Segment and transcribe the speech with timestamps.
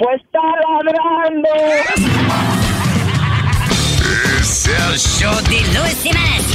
[0.00, 0.40] Pues está
[0.82, 1.48] ladrando.
[4.40, 6.46] Es el show de Luis Semanas.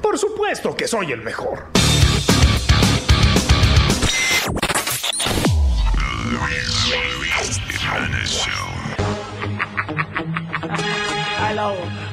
[0.00, 1.66] Por supuesto que soy el mejor.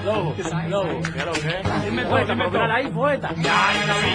[0.03, 0.35] Lobo,
[0.67, 3.29] lobo, lobo, Dime poeta, pero ahí, poeta.
[3.37, 4.11] Ya, yo la vi.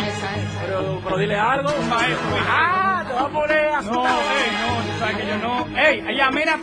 [0.61, 2.37] Pero, pero dile algo, maestro.
[2.47, 5.79] Ah, te va a poner a No, ey, no, tú sabes que yo no.
[5.79, 6.59] Ey, allá, mira.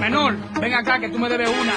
[0.00, 1.74] Menor, ven acá que tú me debes una.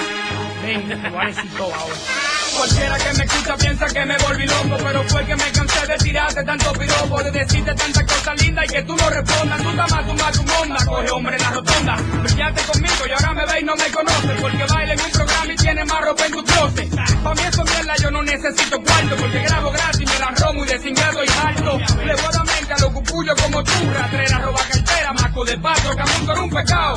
[0.62, 2.39] Ven, te voy a decir todo ahora.
[2.60, 5.96] Cualquiera que me escucha piensa que me volví loco, pero fue que me cansé de
[5.96, 9.62] tirarte tanto piropo, de decirte tantas cosas lindas y que tú no respondas.
[9.62, 11.96] Tú más, tú más, tu onda, coge hombre en la rotonda.
[12.22, 15.52] Brillaste conmigo y ahora me ve y no me conoce, porque baila en un programa
[15.54, 16.88] y tiene más ropa en tu closet.
[17.24, 20.68] Pa' mí eso mierda yo no necesito cuarto, porque grabo gratis, me la romo y
[20.68, 21.78] de cingado y alto.
[22.04, 25.96] Le voy a mente a los cupullos como tú, ratrera, roba cartera, maco de pato,
[25.96, 26.96] camón con un pecado.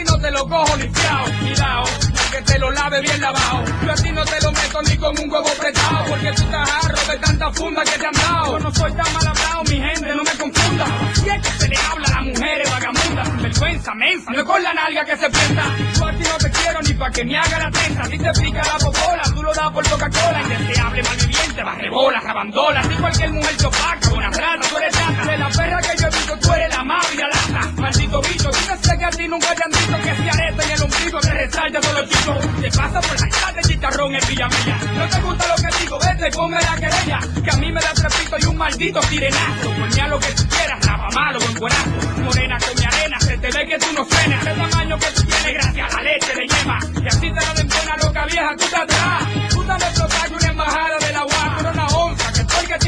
[0.00, 1.84] Ti no te lo cojo ni fiao, cuidado,
[2.32, 3.64] que te lo lave bien lavado.
[3.84, 6.70] Yo a ti no te lo meto ni con un huevo apretado, porque tú estás
[6.70, 8.52] jarro de tanta funda que te han dado.
[8.52, 10.86] Yo no soy tan mal hablado, mi gente, no me confunda.
[11.12, 14.44] Si es que se le habla a las mujeres vagabundas, sin vergüenza, mensa, no es
[14.44, 15.64] con la nalga que se prenda.
[15.98, 18.04] Yo a ti no te quiero ni pa' que me haga la trenza.
[18.06, 20.40] Si te pica la popola, tú lo das por Coca-Cola.
[20.40, 22.86] Indeseable, malviviente, barrebolas, abandolas.
[22.86, 25.30] Si cualquier mujer te buena rata, tú eres rata.
[25.30, 27.72] De la perra que yo he visto, tú eres la más y la lata.
[27.76, 30.82] Maldito bicho, sé que a ti nunca te han dicho que si areta en el
[30.82, 32.34] ombligo te resalta todo chico.
[32.60, 34.78] Te pasa por la cara de chicharrón en Villamilla.
[34.96, 37.20] No te gusta lo que digo, vete, ponme la querella.
[37.44, 39.70] Que a mí me da trepito y un maldito sirenazo.
[39.80, 41.90] Ponía lo que tú quieras, rapa malo, buen cuerazo.
[42.22, 44.46] Morena con mi arena, se te ve que tú no cenas.
[44.46, 46.78] El tamaño que tú tienes gracias a la leche de yema.
[47.02, 49.22] Y así te la den buena loca vieja, tú te atrás.
[49.50, 51.19] Tú explotar una embajada de la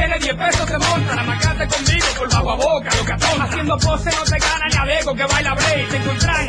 [0.02, 1.14] tiene 10 pesos te monta.
[1.14, 3.44] La macate conmigo por bajo a boca, lo que atona.
[3.44, 5.88] Haciendo pose no te gana ni a Bego que baila break.
[5.90, 6.40] Te encontrás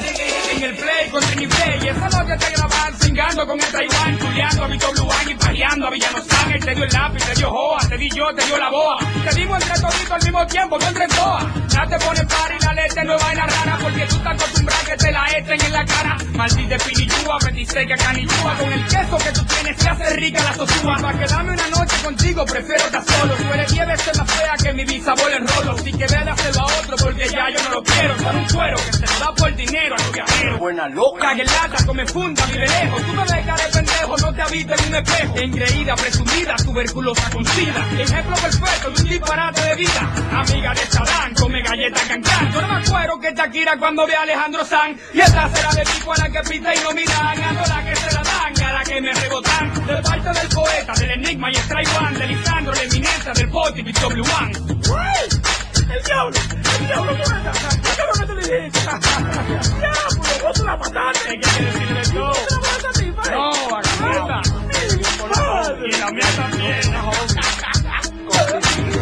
[0.56, 1.80] en el play con Trini Play.
[1.84, 4.20] Y esa noche te graban cingando con el Taiwán.
[4.20, 6.52] Juliando a Vito Bluán y a Villano San.
[6.52, 7.80] Él te dio el lápiz, te dio joa.
[7.88, 8.98] Te di yo, te dio la boa.
[9.24, 11.46] Te dimos entre toditos al mismo tiempo, no entre todas.
[11.68, 13.78] Ya te pones par y la leche no es vaina rara.
[13.82, 16.18] Porque tú estás acostumbrada que te la echen en la cara.
[16.34, 18.58] Maldita pinillúa, petiseca, canillúa.
[18.58, 20.96] Con el queso que tú tienes se hace rica la sosúa.
[21.02, 23.34] Para quedarme una noche contigo prefiero estar solo.
[23.36, 25.78] Tú eres diez veces más fea que mi bisabuelo en rolo.
[25.78, 28.14] Si que ve de hacerlo a otro porque ya yo no lo quiero.
[28.16, 30.60] Eres un cuero que se lo da por dinero a los viajeros.
[30.60, 31.22] Buena loca.
[31.24, 33.02] Cague lata, come funda, vive lejos.
[33.04, 35.43] Tú me ves cara de pendejo, no te habito en un espejo.
[35.44, 37.86] Engreída, presumida, tuberculosa con sida.
[38.00, 40.14] Ejemplo perfecto de un disparate de vida.
[40.32, 42.54] Amiga de Sadán, come galleta cancán.
[42.54, 44.98] Yo no me acuerdo que Shakira cuando ve a Alejandro San.
[45.14, 47.44] Y esta será de tipo a la que pita y no miran.
[47.44, 49.86] A no la que se la dan, a la que me rebotan.
[49.86, 52.20] De parte del poeta, del enigma y Stray One.
[52.20, 54.54] De Lisandro, la eminencia del poti, Blue One.
[55.94, 56.40] El diablo,
[56.80, 57.16] el diablo.
[57.18, 58.72] ¿Qué es lo que te dije?
[59.78, 61.30] Diablo, vos te la mataste.
[61.30, 62.32] ¿Qué quieres decirle yo?
[62.32, 64.73] ¿Te la mataste
[65.24, 65.86] a No, Agatha.
[65.86, 67.12] Y la mía también, no.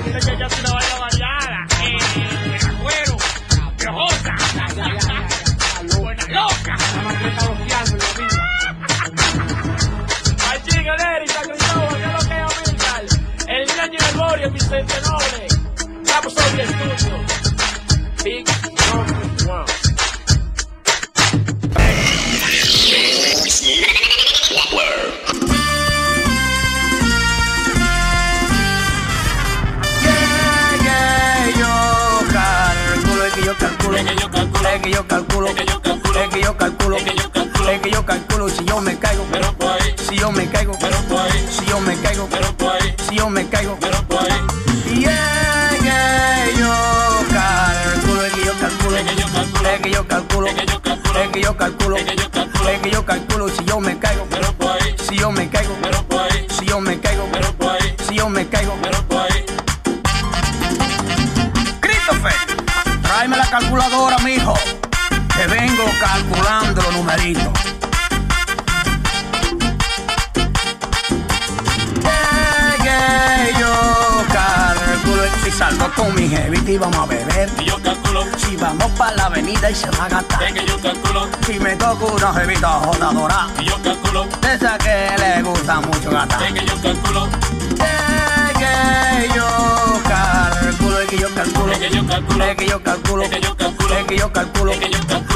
[0.06, 1.68] Dile que ya se la vaya variada.
[1.84, 1.98] Eh,
[2.82, 3.18] cuero,
[3.78, 4.36] piojosa.
[5.98, 6.76] Buena loca.
[6.96, 8.44] La maqueta bloqueando en la vida.
[10.50, 12.38] Ay, chica, Neri, Sacristóbal, ¿qué es lo que
[13.06, 13.12] es?
[13.48, 15.48] El niño y el Borio, Vicente Noble.
[16.04, 17.16] Estamos hoy en estudio.
[18.24, 18.46] Big
[18.94, 19.66] Number One.
[34.79, 37.81] Yo calculo, es que yo calculo, es que yo calculo, es que yo calculo, es
[37.81, 39.25] que yo calculo, si yo me caigo,
[40.09, 40.77] si yo me caigo,
[41.50, 42.29] si yo me caigo,
[43.09, 43.77] si yo me caigo,
[44.88, 46.73] y es que yo
[47.29, 51.41] calculo, es que yo calculo, es que yo calculo, es que yo calculo, es que
[51.41, 54.27] yo calculo, es que yo calculo, es que yo calculo, si yo me caigo,
[55.09, 55.75] si yo me caigo,
[56.50, 57.27] si yo me caigo,
[58.07, 58.91] si yo me caigo, Christopher,
[63.21, 64.56] tráeme la calculadora, mijo.
[65.35, 67.53] Te vengo calculando los numeritos.
[73.59, 77.50] Yo calculo si salgo con mi jevita y vamos a beber.
[77.59, 78.25] Y yo calculo
[78.59, 80.44] vamos para la avenida y se va a gastar.
[80.44, 84.77] Es que yo calculo, Si me toco una jevita jodadora, y yo calculo, de esa
[84.77, 86.44] que le gusta mucho gastar.
[86.44, 89.61] es que yo calculo, Es que yo
[91.12, 93.96] que yo calculo, es que yo calculo, es que yo calculo, es que yo calculo,
[93.96, 94.72] es que yo calculo,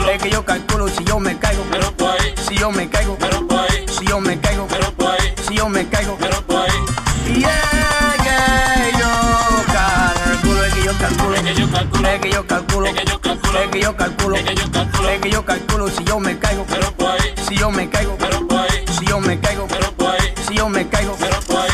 [0.10, 3.46] es que yo calculo, si yo me caigo, pero pues, si yo me caigo, pero
[3.46, 6.16] pues, si yo me caigo, pero pues, si yo me caigo.
[6.18, 6.74] pero pues,
[7.28, 7.52] Y es
[8.22, 9.10] que yo
[9.74, 13.06] calculo, es que yo calculo, es que yo calculo, es que yo calculo, es que
[13.06, 16.04] yo calculo, es que yo calculo, es que yo calculo, es que yo calculo si
[16.06, 18.68] yo me caigo, pero pues, si yo me caigo, pero pues,
[18.98, 21.18] si yo me caigo, pero pues, si yo me caigo.
[21.20, 21.65] pero pues.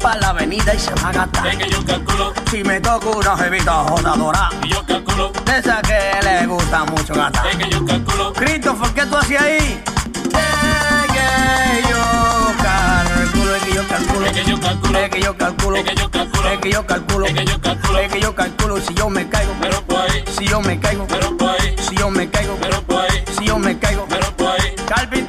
[0.00, 1.46] Para la avenida y se va a gastar.
[1.46, 6.18] es que yo calculo, Si me toco una jevita jodadora, y yo calculo, esa que
[6.22, 7.46] le gusta mucho gastar.
[7.48, 9.56] es que yo calculo, Christopher, ¿qué tú hacías ahí?
[9.58, 15.36] Es que yo calculo, es que yo calculo, es que yo calculo, es que yo
[15.36, 18.20] calculo, es que yo calculo, es que yo calculo, es que yo calculo, es que
[18.20, 21.94] yo calculo si yo me caigo, pero pues, si yo me caigo, pero pues, si
[21.96, 24.06] yo me caigo, pero pues, si yo me caigo.
[24.08, 25.19] pero pues, Carpintero, ¿qué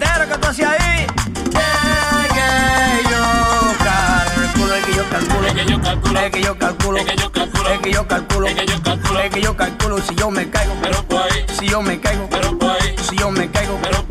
[6.14, 8.66] calculo, es que yo calculo, es que yo calculo, es que yo calculo, es que
[8.66, 9.98] yo calculo, es que yo calculo.
[10.02, 13.50] Si yo me caigo, pero pues, si yo me caigo, pero pues, si yo me
[13.50, 14.11] caigo, pero pues,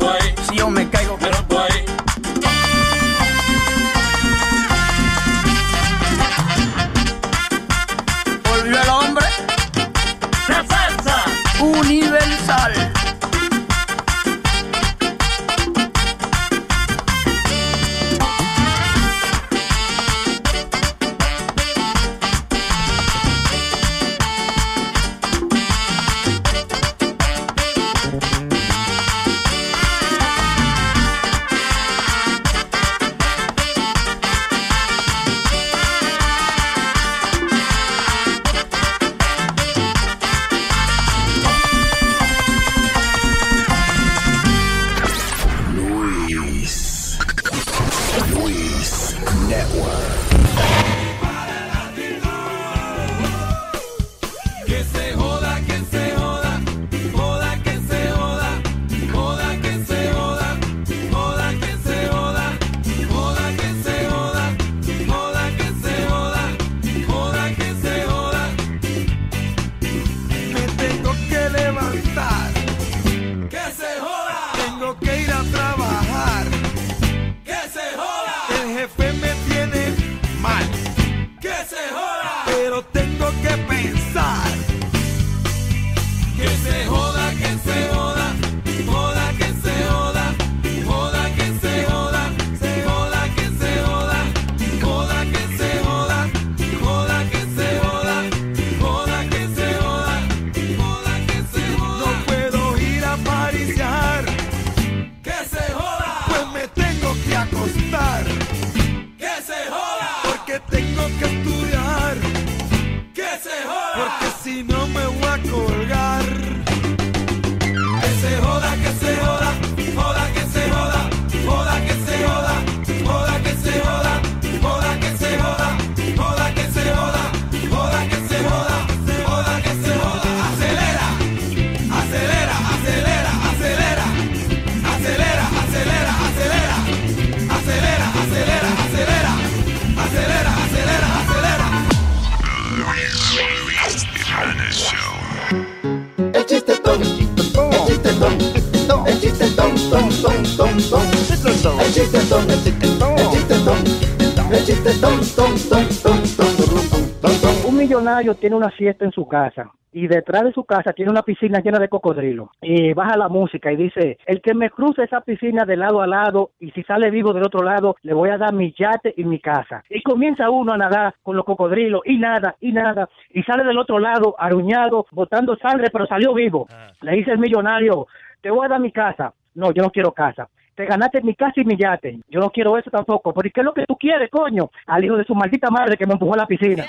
[158.01, 161.59] millonario tiene una fiesta en su casa y detrás de su casa tiene una piscina
[161.59, 162.49] llena de cocodrilos.
[162.61, 166.07] Y baja la música y dice, el que me cruce esa piscina de lado a
[166.07, 169.23] lado y si sale vivo del otro lado, le voy a dar mi yate y
[169.23, 169.83] mi casa.
[169.89, 173.77] Y comienza uno a nadar con los cocodrilos y nada, y nada, y sale del
[173.77, 176.67] otro lado aruñado, botando sangre, pero salió vivo.
[177.01, 178.07] Le dice el millonario,
[178.41, 179.33] te voy a dar mi casa.
[179.53, 180.47] No, yo no quiero casa.
[180.73, 182.19] Te ganaste mi casa y mi yate.
[182.29, 183.33] Yo no quiero eso tampoco.
[183.33, 184.71] ¿Pero ¿y qué es lo que tú quieres, coño?
[184.87, 186.85] Al hijo de su maldita madre que me empujó a la piscina.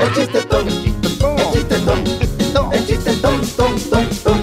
[0.00, 1.08] El chiste ton, el chiste
[1.84, 4.40] ton, el chiste ton, ton, ton, ton,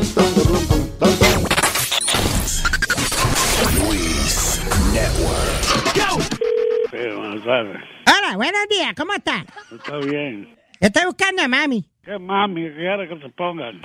[8.06, 9.46] Hola, buenos días, ¿cómo está?
[9.72, 10.56] Está bien.
[10.80, 11.84] Estoy buscando a mami.
[12.04, 13.82] ¿Qué mami quiere que te pongan?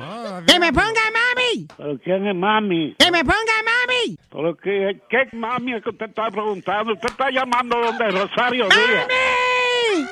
[0.46, 1.66] ¡Que me ponga mami!
[1.76, 2.94] ¿Pero quién es mami?
[2.98, 4.16] ¡Que me ponga mami!
[4.30, 6.92] ¿Pero qué, qué mami es que usted está preguntando?
[6.92, 8.82] Usted está llamando donde Rosario ¡Mami!
[8.82, 9.06] Díaz.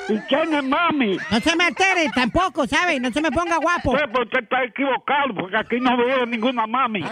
[0.09, 1.19] ¿Y quién es mami?
[1.31, 3.01] No se me altere tampoco, ¿sabe?
[3.01, 3.97] No se me ponga guapo.
[3.97, 7.03] Sí, pero usted está equivocado porque aquí no vive ninguna mami.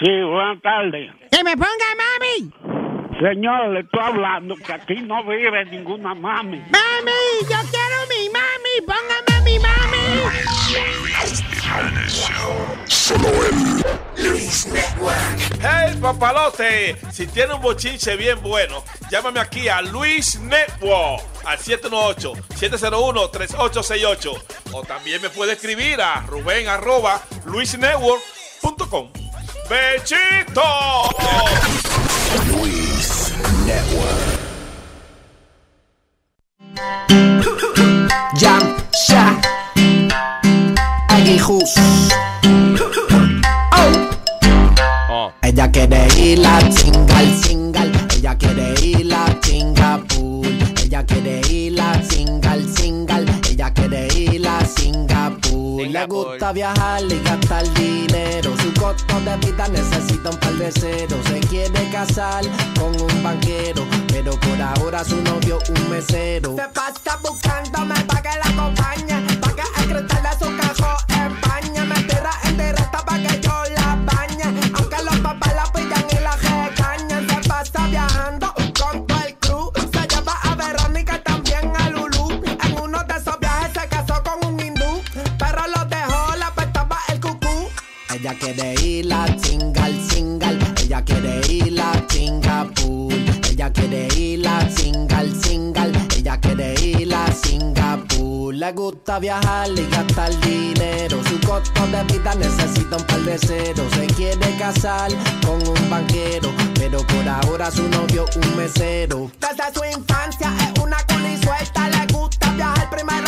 [0.00, 1.10] Sí, buenas tardes.
[1.30, 2.52] ¡Que me ponga mami!
[3.20, 6.58] Señor, le estoy hablando que aquí no vive ninguna mami.
[6.58, 7.12] ¡Mami!
[7.42, 8.86] ¡Yo quiero mi mami!
[8.86, 9.98] ¡Póngame a mi mami!
[12.86, 13.82] Solo en
[14.16, 15.38] Luis Network.
[15.60, 16.96] ¡Hey, papalote!
[17.12, 24.42] Si tiene un bochinche bien bueno, llámame aquí a Luis Network al 718-701-3868.
[24.72, 29.10] O también me puede escribir a ruben arroba luisnetwork.com.
[29.68, 30.62] ¡Bechito!
[32.50, 33.32] Luis
[33.64, 34.38] Network.
[38.38, 38.76] Jam,
[39.06, 39.38] Sha,
[41.08, 41.74] Aguijus.
[45.08, 45.32] Oh.
[45.42, 47.92] Ella quiere ir a single, single.
[48.16, 50.46] Ella quiere ir a Singapur.
[50.82, 52.47] Ella quiere ir a single,
[55.86, 58.52] Le gusta viajar y gastar dinero.
[58.58, 61.24] Su costo de vida necesita un par de ceros.
[61.26, 62.44] Se quiere casar
[62.78, 63.86] con un banquero.
[64.08, 66.56] Pero por ahora su novio un mesero.
[66.56, 69.47] Se pasa buscándome pa' que la acompañe.
[88.58, 90.58] Quiere ir a single, single.
[90.82, 93.12] Ella quiere ir a Singapur.
[93.50, 95.92] Ella quiere ir a single, single.
[96.16, 98.54] Ella quiere ir a Singapur.
[98.54, 101.22] Le gusta viajar y gastar dinero.
[101.28, 103.92] Su costo de vida necesita un par de ceros.
[103.92, 105.10] Se quiere casar
[105.46, 106.52] con un banquero.
[106.74, 109.30] Pero por ahora su novio un mesero.
[109.38, 111.88] Desde su infancia es una culi suelta.
[111.90, 113.27] Le gusta viajar primera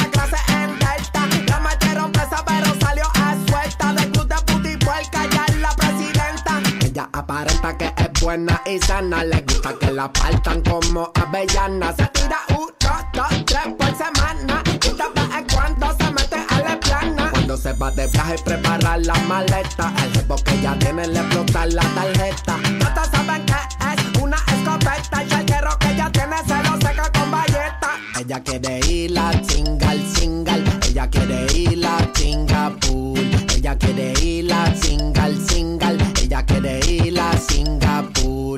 [8.30, 9.24] buena y sana.
[9.24, 11.92] Le gusta que la partan como avellana.
[11.96, 12.70] Se tira uno,
[13.12, 14.62] dos, tres por semana.
[14.66, 17.30] Y vez en cuando se mete a la plana.
[17.32, 19.92] Cuando se va de viaje prepara la maleta.
[20.04, 22.56] El jefe que ya tiene le explota la tarjeta.
[22.78, 23.60] Todos saben que
[23.90, 25.22] es una escopeta.
[25.22, 27.90] El charquero que ya tiene se lo seca con valleta.
[28.20, 30.64] Ella quiere ir a single, single.
[30.88, 33.18] Ella quiere ir a Singapur.
[33.56, 35.98] Ella quiere ir a single, single.
[36.22, 37.36] Ella quiere ir a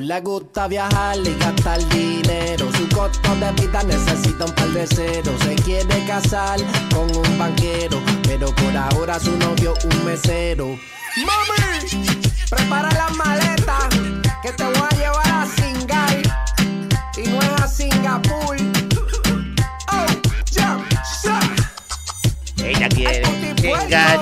[0.01, 2.69] Le gusta viajar y gastar dinero.
[2.73, 5.39] Su costo de vida necesita un par de ceros.
[5.43, 6.59] Se quiere casar
[6.93, 8.01] con un banquero.
[8.23, 10.77] Pero por ahora su novio un mesero.
[11.25, 12.05] ¡Mami!
[12.49, 13.89] Prepara las maletas.
[14.41, 16.23] Que te voy a llevar a Singai.
[17.17, 18.57] Y no es a Singapur.
[19.91, 20.05] Oh,
[20.51, 20.79] ya,
[21.23, 21.39] ya.
[22.57, 24.21] Ella quiere chinga,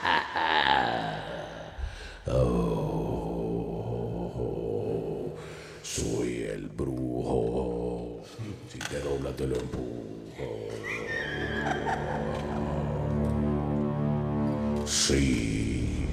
[14.91, 16.05] Sí,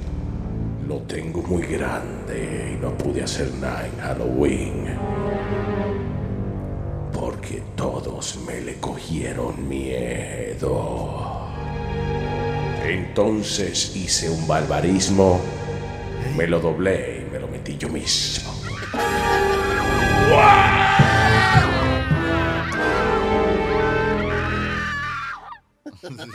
[0.87, 4.87] lo tengo muy grande y no pude hacer nada en Halloween.
[7.12, 11.49] Porque todos me le cogieron miedo.
[12.85, 15.40] Entonces hice un barbarismo,
[16.37, 18.52] me lo doblé y me lo metí yo mismo.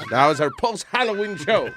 [0.10, 1.70] That was our post Halloween show.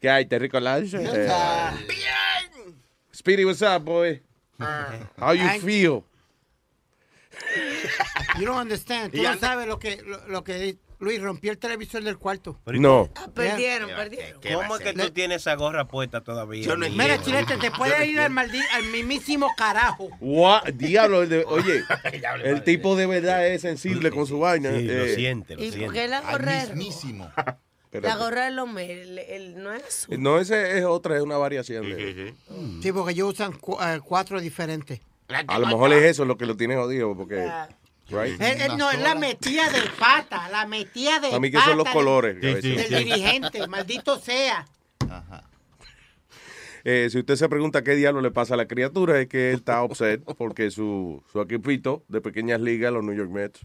[0.00, 0.94] ¿Qué hay, Terry Colange?
[0.94, 1.72] Eh,
[3.12, 4.20] Speedy, what's up, boy?
[5.18, 6.04] How you Thank- feel?
[8.38, 9.12] You don't understand.
[9.12, 12.58] Tú no sabes lo que, lo, lo que Luis, rompió el televisor del cuarto.
[12.66, 13.08] No.
[13.14, 14.40] Ah, perdieron, perdieron.
[14.42, 16.74] ¿Cómo es que tú tienes esa gorra puesta todavía?
[16.76, 20.08] Mira, Chilete, te puede ir al, maldi- al mismísimo carajo.
[20.20, 21.84] Gua- Diablo, el de- oye,
[22.44, 24.70] el tipo de verdad es sensible con su vaina.
[24.72, 25.14] Sí, lo eh.
[25.14, 27.30] siente, ¿Y por qué la gorra es Mismísimo.
[27.90, 30.22] La gorra del hombre, el, el- no es azul.
[30.22, 32.34] No, ese es otra, es una variación de.
[32.82, 35.00] Sí, porque ellos usan cu- eh, cuatro diferentes.
[35.46, 37.50] A lo mejor es eso lo que lo tiene jodido, porque.
[38.10, 38.40] Right?
[38.40, 41.68] Él- él no, es la metida de pata, la metida de A mí que pata
[41.70, 42.40] son los del- colores.
[42.40, 44.66] del dirigente, maldito sea.
[46.84, 49.56] Eh, si usted se pregunta qué diablo le pasa a la criatura, es que él
[49.56, 53.60] está upset porque su, su equipito de pequeñas ligas, los New York Mets,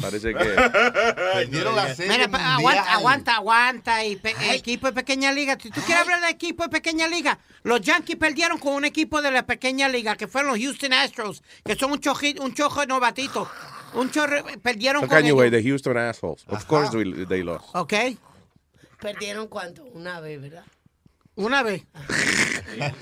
[0.00, 0.44] parece que.
[1.32, 2.78] Perdieron la serie Mira, pa- mundial.
[2.78, 4.04] aguanta, aguanta, aguanta.
[4.04, 4.20] Y
[4.52, 5.56] equipo de pequeña liga.
[5.60, 9.22] Si tú quieres hablar de equipo de pequeña liga, los Yankees perdieron con un equipo
[9.22, 12.84] de la pequeña liga, que fueron los Houston Astros, que son un, choji- un chojo
[12.86, 13.50] novatito.
[13.94, 15.62] Un chorro, perdieron Look con anyway, ellos.
[15.62, 16.44] the Houston assholes.
[16.48, 17.66] Of course we- they lost.
[17.74, 17.92] ¿Ok?
[19.00, 19.84] ¿Perdieron cuánto?
[19.84, 20.64] Una vez, ¿verdad?
[21.34, 21.82] Una vez.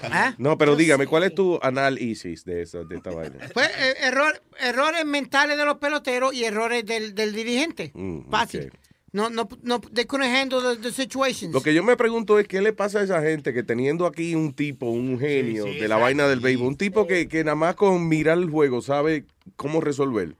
[0.04, 0.34] ¿Ah?
[0.38, 3.48] No, pero dígame, ¿cuál es tu análisis de, esa, de esta vaina?
[3.52, 7.90] Pues eh, error- errores mentales de los peloteros y errores del, del dirigente.
[7.94, 8.66] Mm, Fácil.
[8.72, 8.79] ok.
[9.12, 11.52] No, no, no, they couldn't handle the, the situations.
[11.52, 14.36] Lo que yo me pregunto es qué le pasa a esa gente que teniendo aquí
[14.36, 17.42] un tipo, un genio Sí, sí, de la vaina del béisbol, un tipo que, que
[17.42, 19.24] nada más con mirar el juego sabe
[19.56, 20.36] cómo resolver,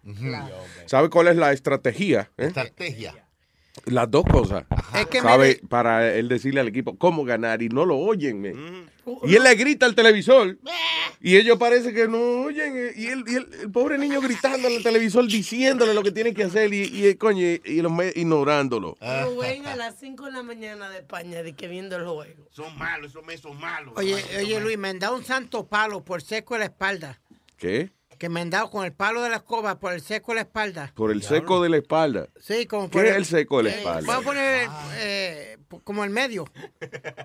[0.87, 2.47] sabe cuál es la estrategia, ¿eh?
[2.47, 3.15] Estrategia.
[3.87, 7.69] las dos cosas, Es que sabe me- para él decirle al equipo cómo ganar y
[7.71, 8.87] no lo oyen, men.
[9.25, 10.59] Y él le grita al televisor
[11.21, 14.69] y ellos parece que no oyen eh, y, él, y él- el pobre niño gritando
[14.69, 18.13] al televisor diciéndole lo que tiene que hacer y, y, coño, y, y los me-
[18.15, 18.97] ignorándolo.
[19.25, 22.47] Rubén a las 5 de la mañana de España, de que viendo el juego.
[22.51, 23.95] Son malos, esos meses son malos.
[23.97, 27.21] Oye, oye Luis, me han dado un santo palo por seco de la espalda.
[27.57, 27.91] ¿Qué?
[28.21, 30.41] Que me han dado con el palo de la escoba por el seco de la
[30.43, 30.93] espalda.
[30.95, 32.29] Por el seco de la espalda.
[32.39, 34.13] Sí, como ¿Qué por es el seco de la eh, espalda?
[34.13, 36.45] Voy a poner eh, como el medio.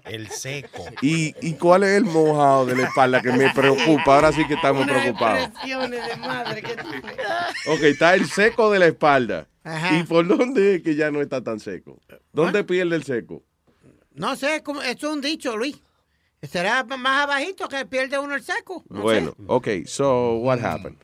[0.05, 0.85] El seco.
[1.01, 4.15] ¿Y, ¿Y cuál es el mojado de la espalda que me preocupa?
[4.15, 5.47] Ahora sí que estamos preocupados.
[5.47, 6.71] Expresiones de madre que.
[7.69, 9.49] Ok, está el seco de la espalda.
[9.65, 9.97] Ajá.
[9.97, 11.99] ¿Y por dónde es que ya no está tan seco?
[12.31, 13.43] ¿Dónde pierde el seco?
[14.13, 15.75] No sé, como, eso es un dicho, Luis.
[16.47, 18.83] Será más abajito que pierde uno el seco.
[18.89, 19.43] No bueno, sé.
[19.47, 20.97] ok, so what happened?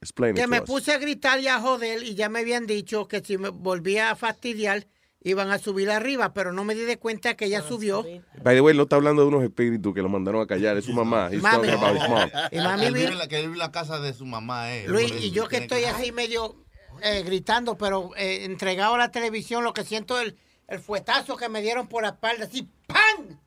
[0.00, 0.64] Explain it Que to me us.
[0.64, 4.10] puse a gritar y a joder y ya me habían dicho que si me volvía
[4.10, 4.86] a fastidiar
[5.20, 8.04] iban a subir arriba, pero no me di de cuenta que ella subió.
[8.42, 10.84] By the way, no está hablando de unos espíritus que lo mandaron a callar, es
[10.84, 11.28] su mamá.
[11.32, 11.68] He's Mami.
[11.68, 12.30] talking about his mom.
[12.52, 14.72] Y mami que, él vive la, que él vive en la casa de su mamá,
[14.72, 14.84] eh.
[14.86, 16.56] Luis, y yo que estoy así medio
[17.02, 21.36] eh, gritando, pero eh, entregado a la televisión, lo que siento es el, el fuetazo
[21.36, 23.38] que me dieron por la espalda, así ¡pam!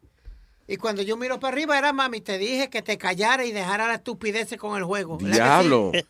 [0.67, 3.87] Y cuando yo miro para arriba era, mami, te dije que te callara y dejara
[3.87, 5.17] la estupidez con el juego.
[5.17, 5.91] ¿Verdad que Diablo.
[5.93, 6.05] sí?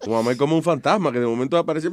[0.00, 1.88] Tu mamá es como un fantasma que de momento aparece.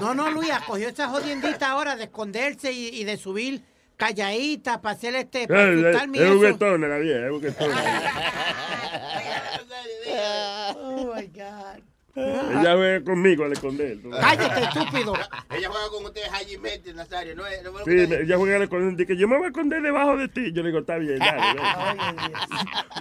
[0.00, 3.62] No, no, Luis, cogió esa jodiendita ahora de esconderse y, y de subir
[3.96, 6.34] calladita para hacer este, para Es asustarme y es eso.
[6.36, 7.54] juguetona la vieja, es.
[10.80, 11.82] Oh my God.
[12.18, 14.00] Ella ve conmigo al esconder.
[14.02, 14.10] tú.
[14.10, 15.14] Cállate, estúpido.
[15.56, 17.34] Ella juega con ustedes allí mete, Nazario.
[17.36, 18.90] No es, no Sí, me- ella juega al esconder.
[18.96, 20.52] Dice que yo me voy a esconder debajo de ti.
[20.52, 21.40] Yo le digo, está bien, dale.
[21.60, 22.32] dale.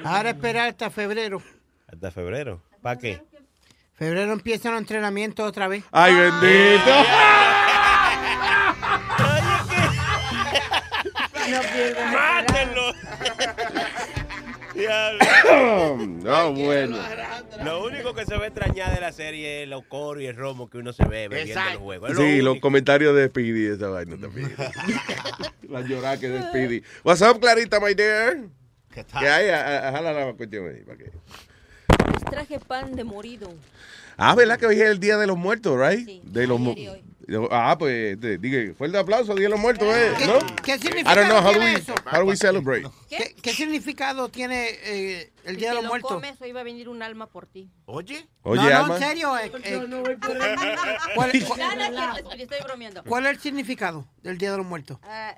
[0.04, 1.42] Ahora esperar hasta febrero.
[1.88, 2.62] Hasta febrero.
[2.82, 3.22] ¿Para qué?
[3.94, 5.84] Febrero empiezan los entrenamientos otra vez.
[5.92, 6.92] ¡Ay, bendito!
[16.24, 16.98] No, bueno.
[17.64, 20.70] Lo único que se ve extrañar de la serie es los coros y el romo
[20.70, 22.08] que uno se ve bebiendo el juego.
[22.08, 24.54] Es lo Sí, los comentarios de Speedy, esa vaina también.
[25.70, 26.84] la llorada que de Speedy.
[27.04, 28.38] What's up, Clarita, my dear?
[28.94, 30.84] ¿Qué Que hay, jala la cuestión ahí.
[30.84, 31.12] para que-
[32.14, 33.52] Les traje pan de morido.
[34.18, 36.06] Ah, ¿verdad que hoy es el Día de los Muertos, right?
[36.06, 37.02] Sí, de los mu- ayer
[37.52, 40.14] Ah, pues, de- diga, fuerte aplauso, Día de los Muertos, ¿eh?
[40.18, 40.40] ¿Qué, ¿No?
[40.64, 41.96] qué I significado don't know, how do tiene we, eso?
[42.10, 42.88] how do we celebrate?
[43.10, 46.12] ¿Qué, qué significado tiene eh, el Si Día de los lo Muertos?
[46.12, 47.70] comes, hoy va a venir un alma por ti.
[47.86, 48.26] Oye.
[48.44, 48.96] Oye, no, no, Alma.
[48.96, 49.38] en serio.
[49.38, 50.56] eh, eh, Yo no voy por ahí.
[51.16, 53.04] ¿cuál, No, cuál- no, estoy, bromeando.
[53.04, 54.98] cuál es el significado del Día de los Muertos?
[55.04, 55.36] Ah,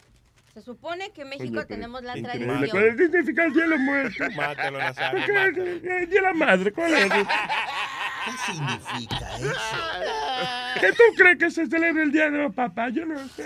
[0.53, 2.45] se supone que en México pero tenemos la increíble.
[2.45, 2.69] tradición.
[2.69, 4.35] ¿Cuál es el significado del Día de los Muertos?
[4.35, 5.55] Mátalo, Nazario, ¿Qué- mátalo.
[5.55, 7.09] qué- qué- Día de la Madre, ¿cuál es?
[8.29, 10.79] ¿Qué significa eso?
[10.79, 12.93] ¿Qué tú crees que se celebra el Día de los Papás?
[12.93, 13.43] Yo no sé.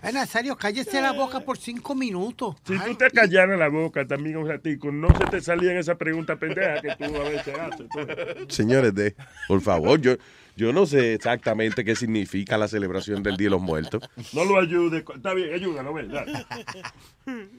[0.00, 2.54] Ay, Nazario, cállese la boca por cinco minutos.
[2.64, 6.36] Si tú te callaras la boca también un ratico, no se te salían esa pregunta
[6.36, 7.86] pendeja que tú a veces haces.
[7.88, 8.46] tú.
[8.48, 9.16] Señores, de,
[9.48, 10.14] por favor, yo,
[10.56, 14.02] Yo no sé exactamente qué significa la celebración del Día de los Muertos.
[14.32, 15.04] No lo ayude.
[15.14, 16.10] Está bien, ayúdalo, ven.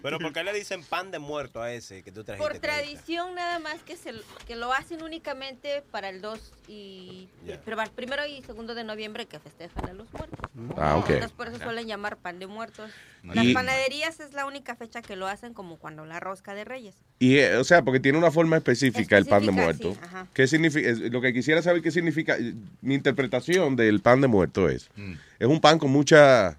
[0.01, 2.49] Pero ¿por qué le dicen pan de muerto a ese que tú trajiste?
[2.51, 4.13] Por tradición nada más que se
[4.47, 7.29] que lo hacen únicamente para el 2 y
[7.65, 10.49] pero el primero y segundo de noviembre que festejan a los muertos.
[10.77, 11.09] Ah, ok.
[11.09, 12.91] Entonces por eso suelen llamar pan de muertos.
[13.23, 16.63] Las Y- panaderías es la única fecha que lo hacen como cuando la rosca de
[16.63, 16.95] Reyes.
[17.19, 19.93] Y, eh, o sea, porque tiene una forma específica, el pan de muerto.
[19.93, 20.27] sí, ajá.
[20.33, 20.89] ¿Qué significa?
[21.11, 24.89] Lo que quisiera saber qué significa, eh, mi interpretación del pan de muerto es,
[25.37, 26.57] es un pan con mucha...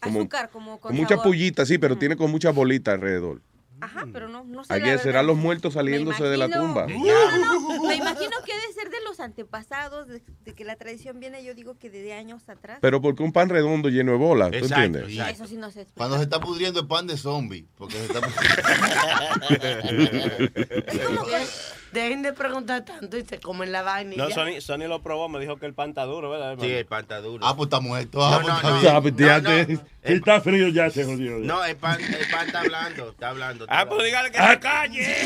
[0.00, 1.24] Como, Azúcar, como con con mucha sabor.
[1.24, 3.42] pullita, sí, pero tiene con muchas bolitas alrededor.
[3.82, 4.78] Ajá, pero no, no sé.
[4.78, 6.86] La serán los muertos saliéndose de la tumba.
[6.86, 11.18] No, no, me imagino que debe ser de los antepasados, de, de que la tradición
[11.18, 12.78] viene, yo digo que de años atrás.
[12.82, 15.12] Pero porque un pan redondo lleno de bolas, ¿tú Exacto, entiendes?
[15.12, 15.32] exacto.
[15.32, 15.86] Eso sí no sé.
[15.94, 17.66] Cuando se está pudriendo el pan de zombie.
[17.78, 18.20] Porque se está
[21.92, 24.14] Dejen de preguntar tanto y se comen la vaina.
[24.16, 24.30] No.
[24.30, 26.56] Sony, Sony lo probó, me dijo que el pan está duro, ¿verdad?
[26.60, 27.44] Sí, el pan está duro.
[27.44, 28.24] Ah, pues está muerto.
[28.24, 28.96] Ah, No, pues no, está no.
[28.96, 31.38] Ah, pues, si está frío ya se jodió.
[31.38, 33.66] No, el pan, el pan está hablando, está hablando.
[33.68, 34.52] Ah, pues dígale que Ah.
[34.52, 35.16] se calle.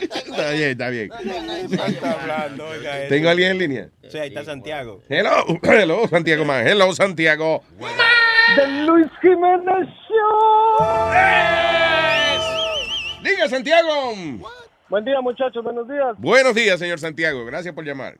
[0.00, 1.10] Está bien, está bien.
[1.72, 3.08] Está hablando, oiga eso.
[3.08, 3.88] ¿Tengo a alguien en línea?
[4.08, 5.02] Sí, ahí está Santiago.
[5.08, 6.66] Hello, hello, Santiago Man.
[6.66, 7.62] Hello, Santiago.
[8.56, 11.12] The Luis Jiménez Show.
[13.22, 14.12] Diga, Santiago.
[14.88, 15.62] Buen día, muchachos.
[15.62, 16.14] Buenos días.
[16.18, 17.44] Buenos días, señor Santiago.
[17.44, 18.16] Gracias por llamar.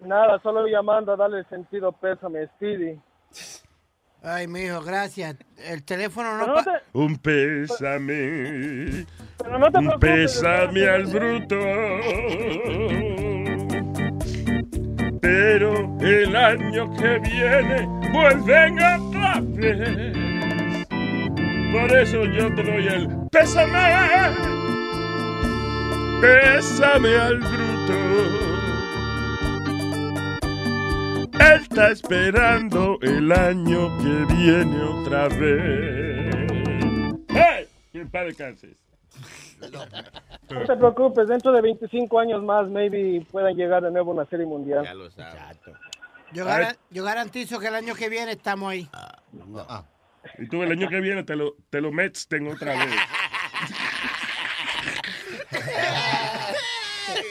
[0.00, 2.98] Nada, solo llamando a darle sentido pésame a Speedy.
[4.22, 5.36] Ay, mijo, gracias.
[5.56, 6.46] El teléfono no...
[6.46, 9.06] no te- Un pésame.
[9.38, 11.56] Pero no te un pésame al bruto.
[15.20, 20.16] Pero el año que viene vuelven otra vez.
[21.72, 24.34] Por eso yo te doy el pésame.
[26.20, 27.70] Pésame al bruto.
[31.38, 36.34] Él está esperando el año que viene otra vez.
[37.28, 37.66] ¡Hey!
[38.10, 38.89] Paz descanses.
[40.50, 44.26] No te preocupes, dentro de 25 años más, maybe puedan llegar de nuevo a una
[44.26, 44.84] serie mundial.
[44.84, 45.40] Ya lo sabes.
[46.32, 48.88] Yo, gara- yo garantizo que el año que viene estamos ahí.
[48.92, 49.84] Ah.
[50.38, 52.94] Y tú el año que viene te lo, te lo metes otra vez.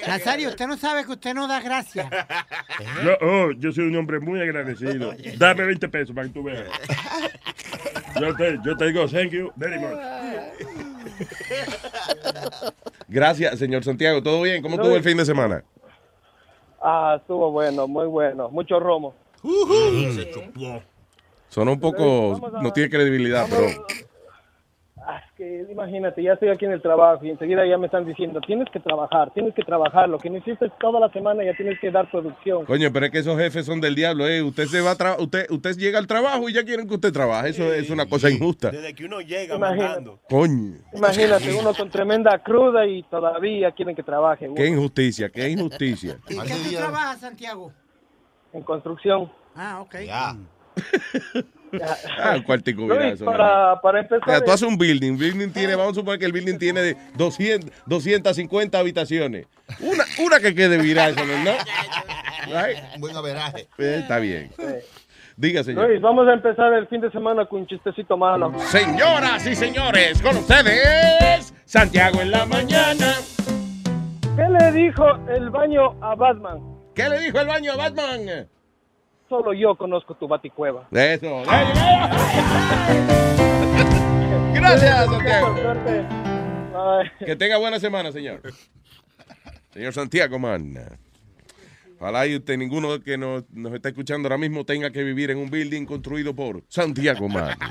[0.07, 2.09] Nazario, usted no sabe que usted no da gracia.
[3.03, 5.13] Yo, oh, yo soy un hombre muy agradecido.
[5.37, 6.67] Dame 20 pesos para que tú veas.
[8.19, 9.91] Yo te, yo te digo, thank you very much.
[13.07, 14.21] Gracias, señor Santiago.
[14.21, 14.61] ¿Todo bien?
[14.61, 15.63] ¿Cómo estuvo el fin de semana?
[16.81, 18.49] Ah, estuvo bueno, muy bueno.
[18.49, 19.13] Mucho romo.
[19.41, 20.81] Se chupó.
[21.49, 22.51] Sonó un poco...
[22.61, 23.85] No tiene credibilidad, pero...
[25.39, 28.67] Que imagínate, ya estoy aquí en el trabajo y enseguida ya me están diciendo, tienes
[28.73, 30.09] que trabajar, tienes que trabajar.
[30.09, 32.65] Lo que necesitas toda la semana ya tienes que dar producción.
[32.65, 34.43] Coño, pero es que esos jefes son del diablo, eh.
[34.43, 37.51] Usted se va a usted, usted llega al trabajo y ya quieren que usted trabaje.
[37.51, 38.69] Eso es una cosa injusta.
[38.69, 40.11] Desde que uno llega Imagínate.
[40.29, 40.73] Coño.
[40.93, 44.51] Imagínate, uno con tremenda cruda y todavía quieren que trabaje.
[44.53, 46.17] Qué injusticia, qué injusticia.
[46.27, 47.71] ¿Y qué tú trabajas, Santiago?
[48.51, 49.31] En construcción.
[49.55, 49.95] Ah, ok.
[50.05, 50.35] Ya.
[52.21, 54.27] Ah, un cuartico Luis, virazo, para, para empezar...
[54.27, 55.17] Mira, tú eh, haces un building.
[55.17, 59.47] building tiene, vamos a suponer que el building tiene de 200, 250 habitaciones.
[59.79, 61.51] Una, una que quede virada, eso no.
[62.47, 62.77] Right?
[62.99, 63.67] Buen averaje.
[63.77, 64.51] Eh, está bien.
[65.37, 65.87] Diga, señor.
[65.87, 68.51] Luis, vamos a empezar el fin de semana con un chistecito malo.
[68.59, 73.13] Señoras y señores, con ustedes, Santiago en la mañana.
[74.35, 76.59] ¿Qué le dijo el baño a Batman?
[76.93, 78.49] ¿Qué le dijo el baño a Batman?
[79.29, 80.87] Solo yo conozco tu baticueva.
[80.91, 81.43] Eso.
[84.53, 85.55] Gracias, Santiago.
[87.19, 88.41] Que tenga buena semana, señor.
[89.71, 90.73] Señor Santiago, man.
[91.99, 95.37] Ojalá y usted, ninguno que nos, nos está escuchando ahora mismo, tenga que vivir en
[95.37, 97.55] un building construido por Santiago, man.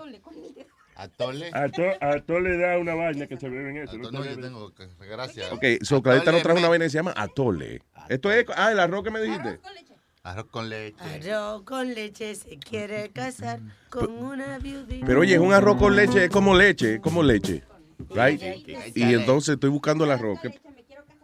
[0.97, 1.51] Atole.
[2.01, 2.59] Atole.
[2.59, 3.97] Da una vaina que se beben eso.
[3.99, 4.73] No, yo tengo.
[4.99, 5.53] Gracias.
[5.53, 7.83] Ok, so Clarita nos trajo una vaina que se llama atole.
[8.09, 9.49] Esto es, ah, el arroz que me dijiste.
[9.49, 9.95] Arroz con leche.
[10.31, 13.61] Arroz con leche se quiere casar
[13.91, 15.07] con una viudita.
[15.07, 17.63] Pero oye, es un arroz con leche, es como leche, es como leche.
[18.11, 18.41] Right?
[18.95, 20.39] Y entonces estoy buscando el arroz.
[20.41, 20.61] ¿Qué-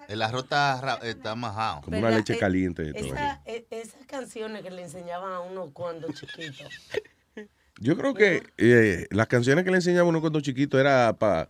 [0.09, 1.81] El arroz está, ra- está majado.
[1.83, 3.07] Como una leche caliente de todo.
[3.15, 6.65] Esa- e- esas canciones que le enseñaban a uno cuando chiquito.
[7.81, 11.49] Yo creo que eh, las canciones que le enseñaba uno cuando chiquito era para...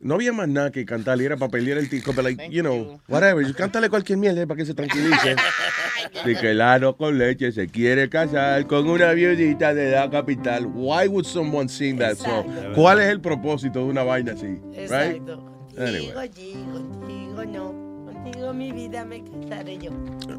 [0.00, 3.00] No había más nada que cantarle, era para pelear el tico, pero like, you know,
[3.08, 5.34] whatever, you cántale cualquier mierda para que se tranquilice.
[6.24, 10.66] De que el aro con leche se quiere casar con una viudita de la capital.
[10.66, 12.46] Why would someone sing that song?
[12.74, 14.46] ¿Cuál es el propósito de una vaina así?
[14.46, 14.78] Right?
[14.78, 15.44] Exacto.
[15.76, 16.12] Anyway.
[16.12, 17.87] Contigo allí, contigo no.
[18.28, 19.90] Contigo mi vida me casaré yo.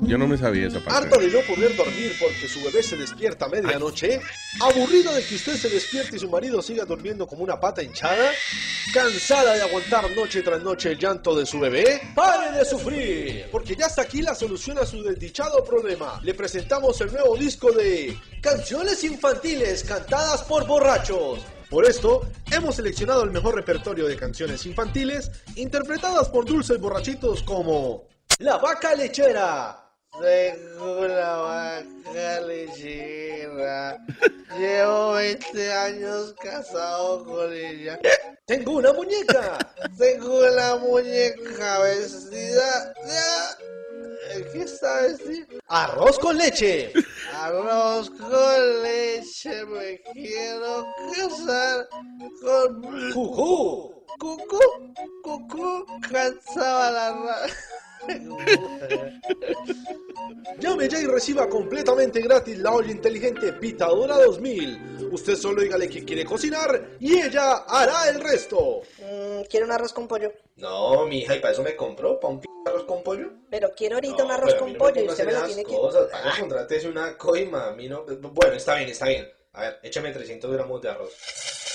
[0.02, 0.94] Yo no me sabía esa parte.
[0.94, 4.22] Harto de no poder dormir porque su bebé se despierta a medianoche,
[4.62, 8.32] aburrido de que usted se despierte y su marido siga durmiendo como una pata hinchada,
[8.94, 13.76] cansada de aguantar noche tras noche el llanto de su bebé, pare de sufrir, porque
[13.76, 16.20] ya está aquí la solución a su desdichado problema.
[16.22, 21.40] Le presentamos el nuevo disco de canciones infantiles cantadas por borrachos.
[21.70, 28.08] Por esto, hemos seleccionado el mejor repertorio de canciones infantiles interpretadas por dulces borrachitos como
[28.40, 34.04] La Vaca Lechera, Tengo una vaca lechera.
[34.58, 38.00] Llevo 20 años casado con ella.
[38.48, 39.58] Tengo una muñeca.
[39.96, 43.79] Tengo una muñeca vestida de...
[44.30, 45.46] ¿Qué está vestida?
[45.68, 46.94] Arroz con leche.
[47.34, 49.66] Arroz con leche.
[49.66, 51.90] Me quiero casar
[52.42, 52.82] con...
[53.12, 54.06] Cucú.
[54.20, 54.60] Cucú.
[55.24, 55.86] Cucú.
[56.12, 57.50] Cansaba la.
[60.60, 65.10] Llame ya y reciba completamente gratis la olla inteligente Pitadora 2000.
[65.12, 68.82] Usted solo dígale que quiere cocinar y ella hará el resto.
[69.50, 70.32] ¿Quiere un arroz con pollo?
[70.58, 72.20] No, mija, ¿y para eso me compró?
[72.20, 73.30] ¿Para un p arroz con pollo?
[73.50, 75.76] Pero quiero ahorita un arroz con pollo y usted me lo tiene que...
[75.76, 76.08] cosas.
[76.08, 78.06] Para eso contrátese una coima, a mí no...
[78.06, 79.28] Bueno, está bien, está bien.
[79.54, 81.12] A ver, échame 300 gramos de arroz.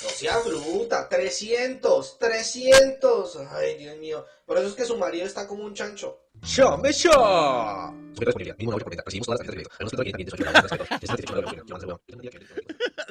[0.03, 3.37] No sea bruta, 300, 300.
[3.53, 4.27] Ay, Dios mío.
[4.47, 6.21] Por eso es que su marido está como un chancho.
[6.43, 7.93] ¡Llame ya!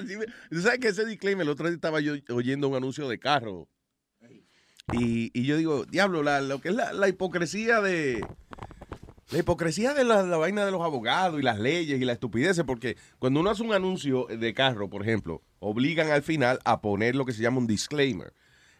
[0.07, 1.43] Sí, me- ¿Tú sabes que ese disclaimer?
[1.45, 3.67] El otro día estaba yo oyendo un anuncio de carro.
[4.91, 8.25] Y, y yo digo, diablo, la- lo que es la, la hipocresía de.
[9.33, 12.61] La hipocresía de la, la vaina de los abogados y las leyes y la estupidez,
[12.67, 17.15] porque cuando uno hace un anuncio de carro, por ejemplo, obligan al final a poner
[17.15, 18.31] lo que se llama un disclaimer.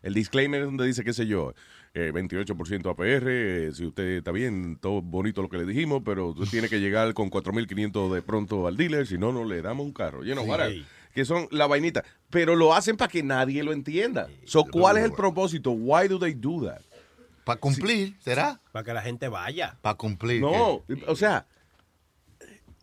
[0.03, 1.55] El disclaimer es donde dice, qué sé yo,
[1.95, 6.27] eh, 28% APR, eh, si usted está bien, todo bonito lo que le dijimos, pero
[6.27, 9.87] usted tiene que llegar con 4.500 de pronto al dealer, si no, no le damos
[9.87, 10.21] un carro.
[10.21, 10.85] Know, Sí.
[11.15, 12.03] Que son la vainita.
[12.29, 14.27] Pero lo hacen para que nadie lo entienda.
[14.45, 15.71] So, ¿Cuál es el propósito?
[15.71, 16.81] Why do they do that?
[17.43, 18.59] Para cumplir, ¿será?
[18.71, 19.77] Para que la gente vaya.
[19.81, 20.41] Para cumplir.
[20.41, 21.45] No, o sea,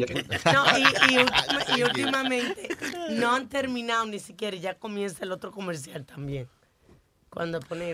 [0.53, 1.17] No, y, y
[1.77, 2.69] y últimamente
[3.11, 6.47] no han terminado ni siquiera ya comienza el otro comercial también.
[7.29, 7.89] Cuando pone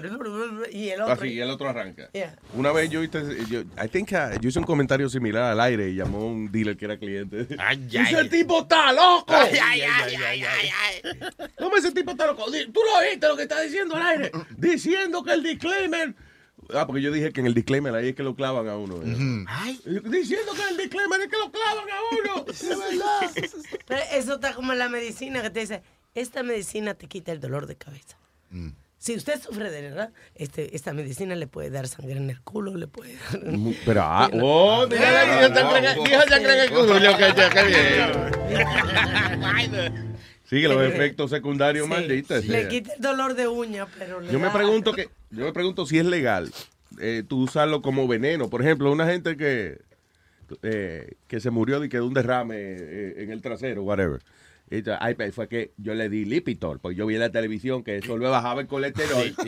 [0.72, 1.14] y el otro.
[1.14, 2.10] Así, el otro arranca.
[2.14, 2.38] Yeah.
[2.54, 5.90] Una vez yo, hice- yo, I think, uh, yo hice un comentario similar al aire
[5.90, 7.46] y llamó un dealer que era cliente.
[7.88, 9.26] Dice, el tipo está loco.
[9.34, 10.70] Ay, ay, ay, ay, ay,
[11.04, 11.50] ay.
[11.58, 12.46] ¿Cómo ese tipo está loco?
[12.46, 14.32] Tú lo oíste lo que está diciendo al aire.
[14.56, 16.16] Diciendo que el disclaimer.
[16.74, 19.02] Ah, porque yo dije que en el disclaimer ahí es que lo clavan a uno.
[19.50, 19.78] Ay.
[20.06, 22.46] Diciendo que en el disclaimer es que lo clavan a uno.
[22.46, 23.50] De verdad.
[23.88, 25.82] Pero eso está como en la medicina que te dice,
[26.16, 28.18] esta medicina te quita el dolor de cabeza.
[29.04, 32.74] Si usted sufre de verdad, este, esta medicina le puede dar sangre en el culo,
[32.78, 33.42] le puede dar...
[33.84, 36.98] Pero, ah, oh, mira la que yo sangre en- dijo sangre en el culo.
[37.00, 37.64] Yo que ya, qué
[39.76, 40.16] bien.
[40.46, 42.46] Sí, que los efectos secundarios malditos.
[42.46, 42.70] Le sea.
[42.70, 46.00] quita el dolor de uña, pero le Yo me pregunto que, yo me pregunto si
[46.00, 46.50] es legal
[47.02, 48.50] eh, tú usarlo como veneno.
[48.50, 49.82] Por ejemplo, una gente que
[50.62, 54.22] eh, que se murió de que de un derrame eh, en el trasero, whatever.
[55.00, 57.98] Ay, pues, fue que yo le di Lipitor, porque yo vi en la televisión que
[57.98, 59.34] eso le bajaba el colesterol.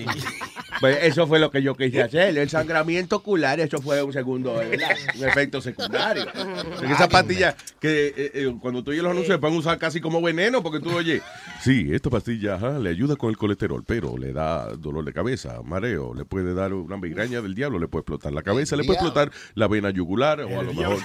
[0.81, 2.37] Pues eso fue lo que yo quise hacer.
[2.37, 4.89] El sangramiento ocular, eso fue un segundo, ¿verdad?
[5.17, 6.25] un efecto secundario.
[6.75, 10.01] Porque esa pastilla que eh, eh, cuando tú oyes los anuncios se pueden usar casi
[10.01, 11.21] como veneno, porque tú oyes,
[11.61, 15.61] Sí, esta pastilla ajá, le ayuda con el colesterol, pero le da dolor de cabeza,
[15.63, 18.99] mareo, le puede dar una migraña del diablo, le puede explotar la cabeza, le puede
[18.99, 19.21] diablo.
[19.21, 20.97] explotar la vena yugular o a lo mejor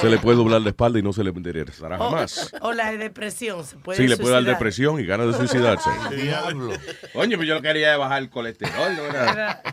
[0.00, 2.52] se le puede doblar la espalda y no se le enderezará O, jamás.
[2.60, 3.64] o la de depresión.
[3.64, 4.58] Se puede Sí, le puede dar suicidar.
[4.58, 5.90] depresión y ganas de suicidarse.
[6.16, 6.72] Diablo.
[7.12, 9.62] Coño, pues yo lo quería bajar el colesterol, ¿no era?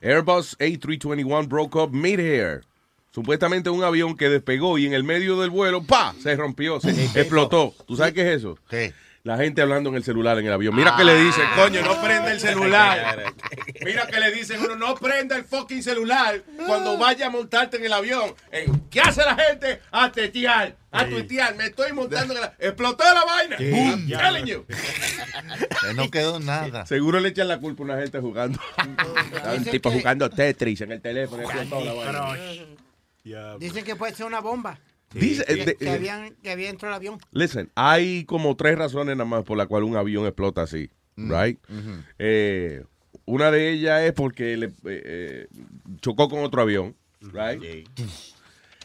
[0.01, 2.61] Airbus A321 broke up mid-air.
[3.15, 6.13] Supuestamente un avión que despegó y en el medio del vuelo, ¡pa!
[6.21, 7.73] Se rompió, se explotó.
[7.87, 8.59] ¿Tú sabes qué es eso?
[8.69, 8.93] ¿Qué?
[9.23, 10.75] La gente hablando en el celular en el avión.
[10.75, 13.33] Mira que le dicen, coño, no prenda el celular.
[13.85, 17.85] Mira que le dicen uno, no prenda el fucking celular cuando vaya a montarte en
[17.85, 18.35] el avión.
[18.91, 19.79] ¿Qué hace la gente?
[19.91, 21.55] A tetear, a tuitear.
[21.55, 23.57] Me estoy montando en el Explotó la vaina.
[23.57, 23.63] Sí.
[23.71, 24.19] I'm Ya.
[24.19, 24.65] telling you.
[25.95, 26.85] No quedó nada.
[26.85, 28.59] Seguro le echan la culpa a una gente jugando.
[29.57, 31.43] un tipo jugando Tetris en el teléfono.
[31.49, 32.35] la vaina.
[33.59, 34.79] Dicen que puede ser una bomba.
[35.13, 37.17] Dice- que, eh, de- que habían, que había dentro del avión.
[37.31, 41.57] Listen, hay como tres razones nada más por la cual un avión explota así, right?
[42.19, 42.83] Eh,
[43.25, 45.47] una de ellas es porque le, eh, eh,
[46.01, 47.87] chocó con otro avión, right?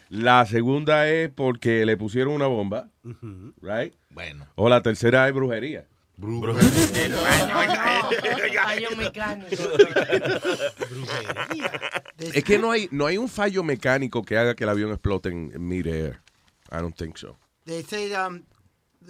[0.09, 2.89] La segunda es porque le pusieron una bomba,
[3.63, 3.95] right?
[4.11, 4.47] Bueno.
[4.57, 5.87] O la tercera es brujería.
[8.63, 9.65] Fallo mecánico.
[12.19, 15.31] Es que no hay, no hay un fallo mecánico que haga que el avión explote
[15.31, 16.21] en, en mid-air.
[16.71, 17.37] I don't think so.
[17.65, 18.45] They say um,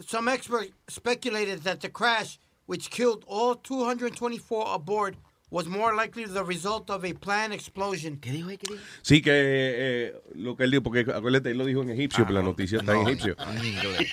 [0.06, 5.16] some experts speculated that the crash, which killed all 224 aboard,
[5.50, 8.18] was more likely the result of a planned explosion.
[8.18, 8.48] ¿Qué dijo?
[8.48, 8.82] ¿Qué dijo?
[9.02, 12.38] Sí, que eh, lo que él dijo, porque acuérdate, él lo dijo en egipcio, pero
[12.38, 13.36] la noticia está en no, egipcio.
[13.38, 14.06] en.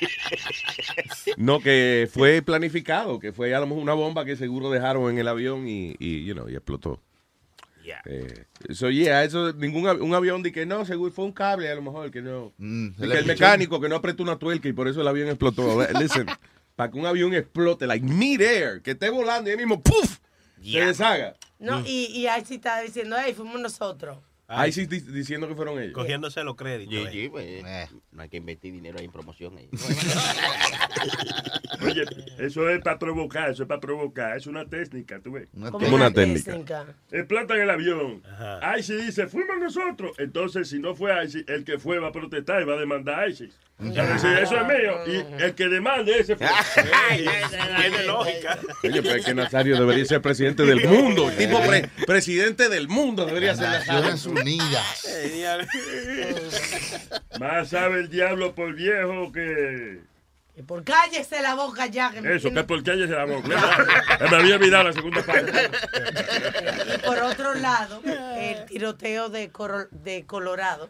[1.38, 5.20] No, que fue planificado, que fue a lo mejor una bomba que seguro dejaron en
[5.20, 7.02] el avión y, y you know, y explotó.
[8.06, 11.76] Eh, eso, yeah, eso, ningún un avión de que no, seguro fue un cable a
[11.76, 12.54] lo mejor, que no.
[12.58, 15.86] Mm, que el mecánico que no apretó una tuerca y por eso el avión explotó.
[16.00, 16.26] Listen,
[16.76, 20.20] para que un avión explote, like mid-air, que esté volando y ahí mismo, ¡puf!
[20.62, 21.36] Se deshaga.
[21.60, 24.20] No, y, y ahí sí está diciendo, hey, fuimos nosotros.
[24.50, 25.94] Ahí sí di- diciendo que fueron ellos.
[25.94, 26.94] Cogiéndose los créditos.
[26.94, 27.10] Sí, eh.
[27.12, 29.58] sí, pues, no hay que invertir dinero ahí en promoción.
[29.58, 29.70] Ahí.
[31.86, 32.06] Oye,
[32.38, 35.50] eso es para provocar, eso es para provocar, es una técnica, tú ves.
[35.54, 36.86] Una ¿Cómo una técnica?
[37.12, 38.24] Explotan el avión.
[38.80, 40.18] ISIS dice, fuimos nosotros.
[40.18, 43.20] Entonces, si no fue ISIS, el que fue va a protestar y va a demandar
[43.20, 43.54] a ISIS.
[43.80, 44.98] Eso es mío.
[45.06, 46.48] Y el que demande ese fue.
[47.16, 48.58] Tiene lógica.
[48.84, 51.30] Oye, pero es que Nazario debería ser presidente del mundo.
[51.30, 53.94] El tipo pre- presidente del mundo debería ser Nazario.
[54.10, 55.08] Naciones Unidas.
[57.40, 60.00] Más sabe el diablo por viejo que...
[60.66, 62.10] Por cállese la boca ya.
[62.10, 63.48] Que Eso, tiene- que por qué ella se la boca.
[64.32, 65.70] Me había olvidado la segunda parte.
[66.96, 68.02] Y por otro lado,
[68.40, 70.90] el tiroteo de, Coro- de Colorado,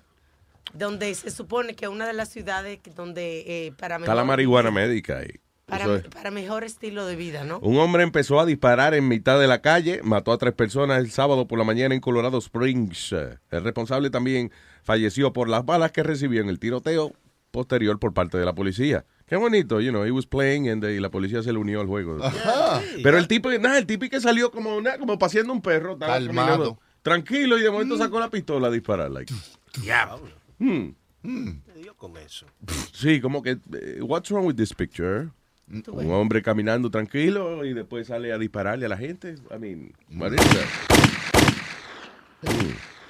[0.73, 4.71] donde se supone que una de las ciudades donde eh, para Está la mejor, marihuana
[4.71, 5.31] médica ahí.
[5.65, 6.03] para, Eso es.
[6.05, 7.59] para mejor estilo de vida, ¿no?
[7.59, 11.11] Un hombre empezó a disparar en mitad de la calle, mató a tres personas el
[11.11, 13.13] sábado por la mañana en Colorado Springs.
[13.51, 14.51] El responsable también
[14.83, 17.13] falleció por las balas que recibió en el tiroteo
[17.51, 19.05] posterior por parte de la policía.
[19.25, 21.87] Qué bonito, you know, he was playing and, y la policía se le unió al
[21.87, 22.23] juego.
[22.23, 22.81] Ajá.
[23.03, 26.27] Pero el tipo, nada, el tipo que salió como, nada, como paseando un perro, Calmado.
[26.27, 29.11] caminando tranquilo y de momento sacó la pistola a disparar.
[29.11, 29.33] Like.
[29.81, 30.29] Diablo.
[30.59, 30.89] Hmm.
[31.21, 32.45] ¿Qué dio con eso?
[32.93, 35.29] Sí, como que, eh, what's wrong with this picture?
[35.69, 39.35] Un hombre caminando tranquilo y después sale a dispararle a la gente.
[39.53, 40.65] I mean, what is that?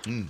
[0.08, 0.30] Mm.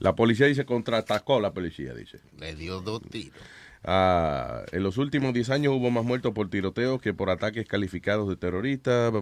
[0.00, 2.18] La policía dice contraatacó la policía, dice.
[2.38, 3.38] Le dio dos tiros.
[3.84, 8.28] Ah, en los últimos 10 años hubo más muertos por tiroteos que por ataques calificados
[8.28, 9.12] de terroristas.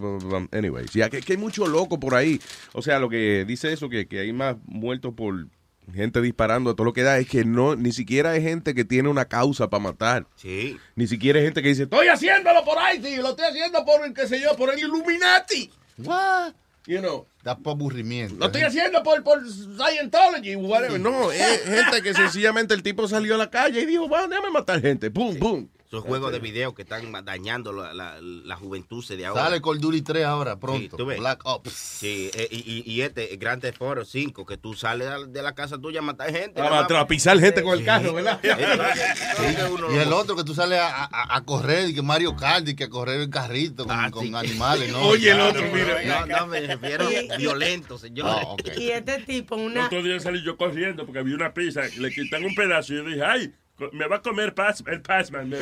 [0.51, 2.41] Anyways, ya que, que hay mucho loco por ahí.
[2.73, 5.47] O sea, lo que dice eso, que, que hay más muertos por
[5.95, 9.09] gente disparando, todo lo que da es que no, ni siquiera hay gente que tiene
[9.09, 10.27] una causa para matar.
[10.37, 10.79] Sí.
[10.95, 14.05] Ni siquiera hay gente que dice, estoy haciéndolo por ahí, sí, lo estoy haciendo por
[14.05, 15.71] el, qué sé yo, por el Illuminati.
[15.99, 16.55] What?
[16.87, 17.27] You know.
[17.43, 18.37] Da por aburrimiento.
[18.39, 20.99] Lo estoy haciendo por, por Scientology, whatever.
[20.99, 24.51] No, es gente que sencillamente el tipo salió a la calle y dijo, va, déjame
[24.51, 25.11] matar gente.
[25.11, 25.69] Pum, pum.
[25.89, 29.45] Esos juegos de video que están dañando la, la, la juventud de ahora.
[29.45, 30.83] Sale Call Duty 3 ahora, pronto.
[30.83, 31.19] Sí, tú ves.
[31.19, 31.73] Black Ops.
[31.73, 35.41] Sí, eh, y, y, y este, Grand Theft Auto 5, que tú sales al- de
[35.41, 36.61] la casa tuya a matar gente.
[36.61, 36.93] A, nada más.
[36.93, 38.39] a pisar gente con el carro, ¿verdad?
[39.91, 42.77] Y el otro que tú sales a, a- a correr, y que Mario Kart, y
[42.77, 45.01] que a correr el carrito con, con animales, ¿no?
[45.03, 45.63] Oye, el otro,
[46.07, 47.09] No, no, me refiero
[47.39, 48.27] violento, señor.
[48.29, 48.61] Ah, ok.
[48.77, 49.87] Y este tipo, El una...
[49.87, 53.05] otro día salí yo corriendo porque había una pizza, le quitan un pedazo y yo
[53.05, 53.55] dije, ay,
[53.93, 55.49] me va a comer pas- el Passman.
[55.49, 55.59] me-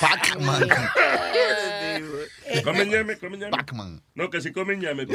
[0.00, 0.68] Pac-Man.
[2.64, 3.50] Come ñame, come ñame.
[3.50, 4.02] Pac-Man.
[4.14, 5.06] No, que si come ñame.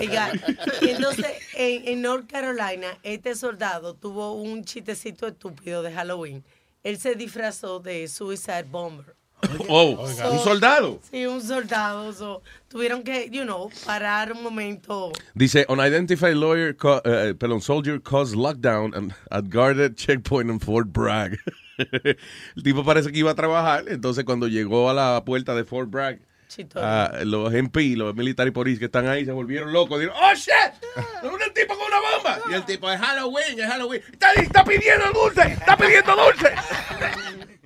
[0.00, 0.32] Oiga,
[0.80, 6.44] y entonces en, en North Carolina, este soldado tuvo un chistecito estúpido de Halloween.
[6.82, 9.14] Él se disfrazó de Suicide Bomber.
[9.68, 11.00] Oh, un soldado.
[11.10, 12.12] Sí, un soldado.
[12.12, 15.12] so, tuvieron que, you know, parar un momento.
[15.34, 20.88] Dice, unidentified lawyer, co- eh, perdón, soldier caused lockdown and- at guarded checkpoint in Fort
[20.92, 21.38] Bragg.
[21.78, 25.90] El tipo parece que iba a trabajar, entonces cuando llegó a la puerta de Fort
[25.90, 26.20] Bragg,
[26.76, 29.98] ah, los MP, los military police que están ahí se volvieron locos.
[29.98, 30.52] Dijeron, ¡Oh, shit!
[30.96, 32.38] ¡Es un tipo con una bomba!
[32.50, 34.02] Y el tipo, es Halloween, es Halloween.
[34.12, 35.42] ¡Está, está pidiendo dulce!
[35.52, 36.52] ¡Está pidiendo dulce!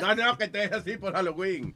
[0.00, 1.74] no, no, que te es así por Halloween.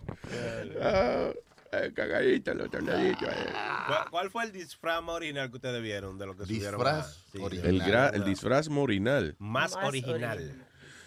[0.80, 1.30] Ah,
[1.72, 3.28] eh, cagadito, los tornaditos.
[3.28, 3.52] eh.
[3.86, 6.74] ¿Cuál, cuál fue el disfraz más original que ustedes vieron de lo que subieron?
[6.78, 7.16] Disfraz?
[7.32, 7.38] Sí.
[7.42, 9.34] El, gra- el disfraz morinal.
[9.38, 10.64] Más, original.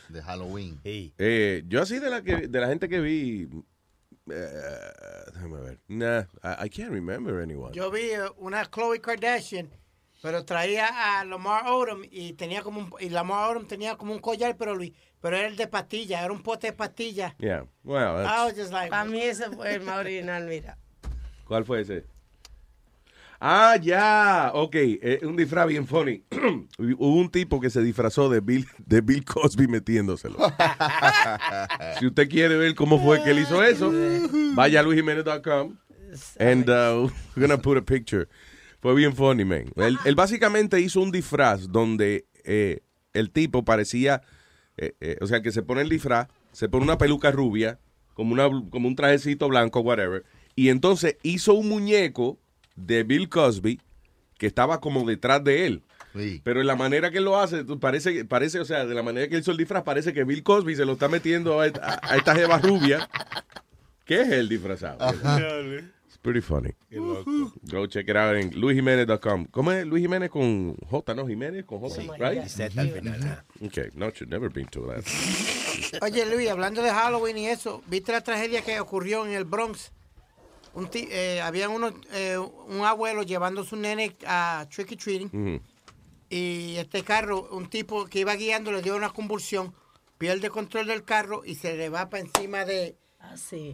[0.10, 0.80] De Halloween.
[0.84, 3.48] Eh, yo así de la que de la gente que vi,
[4.32, 4.48] eh,
[5.34, 5.80] déjame ver.
[5.88, 7.74] Nah, I, I can't remember anyone.
[7.74, 9.70] Yo vi una Khloe Kardashian,
[10.22, 14.20] pero traía a Lamar Odom y tenía como un, y Lamar Odom tenía como un
[14.20, 17.36] collar, pero Luis, pero era el de pastillas, era un pote de pastillas.
[17.38, 20.78] Yeah, well, I was just like, Para mí ese fue el más original, mira.
[21.46, 22.06] ¿cuál fue ese?
[23.42, 26.24] Ah, ya, ok, eh, un disfraz bien funny.
[26.78, 30.38] Hubo un tipo que se disfrazó de Bill, de Bill Cosby metiéndoselo.
[32.00, 33.92] si usted quiere ver cómo fue que él hizo eso,
[34.56, 35.78] vaya a luisjimenez.com
[36.40, 38.28] and uh, we're gonna put a picture.
[38.82, 39.72] Fue bien funny, man.
[39.76, 42.80] Él, él básicamente hizo un disfraz donde eh,
[43.14, 44.22] el tipo parecía,
[44.82, 47.80] eh, eh, o sea, que se pone el disfraz, se pone una peluca rubia,
[48.14, 50.24] como, una, como un trajecito blanco, whatever,
[50.56, 52.38] y entonces hizo un muñeco
[52.76, 53.80] de Bill Cosby
[54.38, 55.84] que estaba como detrás de él.
[56.44, 59.38] Pero en la manera que lo hace, parece, parece, o sea, de la manera que
[59.38, 62.36] hizo el disfraz, parece que Bill Cosby se lo está metiendo a, esta- a esta
[62.36, 63.08] jeva rubia,
[64.06, 64.98] que es el disfrazado.
[65.78, 66.74] It's pretty funny.
[67.70, 69.46] Go check it out en luisjimenez.com.
[69.52, 71.28] ¿Cómo es Luis Jiménez con J, no?
[71.28, 72.10] Jiménez con J, Sí.
[72.20, 72.48] right?
[72.48, 73.44] Z al final.
[73.66, 75.04] Okay, no, should never been to that.
[76.02, 79.92] Oye, Luis, hablando de Halloween y eso, ¿viste la tragedia que ocurrió en el Bronx?
[80.74, 85.62] Un eh, había unos, eh, un abuelo llevando a su nene a trick or treating
[86.30, 89.74] y este carro, un tipo que iba guiando le dio una convulsión,
[90.20, 92.96] pierde control del carro y se le va para encima de,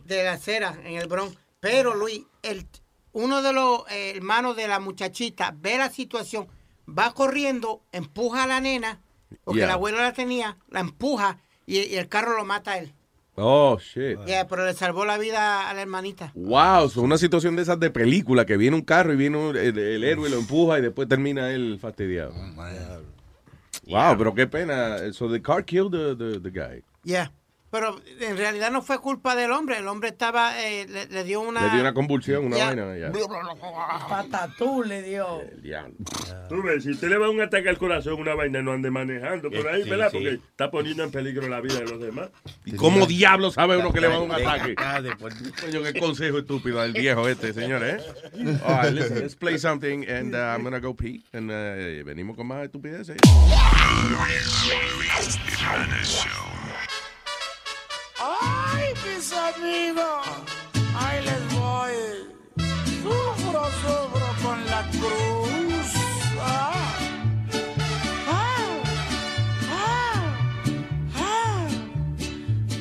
[0.05, 1.37] de la acera en el Bronx.
[1.71, 2.65] Pero Luis, el,
[3.13, 6.47] uno de los eh, hermanos de la muchachita ve la situación,
[6.87, 9.01] va corriendo, empuja a la nena,
[9.43, 9.65] porque Yeah.
[9.67, 12.93] el abuelo la tenía, la empuja y, y el carro lo mata a él.
[13.37, 14.17] Oh, shit.
[14.25, 16.31] Yeah, pero le salvó la vida a la hermanita.
[16.35, 19.57] Wow, es una situación de esas de película, que viene un carro y viene un-
[19.57, 22.33] el, el héroe y lo empuja y después termina él fastidiado.
[23.87, 25.11] Wow, pero qué pena.
[25.13, 26.81] So the car killed the, the, the guy.
[27.03, 27.31] Yeah.
[27.75, 29.77] Pero en realidad no fue culpa del hombre.
[29.79, 31.61] El hombre estaba, eh, le, le dio una...
[31.65, 32.67] Le dio una convulsión, una Yeah.
[32.73, 32.97] vaina.
[32.97, 33.11] ya.
[34.07, 35.41] Patatú le dio.
[36.47, 39.49] Tú ves, si usted le va un ataque al corazón, una vaina, no ande manejando
[39.51, 40.09] por ahí, Sí, ¿verdad?
[40.11, 40.17] sí.
[40.17, 42.29] Porque está poniendo en peligro la vida de los demás.
[42.63, 44.75] ¿Y cómo diablo sabe uno que le va a dar un ataque?
[45.03, 45.33] después.
[45.59, 48.01] Coño, qué consejo estúpido del viejo este, señores.
[48.33, 48.57] ¿eh?
[48.65, 51.23] All right, listen, let's play something and uh, I'm gonna go pee.
[51.33, 53.17] And uh, venimos con más estupideces.
[58.27, 60.25] ¡Ay, mis amigos!
[60.97, 61.93] Ahí les voy.
[63.03, 65.87] Sufro, sufro con la cruz.
[66.41, 66.73] Ah.
[68.27, 68.67] Ah.
[69.71, 70.23] Ah.
[71.15, 71.67] Ah.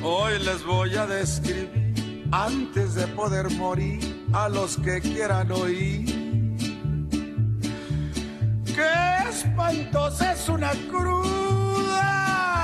[0.03, 6.05] Hoy les voy a describir, antes de poder morir, a los que quieran oír.
[8.65, 12.54] ¡Qué espantosa es una cruda!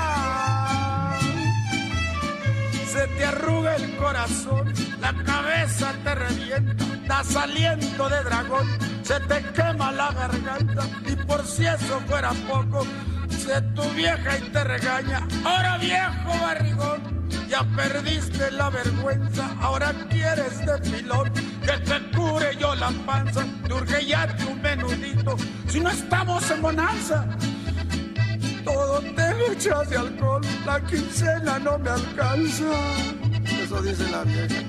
[2.92, 4.70] Se te arruga el corazón,
[5.00, 8.68] la cabeza te revienta, das aliento de dragón,
[9.02, 12.86] se te quema la garganta y por si eso fuera poco,
[13.30, 20.58] se tu vieja y te regaña, ahora viejo barrigón, ya perdiste la vergüenza, ahora quieres
[20.58, 20.80] de
[21.62, 25.36] que te cure yo la panza, te urge ya tu menudito,
[25.66, 27.26] si no estamos en bonanza.
[28.64, 32.72] Todo te lo de alcohol, la quincena no me alcanza.
[33.62, 34.62] Eso dice la vieja.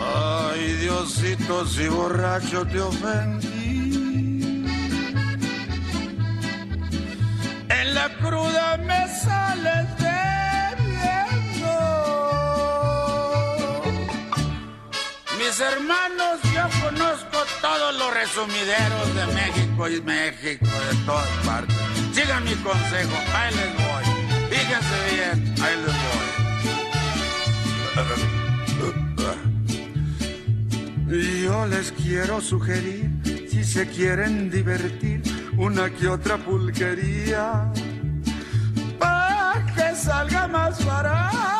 [0.00, 4.64] Ay, Diosito, si borracho te ofendí.
[7.68, 11.30] En la cruda me sales bebiendo.
[15.38, 21.79] Mis hermanos, yo conozco todo todos los resumideros de México y México, de todas partes.
[22.20, 24.04] Sigan mi consejo, ahí les voy.
[24.50, 26.28] Fíjense bien, ahí les voy.
[31.42, 33.10] Yo les quiero sugerir,
[33.48, 35.22] si se quieren divertir,
[35.56, 37.72] una que otra pulquería,
[38.98, 41.59] para que salga más barato.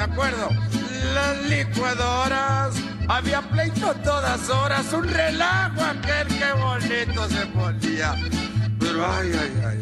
[0.00, 0.48] me acuerdo,
[1.14, 2.74] las licuadoras.
[3.08, 8.14] Había pleito todas horas, un relajo aquel que bonito se ponía.
[8.78, 9.80] Pero ay, ay, ay.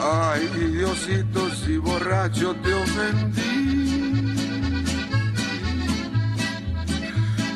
[0.00, 3.50] Ay, Diosito, si borracho te ofendí.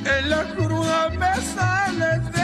[0.05, 2.44] En la cruda me sales debiendo.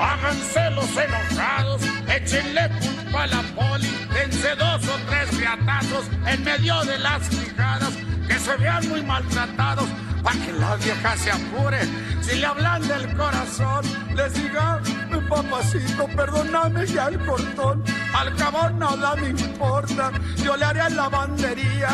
[0.00, 6.82] Háganse los enojados, échenle culpa a la poli, dense dos o tres riatazos en medio
[6.84, 7.92] de las quijadas,
[8.26, 9.88] que se vean muy maltratados,
[10.22, 11.78] para que la vieja se apure.
[12.20, 17.82] Si le hablan del corazón, les diga, mi papacito, perdóname ya el cortón,
[18.14, 20.12] al cabo nada me importa,
[20.44, 21.88] yo le haré lavandería,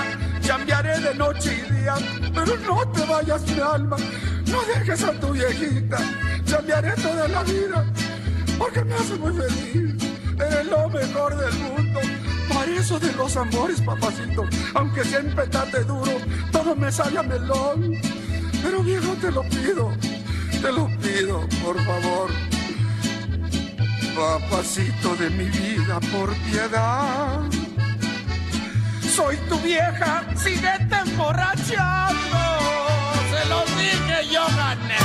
[0.46, 1.94] cambiaré de noche y día,
[2.34, 3.96] pero no te vayas mi alma,
[4.46, 5.98] no dejes a tu viejita,
[6.50, 7.84] cambiaré toda la vida,
[8.58, 9.94] porque me hace muy feliz,
[10.38, 11.85] eres lo mejor del mundo.
[12.66, 14.44] Eso de los amores, papacito,
[14.74, 16.12] aunque siempre tate duro,
[16.52, 17.94] todo me sale a melón.
[18.62, 19.92] Pero viejo, te lo pido,
[20.50, 22.30] te lo pido, por favor.
[24.14, 27.40] Papacito de mi vida, por piedad.
[29.14, 32.38] Soy tu vieja, síguete emborrachando.
[33.30, 34.96] Se lo dije, yo gané.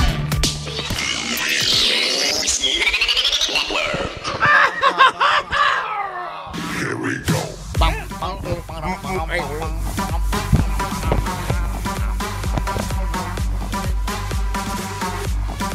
[6.78, 7.51] Here we go.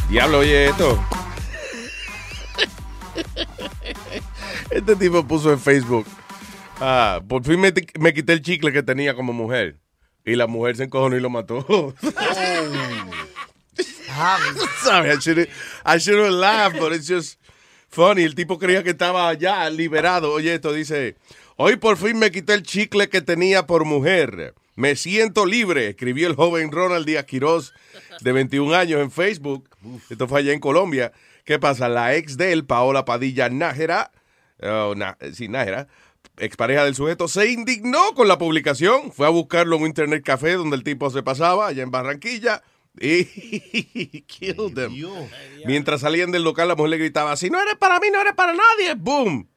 [0.09, 0.99] Diablo, oye esto.
[4.69, 6.05] Este tipo puso en Facebook.
[6.79, 7.73] Ah, por fin me,
[8.13, 9.77] quité el chicle que tenía como mujer.
[10.25, 11.93] Y la mujer se encojonó y lo mató.
[14.83, 15.49] Sorry, I shouldn't,
[15.85, 17.39] I shouldn't laugh, but it's just
[17.89, 18.23] funny.
[18.23, 20.31] El tipo creía que estaba ya liberado.
[20.33, 21.15] Oye, esto dice:
[21.57, 24.53] Hoy por fin me quité el chicle que tenía por mujer.
[24.75, 27.73] Me siento libre, escribió el joven Ronald Díaz Quiroz,
[28.21, 29.67] de 21 años, en Facebook.
[30.09, 31.11] Esto fue allá en Colombia.
[31.45, 31.89] ¿Qué pasa?
[31.89, 34.11] La ex de él, Paola Padilla Nájera,
[34.61, 35.87] oh, na- sí, Nájera,
[36.37, 39.11] expareja del sujeto, se indignó con la publicación.
[39.11, 42.61] Fue a buscarlo en un internet café donde el tipo se pasaba, allá en Barranquilla.
[42.99, 43.25] Y
[44.27, 44.93] killed them.
[45.65, 48.33] Mientras salían del local, la mujer le gritaba, si no eres para mí, no eres
[48.33, 48.93] para nadie.
[48.95, 49.49] ¡Boom!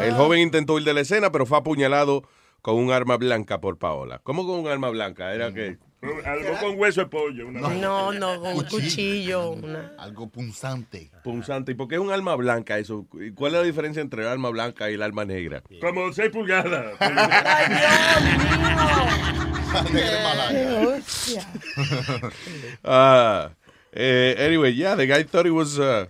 [0.00, 2.22] El joven intentó huir de la escena, pero fue apuñalado
[2.62, 4.20] con un arma blanca por Paola.
[4.22, 5.32] ¿Cómo con un arma blanca?
[5.34, 5.78] Era que...
[6.24, 7.48] Algo con hueso de pollo.
[7.48, 9.50] Una No, no, con un cuchillo.
[9.50, 11.10] una- Algo punzante.
[11.24, 11.72] Punzante.
[11.72, 13.06] ¿Y por qué es un arma blanca eso?
[13.14, 15.62] ¿Y ¿Cuál es la diferencia entre el arma blanca y el arma negra?
[15.80, 16.94] Como 6 pulgadas.
[22.84, 23.50] Ah,
[23.92, 26.06] eh, anyway, yeah, the guy thought he was, uh,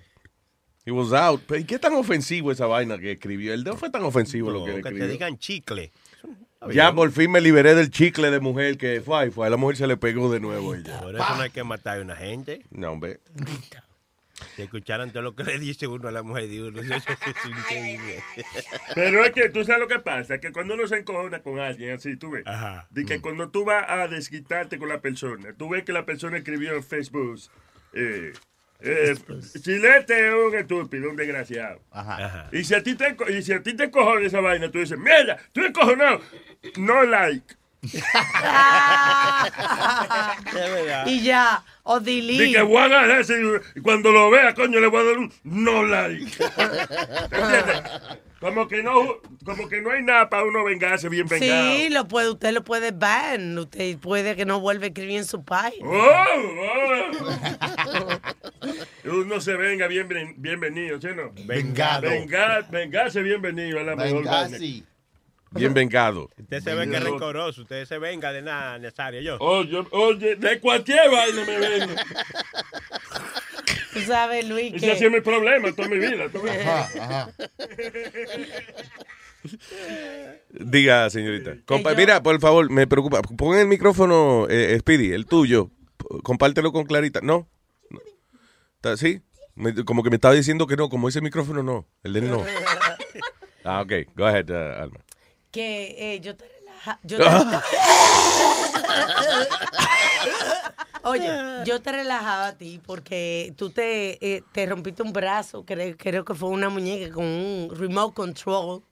[0.86, 1.42] he was out.
[1.46, 3.52] Pero, ¿y qué tan ofensivo esa vaina que escribió?
[3.52, 5.04] El no fue tan ofensivo lo que que escribió.
[5.06, 5.92] te digan chicle.
[6.72, 9.46] Ya por fin me liberé del chicle de mujer que fue, y fue.
[9.46, 11.00] A la mujer se le pegó de nuevo ya.
[11.00, 12.62] Por eso no hay que matar a una gente.
[12.70, 13.20] No, hombre.
[14.54, 17.06] Si escucharan todo lo que le dice uno a la mujer de uno, eso es
[17.48, 18.22] increíble.
[18.94, 21.92] Pero es que tú sabes lo que pasa, que cuando uno se encojona con alguien
[21.94, 22.44] así, tú ves,
[22.90, 23.06] de Mm.
[23.06, 26.74] que cuando tú vas a desquitarte con la persona, tú ves que la persona escribió
[26.74, 27.40] en Facebook,
[27.94, 28.32] eh,
[28.80, 29.14] eh,
[29.62, 31.80] Chilete es un estúpido, un desgraciado.
[32.52, 34.98] Y si a ti te, y si a ti te encojones esa vaina, tú dices,
[34.98, 36.20] mierda, tú encojonado,
[36.76, 37.54] no like.
[41.06, 42.44] y ya, o delete.
[42.44, 43.40] Di que voy a ese
[43.74, 46.32] y cuando lo vea, coño, le voy a dar un no like.
[47.30, 47.82] ¿Entiendes?
[48.40, 51.70] Como que no, como que no hay nada para uno vengarse bien vengado.
[51.70, 53.56] Sí, lo puede, usted lo puede ban.
[53.58, 55.88] Usted puede que no vuelva a escribir en su página.
[55.88, 56.24] Oh,
[59.04, 61.32] Uno se venga bien, bienvenido, ¿sí no?
[61.46, 62.02] Vengado.
[62.02, 64.58] Vengar, vengarse bienvenido es la mejor vaina.
[65.52, 66.28] Bien vengado.
[66.38, 67.62] Usted se ve que es rencoroso.
[67.62, 69.22] Usted se venga de nada, Nazario.
[69.22, 69.38] Yo.
[69.38, 71.94] Oye, oye, de cualquier vaina me vengo.
[73.96, 74.98] Tú sabes, Luis, Ese ha que...
[74.98, 76.28] sido mi problema toda mi vida.
[76.30, 76.58] tú ves.
[80.50, 81.56] Diga, señorita.
[81.66, 83.22] Compa- Mira, por favor, me preocupa.
[83.22, 85.70] Pon el micrófono, eh, Speedy, el tuyo.
[86.22, 87.20] Compártelo con Clarita.
[87.22, 87.48] ¿No?
[87.90, 88.00] No.
[88.76, 89.20] ¿Está- ¿Sí?
[89.54, 91.86] Me- como que me estaba diciendo que no, como ese micrófono no.
[92.02, 92.44] El de él no.
[93.68, 93.92] Ah, ok.
[94.14, 95.00] Go ahead, uh, Alma.
[95.50, 96.44] que eh, yo te
[97.02, 97.24] yo te-
[101.04, 101.30] Oye,
[101.64, 106.24] yo te relajaba a ti porque tú te, eh, te rompiste un brazo, creo, creo
[106.24, 108.82] que fue una muñeca con un remote control.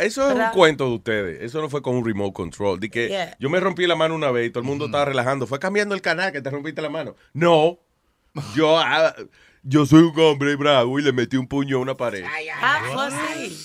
[0.00, 1.42] Eso es un cuento de ustedes.
[1.42, 2.78] Eso no fue con un remote control.
[2.78, 3.36] De que Yeah.
[3.40, 5.46] yo me rompí la mano una vez y todo el mundo estaba relajando.
[5.46, 7.16] Fue cambiando el canal que te rompiste la mano.
[7.32, 7.78] No.
[8.54, 9.14] Yo, ah,
[9.68, 12.24] yo soy un hombre bravo y le metí un puño a una pared.
[12.60, 13.58] Ah, fue así.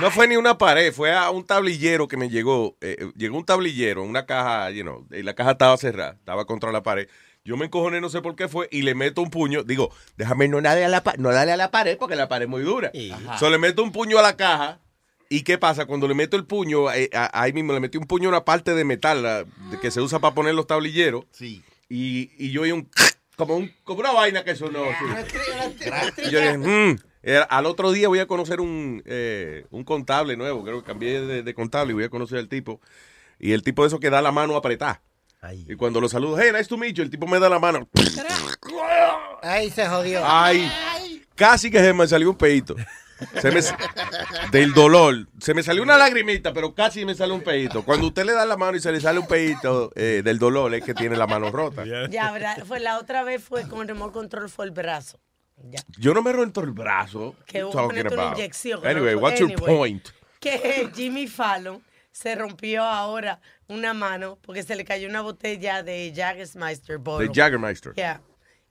[0.00, 2.76] No fue ni una pared, fue a un tablillero que me llegó.
[2.80, 6.46] eh, eh, llegó un tablillero, una caja, you know, y la caja estaba cerrada, estaba
[6.46, 7.08] contra la pared.
[7.44, 9.62] Yo me encojoné, no sé por qué fue, y le meto un puño.
[9.62, 12.44] Digo, déjame no darle a la, pa- no darle a la pared porque la pared
[12.46, 12.90] es muy dura.
[13.12, 13.38] Ajá.
[13.38, 14.80] So, le meto un puño a la caja.
[15.28, 15.86] ¿Y qué pasa?
[15.86, 18.44] Cuando le meto el puño, eh, a- ahí mismo le metí un puño a una
[18.44, 19.44] parte de metal la-
[19.80, 21.24] que se usa para poner los tablilleros.
[21.30, 21.62] Sí.
[21.88, 22.88] Y, y yo oí un.
[23.36, 24.84] Como, un, como una vaina que sonó.
[26.24, 26.98] Y yo dije, "Mm".
[27.22, 30.64] Era- al otro día voy a conocer un, eh, un contable nuevo.
[30.64, 32.80] Creo que cambié de, de contable y voy a conocer al tipo.
[33.38, 35.02] Y el tipo de eso que da la mano apretada.
[35.68, 37.88] Y cuando lo saludo, hey, nice to meet you, el tipo me da la mano.
[39.42, 40.20] Ahí se jodió.
[40.24, 40.68] Ay,
[41.36, 42.74] casi que se me salió un peito.
[43.40, 43.60] Se me-
[44.50, 45.26] del dolor.
[45.40, 47.84] Se me salió una lagrimita, pero casi me sale un peito.
[47.84, 50.74] Cuando usted le da la mano y se le sale un peito eh, del dolor,
[50.74, 51.84] es que tiene la mano rota.
[52.08, 52.64] Ya, ¿verdad?
[52.66, 55.18] Fue la otra vez fue con remote control fue el brazo.
[55.70, 55.80] Ya.
[55.98, 57.34] Yo no me roto el brazo.
[57.46, 58.86] Que una inyección.
[58.86, 59.20] Anyway, ¿no?
[59.20, 60.08] what's your Anyway, point?
[60.38, 66.12] Que Jimmy Fallon se rompió ahora una mano porque se le cayó una botella de
[66.14, 66.96] Jagermeister.
[66.98, 67.30] De bottle.
[67.32, 67.94] Jaggermeister.
[67.94, 68.20] Yeah.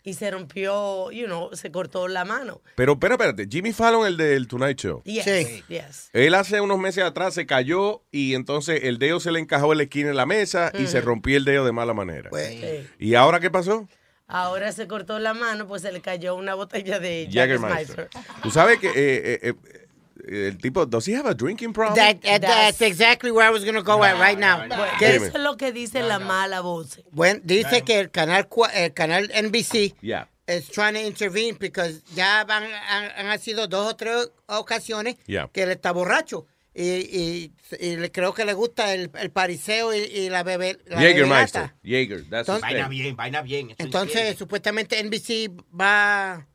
[0.06, 2.62] Y se rompió, you know, se cortó la mano.
[2.76, 3.47] Pero, espera, espérate.
[3.49, 5.01] Jimmy Fallon, el del Tonight Show.
[5.03, 5.26] Yes,
[5.68, 6.10] yes.
[6.14, 9.80] Él hace unos meses atrás se cayó y entonces el dedo se le encajó en
[9.80, 12.30] la esquina de la mesa y se rompió el dedo de mala manera.
[12.32, 12.88] Sí.
[12.99, 13.88] ¿Y ahora qué pasó?
[14.28, 17.28] Ahora se cortó la mano, pues se le cayó una botella de.
[17.32, 18.10] Jagermeister.
[18.41, 19.84] Tú sabes que eh, eh, eh,
[20.28, 21.95] el tipo, ¿does he have a drinking problem?
[21.95, 24.61] That, that- that's exactly where I was going to go at right now.
[24.97, 26.99] Que Que- eso es lo que dice la mala voz.
[27.11, 30.28] Bueno, dice que el canal, el canal NBC Yeah.
[30.47, 35.47] is trying to intervene because ya van, han, han sido dos o tres ocasiones Yeah.
[35.51, 36.45] que él está borracho.
[36.78, 40.78] Y, y, y le- creo que le gusta el, el pariseo y, y la bebé.
[40.88, 41.72] la Jägermeister.
[41.84, 42.89] Jaeger, that's Entonces- name.
[42.89, 43.68] bien, vaina bien.
[43.72, 44.39] eso Entonces, entiendo.
[44.39, 46.45] supuestamente NBC va,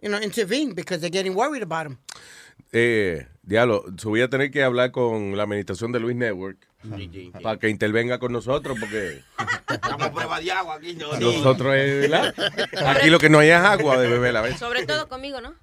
[0.00, 1.98] you know, intervene because they're getting worried about him.
[2.72, 6.58] Eh, diablo, so voy a tener que hablar con la administración de Luis Network
[7.42, 9.22] para que intervenga con nosotros porque
[9.72, 10.94] Estamos a prueba de agua aquí.
[10.94, 11.18] No, no.
[11.32, 12.34] nosotros es, ¿verdad?
[12.86, 14.58] Aquí lo que no hay es agua de beber la vez.
[14.58, 15.54] Sobre todo conmigo, ¿no?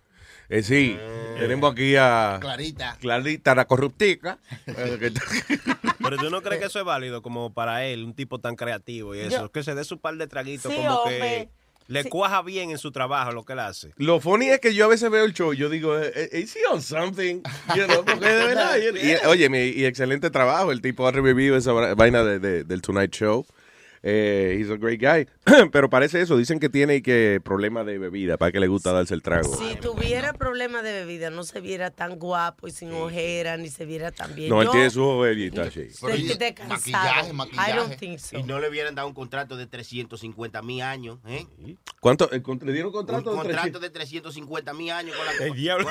[0.49, 0.95] Eh, sí,
[1.39, 2.97] tenemos aquí a Clarita.
[2.99, 4.37] Clarita, la corruptica.
[4.67, 5.11] Eh,
[6.03, 9.15] Pero tú no crees que eso es válido como para él, un tipo tan creativo
[9.15, 11.17] y eso, Yo- que se dé su par de traguitos Sí, como hombre.
[11.19, 11.49] que
[11.87, 13.93] le cuaja bien en su trabajo lo que él hace.
[13.97, 16.55] Lo funny es que yo a veces veo el show y yo digo, eh, ¿is
[16.55, 17.41] he on something?
[17.75, 18.75] You know, porque de verdad.
[18.95, 20.71] Y, oye, mi- y excelente trabajo.
[20.71, 23.45] El tipo ha revivido esa va- vaina de- de- del Tonight Show.
[24.07, 25.25] Eh, he's a great guy.
[25.71, 26.37] Pero parece eso.
[26.37, 29.57] Dicen que tiene que problema de bebida, para que le gusta darse el trago.
[29.57, 33.83] Si tuviera problemas de bebida, no se viera tan guapo y sin ojera, ni se
[33.85, 34.49] viera tan bien.
[34.51, 35.89] No, él Yo- tiene su jovería, sí.
[35.89, 37.27] Sé que te cansado.
[37.53, 38.37] I don't think so.
[38.37, 41.47] Y no le hubieran dado un contrato de 350 mil años, ¿eh?
[41.99, 42.31] ¿Cuánto?
[42.31, 43.31] eh, con- ¿Le dieron contrato?
[43.31, 43.81] Un de contrato 300?
[43.81, 45.45] de 350 mil años con la...
[45.47, 45.87] El diablo.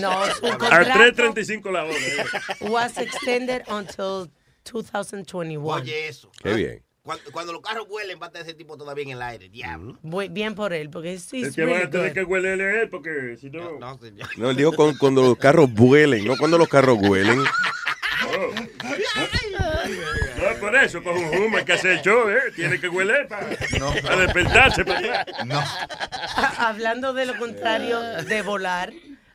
[0.00, 1.94] No, es un A contrato 3.35 la hora.
[1.94, 2.68] eh.
[2.68, 4.30] was extended until
[4.70, 5.64] 2021.
[5.66, 6.30] Oye eso.
[6.42, 6.82] Qué bien.
[7.04, 9.48] Cuando, cuando los carros vuelen, va a estar ese tipo todavía en el aire.
[9.48, 9.98] Diablo.
[10.02, 12.88] Muy bien por él, porque sí Es que van a tener que hueler a él
[12.88, 13.76] porque si no...
[14.36, 17.42] No, él dijo con- cuando los carros vuelen, no cuando los carros vuelen.
[17.42, 17.50] No,
[20.60, 22.52] por eso, con un humo que hacer el show, ¿eh?
[22.54, 23.48] Tiene que hueler para
[24.16, 25.78] despertarse para atrás.
[26.58, 28.92] Hablando de lo contrario de volar,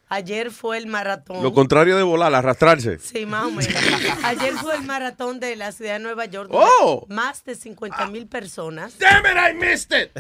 [0.10, 1.44] Ayer fue el maratón.
[1.44, 2.98] Lo contrario de volar, arrastrarse.
[3.00, 3.74] Sí, más o menos.
[4.24, 6.50] Ayer fue el maratón de la ciudad de Nueva York.
[6.54, 7.06] Oh.
[7.10, 8.98] Más de 50 mil personas.
[9.00, 10.12] Damn it, I missed it.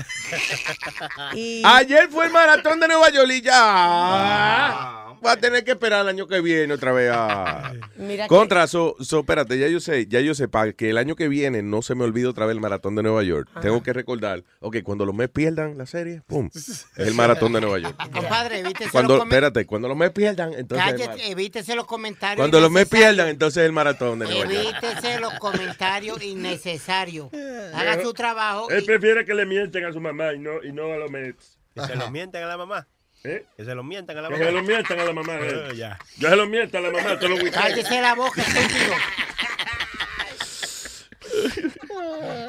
[1.35, 5.03] Y Ayer fue el maratón de Nueva York y ya.
[5.25, 7.11] Va a tener que esperar el año que viene otra vez.
[7.13, 7.71] ah.
[7.95, 10.97] Mira que- Contra, so, so, espérate, ya yo sé, ya yo sé, para que el
[10.97, 13.49] año que viene no se me olvide otra vez el maratón de Nueva York.
[13.61, 17.61] Tengo que recordar, ok, cuando los Mets pierdan la serie, pum, es el maratón de
[17.61, 17.95] Nueva York.
[18.13, 22.37] Compadre, evítese Cuando, espérate, cuando los Mets pierdan, entonces el Cállate, mar- evítese los comentarios.
[22.37, 23.05] cuando los innecesarios.
[23.07, 24.51] pierdan, entonces el maratón de Nueva York.
[24.83, 27.29] Evítese los comentarios innecesarios.
[27.73, 28.69] Haga su trabajo.
[28.69, 31.11] Él y- prefiere que le mienten a su mamá y no, y no a los
[31.11, 31.57] Mets.
[31.75, 32.87] Que se lo mienten a la mamá.
[33.23, 33.45] ¿Eh?
[33.57, 34.45] Que se lo mientan a la Que mamá.
[34.45, 35.33] se lo mientan a la mamá.
[35.41, 35.67] eh.
[35.69, 35.99] Oh, ya.
[36.17, 37.49] Yo se lo miento a la mamá los.
[37.51, 38.93] Cállese la boca, estúpido.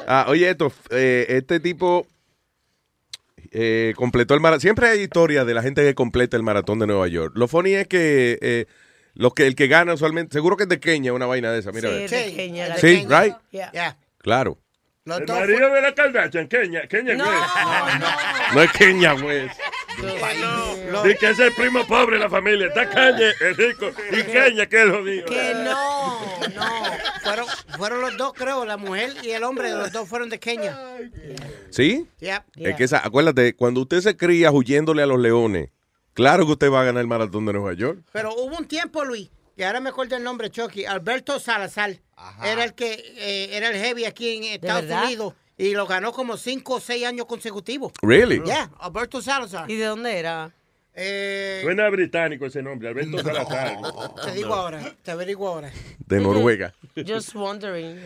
[0.07, 2.07] Ah, oye, esto, eh, este tipo
[3.51, 4.61] eh, completó el maratón.
[4.61, 7.33] Siempre hay historias de la gente que completa el maratón de Nueva York.
[7.35, 8.65] Lo funny es que, eh,
[9.13, 11.71] los que el que gana usualmente, seguro que es de Kenia una vaina de esa,
[11.71, 11.89] mira.
[11.89, 13.21] Sí, de Kenia, de Sí, Kenia.
[13.21, 13.35] right?
[13.51, 13.71] Yeah.
[13.73, 13.97] Ya.
[14.19, 14.57] Claro.
[15.05, 18.53] Los El marido de la Kardashian, Kenia, Kenia No, West.
[18.53, 19.13] No es Kenia,
[21.03, 22.67] Dice que es el primo pobre de la familia.
[22.67, 25.25] Está Kanye, el rico, y Kenia, que es el jodido.
[25.25, 26.19] Que no,
[26.55, 26.65] no.
[27.23, 27.45] fueron,
[27.77, 30.77] fueron los dos, creo, la mujer y el hombre, los dos fueron de Kenia.
[31.69, 32.07] ¿Sí?
[32.19, 35.69] Es que esa, acuérdate, cuando usted se cría huyéndole a los leones,
[36.13, 37.99] claro que usted va a ganar el maratón de Nueva York.
[38.11, 41.99] Pero hubo un tiempo, Luis, y ahora me acuerdo el nombre, Chucky, Alberto Salazar.
[42.43, 45.05] Era el que eh, era el heavy aquí en Estados?
[45.05, 47.91] Unidos y lo ganó como cinco o seis años consecutivos.
[48.01, 48.41] Really?
[48.43, 49.69] Yeah, Alberto Salazar.
[49.69, 50.51] ¿Y de dónde era?
[50.93, 53.77] Eh, Suena británico ese nombre, Alberto Salazar.
[54.25, 55.71] te digo ahora, te averiguo ahora.
[56.07, 56.73] De Noruega.
[57.07, 57.99] Just wondering.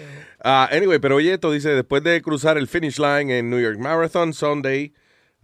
[0.44, 3.78] Ah, anyway, pero oye, esto dice, después de cruzar el finish line en New York
[3.80, 4.94] Marathon Sunday,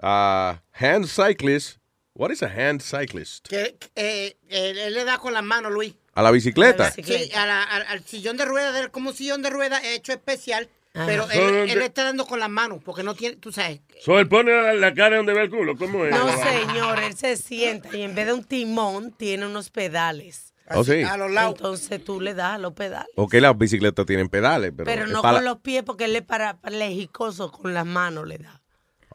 [0.01, 1.77] ah, hand cyclist,
[2.13, 3.47] what is a hand cyclist?
[3.47, 5.93] Que, eh, él, él le da con las manos, Luis.
[6.13, 6.91] A la bicicleta.
[6.91, 10.67] Sí, a la- al, al sillón de ruedas, como un sillón de ruedas hecho especial,
[10.93, 13.81] pero él, él le está dando con las manos, porque no tiene, tú sabes.
[14.01, 16.11] So, él pone la, la cara donde ve el culo, ¿cómo es?
[16.11, 20.53] No, señor, él se sienta y en vez de un timón tiene unos pedales.
[20.71, 21.01] Oh, sí.
[21.01, 21.55] A los lados.
[21.57, 23.09] Entonces tú le das a los pedales.
[23.15, 24.85] Ok, las bicicletas tienen pedales, pero...
[24.85, 28.61] Pero no para- con los pies porque él es parapléjicoso, con las manos le da.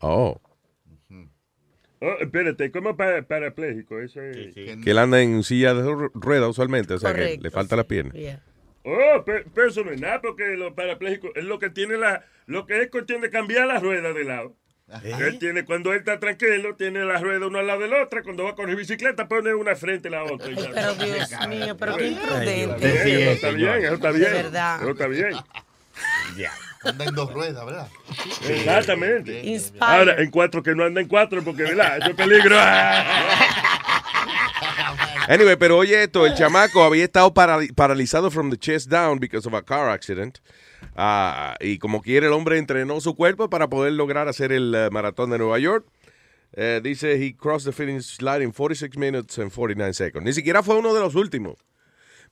[0.01, 0.41] Oh,
[2.01, 3.99] Oh, espérate, ¿cómo para, parapléjico?
[3.99, 4.53] Eso es...
[4.55, 7.87] que él anda en silla de ru- rueda usualmente, o sea que le falta las
[7.87, 8.15] piernas.
[8.85, 12.23] Oh, pe- pero eso no es nada, porque los parapléjicos es lo que tiene la,
[12.47, 14.55] lo que es cuestión de cambiar las ruedas de lado.
[15.03, 18.23] Él tiene, cuando él está tranquilo, tiene las ruedas una al lado de la otra.
[18.23, 20.51] Cuando va con la bicicleta, pone una frente a la otra.
[20.51, 20.71] y ya.
[20.75, 23.33] Pero Dios mío, pero qué Eso imprudente.
[23.33, 24.35] está bien, eso está bien.
[24.35, 25.33] Eso está bien.
[26.85, 27.89] Anda en dos ruedas, ¿verdad?
[28.47, 29.41] Exactamente.
[29.43, 29.83] Inspire.
[29.85, 31.97] Ahora, en cuatro que no anda en cuatro, porque, ¿verdad?
[31.97, 32.57] Eso es peligro.
[35.29, 39.47] Anyway, pero oye esto, el chamaco había estado parali- paralizado from the chest down because
[39.49, 40.39] of a car accident.
[40.97, 44.89] Ah, y como quiere, el hombre entrenó su cuerpo para poder lograr hacer el eh,
[44.91, 45.87] maratón de Nueva York.
[46.57, 50.25] Eh, dice, he crossed the finish line in 46 minutes and 49 seconds.
[50.25, 51.57] Ni siquiera fue uno de los últimos.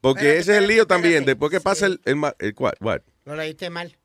[0.00, 1.24] Porque ese es el lío también.
[1.24, 2.00] Después que pasa el...
[2.04, 3.00] el, ma- el cual- what?
[3.24, 3.96] Lo leíste mal.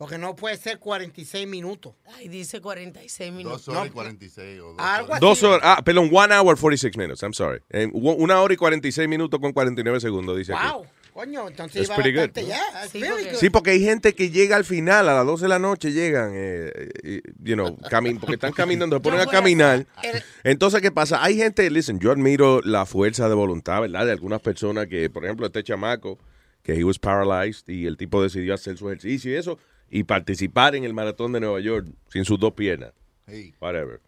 [0.00, 1.92] Porque no puede ser 46 minutos.
[2.16, 3.66] Ay, dice 46 minutos.
[3.66, 5.20] Dos horas y 46 o dos Algo así.
[5.20, 7.60] Dos horas, ah, perdón, one hour 46 minutes, I'm sorry.
[7.68, 10.68] En u- una hora y 46 minutos con 49 segundos, dice aquí.
[10.72, 10.86] Wow.
[11.12, 12.62] Coño, entonces iba bastante ya.
[12.90, 13.34] Sí, porque-.
[13.36, 16.30] Sí, porque hay gente que llega al final, a las 12 de la noche llegan,
[16.34, 16.72] eh,
[17.02, 19.86] eh, you know, camin porque están caminando, se ponen a caminar.
[20.02, 21.22] el- Entonces, ¿qué pasa?
[21.22, 24.06] Hay gente, listen, yo admiro la fuerza de voluntad, ¿verdad?
[24.06, 26.18] De algunas personas que, por ejemplo, este chamaco,
[26.62, 29.58] que he was paralyzed y el tipo decidió hacer su ejercicio y eso,
[29.90, 32.92] y participar en el maratón de Nueva York sin sus dos piernas.
[33.26, 33.52] Hey.
[33.60, 34.00] Whatever.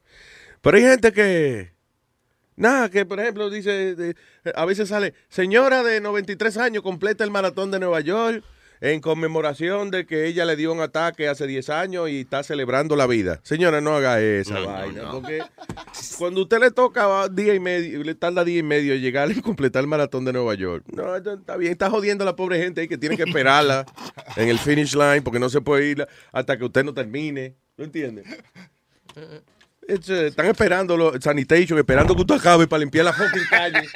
[0.60, 1.72] Pero hay gente que,
[2.56, 4.14] nada, que por ejemplo dice, de-
[4.54, 8.44] a veces sale, señora de 93 años completa el maratón de Nueva York
[8.84, 12.96] en conmemoración de que ella le dio un ataque hace 10 años y está celebrando
[12.96, 13.38] la vida.
[13.44, 15.12] Señora, no haga esa No, vaina, no.
[15.12, 15.40] porque
[16.18, 19.82] cuando usted le toca día y medio, le tarda día y medio llegar y completar
[19.82, 20.84] el maratón de Nueva York.
[20.92, 23.86] No, esto está bien, está jodiendo a la pobre gente ahí que tiene que esperarla
[24.36, 27.54] en el finish line porque no se puede ir hasta que usted no termine.
[27.76, 28.24] ¿No entiende?
[29.88, 33.88] It's, están esperando los sanitation, esperando que usted acabe para limpiar la fucking calle.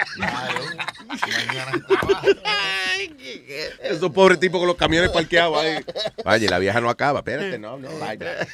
[3.82, 5.84] Esos pobres tipos con los camiones parqueados ahí.
[6.24, 7.20] Vaya, la vieja no acaba.
[7.20, 8.46] Espérate, no, no, vaya.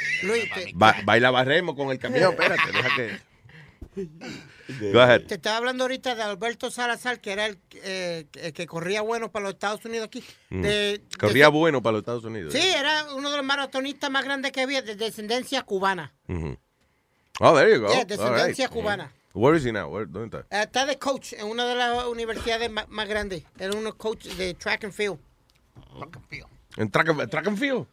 [0.80, 3.32] Va, baila barremos con el camión, espérate, deja que.
[4.92, 5.22] Go ahead.
[5.26, 9.30] te estaba hablando ahorita de Alberto Salazar, que era el, eh, el que corría bueno
[9.30, 10.24] para los Estados Unidos aquí.
[10.50, 10.62] Mm.
[10.62, 12.52] De- Corría de- bueno para los Estados Unidos.
[12.54, 16.14] Sí, era uno de los maratonistas más grandes que había, de descendencia cubana.
[17.44, 17.92] Oh, there you go.
[17.92, 18.70] Yeah, descendencia right.
[18.76, 19.10] cubana.
[19.34, 19.88] Where is he now?
[19.88, 20.46] Where- ¿Dónde está?
[20.50, 23.42] Eh, está de coach en una de las universidades ma- más, grandes.
[23.58, 25.18] Era uno coach de track and field.
[26.76, 27.86] ¿En track, and- track and field?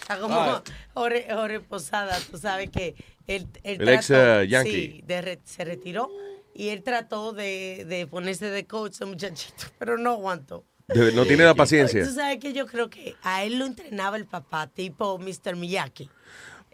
[0.00, 0.62] Está como.
[0.94, 2.94] Jorge, Jorge Posada, tú sabes que
[3.26, 4.70] él, él El ex, eh, Yankee.
[4.70, 6.10] sí, de re- se retiró
[6.54, 10.64] y él trató de, de ponerse de coach a muchachito, pero no aguantó.
[10.88, 12.04] De- no tiene la paciencia.
[12.04, 15.56] Tú sabes que yo creo que a él lo entrenaba el papá, tipo Mr.
[15.56, 16.10] Miyaki.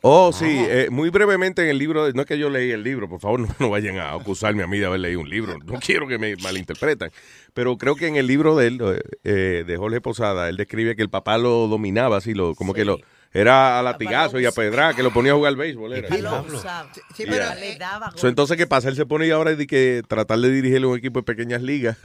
[0.03, 3.09] Oh, sí, eh, muy brevemente en el libro, no es que yo leí el libro,
[3.09, 5.79] por favor no, no vayan a acusarme a mí de haber leído un libro, no
[5.81, 7.11] quiero que me malinterpretan,
[7.55, 11.03] pero creo que en el libro de él, eh, de Jorge Posada, él describe que
[11.03, 12.99] el papá lo dominaba así, lo, como que lo,
[13.33, 15.93] era a latigazo y a pedrar, que lo ponía a jugar béisbol.
[15.93, 16.09] Era.
[16.09, 16.91] Él lo usaba.
[17.15, 18.89] Sí, pero, le daba So, entonces, ¿qué pasa?
[18.89, 21.99] Él se pone ahora de que tratar de dirigirle un equipo de pequeñas ligas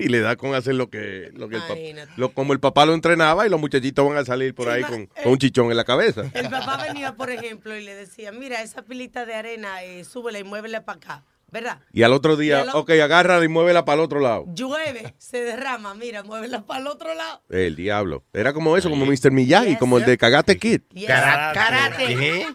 [0.00, 1.74] y le da con hacer lo que, lo que el papá,
[2.16, 5.06] lo- como el papá lo entrenaba y los muchachitos van a salir por ahí con,
[5.06, 6.22] con un chichón en la cabeza.
[6.34, 10.38] El papá venía, por ejemplo, y le decía, mira, esa pilita de arena, eh, súbela
[10.38, 11.80] y muévela para acá, ¿verdad?
[11.92, 14.44] Y al otro día, al ok, agárrala y muévela para el otro lado.
[14.54, 17.42] Llueve, se derrama, mira, muévela para el otro lado.
[17.50, 18.24] El diablo.
[18.32, 19.30] Era como eso, como Mr.
[19.30, 20.80] Miyagi, como el de Cagate Kid.
[20.94, 21.06] Yes.
[21.08, 22.46] Karate.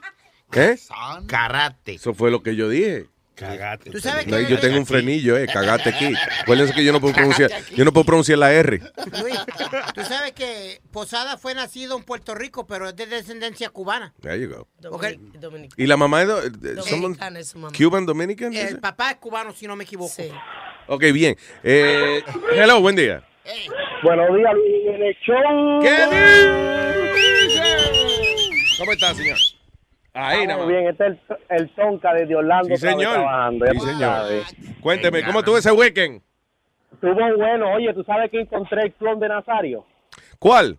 [0.51, 0.69] ¿Qué?
[0.71, 0.79] ¿Eh?
[1.27, 1.95] Karate.
[1.95, 3.07] Eso fue lo que yo dije.
[3.35, 3.91] Cagate.
[3.91, 6.15] ¿Tú sabes No, que yo tengo un frenillo, eh, Cagate Kid.
[6.41, 8.79] Acuérdense que yo no puedo pronunciar, yo no puedo pronunciar la R.
[9.21, 9.37] Luis,
[9.93, 14.13] tú sabes que Posada fue nacido en Puerto Rico, pero es de descendencia cubana.
[14.21, 14.67] There you go.
[14.89, 15.05] Ok.
[15.77, 17.73] ¿Y la mamá es do- de- someone- Dominicana es su mamá.
[17.77, 18.53] Cuban Dominican?
[18.53, 20.13] El papá es cubano, si no me equivoco.
[20.87, 21.35] Ok, bien.
[21.63, 22.21] Eh,
[22.53, 23.23] hello, buen día.
[24.03, 25.81] Buenos días, Luis, el show.
[28.79, 29.37] ¿Cómo está, señor?
[30.17, 30.67] Ahí nada más.
[30.69, 31.17] bien, este es
[31.49, 32.69] el, el Tonka desde Orlando.
[32.75, 33.13] Sí, señor.
[33.15, 34.21] Trabajando, Sí, señor.
[34.81, 36.21] Cuénteme, ¿cómo estuvo ese weekend?
[36.93, 37.73] Estuvo bueno.
[37.73, 39.85] Oye, ¿tú sabes que encontré el clon de Nazario?
[40.39, 40.77] ¿Cuál?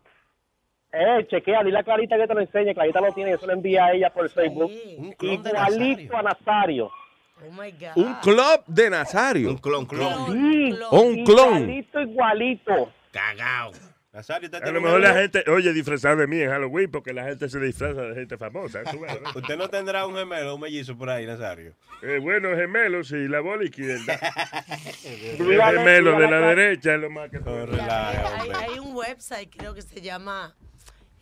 [0.92, 2.72] Eh, chequea, dile a Clarita que te lo enseñe.
[2.72, 4.72] Clarita lo tiene, eso lo envía a ella por Facebook.
[5.18, 6.90] clon de Igualito a Nazario.
[7.38, 7.96] Oh my God.
[8.02, 9.50] Un club de Nazario.
[9.50, 10.32] Un clon, clon.
[10.32, 11.56] Sí, O un clon.
[11.58, 12.92] Igualito, igualito.
[13.12, 13.72] Cagao.
[14.16, 17.50] Nazario, A lo mejor la gente, oye, disfrazada de mí en Halloween porque la gente
[17.50, 18.82] se disfraza de gente famosa.
[18.84, 19.28] tú ves, ¿no?
[19.28, 21.74] Usted no tendrá un gemelo, un mellizo por ahí, Nazario.
[22.00, 24.18] Eh, bueno, gemelos y la bola izquierda.
[25.04, 29.82] El gemelo de la derecha es lo más que Hay, hay un website, creo que
[29.82, 30.56] se llama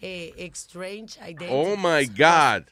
[0.01, 1.51] eh, Exchange Identity.
[1.51, 2.69] Oh my God.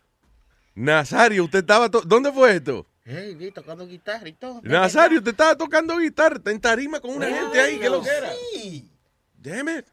[0.77, 1.89] Nazario, usted estaba.
[1.89, 2.87] ¿Dónde fue esto?
[3.05, 4.61] Hey, vi tocando guitarra y todo.
[4.63, 8.09] Nazario, usted estaba tocando guitarra, está en tarima con una gente ahí, ¿qué lo que
[8.09, 8.31] era?
[8.55, 8.89] Sí.
[9.37, 9.85] Damn it.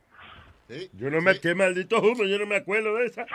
[0.94, 3.26] Yo no me, qué maldito humo, yo no me acuerdo de esa.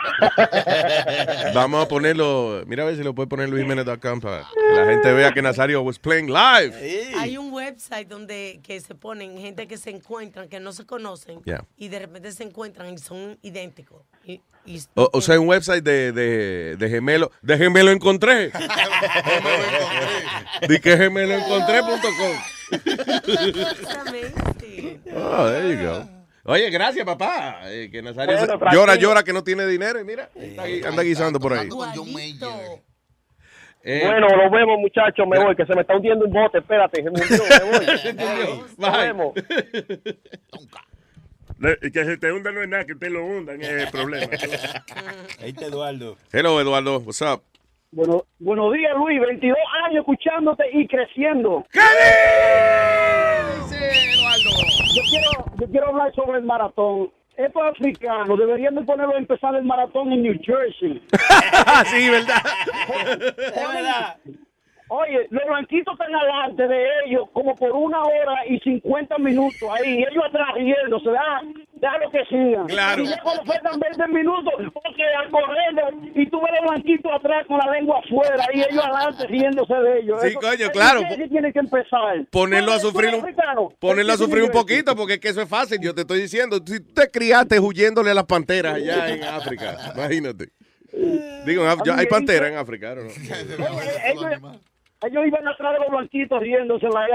[1.53, 5.11] Vamos a ponerlo, mira a ver si lo puede poner luisjimenez.com para que la gente
[5.11, 6.73] vea que Nazario was playing live.
[7.17, 11.41] Hay un website donde que se ponen gente que se encuentran, que no se conocen,
[11.43, 11.65] Yeah.
[11.77, 14.01] y de repente se encuentran y son idénticos.
[14.23, 18.51] Y, y- O, o sea, un website de, de, de gemelo, de gemelo encontré.
[20.69, 22.71] Di que gemeloencontré.com.
[25.17, 26.14] Oh, there you go.
[26.47, 27.61] Oye, gracias, papá.
[27.65, 31.01] Eh, que Nazario Bueno, se- llora, llora que no tiene dinero y mira, está anda
[31.03, 31.67] guisando por ahí.
[33.87, 35.27] Eh, Bueno, nos vemos, muchachos.
[35.27, 36.57] Me voy, que se me está hundiendo un bote.
[36.59, 38.63] Espérate, se me hundió, me voy.
[38.77, 39.33] Nos vemos.
[41.59, 43.89] Le- y que se te hunda no es nada, que te lo hundan es el
[43.89, 44.25] problema.
[45.41, 46.17] Ahí está Eduardo.
[46.31, 46.97] Hello, Eduardo.
[46.99, 47.43] What's up?
[47.95, 49.21] Bueno, buenos días, Luis.
[49.21, 51.65] 22 años escuchándote y creciendo.
[51.71, 51.79] ¿Qué
[54.93, 57.09] Yo quiero, yo quiero hablar sobre el maratón.
[57.37, 61.01] Estos africanos deberían de ponerlo a empezar el maratón en New Jersey.
[61.85, 62.41] sí, ¿verdad?
[63.37, 64.17] Es verdad.
[64.87, 70.03] Oye, los blanquitos están adelante de ellos como por una hora y 50 minutos ahí.
[70.09, 71.41] Ellos atrás riéndose, da,
[71.73, 72.67] déjalo que sigan.
[72.67, 73.01] Claro.
[73.01, 77.47] Y ya cuando faltan 20 minutos, porque al correr, y tú ves los blanquitos atrás
[77.47, 80.21] con la lengua afuera y ellos adelante riéndose de ellos.
[80.21, 81.01] Sí, coño, claro.
[81.15, 82.25] ¿Qué tiene que empezar?
[82.29, 83.25] Ponerlo a sufrir un,
[83.79, 85.79] ponerlo a ¿Qué sufrir un que poquito, porque es que eso es fácil.
[85.81, 89.77] Yo te estoy diciendo, si tú te criaste huyéndole a las panteras allá en África,
[89.95, 90.49] imagínate.
[91.45, 91.63] Digo,
[91.93, 93.01] hay panteras en África, ¿no?
[95.07, 97.07] Ellos, iban atrás de los blanquitos riéndose la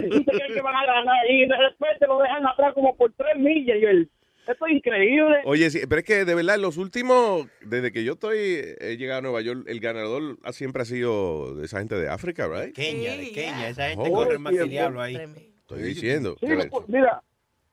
[0.00, 0.24] creen
[0.54, 3.84] que van a ganar y de repente lo dejan atrás como por tres millas y
[3.84, 4.10] él
[4.46, 8.02] esto es increíble Oye, sí, pero es que de verdad, en los últimos, desde que
[8.02, 8.38] yo estoy,
[8.80, 12.08] he llegado a Nueva York, el ganador ha- siempre ha sido de esa gente de
[12.08, 12.74] África, ¿right?
[12.74, 13.68] Kenia, de Kenia.
[13.68, 15.16] Esa gente Oh, corre más que diablo ahí.
[15.16, 16.36] Estoy diciendo.
[16.40, 17.22] Sí, lo mira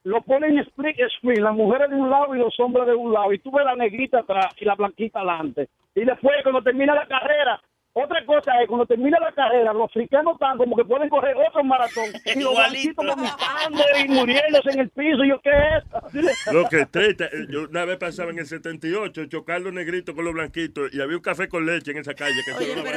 [0.03, 3.11] lo ponen en split screen las mujeres de un lado y los hombres de un
[3.11, 6.93] lado y tú ves la negrita atrás y la blanquita adelante y después cuando termina
[6.93, 7.59] la carrera
[7.98, 11.64] otra cosa es, cuando termina la carrera, los africanos están como que pueden correr otro
[11.64, 12.04] maratón.
[12.26, 15.24] Y los blanquitos vomitando y muriéndose en el piso.
[15.24, 16.52] Y yo, ¿qué es esto?
[16.52, 20.26] Lo que treta, eh, yo una vez pasaba en el 78, chocar los negritos con
[20.26, 22.36] los blanquitos y había un café con leche en esa calle.
[22.43, 22.89] Que eso era una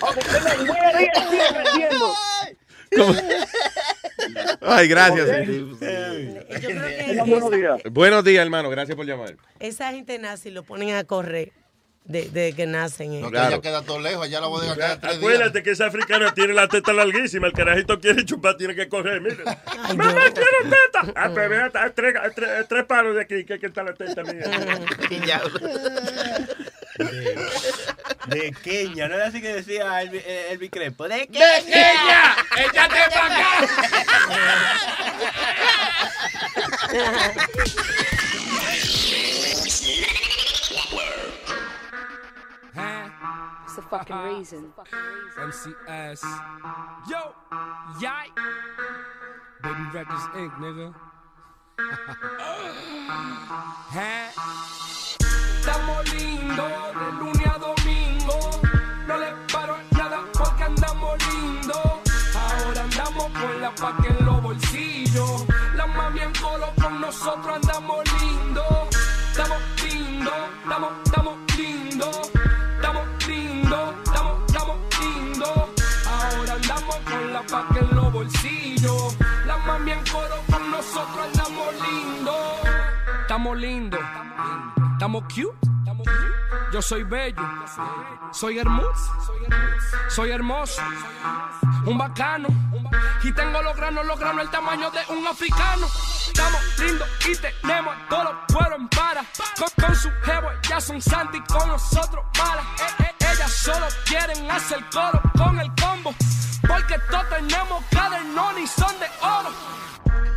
[0.00, 2.14] Aunque usted me muere y sigue creciendo.
[4.62, 5.28] Ay, gracias.
[7.26, 7.82] Buenos días.
[7.90, 8.70] Buenos días, hermano.
[8.70, 9.36] Gracias por llamar.
[9.60, 11.52] Esa gente nace y lo ponen a correr
[12.08, 13.12] de, de que nacen.
[13.12, 13.20] eh.
[13.20, 15.16] No, que ella queda todo lejos, allá la bodega queda tres días.
[15.18, 17.46] Acuérdate que esa africana tiene la teta larguísima.
[17.46, 19.20] El carajito quiere chupar, tiene que correr.
[19.20, 19.44] Mire.
[19.44, 21.12] ¡Mamá, quiero teta!
[21.14, 24.44] Ah, pues vea, tres, tres, tres paros de aquí, que aquí está la teta mía.
[28.26, 31.06] De Kenia, ¿no era así que decía el, el, el Crespo?
[31.08, 32.36] ¡De ¡De Kenia!
[32.56, 33.38] ¡Échate para
[42.74, 44.72] It's the fucking reason.
[45.36, 46.22] MCS.
[47.08, 47.34] Yo,
[48.00, 48.30] yay.
[49.62, 50.94] Baby Records Inc., nigga.
[55.60, 58.38] Estamos lindos de lunes a domingo.
[59.06, 62.00] No le paro nada porque andamos lindos.
[62.34, 65.44] Ahora andamos con la paca en los bolsillos.
[65.74, 68.88] La mami en colo con nosotros andamos lindos.
[69.30, 70.92] Estamos lindos, estamos,
[83.38, 84.00] Estamos lindos,
[84.94, 85.56] estamos cute.
[86.72, 87.40] Yo soy bello,
[88.32, 89.12] soy hermoso,
[90.08, 90.82] soy hermoso,
[91.86, 92.48] un bacano.
[93.22, 95.86] Y tengo los granos, los granos, el tamaño de un africano.
[96.26, 99.24] Estamos lindos y tenemos todos los pueblos en para.
[99.56, 102.64] Con, con su jevo, ya son santi, con nosotros malas.
[102.80, 106.12] Eh, eh, ellas solo quieren hacer coro con el combo.
[106.66, 109.77] Porque todos tenemos cadernón y son de oro.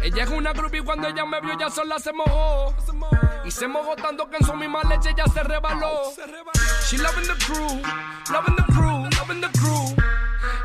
[0.03, 2.73] Ella es una groupie cuando ella me vio ya sola se mojó.
[3.45, 6.13] Y se mojó tanto que en su misma leche ya se rebaló.
[6.87, 7.81] She loving the crew,
[8.31, 9.95] loving the crew, loving the crew.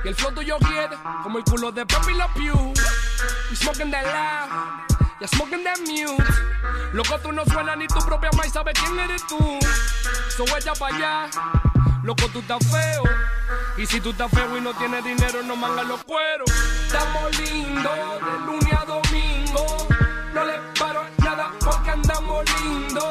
[0.04, 2.72] Y el flow tuyo quiere como el culo de Pepe La Pew.
[3.50, 6.24] We smoking that loud, ya smoking that mute.
[6.92, 9.38] Loco, tú no suenas ni tu propia maíz sabe quién eres tú.
[10.28, 11.28] So ella pa' allá,
[12.02, 13.02] loco, tú estás feo.
[13.76, 16.50] Y si tú estás feo y no tienes dinero, no mangas los cueros.
[16.86, 18.46] Estamos lindos de
[20.34, 23.04] No le paro nada porque andamos lindos.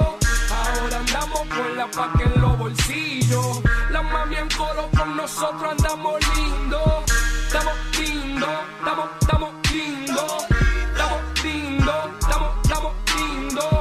[0.51, 3.61] Ahora andamos con la paca en los bolsillos.
[3.91, 7.03] La mami en coro con nosotros andamos lindos.
[7.47, 10.45] Estamos lindos, estamos, estamos lindos.
[10.91, 13.73] Estamos lindos, estamos, estamos lindos.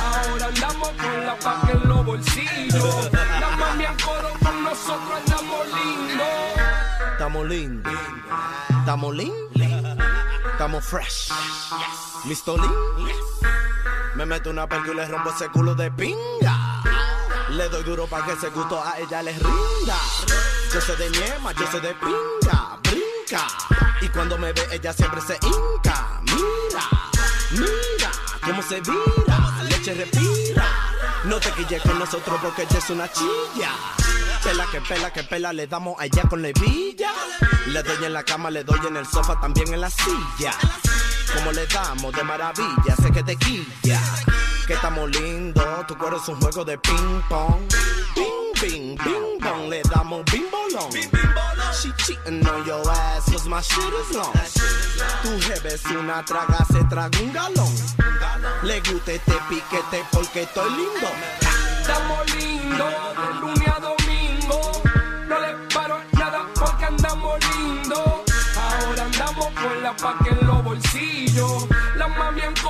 [0.00, 3.10] Ahora andamos con la paca en los bolsillos.
[3.40, 6.28] La mami en coro con nosotros andamos lindos.
[7.12, 7.92] Estamos lindos.
[8.80, 9.61] Estamos lindos.
[10.62, 11.28] Estamos fresh.
[12.24, 12.70] ¿Listo, Lin?
[14.14, 16.80] Me meto una perca y le rompo ese culo de pinga.
[17.48, 19.96] Le doy duro para que ese gusto a ella les rinda.
[20.72, 22.78] Yo sé de niema, yo sé de pinga.
[22.80, 23.48] Brinca.
[24.02, 26.20] Y cuando me ve, ella siempre se hinca.
[26.22, 26.88] Mira,
[27.50, 28.12] mira
[28.46, 29.64] cómo se vira.
[29.64, 30.81] Leche respira.
[31.24, 33.70] No te quilles con nosotros porque ella es una chilla.
[34.42, 37.12] Pela que pela que pela, le damos a ella con levilla.
[37.66, 40.52] Le doy en la cama, le doy en el sofá, también en la silla.
[41.34, 44.00] Como le damos de maravilla, sé que te quilla.
[44.66, 47.68] Que estamos lindos, tu cuero es un juego de ping pong.
[48.14, 50.90] Ping, ping, ping pong, le damos bing bolón.
[51.72, 54.32] She cheating on your ass, cause my shit is long.
[55.22, 57.74] Tu jefe es una traga, se traga un galón.
[58.62, 61.08] Le gusta este piquete porque estoy lindo.
[61.80, 64.82] Estamos lindos de lunes a domingo.
[65.28, 67.98] No le paro nada porque andamos lindos.
[68.56, 71.71] Ahora andamos con la paca en los bolsillos.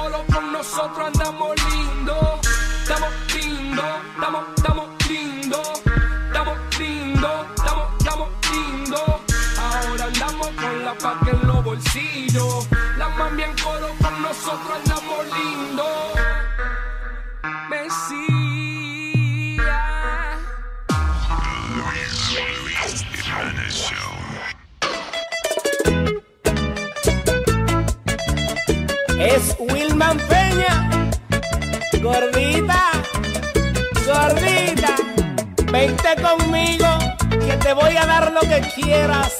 [0.02, 2.40] Colo con nosotros andamos lindos.
[2.82, 3.84] Estamos lindos,
[4.14, 5.82] estamos, estamos lindos.
[6.26, 9.10] Estamos lindos, estamos, estamos lindos.
[9.58, 12.66] Ahora andamos con la paca en los bolsillos.
[12.98, 14.91] La mami en coro con nosotros andamos
[29.24, 30.88] Es Wilman Peña.
[32.02, 32.90] Gordita,
[34.04, 34.96] gordita,
[35.70, 36.88] vente conmigo
[37.30, 39.38] que te voy a dar lo que quieras.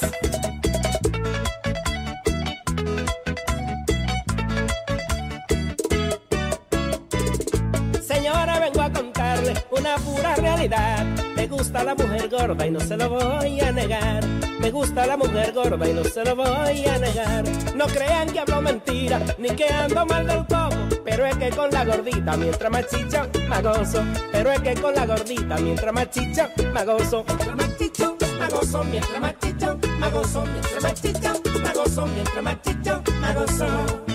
[8.07, 9.22] Señora, vengo a contarle
[9.71, 11.05] una pura realidad.
[11.37, 14.25] Me gusta la mujer gorda y no se lo voy a negar.
[14.61, 17.45] Me gusta la mujer gorda y no se lo voy a negar.
[17.75, 21.03] No crean que hablo mentira, ni que ando mal del coco.
[21.05, 24.05] Pero es que con la gordita, mientras más chicha, me gozo.
[24.31, 27.25] Pero es que con la gordita, mientras más chicha, me gozo.
[27.27, 28.85] Mientras más chicha, me gozo.
[28.85, 30.45] Mientras más chicha, me gozo.
[30.47, 31.33] Mientras más chicha.
[32.15, 34.13] Mientras más chicha, me gozo.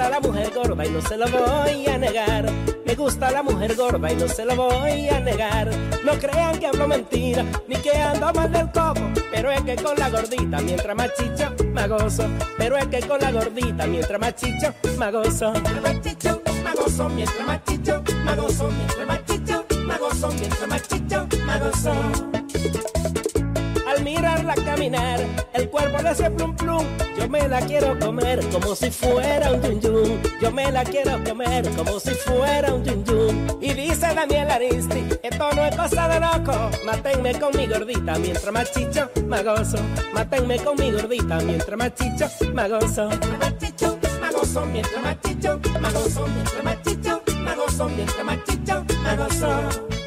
[0.00, 2.50] Gusta la mujer gorda y no se lo voy a negar.
[2.86, 5.68] Me gusta la mujer gorda y no se lo voy a negar.
[6.04, 9.02] No crean que hablo mentira, ni que ando mal del coco.
[9.30, 12.26] Pero es que con la gordita, mientras más chicha, me gozo.
[12.56, 15.52] Pero es que con la gordita, mientras más chicha, me gozo.
[15.52, 17.08] Mientras más chicha, me gozo.
[17.10, 18.70] Mientras más chicha, me gozo.
[18.70, 20.28] Mientras más chicha, me gozo.
[20.28, 22.39] Mientras más chicha, me gozo.
[24.54, 25.20] Caminar,
[25.52, 26.84] el cuerpo le hace plum plum.
[27.18, 30.22] Yo me la quiero comer como si fuera un yun yun.
[30.40, 33.58] Yo me la quiero comer como si fuera un yun yun.
[33.60, 36.70] Y dice Daniel Aristi, esto no es cosa de loco.
[36.84, 39.78] Mátenme con mi gordita mientras más chicho, me gozo.
[40.12, 42.28] Mátenme con mi gordita mientras más chicho,
[42.68, 43.08] gozo.
[43.08, 43.52] Más
[44.20, 44.66] me gozo.
[44.66, 45.60] Mientras más chicho,
[45.92, 46.26] gozo.
[46.26, 47.88] Mientras más chicho, me gozo.
[47.88, 48.84] Mientras más chicho,
[49.16, 49.99] gozo.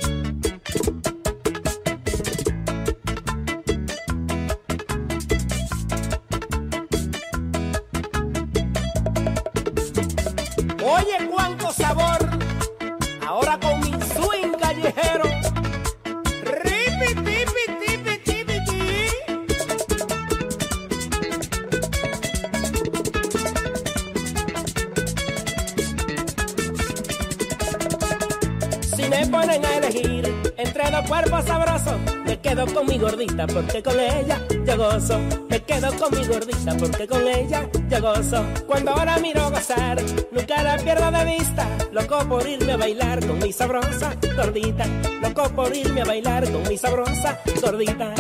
[32.66, 35.20] Quedo con mi gordita porque con ella yo gozo.
[35.50, 38.46] Me quedo con mi gordita porque con ella yo gozo.
[38.68, 40.02] Cuando ahora miro gozar,
[40.32, 41.68] nunca la pierdo de vista.
[41.92, 44.86] Loco por irme a bailar con mi sabrosa gordita.
[45.22, 48.14] Loco por irme a bailar con mi sabrosa gordita.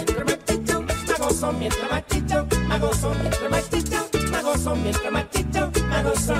[1.07, 1.53] Me gozo.
[1.53, 3.11] Mientras más chicho, me gozo.
[3.21, 4.75] Mientras me gozo.
[4.75, 6.35] Mientras me gozo.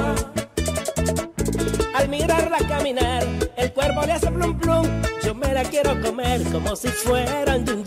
[1.96, 3.24] Al mirarla caminar,
[3.56, 4.88] el cuerpo le hace plum plum.
[5.24, 7.83] Yo me la quiero comer como si fuera un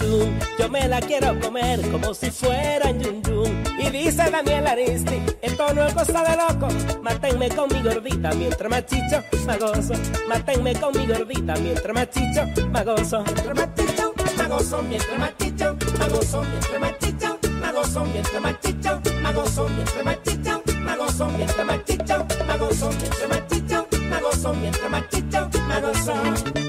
[0.58, 3.64] yo me la quiero comer como si fuera yun yun.
[3.78, 6.68] Y dice Daniel Aristi, esto no es cosa de loco,
[7.02, 9.22] matenme con mi gordita mientras más chicho,
[9.60, 9.94] gozo.
[10.28, 13.24] Matenme con mi gordita mientras más chicho, más gozo.
[13.24, 14.14] Mientras más chicho,
[14.48, 19.34] gozo, mientras más chicho, más gozo, mientras más chicho, más gozo, mientras más chicho, más
[19.34, 24.22] gozo, mientras más chicho, más gozo, mientras más chicho, más gozo, mientras más chicho, más
[24.22, 26.65] gozo, mientras más chicho, más gozo.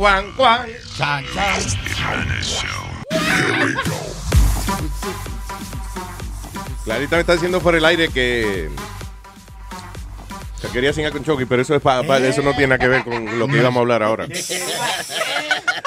[0.00, 0.66] Juan, Juan.
[0.96, 1.60] Chan, chan.
[6.84, 8.70] Clarita me está diciendo por el aire que
[10.62, 12.88] se quería singar con Chucky, pero eso es pa- pa- eso no tiene nada que
[12.88, 14.26] ver con lo que íbamos a hablar ahora.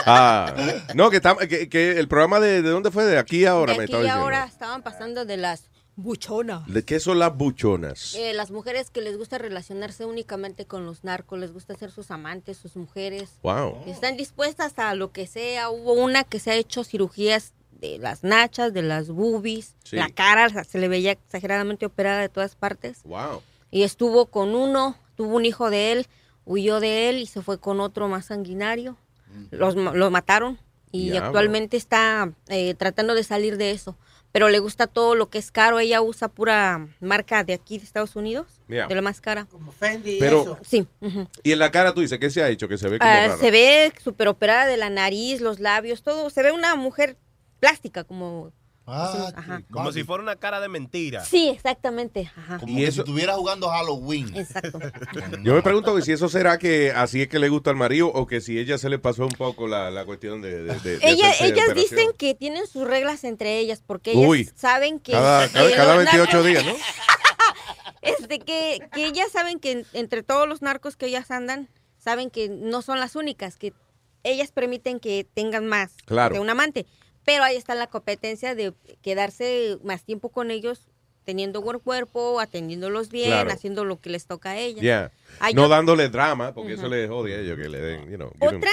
[0.05, 0.53] Ah,
[0.93, 3.71] no, que, tam- que, que el programa de, de dónde fue de aquí a ahora
[3.71, 4.23] De me aquí estaba y diciendo.
[4.25, 5.63] ahora estaban pasando de las
[5.95, 6.65] buchonas.
[6.67, 8.15] ¿De qué son las buchonas?
[8.15, 12.11] Eh, las mujeres que les gusta relacionarse únicamente con los narcos, les gusta ser sus
[12.11, 13.31] amantes, sus mujeres.
[13.43, 13.83] Wow.
[13.87, 15.69] Están dispuestas a lo que sea.
[15.69, 19.97] Hubo una que se ha hecho cirugías de las nachas, de las boobies, Sí.
[19.97, 23.01] la cara se le veía exageradamente operada de todas partes.
[23.03, 23.41] Wow.
[23.71, 26.07] Y estuvo con uno, tuvo un hijo de él,
[26.45, 28.97] huyó de él y se fue con otro más sanguinario.
[29.51, 30.59] Los, ma- lo mataron
[30.91, 33.97] y actualmente está eh, tratando de salir de eso.
[34.33, 35.79] Pero le gusta todo lo que es caro.
[35.79, 39.47] Ella usa pura marca de aquí de Estados Unidos, de la más cara.
[39.79, 40.87] Fendi Pero- Sí.
[41.01, 41.27] ujú.
[41.43, 42.67] Y en la cara tú dices, ¿qué se ha hecho?
[42.67, 43.37] Que se ve como raro.
[43.39, 46.29] se ve súper operada de la nariz, los labios, todo.
[46.31, 47.15] Se ve una mujer
[47.59, 48.51] plástica, como...
[48.85, 49.61] Ajá.
[49.71, 51.23] Como si fuera una cara de mentira.
[51.23, 52.29] Sí, exactamente.
[52.35, 52.59] Ajá.
[52.59, 54.35] Como que si estuviera jugando Halloween.
[54.35, 54.77] Exacto.
[55.43, 58.07] Yo me pregunto que si eso será que así es que le gusta al marido
[58.09, 60.97] o que si ella se le pasó un poco la, la cuestión de, de, de-
[60.99, 61.75] de Ella, ellas operación.
[61.75, 64.49] dicen que tienen sus reglas entre ellas porque ellas Uy.
[64.55, 66.73] saben que Cada, cada, que cada los 28 narcos- días, ¿no?
[68.01, 72.29] Este que, que ellas saben que en- entre todos los narcos que ellas andan saben
[72.29, 73.73] que no son las únicas que
[74.23, 76.33] ellas permiten que tengan más Claro.
[76.35, 76.85] de un amante.
[77.23, 80.87] Pero ahí está la competencia de quedarse más tiempo con ellos,
[81.23, 83.51] teniendo buen cuerpo, atendiéndolos bien, Claro.
[83.51, 84.81] haciendo lo que les toca a ellas.
[84.81, 85.11] Yeah.
[85.53, 86.91] No dándole drama, porque eso Ujú.
[86.91, 88.31] le jode a ellos que le den, you know.
[88.41, 88.71] Otra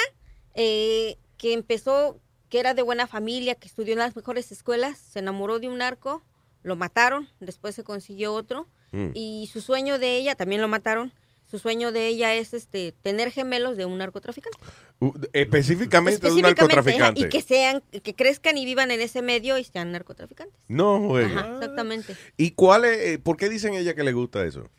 [0.55, 2.18] eh, que empezó,
[2.48, 5.78] que era de buena familia, que estudió en las mejores escuelas, se enamoró de un
[5.78, 6.22] narco,
[6.64, 9.10] lo mataron, después se consiguió otro, Mm.
[9.14, 11.12] y su sueño de ella, también lo mataron,
[11.51, 14.59] su sueño de ella es este tener gemelos de un narcotraficante.
[15.01, 17.20] Uh, específicamente, de un narcotraficante.
[17.20, 20.60] y que sean, que crezcan y vivan en ese medio y sean narcotraficantes.
[20.68, 21.24] No, güey.
[21.24, 22.16] Ajá, exactamente.
[22.36, 24.70] ¿Y cuál es, eh, por qué dicen ella que le gusta eso?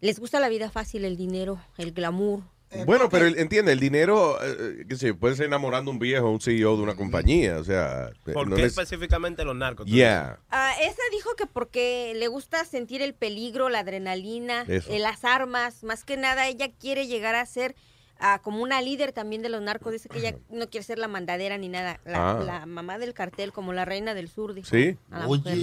[0.00, 2.42] Les gusta la vida fácil, el dinero, el glamour.
[2.86, 6.40] Bueno, pero entiende, el dinero, eh, que se puede ser enamorando a un viejo, un
[6.40, 9.86] CEO de una compañía, o sea, eh, ¿Por no qué específicamente los narcos?
[9.86, 10.38] Yeah.
[10.50, 15.82] Ah, esa dijo que porque le gusta sentir el peligro, la adrenalina, eh, las armas.
[15.84, 17.74] Más que nada, ella quiere llegar a ser
[18.18, 19.92] ah, como una líder también de los narcos.
[19.92, 22.00] Dice que ella no quiere ser la mandadera ni nada.
[22.04, 22.40] La, Ah.
[22.44, 24.54] la mamá del cartel, como la reina del sur.
[24.54, 24.96] Dijo, ¿Sí?
[25.10, 25.56] a la mujer.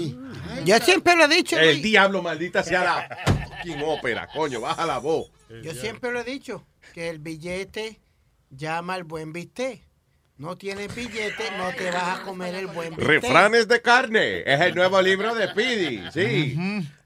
[0.65, 1.57] Yo siempre lo he dicho.
[1.57, 3.17] El diablo, maldita sea la
[3.57, 5.31] fucking ópera, coño, baja la voz.
[5.63, 7.99] Yo siempre lo he dicho, que el billete
[8.49, 9.81] llama al buen bistec.
[10.37, 13.07] No tienes billete, no te vas a comer el buen bistec.
[13.07, 16.57] Refranes de carne, es el nuevo libro de Speedy, sí.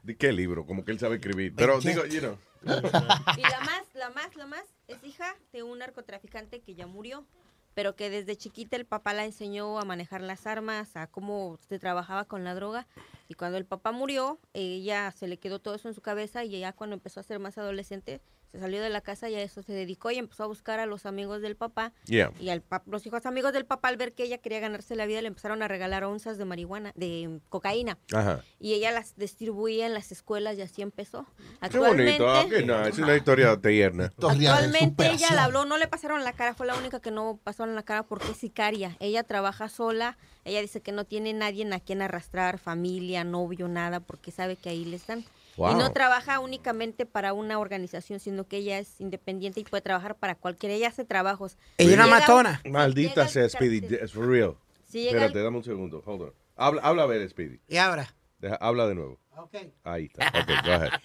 [0.02, 0.64] ¿De qué libro?
[0.64, 1.54] Como que él sabe escribir.
[1.54, 2.38] Pero digo, you know.
[2.62, 7.26] Y la más, la más, la más, es hija de un narcotraficante que ya murió,
[7.74, 11.78] pero que desde chiquita el papá la enseñó a manejar las armas, a cómo se
[11.78, 12.86] trabajaba con la droga.
[13.28, 16.58] Y cuando el papá murió, ella se le quedó todo eso en su cabeza y
[16.58, 18.22] ya cuando empezó a ser más adolescente,
[18.52, 20.86] se salió de la casa y a eso se dedicó y empezó a buscar a
[20.86, 21.92] los amigos del papá.
[22.06, 22.32] Yeah.
[22.40, 25.06] Y al pap- los hijos amigos del papá, al ver que ella quería ganarse la
[25.06, 27.98] vida, le empezaron a regalar onzas de marihuana, de cocaína.
[28.12, 28.42] Ajá.
[28.58, 31.26] Y ella las distribuía en las escuelas y así empezó.
[31.70, 32.44] Qué bonito, ah,
[32.88, 34.04] es una historia tierna.
[34.06, 37.74] Actualmente ella la habló, no le pasaron la cara, fue la única que no pasaron
[37.74, 38.96] la cara porque es sicaria.
[39.00, 44.00] Ella trabaja sola, ella dice que no tiene nadie a quien arrastrar, familia, novio, nada,
[44.00, 45.24] porque sabe que ahí le están.
[45.58, 50.16] Y no trabaja únicamente para una organización, sino que ella es independiente y puede trabajar
[50.16, 50.74] para cualquiera.
[50.74, 51.56] Ella hace trabajos.
[51.78, 52.62] Ella es una Llega- matona.
[52.70, 54.54] Maldita sea, Speedy, es for real.
[54.86, 56.32] Si Espérate, el- dame un segundo, hold on.
[56.56, 57.60] Habla, habla a ver, Speedy.
[57.68, 58.14] Y ahora.
[58.38, 59.18] Deja- habla de nuevo.
[59.36, 59.54] Ok.
[59.84, 60.28] Ahí está.
[60.28, 60.90] Ok, go ahead.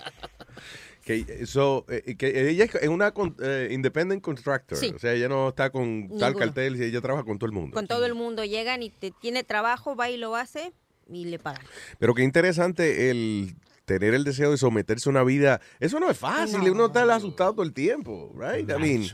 [1.04, 4.78] Que, so, eh, que ella es una con- eh, independent contractor.
[4.78, 4.94] Sí.
[4.96, 7.74] O sea, ella no está con tal cartel, ella trabaja con todo el mundo.
[7.74, 10.74] Con todo el mundo llegan y te tiene trabajo, va y lo hace
[11.10, 11.66] y le pagan.
[11.98, 13.56] Pero qué interesante el
[14.00, 15.62] tener el deseo de someterse a una vida.
[15.80, 18.70] Eso no es fácil, uno está asustado todo el tiempo, right?
[18.70, 19.10] I mean,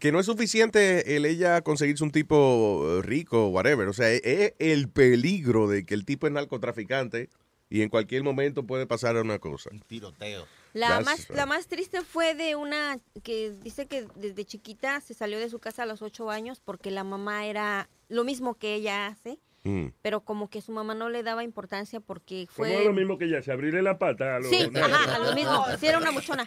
[0.00, 3.88] que no es suficiente el ella conseguirse un tipo eh, rico, whatever.
[3.88, 7.28] O sea, es, es el peligro de que el tipo es narcotraficante
[7.70, 9.70] y en cualquier momento puede pasar una cosa.
[9.86, 10.46] Tiroteo.
[10.72, 11.36] La That's más, right.
[11.36, 15.60] la más triste fue de una que dice que desde chiquita se salió de su
[15.60, 19.86] casa a los ocho años porque la mamá era lo mismo que ella hace, Mm.
[20.02, 22.84] pero como que su mamá no le daba importancia porque Como fue...
[22.84, 25.64] lo mismo que ella, se abrirle la pata a los Sí, ajá, a lo mismo.
[25.80, 26.46] Sí, era una muchona.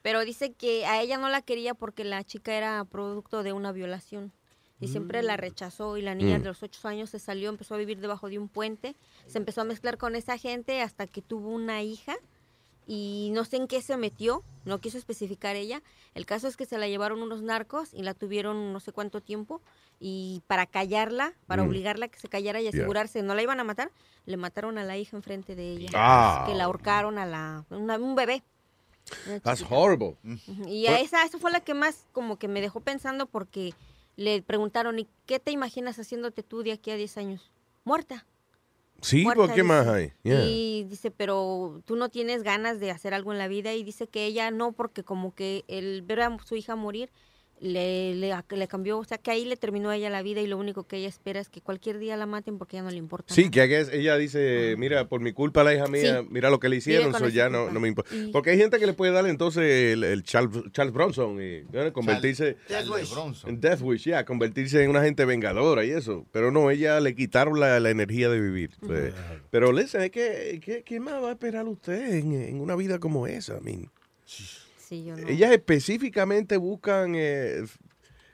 [0.00, 3.70] Pero dice que a ella no la quería porque la chica era producto de una
[3.72, 4.32] violación.
[4.80, 6.42] Y siempre la rechazó y la niña Mm.
[6.42, 8.96] de los ocho años se salió, empezó a vivir debajo de un puente,
[9.26, 12.16] se empezó a mezclar con esa gente hasta que tuvo una hija
[12.86, 15.82] y no sé en qué se metió, no quiso especificar ella.
[16.14, 19.22] El caso es que se la llevaron unos narcos y la tuvieron no sé cuánto
[19.22, 19.62] tiempo
[20.06, 21.66] y para callarla, para Mm.
[21.68, 22.72] obligarla a que se callara y Yeah.
[22.74, 23.90] asegurarse, no la iban a matar,
[24.26, 25.88] le mataron a la hija enfrente de ella.
[25.94, 26.44] Ah.
[26.46, 28.42] Que la ahorcaron a la una- un bebé.
[29.42, 30.16] That's horrible.
[30.66, 33.72] Y a esa, esa fue la que más como que me dejó pensando porque
[34.16, 37.50] le preguntaron, ¿y qué te imaginas haciéndote tú de aquí a 10 años?
[37.84, 38.26] Muerta.
[39.00, 39.64] Sí, Muerta, ¿por qué dice.
[39.64, 40.12] más hay?
[40.22, 40.44] Yeah.
[40.44, 43.72] Y dice, pero tú no tienes ganas de hacer algo en la vida.
[43.72, 47.10] Y dice que ella no, porque como que el ver a su hija morir
[47.60, 50.46] le, le, le cambió, o sea, que ahí le terminó a ella la vida y
[50.46, 52.96] lo único que ella espera es que cualquier día la maten porque ya no le
[52.96, 53.32] importa.
[53.32, 53.62] Sí, que
[53.92, 56.28] ella dice, mira, por mi culpa la hija mía, Sí.
[56.30, 58.14] mira lo que le hicieron, eso ya no, no me importa.
[58.14, 61.62] Y- Porque hay gente que le puede dar entonces el, el Charles, Charles Bronson y
[61.72, 61.92] ¿no?
[61.92, 63.44] convertirse Death Wish.
[63.46, 66.26] en Death Wish, ya, convertirse en una gente vengadora y eso.
[66.32, 68.70] Pero no, ella le quitaron la, la energía de vivir.
[68.80, 69.14] Pues,
[69.50, 72.98] Pero listen, es que, que- ¿qué más va a esperar usted en, en una vida
[72.98, 73.56] como esa?
[73.58, 73.90] I mean,
[74.94, 75.28] Sí, yo no.
[75.28, 77.64] ellas específicamente buscan eh,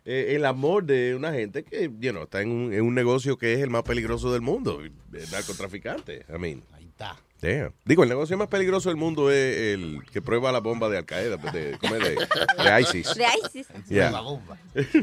[0.05, 3.37] eh, el amor de una gente que, you know, está en un, en un negocio
[3.39, 4.93] que es el más peligroso del mundo, el
[5.31, 6.25] narcotraficante.
[6.29, 7.17] I mean, Ahí está.
[7.41, 7.73] damn.
[7.85, 11.07] Digo, el negocio más peligroso del mundo es el que prueba la bomba de Al
[11.07, 12.03] Qaeda, pues, de, ¿cómo es?
[12.03, 13.15] de, de ISIS.
[13.15, 13.69] De ISIS.
[13.89, 14.11] Yeah.
[14.11, 14.59] La bomba.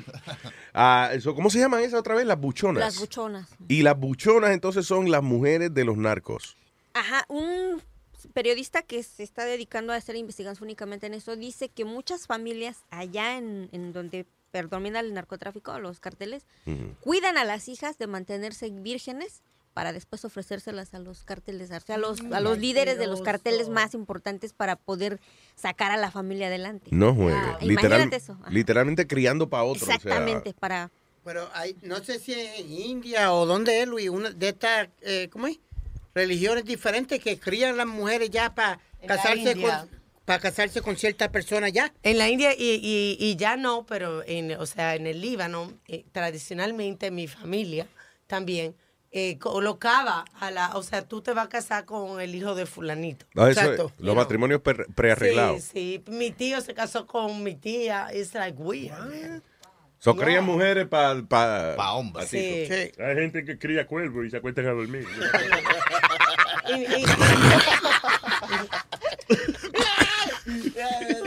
[0.74, 2.26] Ah, eso, ¿Cómo se llaman esas otra vez?
[2.28, 2.84] Las buchonas.
[2.84, 3.50] Las buchonas.
[3.68, 6.56] Y las buchonas entonces son las mujeres de los narcos.
[6.94, 7.82] Ajá, un
[8.34, 12.78] periodista que se está dedicando a hacer investigación únicamente en eso dice que muchas familias
[12.90, 16.46] allá en, en donde predomina el narcotráfico, los carteles,
[17.02, 19.42] cuidan a las hijas de mantenerse vírgenes
[19.74, 23.22] para después ofrecérselas a los carteles, o sea, a los, a los líderes de los
[23.22, 25.20] carteles más importantes para poder
[25.56, 26.88] sacar a la familia adelante.
[26.92, 27.38] No juegue.
[27.38, 28.34] Ah, Literal- imagínate eso.
[28.42, 28.50] Ajá.
[28.50, 29.84] literalmente criando para otro.
[29.84, 30.90] o sea, Exactamente, para...
[31.24, 35.28] Pero hay, no sé si en India o dónde es, Luis, una de estas, eh,
[35.32, 35.60] ¿cómo es?
[36.18, 41.70] Religiones diferentes que crían las mujeres ya para casarse con para casarse con cierta persona
[41.70, 41.94] ya.
[42.04, 45.72] En la India y, y- y ya no, pero en, o sea, en el Líbano,
[45.88, 47.88] eh, tradicionalmente mi familia
[48.28, 48.76] también
[49.12, 52.66] eh, colocaba a la, o sea, tú te vas a casar con el hijo de
[52.66, 53.26] fulanito.
[53.38, 55.62] ah, eso es, los matrimonios pre- prearreglados.
[55.64, 56.12] Sí, sí.
[56.12, 58.10] Mi tío se casó con mi tía.
[58.14, 58.92] It's like weird.
[59.00, 59.42] man.
[60.00, 62.28] So, crían mujeres para pa, pa hombres.
[62.30, 62.38] Sí.
[62.40, 65.08] Hay gente que cría cuervos y se acuestan a dormir.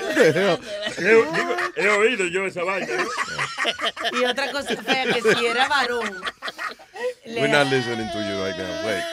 [1.76, 2.86] He, oído yo esa vaina.
[4.12, 6.20] Y otra cosa fea, que si era varón,
[7.26, 8.86] le- We're not listening to you right now.
[8.86, 9.04] Wait.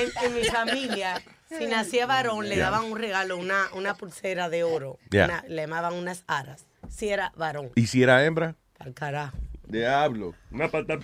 [0.00, 1.20] en, en mi familia,
[1.56, 2.70] si nacía varón, le Yeah.
[2.70, 4.98] daban un regalo, una, una pulsera de oro.
[5.10, 5.26] Yeah.
[5.26, 6.64] Una- le llamaban unas aras.
[6.88, 7.70] Si era varón.
[7.74, 8.54] ¿Y si era hembra?
[8.78, 9.36] Al carajo.
[9.66, 10.34] Diablo.
[10.50, 10.98] Una pata.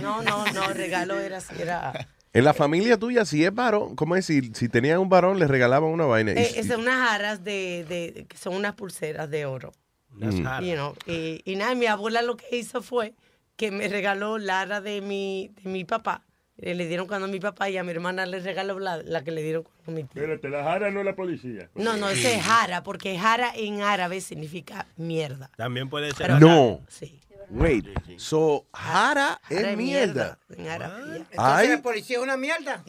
[0.00, 2.06] No, no, no, el regalo era si era.
[2.34, 4.24] En la familia tuya, si es varón, ¿cómo es?
[4.26, 6.32] Si, si tenían un varón, les regalaban una vaina.
[6.32, 9.72] Y- Eh, es unas aras de, de- que son unas pulseras de oro.
[10.16, 10.46] Unas Mm.
[10.46, 10.64] aras.
[10.64, 13.12] You know, y, y nada, mi abuela lo que hizo fue
[13.56, 16.22] que me regaló la ara de mi, de mi papá.
[16.58, 19.30] Eh, Le dieron cuando mi papá y a mi hermana le regaló la, la que
[19.30, 20.22] le dieron cuando mi tío.
[20.22, 21.68] Espérate, la jara no es la policía.
[21.74, 25.50] No, no, ese es jara, porque jara en árabe significa mierda.
[25.56, 26.30] También puede ser.
[26.40, 26.80] no.
[26.88, 27.18] Sí.
[27.54, 27.86] Wait.
[28.18, 30.38] So, jara es mierda.
[30.56, 31.02] En árabe.
[31.06, 31.16] ya.
[31.16, 31.68] Entonces Ay.
[31.68, 32.82] la policía es una mierda.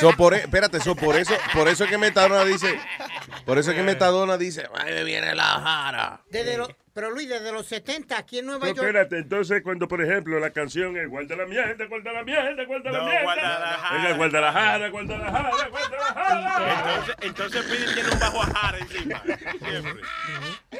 [0.00, 2.78] So, por, e- espérate, so, por eso, por eso es que Metadona dice,
[3.44, 6.22] por eso es que Metadona dice, ay, me viene la jara.
[6.30, 8.78] Desde los- pero Luis, desde los 70 aquí en Nueva No, York.
[8.78, 12.90] espérate, entonces cuando, por ejemplo, la canción es guarda la mierda, guarda la mierda, guarda
[12.90, 13.22] la mierda.
[13.22, 14.02] guarda la jara.
[14.02, 16.96] Venga, guarda la jara, guarda la jara, guarda la jara.
[16.96, 19.22] Entonces, entonces Pidi tiene un bajo a jara encima.
[19.22, 20.02] Siempre.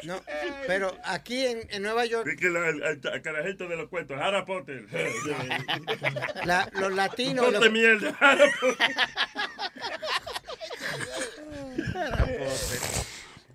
[0.04, 0.20] No,
[0.66, 4.42] pero aquí en, en Nueva York, Y que la, el, carajito de los cuentos, Harry
[4.46, 4.86] Potter.
[6.46, 7.44] la- los latinos.
[7.44, 8.86] Ponte los- mierda, Harry Potter.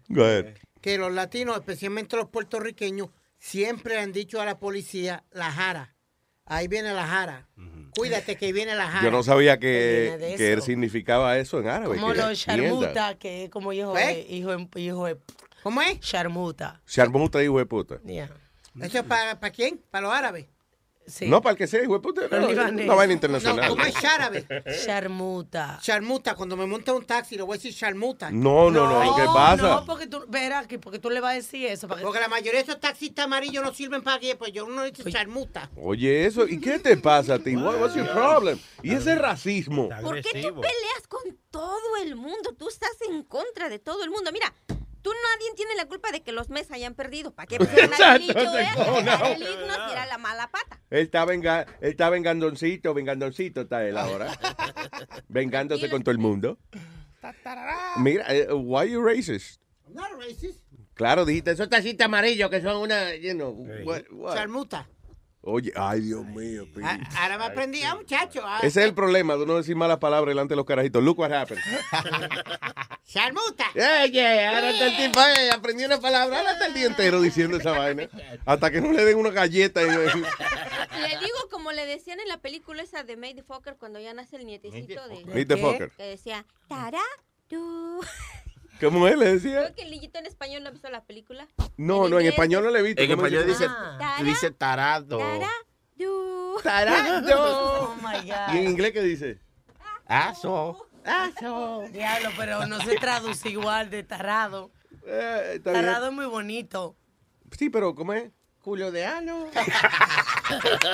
[0.10, 0.56] Go ahead.
[0.82, 5.95] Que los latinos, especialmente los puertorriqueños, siempre han dicho a la policía la jara.
[6.45, 7.48] Ahí viene la jara.
[7.95, 9.03] Cuídate que viene la jara.
[9.03, 10.62] Yo no sabía que, que eso.
[10.64, 11.95] significaba eso en árabe.
[11.95, 14.26] Como los charmuta, que es como hijo ¿Eh?
[14.28, 15.18] de, hijo, de- hijo de...
[15.64, 15.99] ¿Cómo es?
[15.99, 16.82] Charmuta.
[16.88, 18.02] Charmuta, hijo de puta.
[18.03, 18.30] Yeah.
[18.82, 19.82] ¿Eso es para, para quién?
[19.91, 20.48] ¿Para los árabes?
[21.07, 21.28] Sí.
[21.28, 22.22] No, para el que sea, hijo de puta.
[22.22, 22.64] Los no, una
[22.95, 23.69] vaina No, internacional.
[23.69, 24.45] ¿cómo es árabe?
[24.86, 25.80] Charmuta.
[25.82, 28.30] Charmuta, cuando me monta un taxi, le voy a decir charmuta.
[28.32, 29.61] No, no, no, ¿qué pasa?
[29.64, 31.88] No, porque tú, verá, que porque tú le vas a decir eso.
[31.88, 34.84] Que- Porque la mayoría de esos taxistas amarillos no sirven para qué, pues yo no
[34.84, 35.69] dice charmuta.
[35.76, 37.56] Oye, eso, ¿y qué te pasa a ti?
[37.56, 38.60] What- What's your problem?
[38.84, 39.90] Y ese racismo.
[40.02, 42.53] ¿Por qué tú peleas con todo el mundo?
[42.57, 44.32] Tú estás en contra de todo el mundo.
[44.32, 44.53] Mira,
[45.02, 47.32] tú nadie tiene la culpa de que los Mets hayan perdido.
[47.34, 48.41] ¿Para qué pusieron a Exacto, Lillo,
[48.86, 49.11] no, no.
[49.11, 50.80] A el himno si era la mala pata.
[50.90, 54.32] Él está, venga, él está vengandoncito, vengandoncito está él ahora.
[55.28, 56.57] Vengándose con todo el mundo.
[57.98, 59.61] Mira, eh, why you racist?
[59.88, 60.60] I'm not racist.
[60.94, 63.52] Claro, dijiste, esos tacitas amarillos que son una, you know,
[63.86, 64.36] what- what?
[64.36, 64.88] Charmuta.
[65.43, 66.68] Oye, ay, Dios mío.
[66.84, 68.41] Ah, Ahora me aprendí, ah, muchacho.
[68.45, 71.01] ah, Ese es el problema de no decir malas palabras delante de los carajitos.
[71.03, 71.59] Look what happened.
[73.05, 73.65] Charmuta.
[74.03, 77.57] Oye, ahora está el tipo, eh, aprendió una palabra, ahora está el día entero diciendo
[77.57, 78.07] esa vaina.
[78.45, 79.81] Hasta que no le den una galleta.
[79.81, 83.99] Y, Le digo como le decían en la película esa de Made the Fucker cuando
[83.99, 85.26] ya nace el nietecito de...
[85.26, 85.89] Made the Fucker.
[85.91, 87.01] Que decía, tará,
[87.47, 87.99] tú.
[88.82, 89.62] ¿Cómo él le decía?
[89.62, 91.48] Creo que el niñito en español no ha visto la película.
[91.78, 93.02] No, no, en español no le he visto.
[93.02, 94.20] En ¿Cómo español dice, Ah.
[94.24, 95.20] dice tarado.
[95.98, 96.58] Tú.
[96.64, 97.91] Tarado.
[97.91, 98.53] Oh my God.
[98.53, 99.40] ¿Y en inglés qué dice?
[100.08, 100.88] Aso.
[101.06, 101.84] Aso.
[101.91, 104.72] Diablo, pero no se traduce igual de tarado.
[105.06, 105.60] Eh.
[105.64, 106.95] Tarado es muy bonito.
[107.58, 108.32] Sí, pero ¿cómo es?
[108.62, 109.48] Culo de ano.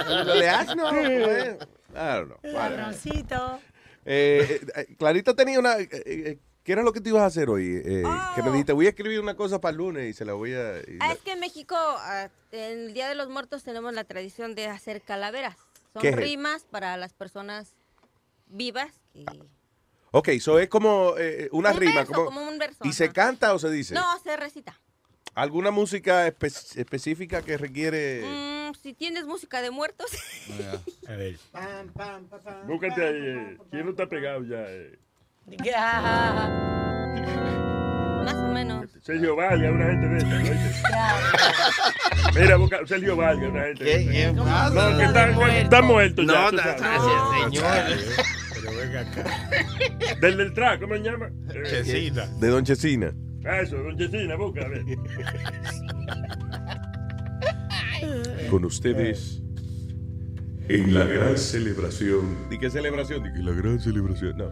[0.07, 0.83] Culo de asno.
[0.89, 1.55] ¿cómo es?
[1.55, 2.37] I don't know.
[2.53, 2.77] Whatever.
[2.77, 3.59] Cabroncito.
[4.05, 5.75] Eh, eh, Clarita tenía una...
[6.67, 7.81] ¿Qué era lo que te ibas a hacer hoy?
[7.85, 8.03] Eh,
[8.35, 10.53] Que me dijiste, voy a escribir una cosa para el lunes y se la voy
[10.53, 10.79] a...
[10.79, 13.93] y Ah, la- es que en México, ah, en el Día de los Muertos, tenemos
[13.93, 15.55] la tradición de hacer calaveras.
[15.93, 17.73] Son rimas para las personas
[18.47, 18.91] vivas.
[19.13, 19.25] que-
[20.11, 21.93] Ok, eso es como eh, una Un rima.
[21.95, 23.13] verso, como- como un verso, ¿Y se ajá.
[23.13, 23.93] canta o se dice?
[23.93, 24.77] No, se recita.
[25.35, 28.23] ¿Alguna música espe- específica que requiere...?
[28.25, 30.11] Mm, si tienes música de muertos.
[31.07, 31.39] A ver.
[31.53, 33.15] Pam, pam, pam, pam, Búscate ahí.
[33.15, 34.65] eh, ¿Quién no está pegado ya?
[34.69, 34.99] eh?
[35.63, 36.51] Ya.
[38.25, 38.85] Más o menos.
[39.01, 40.39] Sergio Valga, una gente de esta.
[42.33, 42.39] ¿no?
[42.39, 44.33] Mira, busca Sergio Valga, una gente de esta.
[44.33, 46.27] No, que está, que está muerto ya.
[46.27, 46.81] No, tú sabes.
[46.81, 47.21] gracias,
[47.53, 47.65] señor.
[48.53, 49.23] Pero venga acá.
[50.19, 51.29] Del del track, ¿cómo se llama?
[51.53, 52.25] Eh, Chesina.
[52.39, 53.13] De Don Chesina.
[53.45, 54.83] Ah, Eso, don Chesina, busca, a ver.
[58.49, 59.41] Con ustedes
[60.67, 62.37] en la gran celebración.
[62.51, 63.23] ¿Y qué celebración?
[63.23, 64.37] Que la gran celebración.
[64.37, 64.51] No.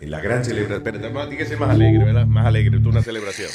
[0.00, 0.78] En la gran celebración.
[0.78, 2.26] Espérate, más, sea más alegre, ¿verdad?
[2.26, 2.80] Más alegre.
[2.80, 3.50] Tú una celebración.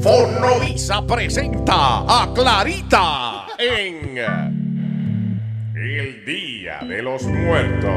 [0.00, 4.18] Fornovisa presenta a Clarita en
[5.74, 7.90] El Día de los Muertos.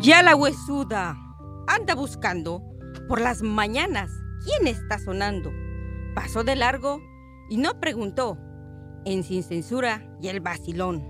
[0.00, 1.16] Ya la huesuda
[1.68, 2.62] anda buscando
[3.08, 4.10] por las mañanas
[4.44, 5.52] quién está sonando.
[6.14, 7.00] Pasó de largo
[7.48, 8.36] y no preguntó.
[9.04, 11.02] En Sin Censura y el vacilón.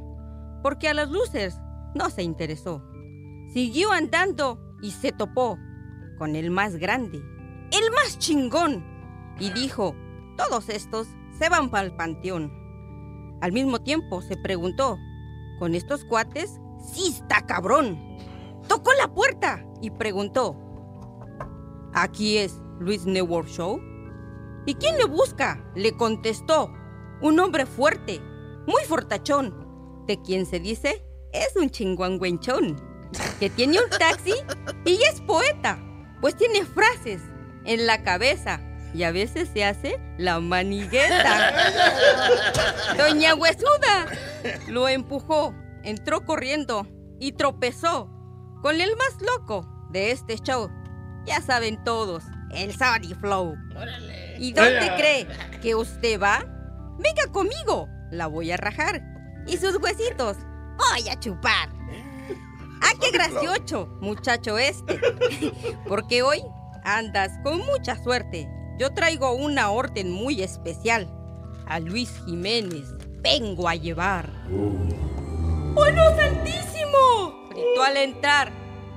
[0.62, 1.59] Porque a las luces
[1.94, 2.82] no se interesó.
[3.52, 5.59] Siguió andando y se topó
[6.19, 8.85] con el más grande, el más chingón.
[9.39, 9.94] Y dijo,
[10.36, 11.09] todos estos
[11.39, 12.52] se van para el panteón.
[13.40, 14.98] Al mismo tiempo se preguntó,
[15.59, 16.60] ¿con estos cuates?
[16.93, 17.98] Sí está cabrón.
[18.69, 20.56] Tocó la puerta y preguntó,
[21.93, 23.81] ¿aquí es Luis Network Show?
[24.64, 25.64] ¿Y quién le busca?
[25.74, 26.73] Le contestó,
[27.23, 28.20] un hombre fuerte,
[28.66, 32.81] muy fortachón, de quien se dice es un chinguangüenchón,
[33.40, 34.35] que tiene un taxi
[34.85, 35.78] y es poeta,
[36.20, 37.23] pues tiene frases
[37.65, 38.61] en la cabeza
[38.94, 41.53] y a veces se hace la manigueta.
[42.99, 44.07] Doña Huesuda
[44.69, 46.86] lo empujó, entró corriendo
[47.19, 48.11] y tropezó
[48.61, 50.70] con el más loco de este show.
[51.24, 53.55] Ya saben todos, el Sorry Flow.
[54.39, 55.27] ¿Y dónde cree
[55.62, 56.44] que usted va?
[56.98, 59.02] Venga conmigo, la voy a rajar.
[59.47, 60.36] Y sus huesitos
[60.77, 61.69] voy a chupar.
[62.82, 65.01] ¡Ah, qué gracioso, muchacho este!
[65.89, 66.43] Porque hoy
[66.85, 68.48] andas con mucha suerte.
[68.78, 71.09] Yo traigo una orden muy especial.
[71.66, 72.89] A Luis Jiménez
[73.23, 74.31] vengo a llevar.
[74.48, 77.48] ¡Bueno, santísimo!
[77.51, 78.52] Gritó al entrar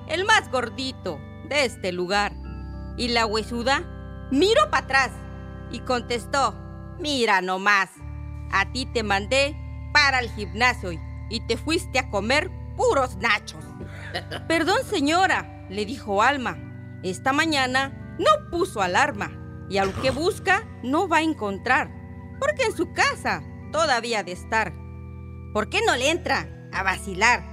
[0.08, 1.20] el más gordito
[1.50, 2.34] de este lugar.
[2.98, 3.84] Y la huesuda
[4.32, 5.12] miró para atrás
[5.72, 6.56] y contestó,
[7.00, 7.90] mira nomás,
[8.52, 9.56] a ti te mandé
[9.94, 11.00] para el gimnasio y-
[11.30, 13.64] y te fuiste a comer puros nachos.
[14.48, 16.58] Perdón señora, le dijo Alma,
[17.04, 19.32] esta mañana no puso alarma
[19.70, 21.90] y al que busca no va a encontrar,
[22.40, 23.42] porque en su casa
[23.72, 24.74] todavía ha de estar.
[25.54, 27.44] ¿Por qué no le entra a vacilar?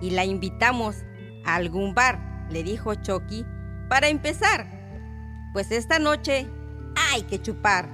[0.00, 0.96] Y la invitamos
[1.44, 3.44] a algún bar, le dijo Chucky,
[3.88, 4.66] para empezar.
[5.52, 6.48] Pues esta noche
[7.12, 7.88] hay que chupar.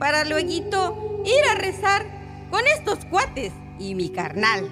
[0.00, 2.06] Para luego ir a rezar
[2.50, 4.70] con estos cuates y mi carnal.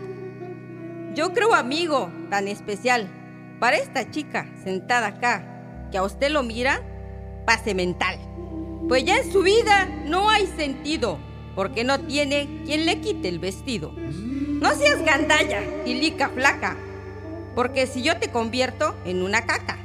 [1.14, 3.06] Yo creo amigo tan especial
[3.60, 6.80] para esta chica sentada acá, que a usted lo mira,
[7.44, 8.18] pase mental.
[8.88, 11.18] Pues ya en su vida no hay sentido,
[11.54, 13.92] porque no tiene quien le quite el vestido.
[13.92, 16.74] No seas gandalla y lica flaca,
[17.54, 19.76] porque si yo te convierto en una caca.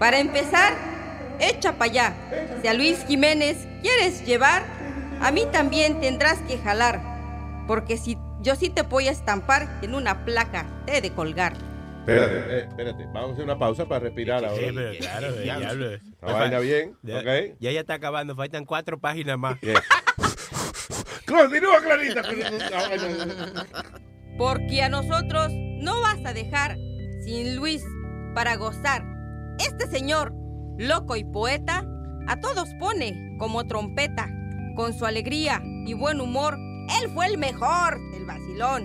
[0.00, 0.74] Para empezar,
[1.38, 2.14] echa para allá.
[2.60, 4.79] Si a Luis Jiménez quieres llevar,
[5.20, 7.00] a mí también tendrás que jalar,
[7.66, 11.52] porque si yo sí te voy a estampar en una placa, te he de colgar.
[12.00, 13.04] Espérate, eh, espérate.
[13.12, 14.56] Vamos a hacer una pausa para respirar ahora.
[14.62, 15.90] Sí, pero claro, Sí, diablo.
[16.22, 17.56] La vaina bien, Ya- ok.
[17.60, 19.58] Ya ya está acabando, faltan cuatro páginas más.
[21.26, 22.22] Continúa, Clarita.
[24.38, 26.76] Porque a nosotros no vas a dejar
[27.24, 27.84] sin Luis
[28.34, 29.04] para gozar.
[29.58, 30.32] Este señor,
[30.78, 31.84] loco y poeta,
[32.26, 34.28] a todos pone como trompeta.
[34.74, 36.58] Con su alegría y buen humor,
[37.00, 38.84] él fue el mejor del vacilón.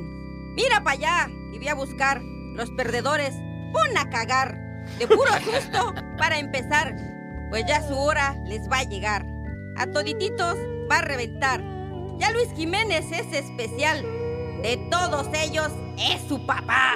[0.55, 3.33] Mira para allá y ve a buscar los perdedores.
[3.73, 4.57] Pon a cagar.
[4.99, 6.95] De puro susto para empezar.
[7.49, 9.25] Pues ya su hora les va a llegar.
[9.77, 10.57] A todititos
[10.89, 11.61] va a reventar.
[12.17, 14.01] Ya Luis Jiménez es especial.
[14.61, 16.93] De todos ellos es su papá.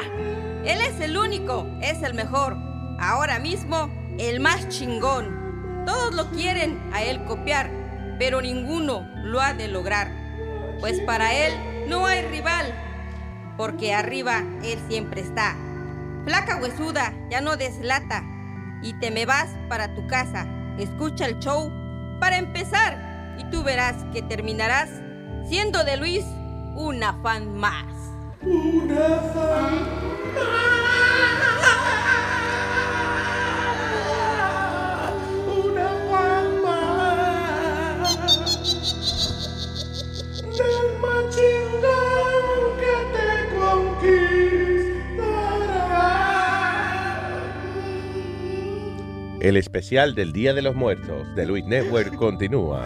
[0.66, 2.58] Él es el único, es el mejor.
[3.00, 5.84] Ahora mismo, el más chingón.
[5.86, 7.70] Todos lo quieren a él copiar,
[8.20, 10.12] pero ninguno lo ha de lograr.
[10.80, 12.68] Pues para él no hay rival,
[13.58, 15.56] porque arriba él siempre está.
[16.26, 18.24] Flaca huesuda, ya no deslata,
[18.84, 20.46] y te me vas para tu casa.
[20.78, 21.72] Escucha el show
[22.20, 24.90] para empezar, y tú verás que terminarás
[25.48, 26.26] siendo de Luis
[26.76, 27.86] una fan más.
[28.42, 29.20] Una
[49.42, 52.86] El especial del Día de los Muertos de Luis Network continúa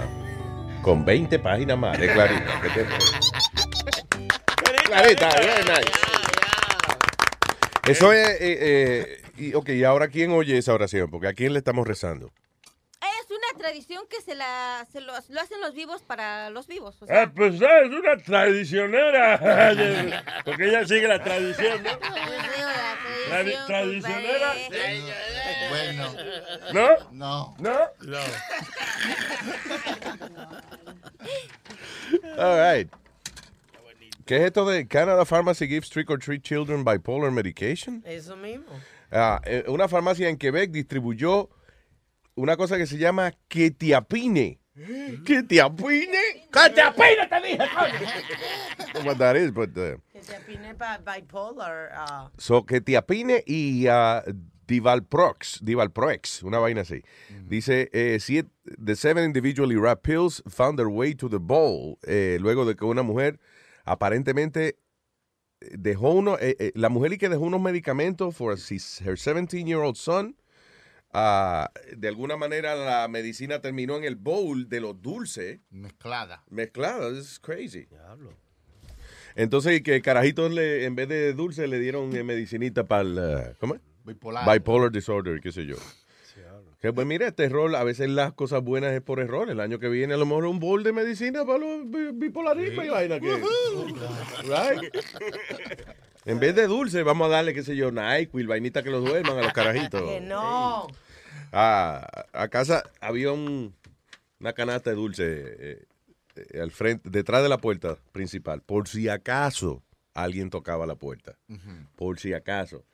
[0.81, 2.61] con 20 páginas más de Clarita.
[2.61, 2.85] ¿Qué te-
[4.85, 5.91] Clarita, bien nice.
[7.87, 11.53] Eso es, eh, eh, y, ok, y ahora quién oye esa oración, porque a quién
[11.53, 12.31] le estamos rezando.
[13.63, 17.01] Tradición que se la se lo, lo hacen los vivos para los vivos.
[17.01, 19.39] o sea, Ah, pues ah, es una tradicionera.
[20.45, 21.89] Porque ella sigue la tradición, ¿no?
[23.31, 24.53] Tradi- tradicionera.
[25.69, 26.13] Bueno.
[26.73, 26.89] ¿No?
[27.11, 27.55] No.
[27.59, 27.79] ¿No?
[28.01, 28.19] No.
[32.37, 32.89] All right.
[34.25, 38.03] ¿Qué es esto de Canada Pharmacy gives trick or treat children bipolar medication?
[38.05, 38.65] Eso mismo.
[39.09, 41.49] Ah, eh, una farmacia en Quebec distribuyó
[42.35, 44.59] una cosa que se llama quetiapine.
[45.25, 46.17] ¿Quetiapine?
[46.51, 47.59] ¡Quetiapine, te dije,
[49.05, 51.89] What that is, but, uh, Que te opine pa- bipolar.
[51.93, 54.23] ah, So, quetiapine y ah,
[54.65, 57.03] Divalprox, Divalprox, una vaina así.
[57.47, 58.49] Dice, eh, siete-
[58.83, 62.85] the seven individually wrapped pills found their way to the bowl, eh, luego de que
[62.85, 63.39] una mujer
[63.85, 64.77] aparentemente
[65.61, 69.17] eh, dejó uno, eh, eh, la mujer y que dejó unos medicamentos for his- her
[69.17, 70.35] 17-year-old son,
[71.13, 75.59] de alguna manera la medicina terminó en el bowl de los dulces.
[75.69, 76.43] Mezclada.
[76.49, 77.87] Mezclada, this is crazy.
[79.35, 83.53] Entonces, que carajitos le, en vez de dulce le dieron eh, medicinita para el, eh,
[83.59, 83.81] ¿cómo es?
[84.05, 84.51] Bipolar.
[84.51, 85.75] Bipolar disorder, qué sé yo.
[86.79, 89.49] Que pues mira, este error, a veces las cosas buenas es por error.
[89.49, 92.83] El año que viene a lo mejor un bol de medicina para los bi- bipolarismo
[92.83, 93.37] y vaina que.
[94.43, 94.93] Right?
[96.25, 99.37] En vez de dulce, vamos a darle, qué sé yo, NyQuil, vainita que los duerman
[99.37, 100.01] a los carajitos.
[100.03, 100.87] Que no.
[101.51, 103.75] Ah, a casa había un-
[104.39, 105.85] una canasta de dulce eh,
[106.35, 109.83] eh, al frente, detrás de la puerta principal, por si acaso
[110.13, 111.37] alguien tocaba la puerta,
[111.95, 112.85] por si acaso,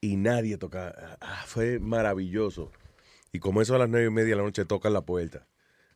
[0.00, 1.16] y nadie tocaba.
[1.20, 2.70] Ah, fue maravilloso.
[3.32, 5.46] Y como eso a las nueve y media de la noche tocan la puerta.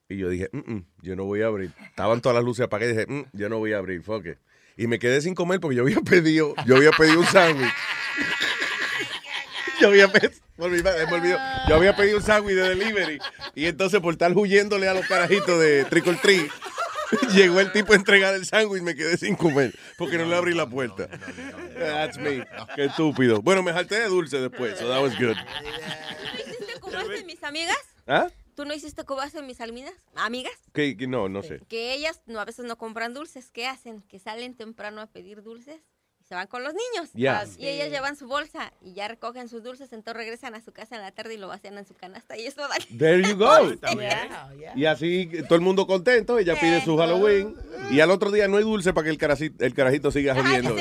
[0.08, 1.72] Y yo dije, "Mm, mm, yo no voy a abrir.
[1.88, 4.38] Estaban todas las luces apagadas y dije, "Mm, yo no voy a abrir, fuck it".
[4.76, 7.72] Y me quedé sin comer porque yo había pedido, yo había pedido un sándwich.
[9.80, 11.38] Yo había, pe- me olvidé, me olvidó.
[11.68, 13.18] Yo había pedido un sándwich de delivery.
[13.54, 16.48] Y entonces por estar huyéndole a los carajitos de Trick or Treat,
[17.34, 20.36] llegó el tipo a entregar el sándwich y me quedé sin comer porque no le
[20.36, 21.08] abrí la puerta.
[21.78, 22.44] That's me.
[22.76, 23.42] Qué estúpido.
[23.42, 25.36] Bueno, me jalté de dulce después, so that was good.
[26.38, 27.78] ¿Hiciste como hacen mis amigas?
[28.06, 28.28] ¿Ah?
[28.54, 29.94] ¿Tú no hiciste como hacen mis alminas?
[30.14, 30.52] amigas?
[30.72, 31.06] ¿Qué- qué?
[31.06, 31.60] no, no sé.
[31.68, 33.50] Que ellas no, a veces no compran dulces.
[33.50, 34.02] ¿Qué hacen?
[34.02, 35.80] Que salen temprano a pedir dulces
[36.20, 37.10] y se van con los niños.
[37.14, 37.40] Ya.
[37.40, 40.72] Ah, Y ellas llevan su bolsa y ya recogen sus dulces, entonces regresan a su
[40.72, 42.76] casa en la tarde y lo vacían en su canasta y eso da...
[42.98, 43.74] There you go.
[43.94, 44.72] Yeah.
[44.76, 47.54] Y así todo el mundo contento, ella pide su Halloween
[47.90, 50.74] y al otro día no hay dulce para que el carajito, el carajito siga jodiendo.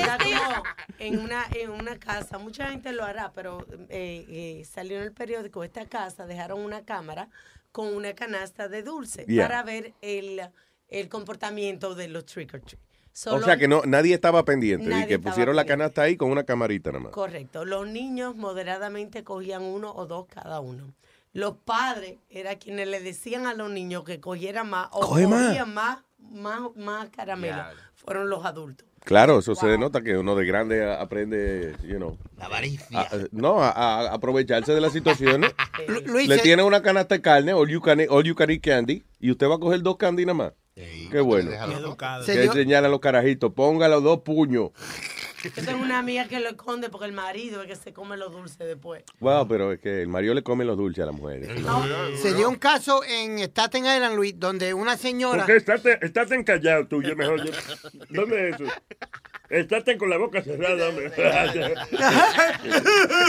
[0.99, 5.11] En una, en una casa, mucha gente lo hará, pero eh, eh, salió en el
[5.11, 7.27] periódico, esta casa dejaron una cámara
[7.73, 9.47] con una canasta de dulce Yeah.
[9.47, 10.41] para ver el,
[10.87, 12.79] el comportamiento de los trick or treat.
[13.27, 16.15] O sea que no, nadie estaba pendiente y Nadie que estaba pusieron la canasta ahí
[16.17, 17.11] con una camarita nada más.
[17.11, 17.63] Correcto.
[17.65, 20.93] Los niños moderadamente cogían uno o dos cada uno.
[21.31, 25.47] Los padres eran quienes le decían a los niños que cogieran más o Coge más.
[25.47, 27.63] cogían más, más, más caramelo.
[27.95, 28.87] Fueron los adultos.
[29.05, 32.17] Claro, eso se denota que uno de grande aprende, you know.
[32.37, 33.01] La avaricia.
[33.01, 35.51] a- no, a, a aprovecharse de las situaciones.
[36.05, 38.61] Luis, Le eh, tiene una canasta de carne, all you can, all you can eat
[38.61, 40.53] candy, y usted va a coger dos candy nada más.
[40.75, 41.51] Qué bueno.
[42.25, 44.71] Que enseñar a los carajitos, ponga los dos puños.
[45.43, 48.31] Yo tengo una amiga que lo esconde porque el marido es que se come los
[48.31, 49.03] dulces después.
[49.19, 51.49] Wow, pero es que el Mario le come los dulces a las mujeres.
[52.21, 55.45] Se dio un caso en Staten Island, Luis, donde una señora...
[55.45, 55.57] ¿Por qué?
[55.57, 57.43] Estate, estate encallado tú, yo mejor.
[57.45, 57.51] yo-
[58.09, 58.71] ¿Dónde es eso?
[59.49, 61.11] Estate con la boca cerrada, hombre.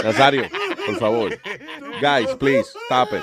[0.03, 0.45] Nazario,
[0.87, 1.39] por favor.
[2.01, 3.23] Guys, please, stop it.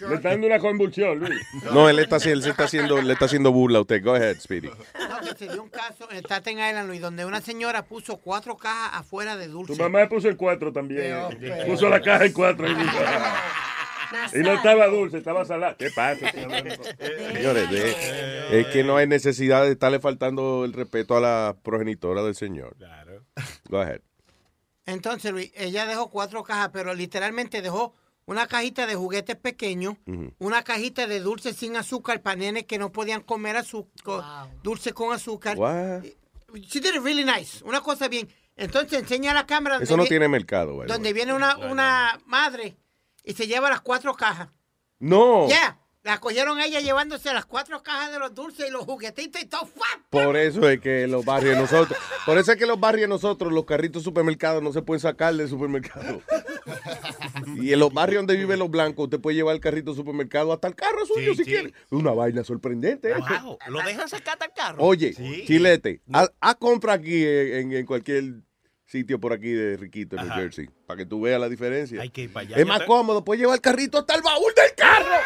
[0.00, 1.40] Me está dando una convulsión, Luis.
[1.72, 4.02] No, él está, él se está haciendo, le está haciendo burla a usted.
[4.04, 4.68] Go ahead, Speedy.
[4.68, 8.56] No, que se dio un caso en Staten Island, Luis, donde una señora puso cuatro
[8.56, 9.74] cajas afuera de dulce.
[9.74, 11.14] Tu mamá puso el cuatro también.
[11.66, 12.66] Puso la caja en cuatro.
[12.68, 12.72] Y,
[14.34, 15.76] y no estaba dulce, estaba salada.
[15.76, 16.30] ¿Qué pasa?
[16.30, 22.22] Señores, de- es que no hay necesidad de estarle faltando el respeto a la progenitora
[22.22, 22.74] del señor.
[22.76, 23.24] Claro.
[23.68, 24.00] Go ahead.
[24.86, 27.94] Entonces, Luis, ella dejó cuatro cajas, pero literalmente dejó
[28.28, 29.94] una cajita de juguetes pequeños,
[30.38, 35.14] una cajita de dulce sin azúcar para nenes que no podían comer azúcar, dulce con
[35.14, 35.56] azúcar.
[35.56, 36.02] What?
[36.54, 38.28] She did it really nice, una cosa bien.
[38.54, 40.88] Entonces enseña a la cámara Eso no donde, tiene mercado, güey.
[40.88, 42.76] donde viene una, una madre
[43.24, 44.50] y se lleva las cuatro cajas.
[44.98, 45.48] No.
[45.48, 49.40] Ya, la cogieron a ella llevándose las cuatro cajas de los dulces y los juguetitos
[49.40, 49.68] y todo.
[50.10, 53.08] Por eso es que los barrios de nosotros, por eso es que los barrios de
[53.08, 56.20] nosotros, los carritos supermercados no se pueden sacar del supermercado.
[57.56, 60.52] Y en los barrios donde viven los blancos, usted puede llevar el carrito al supermercado
[60.52, 61.50] hasta el carro suyo Sí, si sí.
[61.50, 61.72] quiere.
[61.90, 63.10] Una vaina sorprendente.
[63.10, 63.14] ¿eh?
[63.42, 64.82] Wow, lo dejan sacar hasta el carro.
[64.82, 65.44] Oye, Sí.
[65.46, 66.00] Chilete,
[66.40, 68.24] haz compra aquí en, en cualquier
[68.86, 70.34] sitio por aquí de Riquito, en New.
[70.34, 72.00] Jersey, para que tú veas la diferencia.
[72.00, 72.56] Hay que ir para allá.
[72.56, 75.16] Es más te- cómodo, puedes llevar el carrito hasta el baúl del carro.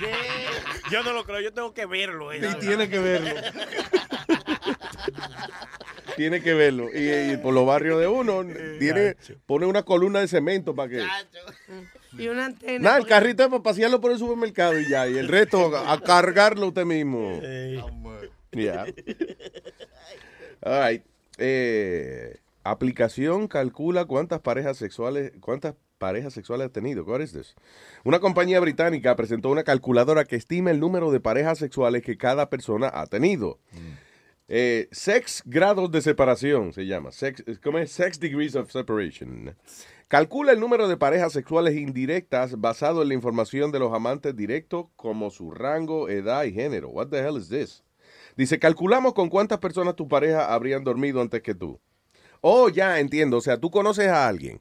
[0.90, 2.34] Yo no lo creo, yo tengo que verlo.
[2.34, 3.30] Y tiene que verlo.
[6.16, 6.88] tiene que verlo.
[6.94, 8.44] Y, y por los barrios de uno,
[8.78, 9.16] tiene,
[9.46, 11.06] pone una columna de cemento para que...
[12.18, 12.78] Y una antena.
[12.80, 15.06] Nada, el porque- carrito es para pasearlo por el supermercado y ya.
[15.08, 17.40] Y el resto a, cargarlo usted mismo.
[18.52, 18.84] Ya.
[20.62, 21.02] All right.
[21.38, 27.04] Eh, aplicación calcula cuántas parejas sexuales, cuántas parejas sexuales ha tenido.
[27.04, 27.54] What is this?
[28.04, 32.50] Una compañía británica presentó una calculadora que estima el número de parejas sexuales que cada
[32.50, 33.58] persona ha tenido.
[34.52, 37.12] Eh, sex grados de separación se llama.
[37.12, 37.92] Sex, ¿cómo es?
[37.92, 39.54] Sex degrees of separation.
[40.08, 44.86] Calcula el número de parejas sexuales indirectas basado en la información de los amantes directos
[44.96, 46.88] como su rango, edad y género.
[46.88, 47.84] What the hell is this?
[48.36, 51.78] Dice, calculamos con cuántas personas tu pareja habrían dormido antes que tú.
[52.40, 53.36] Oh, ya entiendo.
[53.36, 54.60] O sea, tú conoces a alguien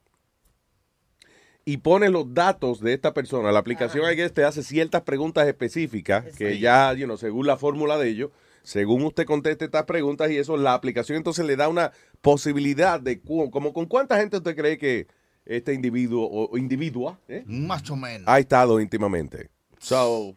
[1.66, 3.52] y pones los datos de esta persona.
[3.52, 7.58] La aplicación I guess, te hace ciertas preguntas específicas que ya, you know, según la
[7.58, 8.30] fórmula de ellos,
[8.64, 11.92] según usted conteste estas preguntas y eso, la aplicación entonces le da una
[12.22, 15.08] posibilidad de cu- como con cuánta gente usted cree que
[15.46, 17.44] este individuo o individua ¿eh?
[17.48, 18.28] Más o menos.
[18.28, 19.50] ha estado íntimamente.
[19.80, 20.36] So,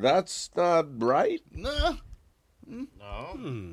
[0.00, 1.42] that's not right.
[1.50, 1.70] No.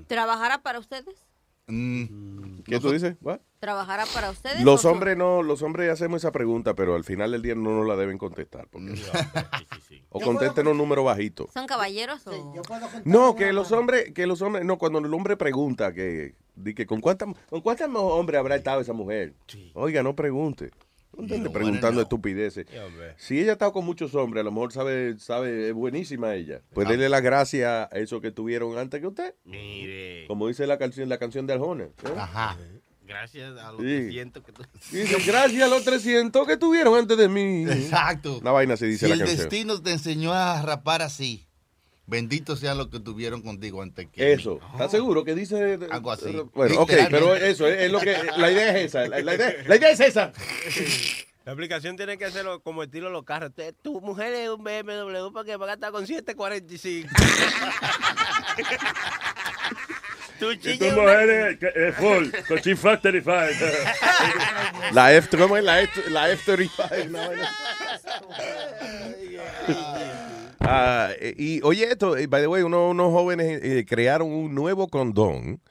[0.08, 1.26] ¿Trabajará para ustedes?
[1.68, 3.16] ¿Qué tú dices?
[3.22, 3.40] What?
[3.60, 4.64] ¿Trabajará para ustedes?
[4.64, 7.88] Los hombres no, los hombres hacemos esa pregunta, pero al final del día no nos
[7.88, 8.68] la deben contestar.
[8.70, 8.94] porque-
[10.10, 11.46] o contesten un número bajito.
[11.46, 12.54] son- ¿Son caballeros o...?
[13.06, 16.86] No, que los hombres, que los hombres, no, cuando el hombre pregunta que, di que
[16.86, 19.34] con cuántas, con cuántos hombres habrá estado esa mujer.
[19.74, 20.72] Oiga, no pregunte.
[21.52, 22.66] Preguntando estupideces.
[23.18, 26.62] Si ella ha estado con muchos hombres, a lo mejor sabe, sabe, es buenísima ella.
[26.74, 29.34] Pues dele las gracias a esos que tuvieron antes que usted.
[29.46, 30.26] Mire.
[30.28, 31.86] Como dice la canción, la canción de Arjona.
[31.86, 31.90] ¿eh?
[32.18, 32.58] Ajá.
[33.08, 33.86] Gracias a los Sí.
[33.86, 34.64] 300 que tú...
[34.92, 37.64] Dice, gracias a los 300 que tuvieron antes de mí.
[37.70, 38.40] Exacto.
[38.40, 39.38] Una vaina se dice si la el canción.
[39.38, 41.46] destino te enseñó a rapar así,
[42.08, 44.60] bendito sea lo que tuvieron contigo antes que Eso.
[44.74, 45.80] ¿Estás seguro que dice?
[45.92, 46.36] Algo así.
[46.54, 48.18] Bueno, ok, pero eso es, es lo que.
[48.38, 49.08] La idea es esa.
[49.08, 50.32] La, la idea, la idea es esa.
[51.46, 53.52] La aplicación tiene que hacerlo como estilo los carros.
[53.84, 57.08] Tu mujer es un BMW porque va a estar con 745.
[60.40, 63.56] tu tu mujer es, full, con Chief Factory Five.
[64.92, 65.64] La F, ¿cómo es?
[65.64, 67.10] La F, la F35.
[67.10, 67.52] una vaina.
[71.20, 74.88] Eh, y oye esto, eh, by the way, uno- unos jóvenes eh, crearon un nuevo
[74.88, 75.62] condón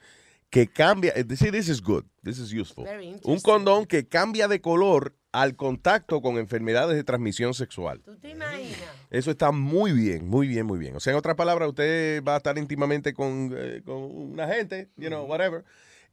[0.51, 2.87] que cambia, see, this is good, this is useful.
[3.25, 8.01] Un condón que cambia de color al contacto con enfermedades de transmisión sexual.
[8.05, 8.79] ¿Tú te imaginas?
[9.11, 10.95] Eso está muy bien, muy bien, muy bien.
[10.95, 14.91] O sea, en otras palabras, usted va a estar íntimamente con, eh, con una gente,
[14.97, 15.65] you know, whatever.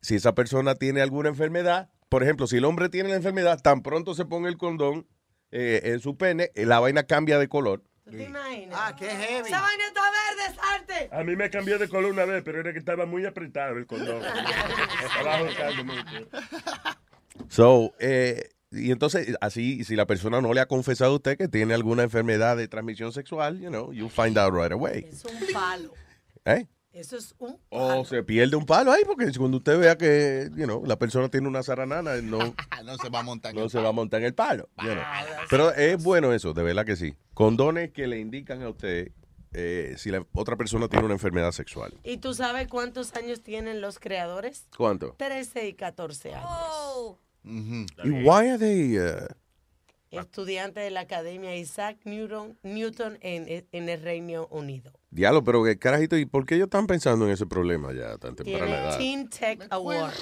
[0.01, 3.83] Si esa persona tiene alguna enfermedad, por ejemplo, si el hombre tiene la enfermedad, tan
[3.83, 5.05] pronto se pone el condón
[5.51, 7.83] eh, en su pene, la vaina cambia de color.
[8.11, 8.79] ¿Tú te imaginas?
[8.79, 9.47] Ah, qué heavy.
[9.47, 11.09] Esa vaina está verde, salte.
[11.15, 13.87] A mí me cambió de color una vez, pero era que estaba muy apretado el
[13.87, 14.21] condón.
[15.05, 16.27] Estaba ahorcando mucho.
[17.49, 21.47] So, eh, y entonces, así, si la persona no le ha confesado a usted que
[21.47, 25.07] tiene alguna enfermedad de transmisión sexual, you know, you find out right away.
[25.09, 25.93] Es un palo.
[26.45, 26.67] ¿Eh?
[26.93, 30.65] Eso es un O se pierde un palo ahí, porque cuando usted vea que, you
[30.65, 32.39] know, la persona tiene una zaranana, no,
[32.83, 33.55] no se va a montar.
[33.55, 34.69] no se va a montar en el palo.
[34.79, 35.03] you know.
[35.49, 37.15] Pero es bueno eso, de verdad que sí.
[37.33, 39.11] Condones que le indican a usted
[39.53, 41.93] eh, si la otra persona tiene una enfermedad sexual.
[42.03, 44.67] ¿Y tú sabes cuántos años tienen los creadores?
[44.75, 45.15] ¿Cuánto?
[45.17, 46.49] 13 y 14 años.
[46.49, 47.17] Oh.
[47.43, 49.27] ¿Y why are they, uh,
[50.11, 54.91] Estudiante de la Academia Isaac Newton, Newton en, en el Reino Unido.
[55.11, 58.35] Diablo, pero qué carajito, ¿y por qué ellos están pensando en ese problema ya tan
[58.35, 58.97] temprana edad?
[58.97, 60.13] Teen Tech Award.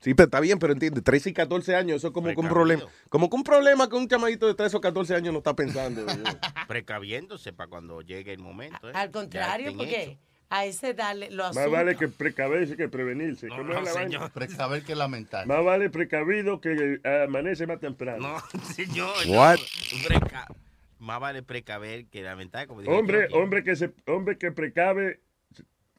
[0.00, 2.48] Sí, pero está bien, pero entiende, 13 y 14 años, eso es como que un
[2.48, 2.84] problema.
[3.08, 6.06] Como que un problema que un chamadito de 13 o 14 años no está pensando.
[6.68, 8.88] Precaviéndose para cuando llegue el momento.
[8.88, 8.92] ¿eh?
[8.94, 10.18] Al contrario, porque hechos.
[10.50, 11.70] a ese darle lo Más asunto.
[11.72, 13.48] vale que precaverse que prevenirse.
[13.48, 14.30] ¿Cómo no, es la señor.
[14.30, 15.48] Precaver que lamentar.
[15.48, 18.36] Más vale precavido que amanece más temprano.
[18.52, 19.16] No, señor.
[19.26, 19.58] What?
[19.58, 20.67] no.
[20.98, 25.20] Más vale precaver que lamentar, como dijo Hombre, hombre que se, hombre que precave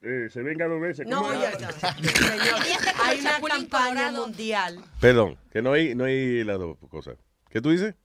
[0.02, 1.06] eh, se venga dos veces.
[1.08, 1.72] No, ya, ya.
[1.74, 2.60] Señor,
[3.04, 4.84] hay una campaña mundial.
[5.02, 7.18] Perdón, que no hay, no hay las dos cosas.
[7.50, 7.96] ¿Qué tú dices?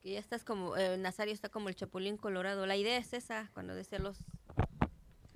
[0.00, 2.66] Que ya estás como, eh, Nazario está como el chapulín colorado.
[2.66, 4.18] La idea es esa, cuando dice los...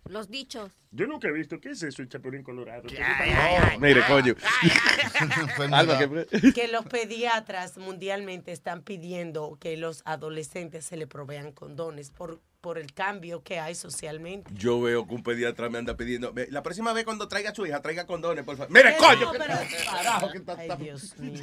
[0.09, 0.73] Los dichos.
[0.91, 1.61] Yo nunca he visto.
[1.61, 2.85] ¿Qué es eso, el chapulín colorado?
[2.85, 4.35] No, mire, coño.
[5.73, 6.53] Alba, ¿qué fue?
[6.53, 12.79] que los pediatras mundialmente están pidiendo que los adolescentes se le provean condones por, por
[12.79, 14.51] el cambio que hay socialmente.
[14.55, 16.33] Yo veo que un pediatra me anda pidiendo.
[16.33, 18.73] "Ve, La próxima vez cuando traiga a su hija, traiga condones, por favor.
[18.73, 19.27] Mire, Que coño.
[19.27, 19.39] no, que-
[19.91, 21.43] carajo, que está- Ay, Dios mío.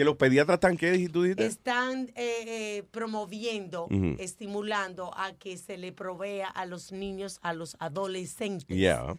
[0.00, 1.24] Que los pediatras están, ¿qué tú?
[1.24, 1.44] dijiste?
[1.44, 3.86] Están eh, eh, promoviendo,
[4.18, 8.66] estimulando a que se le provea a los niños, a los adolescentes.
[8.66, 9.04] Ya.
[9.12, 9.18] eh,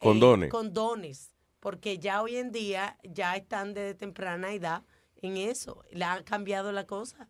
[0.00, 0.50] Condones.
[0.50, 1.30] condones,
[1.60, 4.82] porque ya hoy en día ya están desde temprana edad
[5.22, 5.84] en eso.
[5.92, 7.28] Le ha cambiado la cosa.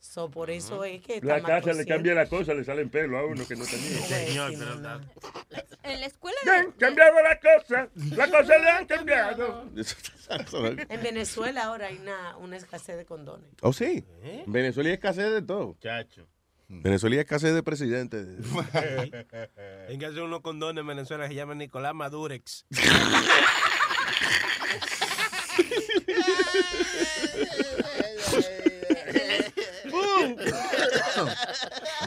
[0.00, 3.26] So, por eso es que La casa le cambia la cosa, le salen pelo a
[3.26, 4.00] uno que no tenía.
[4.00, 5.00] Señor, pero no.
[5.82, 7.88] En la escuela Le han cambiado la cosa.
[8.16, 9.64] La cosa le han cambiado.
[10.90, 13.48] En Venezuela ahora hay una, una escasez de condones.
[13.62, 14.04] Oh, sí.
[14.22, 15.74] En Venezuela hay escasez de todo.
[15.80, 16.28] Chacho.
[16.68, 18.18] Venezuela hay escasez de presidente.
[19.88, 22.66] Hay que hacer unos condones en Venezuela que se llaman Nicolás Madurex.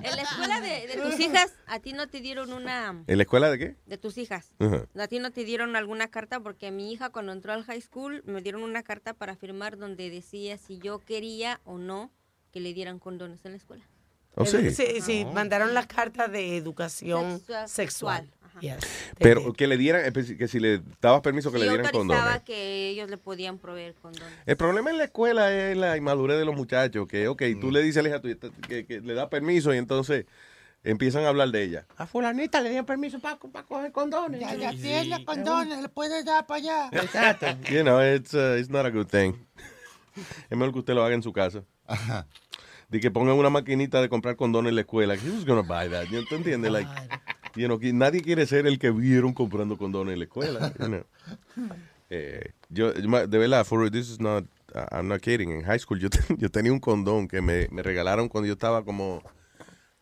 [0.04, 3.04] En la escuela de, de tus hijas, a ti no te dieron una...
[3.08, 3.76] ¿En la escuela de qué?
[3.86, 4.52] De tus hijas.
[4.60, 4.86] Ajá.
[5.00, 7.82] A ti no te dieron alguna carta porque a mi hija cuando entró al high
[7.82, 12.12] school me dieron una carta para firmar donde decía si yo quería o no
[12.52, 13.86] que le dieran condones en la escuela.
[14.36, 14.72] ¿Oh, sí?
[14.72, 18.32] Sí, sí, mandaron las cartas de educación Sexual- sexual.
[18.60, 18.78] Yes.
[19.18, 22.42] Pero que le dieran, espe- que si le dabas permiso que Sí, le dieran condones.
[22.42, 24.28] que ellos le podían proveer condones.
[24.46, 27.82] El problema en la escuela es la inmadurez de los muchachos, que, ok, tú le
[27.82, 28.36] dices a la hija tuya
[28.68, 30.26] que, que le da permiso y entonces
[30.84, 31.86] empiezan a hablar de ella.
[31.98, 34.42] A fulanita le dieron permiso para coger condones.
[34.42, 36.90] Ya, ya tiene condones, le puede dar para allá.
[37.04, 37.46] Exacto.
[37.72, 39.34] You know, it's, uh, it's not a good thing.
[40.50, 41.64] Es mejor que usted lo haga en su casa.
[42.90, 45.14] De que pongan una maquinita de comprar condones en la escuela.
[45.14, 46.08] Who's gonna buy that?
[46.28, 46.70] ¿Tú entiendes?
[46.72, 46.90] Like,
[47.56, 50.74] you know, nadie quiere ser el que vieron comprando condones en la escuela.
[50.80, 51.04] you know.
[52.14, 54.44] Eh, yo, de verdad, for this is not,
[54.92, 55.50] I'm not kidding.
[55.50, 58.54] En high school yo, ten- yo tenía un condón que me, me regalaron cuando yo
[58.54, 59.24] estaba como,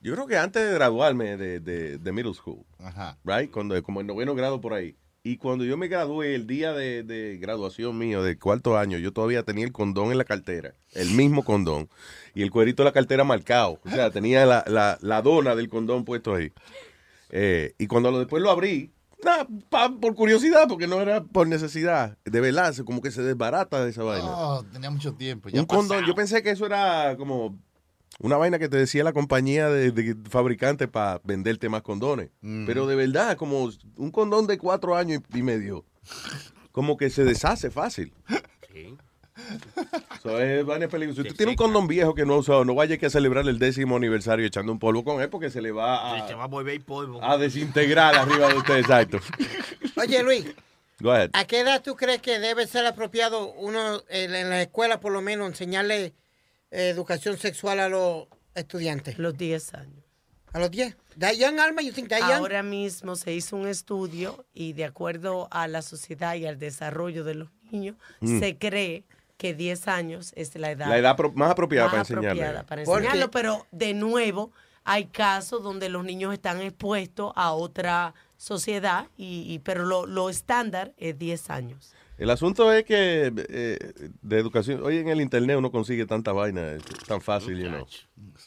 [0.02, 2.66] yo creo que antes de graduarme de, de, de middle school.
[2.80, 3.16] Ajá.
[3.24, 3.52] Right?
[3.52, 4.96] Cuando, como en noveno grado por ahí.
[5.22, 9.14] Y cuando yo me gradué, el día de, de graduación mío, de cuarto año, yo
[9.14, 11.90] todavía tenía el condón en la cartera, el mismo condón,
[12.34, 13.80] y el cuerito de la cartera marcado.
[13.86, 16.52] O sea, tenía la, la, la dona del condón puesto ahí.
[17.30, 18.91] Eh, y cuando lo, después lo abrí,
[19.23, 23.84] nada, pa- por curiosidad, porque no era por necesidad, de verdad, como que se desbarata
[23.84, 24.27] de esa vaina.
[24.30, 25.49] Oh, tenía mucho tiempo.
[25.49, 27.57] Ya Un condón, yo pensé que eso era como
[28.19, 32.30] una vaina que te decía la compañía de, de fabricante para venderte más condones.
[32.41, 32.65] Mm.
[32.65, 35.85] Pero de verdad, como un condón de cuatro años y y medio,
[36.72, 38.14] como que se deshace fácil.
[40.22, 41.24] So, es vaina peligrosa.
[41.24, 43.48] Si tú tienes un condón viejo que no ha usado, no vaya que a celebrar
[43.48, 46.44] el décimo aniversario echando un polvo con él porque se le va Se a, va
[46.44, 47.24] a volver polvo.
[47.24, 48.78] a desintegrar arriba de usted.
[48.78, 49.20] Exacto.
[49.98, 50.45] Oye, Luis,
[50.99, 51.30] Go ahead.
[51.34, 55.11] ¿a qué edad tú crees que debe ser apropiado uno en en la escuela, por
[55.14, 56.14] lo menos, enseñarle
[56.72, 59.18] eh, educación sexual a los estudiantes?
[59.20, 60.03] Los 10 años.
[60.52, 60.98] ¿A los 10?
[61.20, 61.82] ¿That young, Alma?
[61.84, 62.24] You think young?
[62.32, 67.24] Ahora mismo se hizo un estudio y de acuerdo a la sociedad y al desarrollo
[67.24, 68.40] de los niños, Mm.
[68.40, 69.03] se cree
[69.40, 72.30] que 10 años es la edad, La edad más apropiada más para enseñarle.
[72.44, 74.52] apropiada para enseñarlo, pero de nuevo
[74.84, 80.30] hay casos donde los niños están expuestos a otra sociedad, y, y- pero lo, lo
[80.30, 81.94] estándar es 10 años.
[82.18, 83.78] El asunto es que eh,
[84.22, 87.88] de educación, hoy en el internet uno consigue tanta vaina, es tan fácil, you know.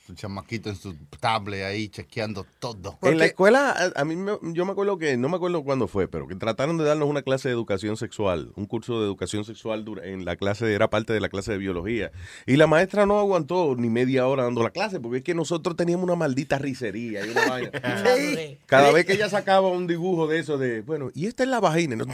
[0.08, 2.98] Un chamaquito en su tablet ahí chequeando todo.
[3.02, 6.08] En la escuela, a, mí me- yo me acuerdo que, no me acuerdo cuándo fue,
[6.08, 9.84] pero que trataron de darnos una clase de educación sexual, un curso de educación sexual
[9.84, 12.12] dura- en la clase, era parte de la clase de biología.
[12.46, 15.74] Y la maestra no aguantó ni media hora dando la clase, porque es que nosotros
[15.76, 17.70] teníamos una maldita risería y una vaina.
[18.16, 18.58] Sí.
[18.66, 21.60] Cada vez que ella sacaba un dibujo de eso de, bueno, y esta es la
[21.60, 21.96] vagina.
[21.96, 22.04] ¿no?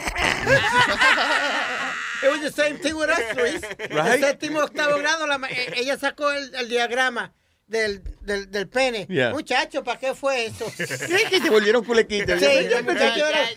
[2.21, 3.61] It was the same thing with us, Luis.
[3.91, 4.15] Right?
[4.15, 7.33] El séptimo, octavo grado, la ma- eh, ella sacó el, el diagrama
[7.69, 9.07] del, del, del pene.
[9.09, 9.31] Yeah.
[9.31, 10.69] Muchacho, ¿para qué fue eso?
[10.77, 12.41] Sí, que se volvieron culequitas.
[12.41, 13.49] Sí, yo pensé que era...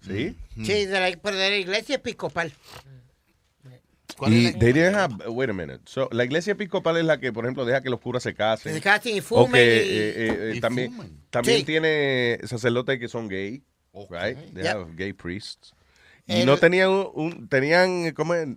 [0.00, 0.36] ¿Sí?
[0.56, 2.52] sí, de la, pero de la iglesia episcopal.
[4.26, 5.80] Y they didn't have- wait a minute.
[5.84, 8.74] So, la iglesia episcopal es la que, por ejemplo, deja que los curas se casen.
[8.74, 10.12] Se casen y O fumen que, y- eh,
[10.50, 11.20] eh, y también fumen.
[11.30, 11.64] también Sí.
[11.64, 13.62] tiene sacerdotes que son gay,
[14.10, 14.36] right?
[14.54, 14.72] They Yeah.
[14.78, 15.74] have gay priests.
[16.26, 18.48] Y El- no tenían un, tenían, ¿cómo es?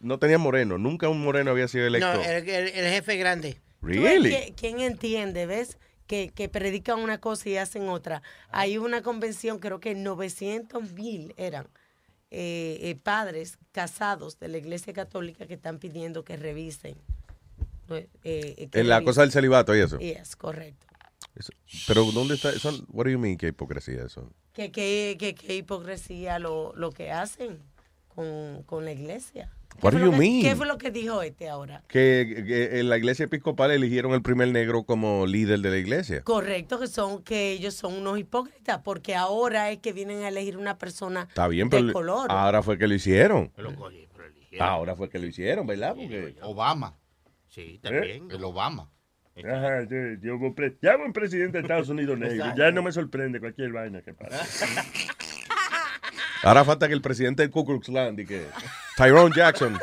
[0.00, 0.78] No tenían moreno.
[0.78, 2.12] Nunca un moreno había sido electo.
[2.14, 3.60] No, el, el- el jefe grande.
[3.80, 4.30] Really?
[4.30, 5.78] que- ¿Quién entiende, ves?
[6.06, 8.22] Que, que predican una cosa y hacen otra.
[8.50, 11.68] Hay una convención, creo que 900 mil eran
[12.30, 16.96] eh, eh, padres casados de la Iglesia Católica que están pidiendo que revisen.
[17.90, 19.04] eh, eh, que En la revisen.
[19.04, 19.98] cosa del celibato y eso.
[19.98, 20.86] Yes, correcto.
[21.34, 21.52] Eso-
[21.86, 22.70] Pero ¿dónde está eso?
[22.88, 24.30] What do you mean qué hipocresía eso?
[24.52, 27.58] Que qué que, que hipocresía lo, lo que hacen
[28.08, 29.50] con, con la Iglesia.
[29.70, 30.42] ¿Qué What fue do lo you que- mean?
[30.42, 31.82] ¿Qué fue lo que dijo este ahora?
[31.88, 36.20] Que, que en la iglesia episcopal eligieron el primer negro como líder de la iglesia.
[36.22, 40.58] Correcto, que son que ellos son unos hipócritas, porque ahora es que vienen a elegir
[40.58, 42.26] una persona Está bien, de pero color.
[42.30, 43.50] ahora fue que lo hicieron.
[44.60, 45.94] Ahora fue que lo hicieron, ¿verdad?
[45.96, 46.98] Porque Obama.
[47.48, 48.30] Sí, también.
[48.30, 48.90] El Obama.
[49.36, 50.38] Ajá, yo, yo
[50.82, 52.52] ya un presidente de Estados Unidos negro.
[52.56, 54.66] Ya no me sorprende cualquier vaina que pase.
[56.42, 58.46] ahora falta que el presidente del Ku Klux Klan, que
[58.96, 59.78] Tyrone Jackson,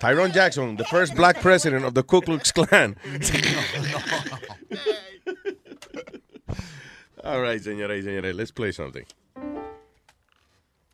[0.00, 2.96] Tyrone Jackson, the first black president of the Ku Klux Klan.
[7.24, 9.04] All right, señoras y señores, let's play something.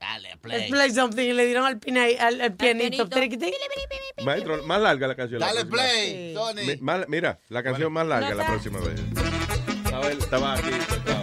[0.02, 3.08] Dale, Let's play something y le dieron al, pina- al, al pianito.
[3.08, 3.38] Triqui,
[4.24, 5.38] Maestro, más larga la canción.
[5.38, 6.34] la Dale próxima play.
[6.34, 6.64] Tony.
[6.66, 9.00] Mi- más- mira, la canción más larga la próxima vez.
[9.92, 10.70] A ver, estaba aquí.
[10.88, 11.22] sentado.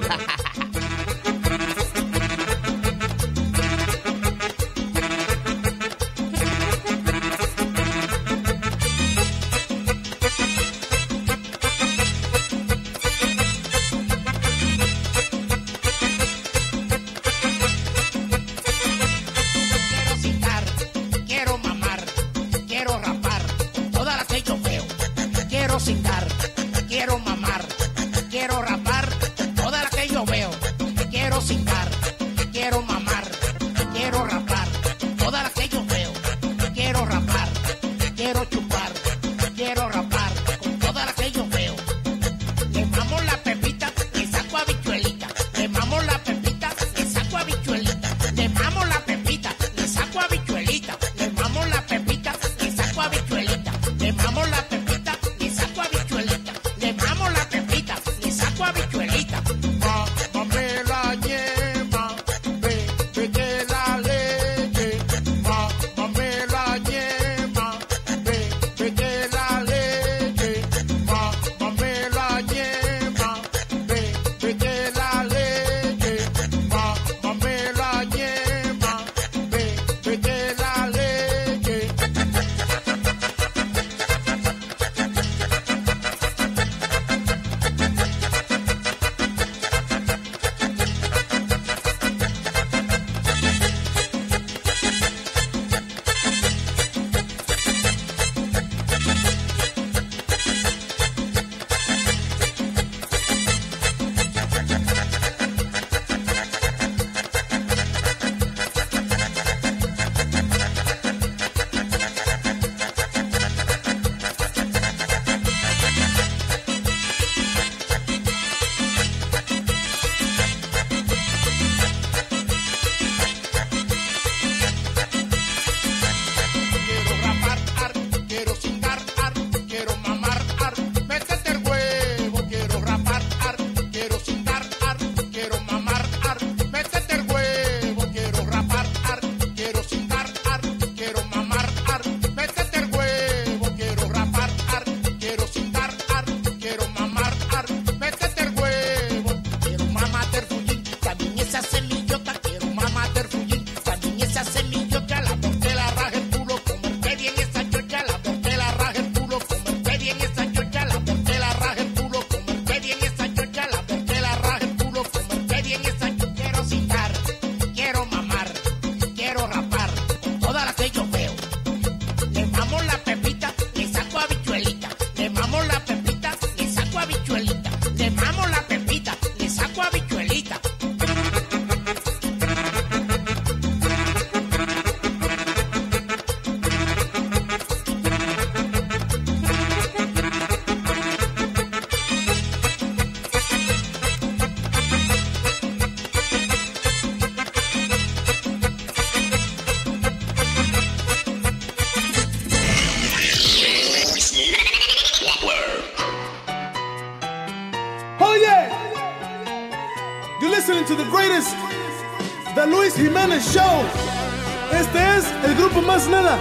[216.08, 216.40] Nada.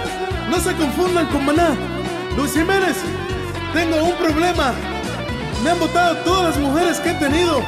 [0.49, 1.75] No se confundan con Maná.
[2.37, 2.97] Luis Jiménez,
[3.73, 4.73] tengo un problema.
[5.63, 7.61] Me han votado todas las mujeres que he tenido.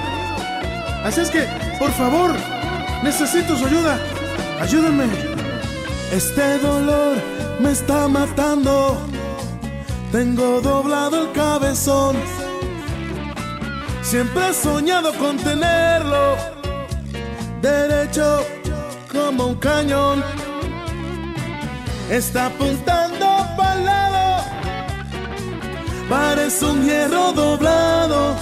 [1.03, 1.45] Así es que,
[1.77, 2.31] por favor,
[3.03, 3.99] necesito su ayuda.
[4.61, 5.05] Ayúdenme.
[6.11, 7.17] Este dolor
[7.59, 9.01] me está matando.
[10.11, 12.15] Tengo doblado el cabezón.
[14.01, 16.37] Siempre he soñado con tenerlo.
[17.61, 18.45] Derecho
[19.11, 20.40] como un cañón.
[22.11, 23.25] Está apuntando
[23.55, 24.43] para lado.
[26.09, 28.35] Parece un hierro doblado.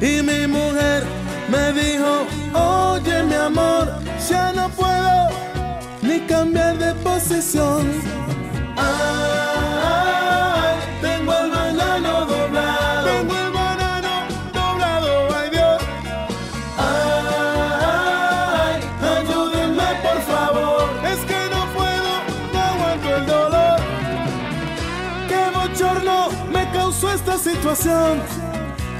[0.00, 1.02] Y mi mujer
[1.48, 3.92] me dijo, oye mi amor,
[4.30, 5.30] ya no puedo
[6.00, 7.90] ni cambiar de posición.
[8.76, 9.41] Ay,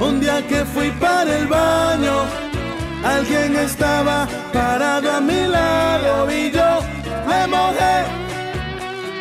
[0.00, 2.24] Un día que fui para el baño,
[3.04, 6.80] alguien estaba parado a mi lado y yo
[7.28, 7.96] le mojé,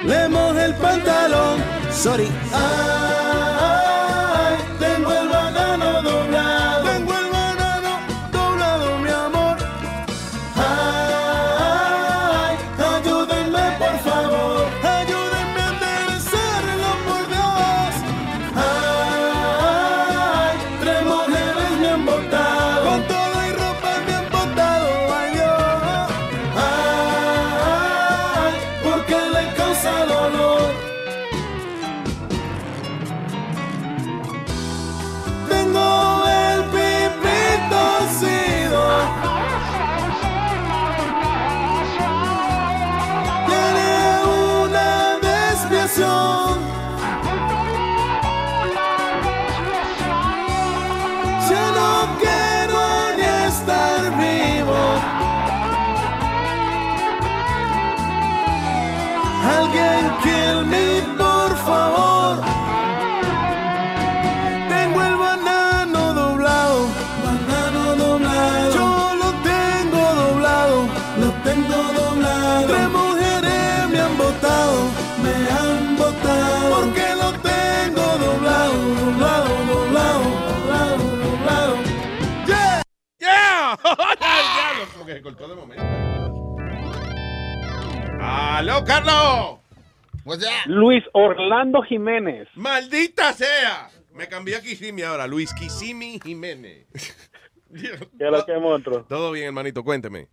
[0.05, 1.59] le mojé el pantalón.
[1.91, 2.29] Sorry.
[2.53, 3.30] Ay,
[85.31, 85.83] cortó de momento.
[88.21, 89.59] ¡Aló, Carlos!
[90.65, 92.47] Luis Orlando Jiménez.
[92.55, 93.89] ¡Maldita sea!
[94.13, 96.85] Me cambié a Kisimi ahora, Luis Kisimi Jiménez.
[97.73, 99.05] ¿Qué lo que monstruo?
[99.05, 100.27] Todo bien, hermanito, cuénteme.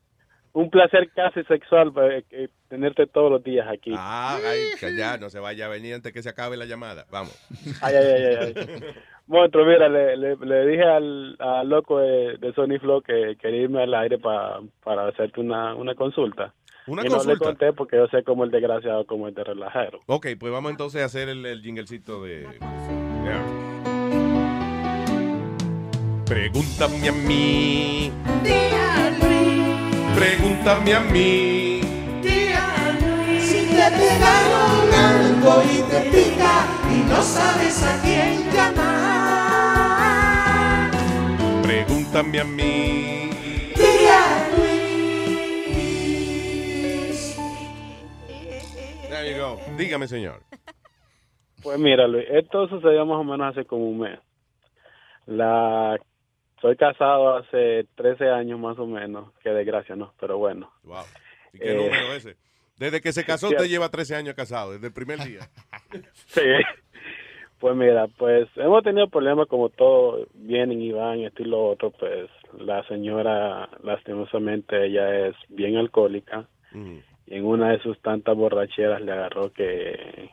[0.52, 3.92] Un placer casi sexual eh, eh, tenerte todos los días aquí.
[3.96, 7.06] Ah, ay, que ya no se vaya a venir antes que se acabe la llamada.
[7.10, 7.38] Vamos.
[7.80, 8.94] Ay, ay, ay, ay.
[9.28, 13.62] Monstruo, mira, le, le, le dije al, al loco de, de Sony Flow que quería
[13.62, 16.54] irme al aire pa- para hacerte una, una consulta.
[16.86, 17.44] ¿Una y no le consulta?
[17.44, 20.00] conté porque yo sé como el desgraciado, como el de relajero.
[20.06, 22.46] Ok, pues vamos entonces a hacer el, el jinglecito de...
[23.24, 23.44] Yeah.
[26.24, 28.10] Pregúntame a mí,
[28.44, 31.80] Tía Luis, pregúntame a mí.
[32.22, 33.42] tía Luis.
[33.44, 39.17] Si te pegaron algo y te pica y no sabes a quién llamar.
[41.68, 43.28] Pregúntame a mí.
[43.74, 45.76] Tía Luis.
[49.10, 49.60] There you go.
[49.76, 50.40] Dígame, señor.
[51.62, 54.18] Pues mira, Luis, esto sucedió más o menos hace como un mes.
[55.26, 55.98] La
[56.62, 60.14] soy casado hace 13 años más o menos, qué desgracia, ¿no?
[60.18, 60.72] Pero bueno.
[60.84, 61.04] Wow.
[61.52, 62.36] ¿Y qué Eh, número ese?
[62.78, 63.54] Desde que se casó, sí.
[63.56, 65.40] usted lleva 13 años casado, desde el primer día.
[66.28, 66.40] Sí.
[67.60, 71.90] Pues mira, pues hemos tenido problemas como todo, vienen y van, esto y lo otro,
[71.90, 76.46] pues la señora, lastimosamente, ella es bien alcohólica
[77.26, 80.30] y en una de sus tantas borracheras le agarró que,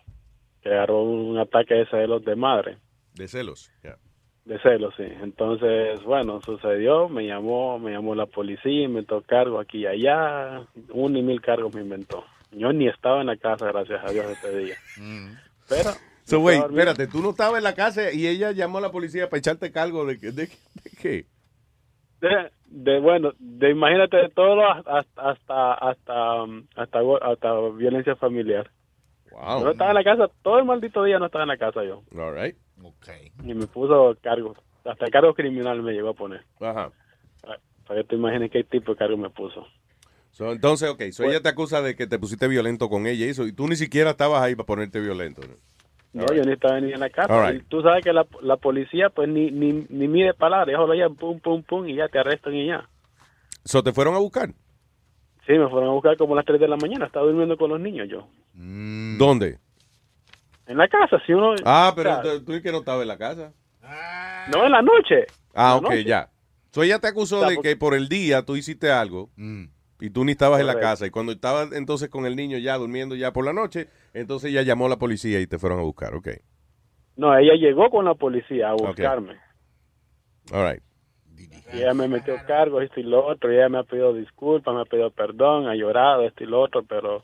[0.62, 2.78] que agarró un ataque de celos de madre,
[3.16, 3.72] De celos.
[3.84, 3.98] ya.
[4.46, 5.06] de celos, sí.
[5.24, 10.62] Entonces, bueno, sucedió, me llamó, me llamó la policía, inventó cargo aquí y allá,
[10.92, 12.24] un y mil cargos me inventó.
[12.52, 14.76] Yo ni estaba en la casa, gracias a Dios, ese día.
[15.68, 15.90] Pero...
[16.30, 16.66] So, dormido.
[16.68, 19.72] espérate, tú no estabas en la casa y ella llamó a la policía para echarte
[19.72, 21.26] cargo de, que- de, de qué?
[22.22, 28.16] de, de, bueno, de imagínate de todo hasta hasta hasta um, hasta, go- hasta violencia
[28.16, 28.72] familiar.
[29.32, 29.60] Wow.
[29.60, 31.84] Yo no estaba en la casa, todo el maldito día no estaba en la casa
[31.84, 32.04] yo.
[32.18, 32.56] All right.
[33.44, 36.44] Y me puso cargo, hasta cargo criminal me llegó a poner.
[36.60, 36.92] Ajá.
[37.88, 39.68] Para que te imagines qué tipo de cargo me puso.
[40.32, 43.30] So, entonces, ok, so ella te acusa de que te pusiste violento con ella y
[43.30, 45.42] eso, y tú ni siquiera estabas ahí para ponerte violento.
[45.48, 45.54] ¿no?
[46.16, 47.52] No, yo ni estaba ni en la casa.
[47.52, 47.62] Right.
[47.62, 50.68] Y tú sabes que la, la policía, pues, ni, ni, ni mide palabras.
[50.68, 52.88] Déjalo ya, pum, pum, pum, y ya te arrestan y ya.
[53.66, 54.50] So, ¿te fueron a buscar?
[55.46, 57.06] Sí, me fueron a buscar como a las 3 de la mañana.
[57.06, 58.28] Estaba durmiendo con los niños yo.
[58.54, 59.60] ¿Dónde?
[60.68, 61.54] En la casa, si uno...
[61.66, 63.54] Ah, pero o sea, tú, tú y que no estabas en la casa.
[64.54, 65.26] No, en la noche.
[65.54, 66.04] Ah, la ok, noche.
[66.06, 66.30] ya.
[66.72, 69.30] So ella te acusó O sea, de porque- que por el día tú hiciste algo
[70.00, 71.06] y tú ni estabas en la casa.
[71.06, 74.62] Y cuando estabas entonces con el niño ya durmiendo ya por la noche, entonces ella
[74.62, 76.16] llamó a la policía y te fueron a buscar.
[76.16, 76.30] Ok.
[77.16, 79.38] No, ella llegó con la policía a buscarme.
[80.52, 80.84] All right.
[81.74, 83.52] Y ella me metió cargos, esto y lo otro.
[83.52, 86.62] Y ella me ha pedido disculpas, me ha pedido perdón, ha llorado, esto y lo
[86.62, 86.84] otro.
[86.84, 87.24] Pero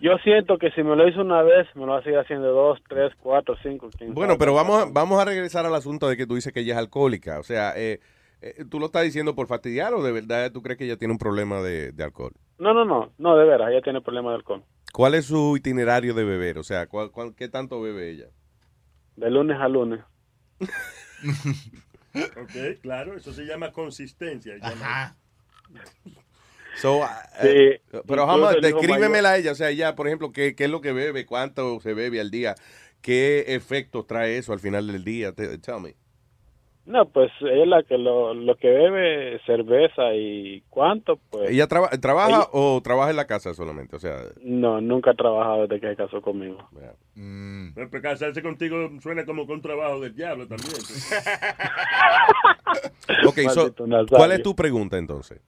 [0.00, 2.52] yo siento que si me lo hizo una vez, me lo va a seguir haciendo
[2.52, 6.16] dos, tres, cuatro, cinco, quién Bueno, pero vamos a, vamos a regresar al asunto de
[6.16, 7.38] que tú dices que ella es alcohólica.
[7.38, 8.00] O sea, eh,
[8.40, 11.12] eh, ¿tú lo estás diciendo por fastidiar o de verdad tú crees que ella tiene
[11.12, 12.32] un problema de, de alcohol?
[12.58, 14.64] No, no, no, no, de veras, ella tiene problemas de alcohol.
[14.92, 16.58] ¿Cuál es su itinerario de beber?
[16.58, 18.28] O sea, ¿cuál, cuál- qué tanto bebe ella?
[19.16, 20.00] De lunes a lunes.
[22.14, 24.56] Ok, claro, eso se llama consistencia.
[24.56, 25.16] llama-
[26.74, 29.52] So, ah, Sí, eh, pero jamás, descríbemela a ella.
[29.52, 31.26] O sea, ya, por ejemplo, ¿qué, qué es lo que bebe?
[31.26, 32.54] ¿Cuánto se bebe al día?
[33.02, 35.32] ¿Qué efectos trae eso al final del día?
[35.32, 35.94] Te- Tell me.
[36.88, 41.50] No, pues ella es la que lo, lo que bebe cerveza y cuánto, pues.
[41.50, 43.96] ¿Ella traba- trabaja Ella- o trabaja en la casa solamente?
[43.96, 46.66] O sea, No, nunca ha trabajado desde que se casó conmigo.
[47.14, 50.72] Pero pues, casarse contigo suena como con trabajo del diablo también.
[53.26, 54.16] ok, so, Maldito Nazario.
[54.16, 55.42] ¿cuál es tu pregunta entonces?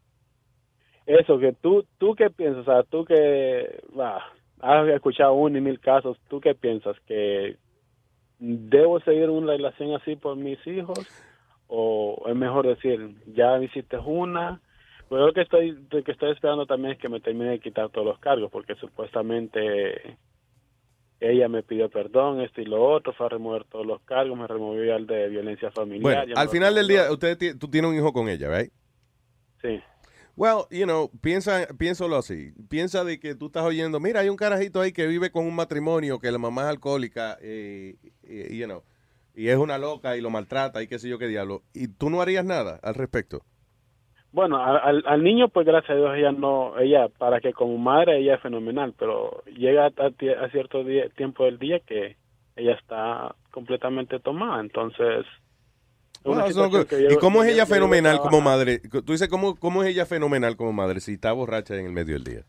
[1.07, 4.23] Eso, que tú, tú qué piensas, o sea, tú que va,
[4.61, 6.97] has escuchado un y mil casos, ¿tú qué piensas?
[7.07, 7.57] ¿Que
[8.39, 10.99] debo seguir una relación así por mis hijos?
[11.73, 14.61] ¿O es mejor decir, ya hiciste una?
[15.09, 17.91] Pues lo que estoy, lo que estoy esperando también es que me termine de quitar
[17.91, 20.19] todos los cargos, porque supuestamente
[21.21, 24.49] ella me pidió perdón, esto y lo otro, fue a remover todos los cargos, me
[24.49, 26.27] removió el de violencia familiar.
[26.27, 28.73] Bueno, al final del día, usted tú tienes un hijo con ella, ¿right?
[29.63, 29.81] Sí.
[30.37, 32.53] Well, you know, piensa, piénsalo así.
[32.69, 35.55] Piensa de que tú estás oyendo, mira, hay un carajito ahí que vive con un
[35.55, 37.95] matrimonio, que la mamá es alcohólica, eh,
[38.25, 38.83] eh, you know,
[39.41, 41.62] y es una loca y lo maltrata y qué sé yo qué diablo.
[41.73, 43.41] Y tú no harías nada al respecto.
[44.33, 48.19] Bueno, al, al niño, pues gracias a Dios, ella no, ella, para que como madre,
[48.19, 52.17] ella es fenomenal, pero llega a, cierto día- tiempo del día que
[52.55, 55.25] ella está completamente tomada, entonces...
[56.71, 56.79] yo-
[57.11, 58.79] ¿Y cómo es ella fenomenal como madre?
[58.79, 62.15] Tú dices, ¿cómo, ¿cómo es ella fenomenal como madre si está borracha en el medio
[62.15, 62.45] del día?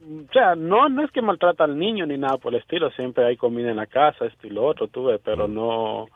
[0.00, 3.26] O sea, no, no es que maltrata al niño ni nada por el estilo, siempre
[3.26, 6.08] hay comida en la casa, esto y lo otro, tuve, pero no, o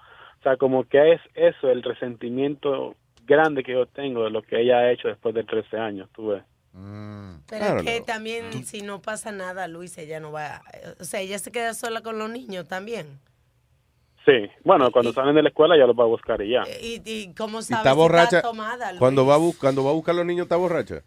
[0.42, 2.94] sea, como que es eso, el resentimiento
[3.26, 6.42] grande que yo tengo de lo que ella ha hecho después de 13 años, tuve.
[7.48, 10.62] Pero es que también si no pasa nada, Luis, ella no va,
[11.00, 13.18] o sea, ella se queda sola con los niños también.
[14.24, 16.62] Sí, bueno, cuando salen de la escuela ya los va a buscar y ya.
[16.80, 18.36] ¿Y, y cómo Y sabes está si borracha.
[18.36, 19.00] está tomada, Luis?
[19.00, 21.02] Cuando va, a cuando va a buscar a los niños, está borracha.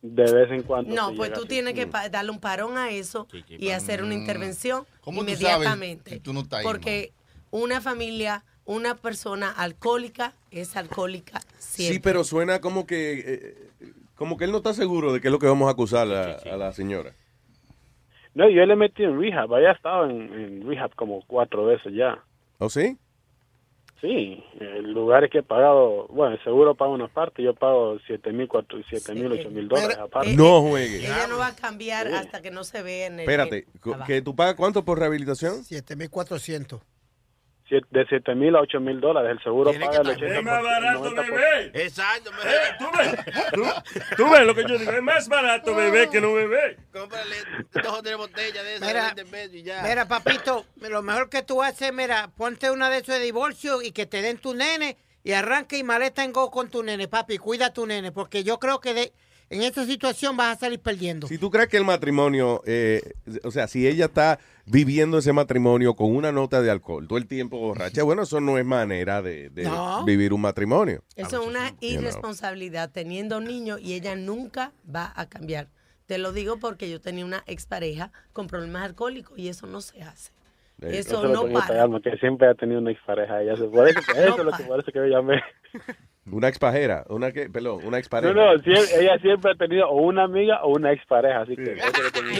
[0.00, 0.94] De vez en cuando.
[0.94, 1.48] No, pues tú así.
[1.48, 5.40] tienes que pa- darle un parón a eso y hacer una intervención ¿Cómo tú sabes
[5.40, 6.10] inmediatamente.
[6.12, 7.12] que tú no estás ahí, porque
[7.50, 11.94] una familia, una persona alcohólica es alcohólica siempre.
[11.94, 13.24] Sí, pero suena como que
[13.80, 16.06] eh, como que él no está seguro de qué es lo que vamos a acusar
[16.12, 17.12] a, a la señora.
[18.34, 22.22] No, yo le metí en rehab, había estado en, en rehab como cuatro veces ya.
[22.58, 22.96] ¿Oh, sí?
[24.00, 28.32] Sí, el lugares que he pagado, bueno, el seguro paga una parte, yo pago siete
[28.32, 30.36] mil, cuatro, siete mil, ocho mil dólares aparte.
[30.36, 30.98] No juegue.
[30.98, 33.20] Ella no va a cambiar hasta que no se vea en el...
[33.20, 33.66] Espérate.
[34.06, 35.64] ¿que tú pagas cuánto por rehabilitación?
[35.64, 36.80] 7400.
[36.80, 36.97] Siete-
[37.68, 40.38] de siete mil a ocho mil dólares, el seguro paga el 80%.
[40.38, 41.70] Es más barato beber.
[41.74, 42.30] Exacto.
[42.44, 43.14] Eh, ¿tú, ves?
[43.52, 43.64] ¿Tú,
[44.16, 44.92] tú ves lo que yo digo.
[44.92, 46.78] Es más barato beber que no beber.
[46.92, 47.36] Cómprale
[47.72, 49.82] dos o tres botellas de esas Mira, de 20 pesos y ya.
[49.82, 53.92] Mira, papito, lo mejor que tú haces, mira, ponte una de esos de divorcio y
[53.92, 57.38] que te den tu nene y arranca y maleta en go con tu nene, papi.
[57.38, 59.12] Cuida a tu nene, porque yo creo que de,
[59.50, 61.26] en esta situación vas a salir perdiendo.
[61.26, 63.02] Si tú crees que el matrimonio, eh,
[63.44, 64.38] o sea, si ella está
[64.70, 68.58] viviendo ese matrimonio con una nota de alcohol todo el tiempo borracha, bueno, eso no
[68.58, 70.04] es manera de, de No.
[70.04, 71.02] vivir un matrimonio.
[71.16, 71.90] Eso es una You know.
[72.02, 75.68] irresponsabilidad teniendo niños y ella nunca va a cambiar.
[76.06, 80.02] Te lo digo porque yo tenía una expareja con problemas alcohólicos y eso no se
[80.02, 80.32] hace.
[80.80, 81.74] Eso no que para.
[81.74, 83.42] llamo, que siempre ha tenido una expareja.
[83.42, 85.42] Ella se, por eso, que- eso es lo que, por eso que yo llamé.
[86.30, 88.32] Una expajera, una que, perdón, una expareja.
[88.32, 91.86] No, no, ella siempre ha tenido o una amiga o una expareja, así que eso
[91.86, 92.36] es lo que me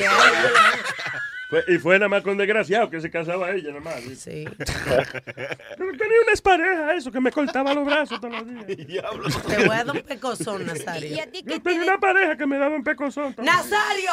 [1.49, 4.01] Fue- y fue nada más con desgraciado que se casaba ella, nada más.
[4.19, 4.45] Sí.
[4.57, 9.05] Pero tenía una expareja, eso, que me cortaba los brazos todos los días.
[9.49, 11.15] Te voy a dar un pecozón, Nazario.
[11.15, 13.35] ¿Y a ti Yo qué tenía te, una pareja que me daba un pecozón.
[13.39, 14.13] ¡Nazario!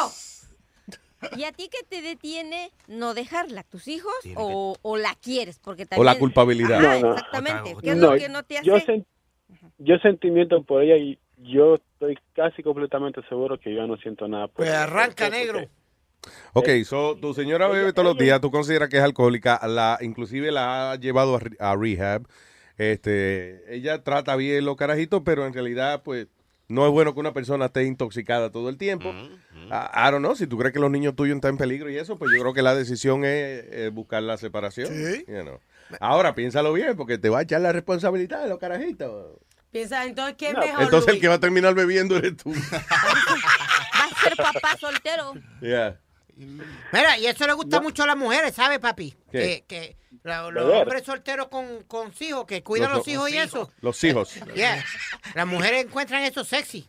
[1.36, 3.62] ¿Y a ti qué te detiene no dejarla?
[3.64, 5.58] ¿Tus hijos o, o la quieres?
[5.58, 6.06] Porque O también...
[6.06, 6.78] la culpabilidad.
[6.84, 7.14] Ajá, No, no.
[7.14, 7.76] exactamente.
[7.82, 8.66] ¿Qué es lo que no te hace?
[8.66, 9.04] yo, sen-
[9.78, 14.46] yo sentimiento por ella y yo estoy casi completamente seguro que yo no siento nada
[14.46, 14.84] por Pues ella.
[14.84, 15.68] arranca, ¿Por qué?
[16.52, 20.50] Ok, so, tu señora bebe todos los días, tú consideras que es alcohólica, la, inclusive
[20.52, 22.26] la ha llevado a, re- a rehab.
[22.78, 26.26] Este, ella trata bien los carajitos, pero en realidad, pues,
[26.68, 29.08] no es bueno que una persona esté intoxicada todo el tiempo.
[29.10, 31.96] I, I don't know, si tú crees que los niños tuyos están en peligro y
[31.96, 34.92] eso, pues yo creo que la decisión es, eh, buscar la separación.
[35.26, 35.60] you know.
[36.00, 39.38] Ahora, piénsalo bien, porque te va a echar la responsabilidad de los carajitos.
[39.70, 42.52] Piensa, entonces, ¿qué es No, mejor, Entonces el que va a terminar bebiendo eres tú.
[42.52, 45.34] Va a ser papá soltero.
[45.60, 45.98] Yeah.
[46.36, 49.16] Mira, y eso le gusta mucho a las mujeres, ¿sabe, papi?
[49.30, 49.64] ¿Qué?
[49.66, 53.38] Que, que la- los hombres solteros con, con hijos, que cuidan Los- los, hijos y
[53.38, 53.70] eso.
[53.80, 54.34] Los hijos.
[54.54, 54.84] Yeah.
[55.34, 56.88] Las mujeres encuentran eso sexy.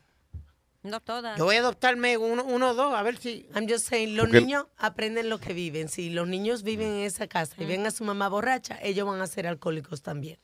[0.84, 1.38] No todas.
[1.38, 3.48] Yo voy a adoptarme uno, uno o dos, a ver si...
[3.56, 5.90] I'm just saying, los Porque- niños aprenden lo que viven.
[5.90, 9.22] Si los niños viven en esa casa y ven a su mamá borracha, ellos van
[9.22, 10.40] a ser alcohólicos también.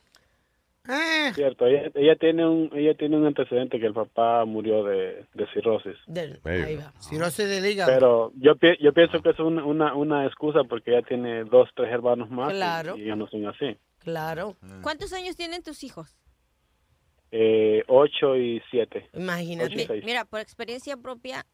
[0.86, 5.24] Eh, Cierto, ella, ella tiene un ella tiene un antecedente que el papá murió de,
[5.32, 5.96] de cirrosis.
[6.06, 6.92] Del- Ahí va.
[7.00, 7.90] cirrosis del hígado.
[7.92, 11.70] Pero yo pi- yo pienso que es una, una, una excusa porque ella tiene dos,
[11.74, 12.96] tres hermanos más y- Claro.
[12.98, 13.78] y, ellos no son así.
[14.00, 14.56] Claro.
[14.82, 16.18] ¿Cuántos años tienen tus hijos?
[17.32, 19.08] Eh, ocho y siete.
[19.14, 19.98] Imagínate.
[19.98, 20.02] Y.
[20.02, 21.46] Mira, por experiencia propia,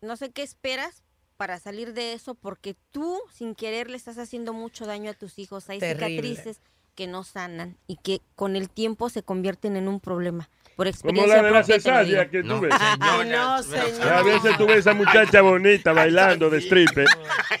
[0.00, 1.04] no sé qué esperas
[1.36, 5.38] para salir de eso, porque tú, sin querer, le estás haciendo mucho daño a tus
[5.38, 5.68] hijos.
[5.70, 6.08] Hay Terrible.
[6.08, 6.62] cicatrices
[6.98, 10.50] que no sanan y que con el tiempo se convierten en un problema.
[10.74, 12.74] Por Como experiencia la de la cesárea que tú ves.
[12.76, 14.12] Ay, no, señor.
[14.12, 17.06] A veces tú ves a esa muchacha bonita bailando de stripper,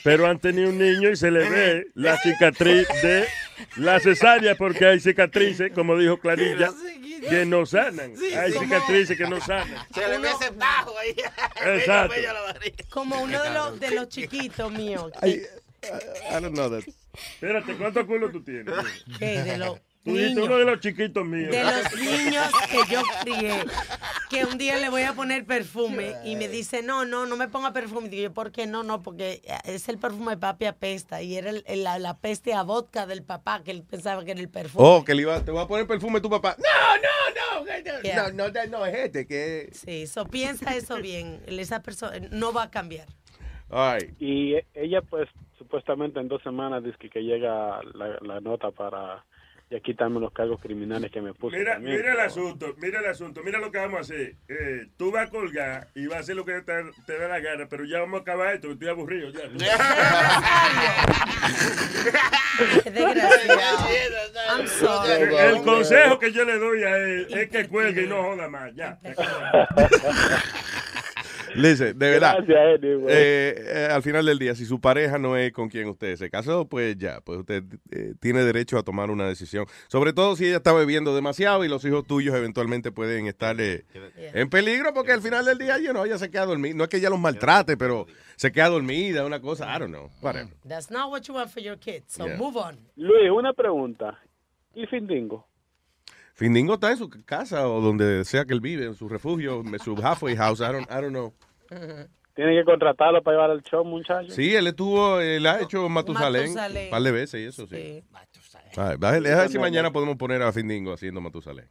[0.02, 3.28] pero han tenido un niño y se le ve la cicatriz de
[3.76, 6.72] la cesárea porque hay cicatrices, como dijo Clarilla,
[7.28, 8.14] que no sanan.
[8.36, 9.86] Hay cicatrices que no sanan.
[9.94, 11.14] Se le ve ese bajo ahí.
[11.76, 12.16] Exacto.
[12.90, 15.12] Como uno de los, de los chiquitos míos.
[15.22, 15.42] Ay,
[16.28, 16.82] I don't know that.
[17.12, 18.74] Espérate, ¿cuántos culos tú tienes?
[19.18, 19.42] ¿Qué?
[19.42, 21.50] De los Tú dijiste uno de los chiquitos míos.
[21.50, 23.64] De los niños que yo crié,
[24.30, 27.48] que un día le voy a poner perfume y me dice, no, no, no me
[27.48, 28.06] ponga perfume.
[28.06, 28.84] Y digo, yo, ¿por qué no?
[28.84, 32.54] No, porque es el perfume de papi apesta y era el- el- la, la peste
[32.54, 34.82] a vodka del papá que él pensaba que era el perfume.
[34.88, 36.56] Oh, que le iba, te voy a poner perfume tu papá.
[36.58, 37.00] No, no,
[37.34, 38.30] no, no, Yeah.
[38.32, 39.70] no, no, no, es este que...
[39.72, 41.42] Sí, eso piensa eso bien.
[41.46, 43.08] Esa persona no va a cambiar.
[44.18, 45.28] Y ella, pues,
[45.58, 49.24] supuestamente en dos semanas dice que, que llega la, la nota para
[49.70, 51.58] ya quitarme los cargos criminales que me puse.
[51.58, 54.34] Mira, también, mira el asunto, mira el asunto, mira lo que vamos a hacer.
[54.48, 56.72] Eh, tú vas a colgar y vas a hacer lo que te,
[57.06, 59.40] te dé la gana, pero ya vamos a acabar esto, estoy aburrido ya.
[62.84, 63.86] Desgraciado.
[64.48, 65.22] I'm sorry.
[65.22, 68.48] El, el consejo que yo le doy a él es que cuelgue y no joda
[68.48, 68.98] más, ya.
[71.54, 72.36] Listen, de verdad.
[72.46, 73.14] Gracias, Eddie, güey.
[73.14, 76.30] eh, eh, al final del día, si su pareja no es con quien usted se
[76.30, 79.66] casó, pues ya, pues usted eh, tiene derecho a tomar una decisión.
[79.88, 83.84] Sobre todo si ella está bebiendo demasiado y los hijos tuyos eventualmente pueden estar eh,
[84.34, 86.74] en peligro, porque al final del día, you know, ella se queda dormida.
[86.74, 88.06] No es que ella los maltrate, pero
[88.36, 90.10] se queda dormida, una cosa, I don't know.
[90.20, 90.52] whatever.
[90.68, 92.12] That's not what you want for your kids.
[92.12, 92.36] So Yeah.
[92.36, 92.78] move on.
[92.96, 94.18] Luis, una pregunta.
[94.74, 95.47] ¿Y Findingo?
[96.38, 99.76] Findingo está en su casa o donde sea que él vive, en su refugio, en
[99.80, 101.34] su halfway house, I don't, I don't know.
[102.32, 104.30] ¿Tiene que contratarlo para llevar al show, muchacho?
[104.30, 106.84] Sí, él estuvo, él ha hecho Matusalén Matusalén.
[106.84, 108.04] un par de veces y eso sí.
[108.76, 111.68] Ay, déjale- déjame ver si mañana podemos poner a Findingo haciendo Matusalén.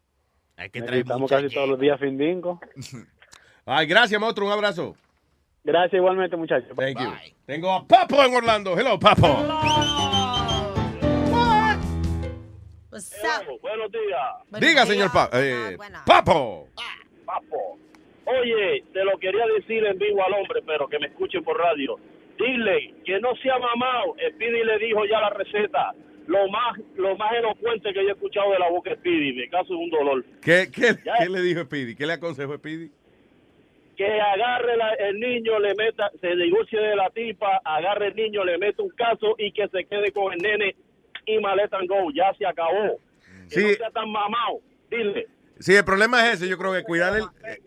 [0.57, 2.59] Hay que Necesitamos casi todos los días Findingo.
[3.65, 4.97] Ay, gracias, monstruo, un abrazo.
[5.63, 6.75] Gracias igualmente, muchachos.
[6.75, 7.09] Thank you.
[7.45, 8.77] Tengo a Papo en Orlando.
[8.77, 9.27] Hello, Papo.
[9.27, 9.86] What's
[12.97, 13.61] up?
[13.61, 14.61] Buenos días.
[14.61, 16.67] Diga, señor Pa- eh, Papo.
[17.25, 17.77] Papo.
[18.25, 21.95] Oye, te lo quería decir en vivo al hombre, pero que me escuchen por radio.
[22.37, 24.15] Dile que no sea mamado.
[24.33, 25.93] Speedy le dijo ya la receta.
[26.27, 29.33] Lo más lo más elocuente que yo he escuchado de la boca de Speedy.
[29.33, 30.25] Me caso es un dolor.
[30.41, 31.95] ¿Qué, qué, qué le dijo Speedy?
[31.95, 32.89] ¿Qué le aconsejó Speedy?
[33.95, 38.43] Que agarre la- el niño, le meta, se divorcie de la tipa, agarre el niño,
[38.43, 40.75] le mete un caso y que se quede con el nene
[41.27, 42.09] y maleta and go.
[42.13, 42.99] Ya se acabó.
[43.49, 43.63] Que Sí.
[43.63, 44.59] no sea tan mamado.
[44.89, 45.27] Dile.
[45.59, 46.47] Sí, el problema es ese.
[46.49, 47.23] Yo creo que cuidar el...
[47.45, 47.59] eh,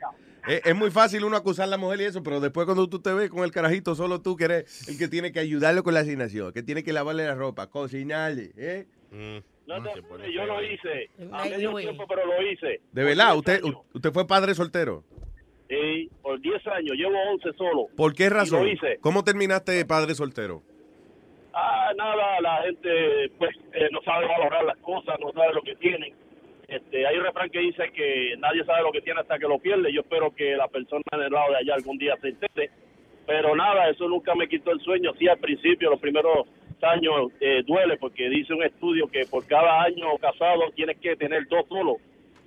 [0.48, 3.00] eh, es muy fácil uno acusar a la mujer y eso, pero después cuando tú
[3.00, 5.94] te ves con el carajito, solo tú que eres el que tiene que ayudarlo con
[5.94, 8.86] la asignación, que tiene que lavarle la ropa, cocinarle, ¿eh?
[9.66, 11.10] No te apures, yo lo hice.
[11.32, 12.80] A medio tiempo, pero lo hice.
[12.92, 13.60] De verdad, usted,
[13.92, 15.04] usted fue padre soltero.
[15.68, 17.86] eh, por 10 años, llevo 11 solo.
[17.96, 18.64] ¿Por qué razón?
[18.64, 18.98] lo hice.
[19.00, 20.62] ¿Cómo terminaste padre soltero?
[21.62, 25.76] Ah, nada, la gente pues eh, no sabe valorar las cosas, no sabe lo que
[25.76, 26.14] tienen.
[26.66, 29.58] Este, hay un refrán que dice que nadie sabe lo que tiene hasta que lo
[29.58, 29.92] pierde.
[29.92, 32.70] Yo espero que la persona en el lado de allá algún día se entere.
[33.26, 35.12] Pero nada, eso nunca me quitó el sueño.
[35.18, 36.48] Sí, al principio, los primeros
[36.82, 41.46] años eh, duele porque dice un estudio que por cada año casado tienes que tener
[41.48, 41.96] dos solos.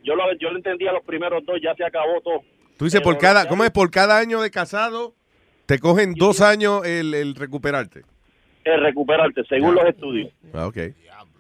[0.04, 2.42] Yo lo, yo lo entendía los primeros dos, ya se acabó todo.
[2.78, 3.70] Tú dices, por cada, ¿cómo es?
[3.70, 5.14] Por cada año de casado,
[5.68, 8.02] te cogen dos años el, el recuperarte.
[8.64, 10.32] Es recuperarte, según los estudios.
[10.54, 10.78] Ah, ok.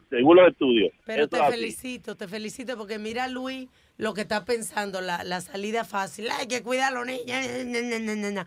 [0.09, 0.91] Según los estudios.
[1.05, 3.67] Pero te felicito, te felicito porque mira Luis
[3.97, 6.29] lo que está pensando, la, la salida fácil.
[6.31, 7.25] Hay que cuidar a los niños.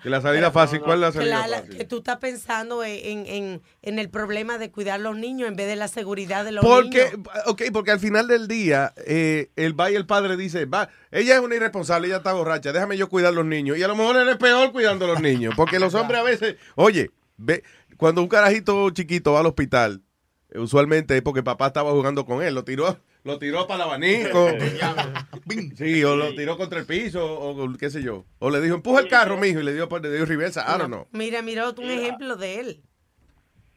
[0.03, 1.77] Que la salida fácil, ¿cuál es la salida la- la- fácil?
[1.77, 5.57] que tú estás pensando en, en, en el problema de cuidar a los niños en
[5.57, 7.29] vez de la seguridad de los Porque, niños.
[7.47, 11.35] ok, porque al final del día, eh, el va y el padre dice, va, ella
[11.35, 13.77] es una irresponsable, ella está borracha, déjame yo cuidar a los niños.
[13.79, 16.25] Y a lo mejor él es peor cuidando a los niños, porque los hombres a
[16.25, 17.63] veces, oye, ve,
[17.97, 20.03] cuando un carajito chiquito va al hospital,
[20.51, 23.91] eh, usualmente es porque papá estaba jugando con él, lo tiró, lo tiró para el
[23.91, 24.49] abanico,
[25.77, 29.01] sí, o lo tiró contra el piso, o qué sé yo, o le dijo, empuja
[29.01, 31.07] el carro, mijo, y le dio, le dio reversa, I don't know.
[31.13, 32.81] Mira, mira un ejemplo de él.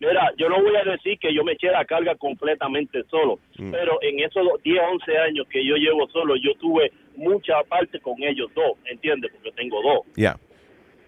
[0.02, 3.72] Mira, yo no voy a decir que yo me eché la carga completamente solo, Mm.
[3.72, 8.16] pero en esos 10, 11 años que yo llevo solo, yo tuve mucha parte con
[8.24, 9.30] ellos dos, ¿entiendes?
[9.34, 10.06] Porque tengo dos.
[10.16, 10.40] Ya.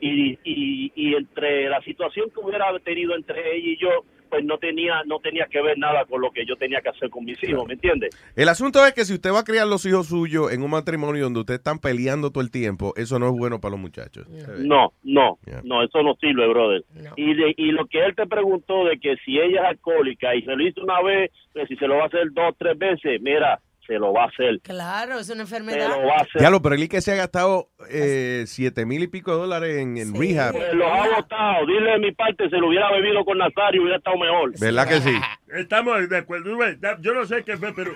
[0.01, 4.57] Y, y, y entre la situación que hubiera tenido entre ella y yo, pues no
[4.57, 7.37] tenía no tenía que ver nada con lo que yo tenía que hacer con mis
[7.43, 8.09] hijos, ¿me entiendes?
[8.35, 11.25] El asunto es que si usted va a criar los hijos suyos en un matrimonio
[11.25, 14.27] donde ustedes están peleando todo el tiempo, eso no es bueno para los muchachos.
[14.57, 16.83] No, no, no, eso no sirve, brother.
[17.17, 20.41] Y, de, y lo que él te preguntó de que si ella es alcohólica y
[20.43, 23.21] se lo hizo una vez, que si se lo va a hacer dos, tres veces,
[23.21, 23.59] mira,
[23.91, 24.59] se lo va a hacer.
[24.61, 25.89] Claro, es una Se enfermedad.
[25.89, 26.41] lo va a hacer.
[26.41, 29.77] Ya lo, pero el que se ha gastado eh, siete mil y pico de dólares
[29.77, 30.53] en, en rehab.
[30.53, 31.65] Pues los ha votado.
[31.65, 34.57] Dile de mi parte, se lo hubiera bebido con Nazario, hubiera estado mejor.
[34.59, 35.13] ¿Verdad que sí?
[35.49, 36.57] Estamos de acuerdo.
[37.01, 37.91] Yo no sé qué fue, pero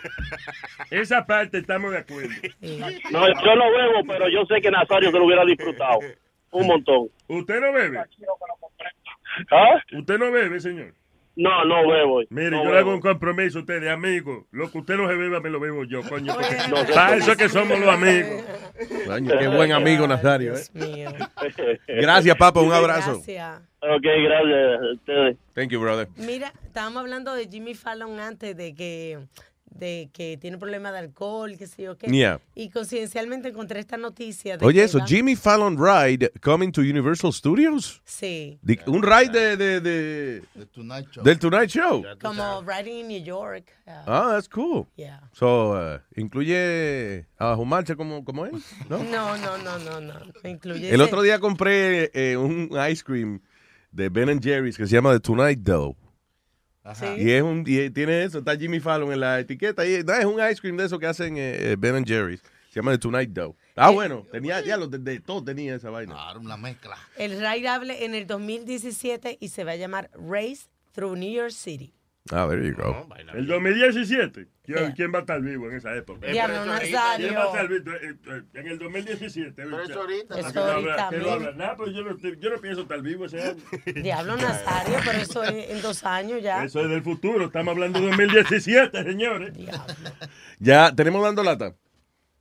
[0.91, 2.29] esa parte estamos de acuerdo.
[3.11, 5.99] No, yo no bebo, pero yo sé que Nazario se lo hubiera disfrutado.
[6.51, 7.07] Un montón.
[7.27, 7.99] ¿Usted no bebe?
[9.51, 9.81] ¿Ah?
[9.97, 10.93] ¿Usted no bebe, señor?
[11.37, 12.21] No, no bebo.
[12.29, 14.47] Mire, No yo le hago un compromiso a usted de amigo.
[14.51, 16.33] Lo que usted no se beba me lo bebo yo, coño.
[16.33, 18.43] porque No, para eso es que somos los amigos.
[19.05, 20.53] Coño, qué buen amigo Nazario.
[20.55, 21.05] ¿eh?
[21.87, 22.61] Gracias, papá.
[22.61, 23.15] Un abrazo.
[23.15, 23.59] Gracias.
[23.81, 25.37] Ok, gracias a ustedes.
[25.53, 26.07] Thank you, brother.
[26.15, 29.19] Mira, estábamos hablando de Jimmy Fallon antes de que
[29.75, 32.07] de que tiene problemas de alcohol, qué sé yo qué.
[32.07, 32.39] Yeah.
[32.55, 34.57] Y coincidencialmente encontré esta noticia.
[34.57, 38.01] De Oye, eso, va- Jimmy Fallon Ride coming to Universal Studios.
[38.05, 38.57] Sí.
[38.61, 40.43] Di- un ride de, de, de-
[41.23, 42.03] del Tonight Show.
[42.21, 43.65] Como Riding in New York.
[43.85, 44.87] ah, Ah, that's cool.
[44.95, 45.19] Yeah.
[45.33, 48.53] So, uh, incluye a Jumarche como, como él,
[48.89, 48.99] ¿no?
[49.03, 50.13] No, no, no, no, no.
[50.19, 53.41] no Incluye El ese- otro día compré eh, un ice cream
[53.91, 55.95] de Ben Jerry's que se llama The Tonight Dough.
[57.17, 59.85] Y es un y tiene eso, está Jimmy Fallon en la etiqueta.
[59.85, 62.41] Y, no, es un ice cream de eso que hacen eh, eh, Ben Jerry's.
[62.69, 63.55] Se llama The Tonight Dough.
[63.75, 66.13] Ah, bueno, tenía, ya lo de, de todo tenía esa vaina.
[66.13, 66.97] Claro, una mezcla.
[67.17, 71.51] El ride hable en el 2017 y se va a llamar Race Through New York
[71.51, 71.93] City.
[72.31, 73.07] Ah, there you go.
[73.35, 74.47] El 2017.
[74.63, 74.93] ¿Quién, Yeah.
[74.95, 76.25] quién va a estar vivo en esa época?
[76.25, 77.33] Diablo, ¿Quién Nazario.
[77.35, 79.53] va a estar vivo eh, eh, en el 2017?
[79.55, 82.81] Pero eso ahorita, Eso Eso ahorita, no habla nada, pues yo no, yo no pienso
[82.81, 83.61] estar vivo ese año.
[84.01, 86.63] Diablo Nazario, pero eso es en dos años ya.
[86.63, 87.45] Eso es del futuro.
[87.45, 89.53] Estamos hablando de 2017, señores.
[90.57, 91.75] Ya, tenemos dando lata.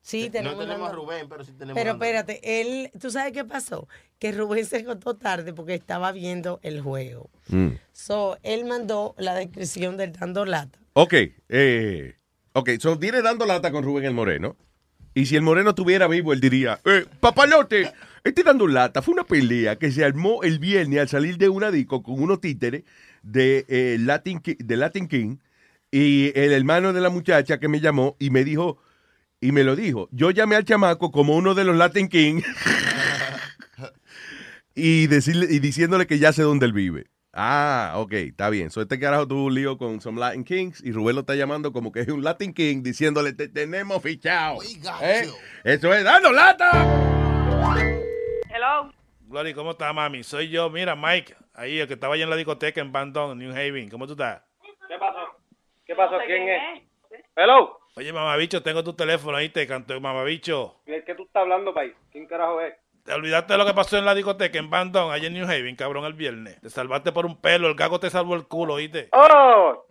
[0.05, 2.09] Sí, tenemos No tenemos a Rubén, pero sí tenemos Pero a Rubén.
[2.09, 3.89] espérate, él, ¿tú sabes qué pasó?
[4.18, 7.31] Que Rubén se acostó tarde porque estaba viendo el juego.
[7.48, 7.68] Mm.
[7.93, 10.78] So, él mandó la descripción del dando lata.
[10.93, 11.14] Ok,
[11.48, 12.16] eh,
[12.52, 14.56] ok, so viene dando lata con Rubén el Moreno.
[15.14, 17.90] Y si el Moreno estuviera vivo, él diría, eh, papalote,
[18.22, 19.01] estoy dando lata.
[19.01, 22.43] Fue una pelea que se armó el viernes al salir de una disco con unos
[22.43, 22.85] títeres
[23.22, 25.39] de, eh, Latin, de Latin King
[25.90, 28.84] y el hermano de la muchacha que me llamó y me dijo,
[29.45, 32.41] y me lo dijo, yo llamé al chamaco como uno de los Latin King
[34.75, 37.05] y, decirle, y diciéndole que ya sé dónde él vive.
[37.31, 38.71] Ah, ok, está bien.
[38.71, 41.75] So este carajo tuvo un lío con some Latin Kings y Rubén lo está llamando
[41.75, 44.62] como que es un Latin King diciéndole te tenemos fichado.
[45.03, 45.29] ¿Eh?
[45.62, 46.71] Eso es dando lata.
[48.49, 48.91] Hello.
[49.27, 50.25] Glory, ¿cómo estás, mami?
[50.25, 53.51] Soy yo, mira, Mike, ahí el que estaba allá en la discoteca en Bandon, New
[53.51, 53.91] Haven.
[53.91, 54.43] ¿Cómo tú estás?
[54.89, 55.37] ¿Qué pasó?
[55.85, 56.16] ¿Qué pasó?
[56.27, 56.83] ¿Quién es?
[57.37, 57.84] Hello.
[57.97, 60.77] Oye, mamabicho, tengo tu teléfono ahí, te canto, mamabicho.
[60.87, 61.93] ¿De qué tú estás hablando, país?
[62.11, 62.75] ¿Quién carajo es?
[63.05, 65.77] ¿Te olvidaste de lo que pasó en la discoteca en Bandon, allá en New Haven,
[65.77, 66.61] cabrón, el viernes?
[66.61, 69.11] Te salvaste por un pelo, el gago te salvó el culo, ¿oíste?
[69.12, 69.87] ¡Oh!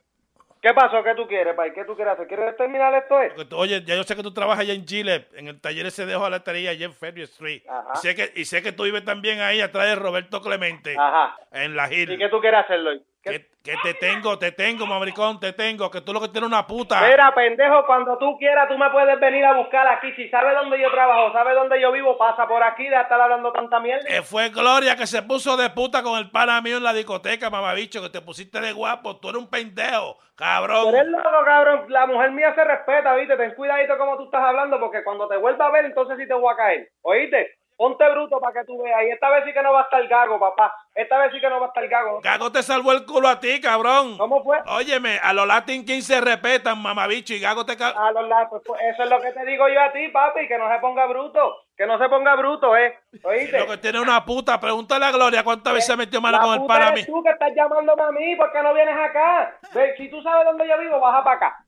[0.62, 1.04] ¿Qué pasó?
[1.04, 1.74] ¿Qué tú quieres, pai?
[1.74, 2.28] ¿Qué tú quieres hacer?
[2.28, 3.22] ¿Quieres terminar esto?
[3.22, 3.34] Eh?
[3.50, 6.06] Tú- Oye, ya yo sé que tú trabajas allá en Chile, en el taller ese
[6.06, 7.64] de hojalatería allá en Ferry Street.
[7.70, 7.92] Ajá.
[7.96, 10.96] Y sé, que, y sé que tú vives también ahí atrás de Roberto Clemente.
[10.98, 11.38] Ajá.
[11.52, 12.12] En la Gil.
[12.12, 12.92] ¿Y qué tú quieres hacerlo?
[13.24, 15.90] Que, que te tengo, te tengo, mamaricón, te tengo.
[15.90, 17.00] Que tú lo que tienes es una puta.
[17.08, 20.12] Mira, pendejo, cuando tú quieras, tú me puedes venir a buscar aquí.
[20.18, 23.54] Si sabes dónde yo trabajo, sabes dónde yo vivo, pasa por aquí de estar hablando
[23.54, 24.06] tanta mierda.
[24.06, 27.50] Que fue Gloria que se puso de puta con el pana mío en la discoteca,
[27.50, 29.16] mamabicho, que te pusiste de guapo.
[29.16, 30.84] Tú eres un pendejo, cabrón.
[30.84, 31.86] Tú eres loco, cabrón.
[31.88, 33.38] La mujer mía se respeta, ¿viste?
[33.38, 36.34] Ten cuidadito como tú estás hablando, porque cuando te vuelva a ver, entonces sí te
[36.34, 36.90] voy a caer.
[37.02, 37.63] ¿Oíste?
[37.78, 39.02] Ponte bruto para que tú veas.
[39.04, 40.74] Y esta vez sí que no va a estar gago, papá.
[40.96, 42.20] Esta vez sí que no va a estar gago.
[42.22, 44.18] Gago te salvó el culo a ti, cabrón.
[44.18, 44.60] ¿Cómo fue?
[44.68, 47.74] Óyeme, a los Latin Kings se respetan, mamabicho, y Gago te...
[47.84, 50.58] A los lados, pues, eso es lo que te digo yo a ti, papi, que
[50.58, 51.56] no se ponga bruto.
[51.76, 53.00] Que no se ponga bruto, ¿eh?
[53.24, 53.60] ¿Oíste?
[53.60, 54.60] Lo que tiene una puta.
[54.60, 57.06] Pregúntale a Gloria cuántas veces se metió mano La con el eres mío.
[57.08, 59.58] tú que estás llamándome a mí, ¿por qué no vienes acá?
[59.74, 61.66] Ve, si tú sabes dónde yo vivo, baja para acá.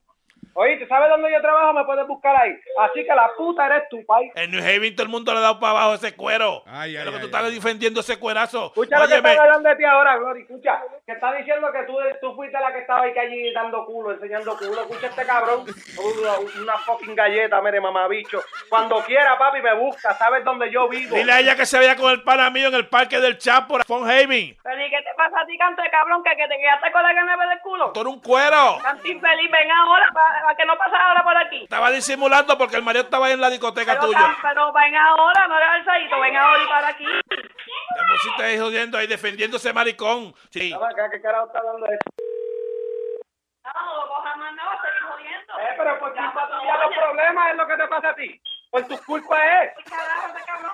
[0.58, 1.74] Oíste, ¿sabes dónde yo trabajo?
[1.74, 2.58] Me puedes buscar ahí.
[2.80, 4.32] Así que la puta eres tú, país.
[4.36, 6.64] En New Haven todo el mundo le ha dado para abajo ese cuero.
[6.86, 8.68] es lo que tú estás defendiendo ese cuerazo.
[8.68, 10.42] Escucha lo que Óyeme, están hablando de ti ahora, Glory.
[10.44, 13.86] Escucha, que está diciendo que tú, tú fuiste la que estaba ahí que allí dando
[13.86, 14.80] culo, enseñando culo.
[14.84, 15.66] Escucha este cabrón.
[15.66, 18.42] Una, una fucking galleta, mire, mamabicho.
[18.70, 20.14] Cuando quiera, papi, me busca.
[20.14, 21.18] Sabes dónde yo vivo.
[21.18, 23.80] dile a ella que se vaya con el pana mío en el parque del Chapo,
[23.86, 24.56] Fon Haven.
[24.64, 27.04] Pero ¿y qué te pasa a ti, canto de cabrón, que, que te quedaste con
[27.04, 27.92] la gana del culo?
[27.92, 28.78] Tú eres un cuero.
[28.82, 31.64] Canto infeliz, ven ahora, para que no pases ahora por aquí.
[31.64, 34.36] Estaba disimulando porque el marido estaba ahí en la discoteca Pero, tuya.
[34.42, 37.06] pero ven ahora, no eres alzadito, ven ahora y para aquí.
[37.30, 40.34] Te pusiste ahí jodiendo ahí, defendiendo ese maricón.
[40.52, 40.74] Sí.
[41.12, 42.10] ¿Qué carajo está hablando de eso?
[43.66, 45.54] No, más no, seguir jodiendo.
[45.60, 48.42] Eh, pero por culpa tuya los problemas es lo que te pasa a ti.
[48.70, 49.72] Por tu culpa es.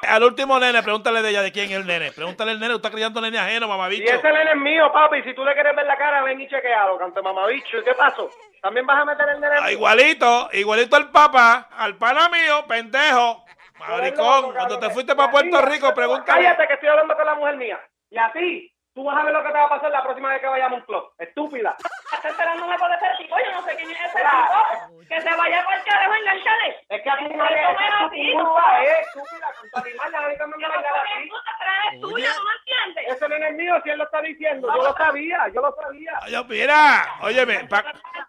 [0.08, 2.12] Al último nene, pregúntale de ella de quién es el nene.
[2.12, 4.12] Pregúntale al nene, tú estás criando nene ajeno, Y mamabicho.
[4.14, 5.22] ese nene es mío, papi.
[5.24, 7.78] Si tú le quieres ver la cara, ven y chequealo, canto mamabicho.
[7.78, 8.30] ¿Y qué pasó?
[8.62, 9.56] ¿También vas a meter el nene?
[9.60, 13.44] Ah, igualito, igualito al papá, al pana mío, pendejo.
[13.80, 16.44] Maricón, cuando te fuiste para Puerto Rico, pregúntale.
[16.44, 17.80] Cállate que estoy hablando con la mujer mía.
[18.12, 20.30] Y a ti, tú vas a ver lo que te va a pasar la próxima
[20.30, 21.12] vez que vayamos a un club.
[21.18, 21.76] Estúpida.
[22.14, 25.06] Estás esperándome por ese tipo, yo no sé quién es ese tipo.
[25.08, 26.78] Que se vaya por el carajo, enganchale.
[26.90, 28.44] Es que a ti no Eso es no es es no.
[28.44, 29.48] culpa, eh, estúpida.
[29.60, 31.30] Con tu animal, ahorita no me no así.
[31.30, 33.16] puta, pero eres tuya, ¿tú no entiendes?
[33.16, 34.68] Ese nene es mío, si él lo está diciendo.
[34.76, 36.12] Yo lo sabía, yo lo sabía.
[36.26, 37.84] Oye, mira, óyeme, pa-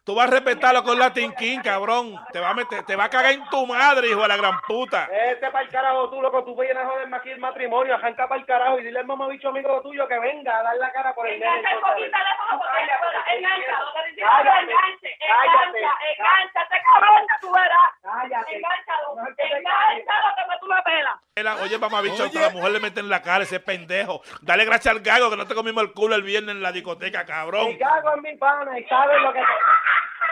[0.05, 2.15] tú vas a respetarlo con Latin King, cabrón.
[2.33, 4.61] Te va a meter, te va a cagar en tu madre, hijo de la gran
[4.67, 5.09] puta.
[5.13, 8.41] Este para el carajo tú, loco, tú vienes a joderme aquí el matrimonio, arranca para
[8.41, 11.27] el carajo y dile al mamabicho amigo tuyo que venga a dar la cara por
[11.29, 11.47] el nene.
[11.59, 12.11] Engancha el entonces.
[12.11, 17.91] fucking teléfono porque engancha, lo que dice Cállate, enganche, engancha, engancha, cabrón que tú verás.
[18.03, 18.57] Cállate.
[18.57, 19.07] Engánchalo,
[19.39, 21.21] engánchalo que me tú la pela.
[21.35, 24.21] Era, Oye, mamabicho, a la mujer le meten en la cara ese pendejo.
[24.43, 27.25] Dale gracias al gago que no te comimos el culo el viernes en la discoteca,
[27.25, 27.69] cabrón.
[27.69, 29.47] Me cago en mi pana y sabes lo que te...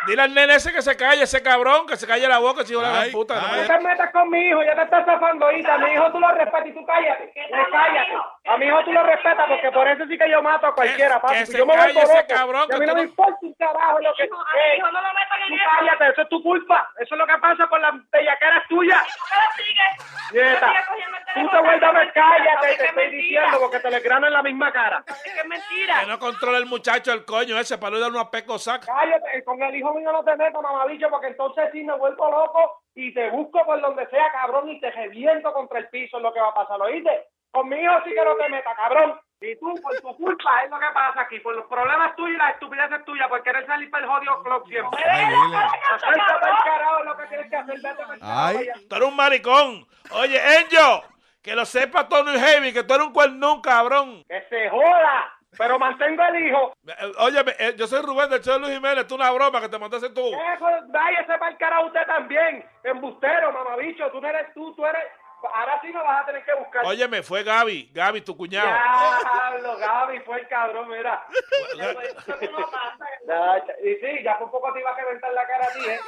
[0.07, 2.81] Dile al nene ese que se calle, ese cabrón, que se calle la boca, hijo
[2.81, 3.35] de la gran puta.
[3.39, 5.75] no me- te metas con mi hijo, ya te estás zafando ahorita.
[5.75, 7.25] A mi hijo tú lo respetas y tú cállate.
[7.35, 8.13] Eh, cállate.
[8.47, 11.21] A mi hijo tú lo respetas porque por eso sí que yo mato a cualquiera,
[11.21, 11.35] papi.
[11.35, 14.01] que Si se yo me vuelvo ese cabrón, a mí no me importa un carajo
[14.01, 14.25] lo que...
[14.25, 15.71] Hijo, no lo metan en eso.
[15.79, 16.91] cállate, eso es tu culpa.
[16.99, 19.03] Eso es lo que pasa con las bellaqueras tuyas.
[20.33, 20.73] Nieta,
[21.35, 24.43] tú te vuelves a ver, cállate, te estoy diciendo porque te le grano en la
[24.43, 25.05] misma cara.
[25.07, 26.01] Es que es mentira.
[26.01, 28.87] Que no controla el muchacho el coño ese para no darle una peco saca.
[28.87, 32.83] Cállate, con el hijo mío no te metas, mamabicho, porque entonces sí me vuelvo loco
[32.95, 36.33] y te busco por donde sea, cabrón, y te reviento contra el piso, es lo
[36.33, 37.29] que va a pasar, ¿oíste?
[37.51, 39.21] Con mi hijo sí que no te metas, cabrón.
[39.43, 42.39] Y tú, por tu culpa, es lo que pasa aquí, por los problemas tuyos y
[42.39, 45.03] las estupideces tuyas, por querer salir para el jodido club siempre.
[45.09, 45.59] Ay, dile.
[46.63, 48.73] Carajo, es lo que tienes que hacer, vete carajo allá.
[48.87, 49.87] Tú eres un maricón.
[50.11, 51.05] Oye, Enjo,
[51.43, 54.25] que lo sepa Tony Heavy, que tú eres un cuernón, cabrón.
[54.29, 56.75] Que se joda, pero mantengo el hijo.
[56.87, 59.71] Eh, Oye, eh, yo soy Rubén del show de Luis Jiménez, tú una broma que
[59.71, 60.27] te mandaste tú.
[60.27, 65.03] Eso, váyase para el carajo usted también, embustero, mamabicho, tú no eres tú, tú eres...
[65.55, 66.85] Ahora sí me vas a tener que buscar.
[66.85, 68.69] Óyeme, fue Gaby, Gaby, tu cuñado.
[68.69, 71.25] Diablo, Gaby, fue el cabrón, mira.
[73.27, 76.01] Cha- y sí, ya por poco te iba a reventar la cara a ti, ¿eh?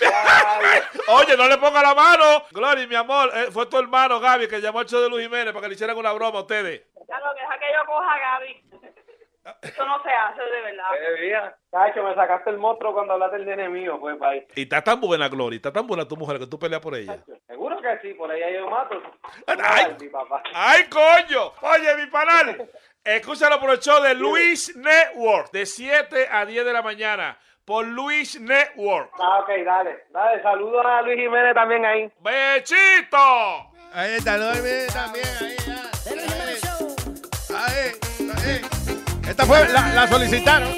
[1.08, 2.44] Oye, no le ponga la mano.
[2.50, 5.52] Glory, mi amor, eh, fue tu hermano Gaby que llamó al show de Luis Jiménez
[5.52, 6.82] para que le hicieran una broma a ustedes.
[7.08, 8.62] Ya lo deja que yo coja a Gaby.
[9.62, 11.54] Eso no se hace de verdad.
[11.70, 14.44] Cacho, me sacaste el monstruo cuando hablaste del nene mío, pues, país.
[14.54, 17.18] Y está tan buena, Glory, está tan buena tu mujer que tú peleas por ella.
[17.46, 19.00] Seguro que sí, por ahí yo mato.
[19.46, 19.96] Ay.
[20.00, 20.42] mi papá.
[20.54, 21.52] ¡Ay, coño!
[21.62, 22.68] Oye, mi panal,
[23.04, 27.86] escúchalo por el show de Luis Network, de 7 a 10 de la mañana, por
[27.86, 29.12] Luis Network.
[29.20, 30.04] Ah, ok, dale.
[30.10, 32.10] Dale, saludos a Luis Jiménez también ahí.
[32.20, 33.16] ¡Bechito!
[33.92, 35.85] Ahí está, Luis Jiménez también, ahí ya.
[39.28, 40.68] Esta fue, la, la solicitaron.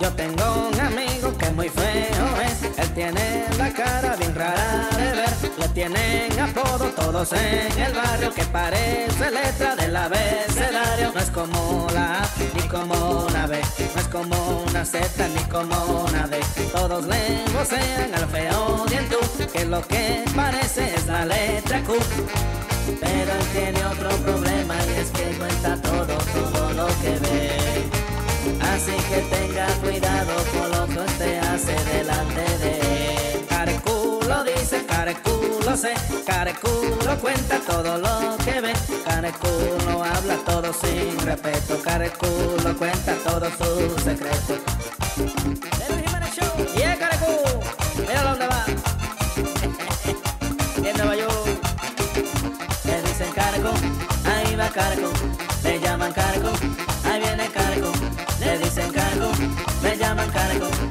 [0.00, 4.95] Yo tengo un amigo que es muy feo es, él tiene la cara bien rara
[5.76, 11.12] tienen apodo todos en el barrio que parece letra del abecedario.
[11.12, 13.60] No es como la A ni como una B.
[13.94, 15.76] No es como una Z ni como
[16.08, 16.40] una D.
[16.72, 19.18] Todos le vocean al feo dientú,
[19.52, 21.92] que lo que parece es la letra Q.
[22.98, 27.84] Pero él tiene otro problema y es que cuenta todo, todo lo que ve.
[28.72, 33.15] Así que tenga cuidado con lo que usted hace delante de él.
[34.68, 35.94] Dice, careculo sé,
[36.26, 38.72] careculo cuenta todo lo que ve.
[39.04, 44.58] Careculo habla todo sin respeto, careculo cuenta todos sus secretos.
[46.74, 47.60] Y es careculo,
[47.96, 48.64] mira dónde va.
[50.88, 51.46] En Nueva York.
[52.86, 53.70] Le dicen cargo,
[54.24, 55.12] ahí va cargo,
[55.62, 56.50] le llaman cargo,
[57.04, 57.92] ahí viene cargo,
[58.40, 59.30] le dicen cargo,
[59.84, 60.85] le llaman cargo.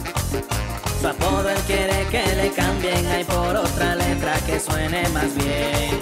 [1.05, 6.01] Su apodo él quiere que le cambien, hay por otra letra que suene más bien.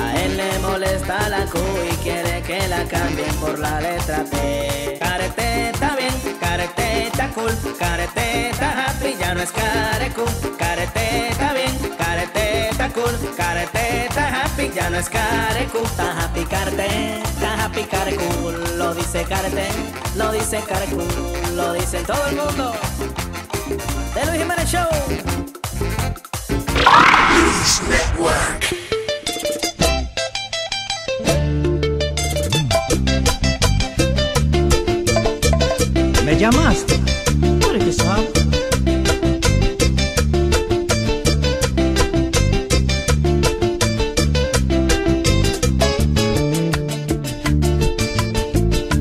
[0.00, 4.98] A él le molesta la Q y quiere que la cambien por la letra T.
[4.98, 10.24] Carete está bien, carete está cool, carete está happy, ya no es carecu.
[10.58, 15.78] Carete está bien, carete está cool, carete está happy, ya no es carecu.
[15.84, 18.50] Está happy carete, está happy carecu.
[18.76, 19.68] Lo dice carete,
[20.16, 21.00] lo dice carecu,
[21.54, 22.72] lo dice todo el mundo.
[23.72, 24.88] De Luis Jiménez Show.
[27.30, 28.62] Luis Network.
[36.24, 37.00] ¿Me llamaste?
[37.60, 38.28] ¿Por qué sabes?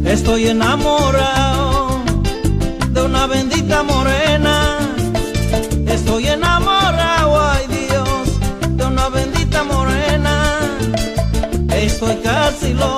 [0.06, 1.41] Estoy enamorado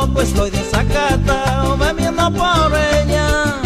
[0.06, 2.72] loco, estoy desacatado, bebiendo por
[3.02, 3.62] ella.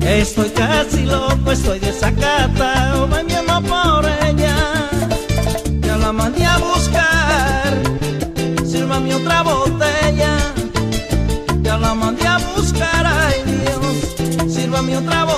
[0.00, 4.54] Estoy casi loco, estoy desacatado, bebiendo por ella.
[5.80, 7.82] Ya la mandé a buscar,
[8.64, 10.36] sírvame otra botella.
[11.62, 15.29] Ya la mandé a buscar, ay Dios, sírvame otra botella.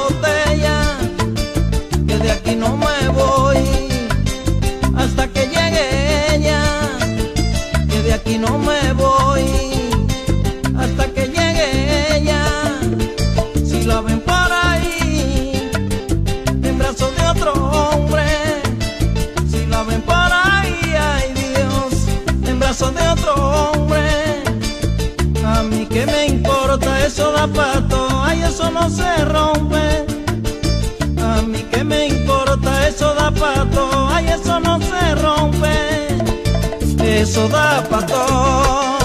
[37.32, 38.98] Eso da pato,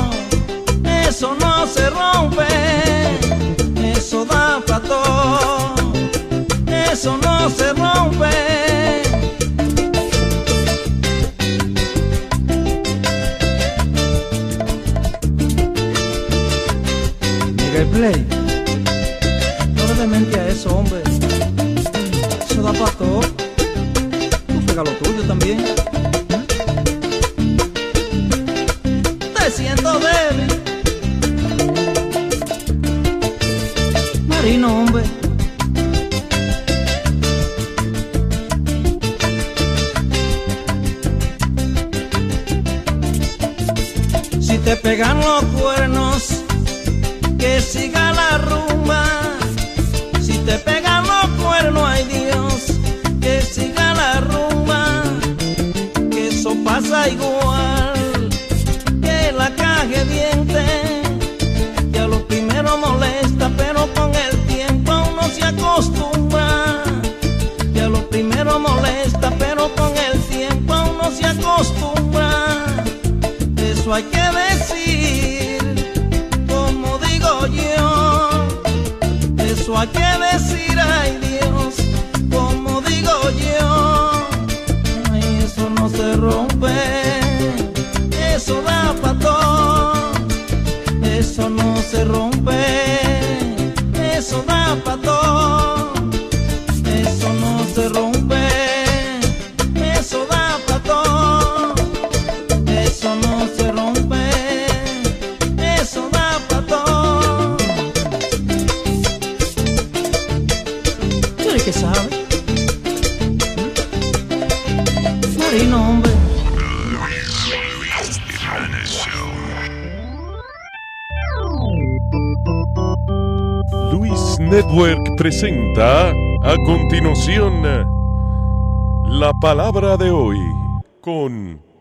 [1.07, 2.43] eso no se rompe.
[3.95, 5.01] Eso da pato,
[6.91, 8.27] eso no se rompe.
[17.93, 18.27] Play,
[19.73, 21.01] no le des mente a eso, hombre.
[22.49, 23.21] Eso da para todo.
[23.21, 25.86] Tú pega lo tuyo también.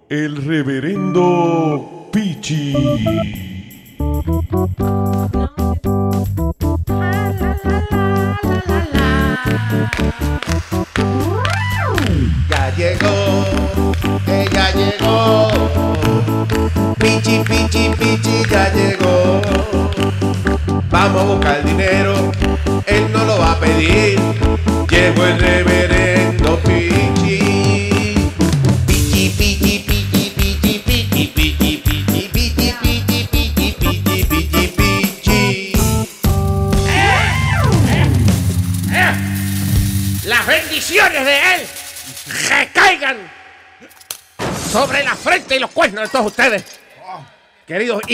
[0.09, 3.36] El reverendo Pichi.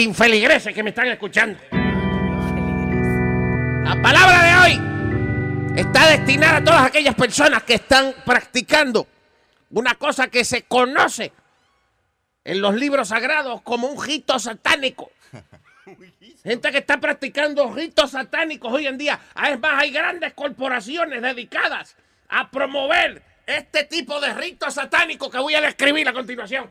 [0.03, 1.57] Infeligreses que me están escuchando.
[3.83, 9.07] La palabra de hoy está destinada a todas aquellas personas que están practicando
[9.71, 11.31] una cosa que se conoce
[12.43, 15.11] en los libros sagrados como un rito satánico.
[16.43, 19.19] Gente que está practicando ritos satánicos hoy en día.
[19.49, 21.95] Es más, hay grandes corporaciones dedicadas
[22.29, 26.69] a promover este tipo de ritos satánicos que voy a describir a continuación.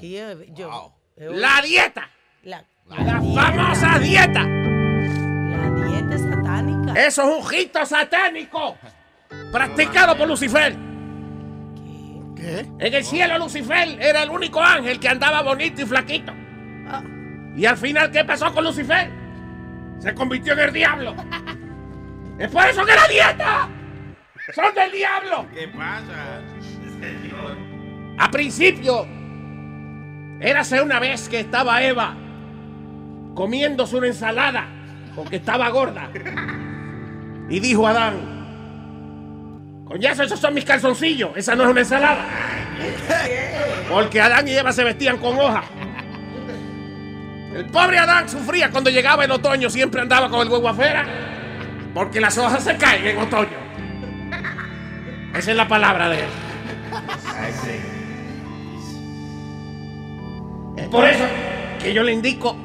[0.00, 2.08] Sí, yo- yo- La dieta.
[2.44, 2.64] La,
[2.98, 4.42] La famosa dieta.
[4.44, 6.92] la dieta satánica.
[7.00, 8.76] Eso es un rito satánico
[9.50, 10.76] practicado por Lucifer.
[12.36, 12.66] ¿Qué?
[12.78, 16.32] En el cielo Lucifer era el único ángel que andaba bonito y flaquito.
[17.56, 19.10] Y al final, ¿qué pasó con Lucifer?
[19.98, 21.14] Se convirtió en el diablo.
[22.38, 23.68] Es por eso que la dieta
[24.54, 25.46] son del diablo.
[25.54, 26.40] ¿Qué pasa?
[28.18, 29.06] A principio,
[30.40, 32.16] érase una vez que estaba Eva
[33.34, 34.66] comiéndose una ensalada
[35.14, 36.10] porque estaba gorda.
[37.48, 42.24] Y dijo Adán, coñazo, esos son mis calzoncillos, esa no es una ensalada.
[43.88, 45.64] Porque Adán y Eva se vestían con hoja.
[47.54, 51.04] El pobre Adán sufría cuando llegaba el otoño, siempre andaba con el huevo afuera,
[51.92, 53.62] porque las hojas se caen en otoño.
[55.34, 56.28] Esa es la palabra de él.
[60.76, 61.24] Es por eso
[61.82, 62.56] que yo le indico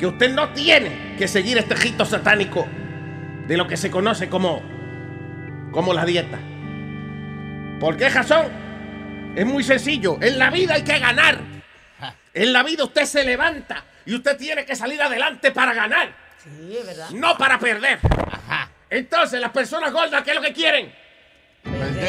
[0.00, 2.66] que usted no tiene que seguir este rito satánico
[3.46, 4.62] de lo que se conoce como,
[5.70, 6.38] como la dieta.
[7.78, 8.46] ¿Por qué razón?
[9.36, 10.16] Es muy sencillo.
[10.22, 11.38] En la vida hay que ganar.
[12.32, 16.08] En la vida usted se levanta y usted tiene que salir adelante para ganar,
[16.42, 17.10] Sí, es verdad.
[17.10, 17.98] no para perder.
[18.88, 20.92] Entonces, las personas gordas, ¿qué es lo que quieren?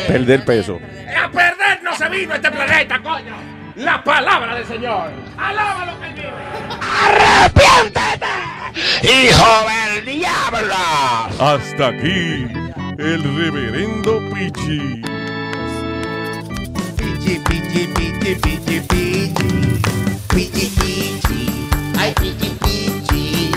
[0.08, 0.80] Perder peso.
[1.22, 3.36] A perder no se vino este planeta, coño.
[3.76, 5.12] La palabra del Señor.
[5.38, 7.61] Alábalo que vive.
[9.04, 10.76] ¡Hijo del diablo!
[11.40, 12.48] Hasta aquí
[12.98, 15.02] el reverendo Pichi.
[16.98, 19.82] Pichi, pichi, pichi, pichi, pichi.
[20.30, 21.70] Pichi, pichi.
[21.98, 23.52] Ay, pichi, pichi.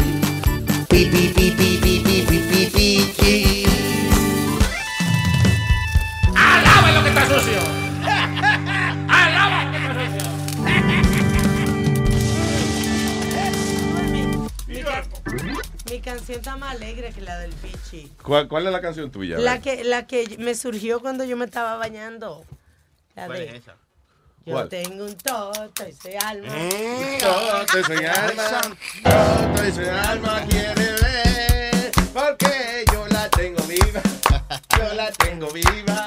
[0.89, 3.67] Pi, pi, pi, pi, pi, pi, pi, pi, pichi.
[6.35, 7.74] ¡Alaba lo que está sucio!
[16.05, 18.13] Canción está más alegre que la del Pichi.
[18.23, 19.39] ¿Cuál, cuál es la canción tuya?
[19.39, 22.45] La que, la que me surgió cuando yo me estaba bañando.
[23.17, 23.77] La ¿Cuál de, es esa?
[24.45, 24.69] Yo ¿Cuál?
[24.69, 26.53] tengo un toto y soy alma.
[27.21, 28.61] Toto soy alma,
[29.03, 34.03] toto soy alma, quiere ver, porque yo la tengo viva,
[34.79, 36.07] yo la tengo viva,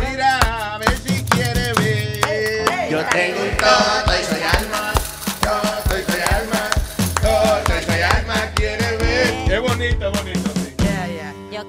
[0.00, 0.38] mira
[0.74, 2.90] a ver si quiere ver.
[2.90, 4.73] Yo tengo un toto y soy alma,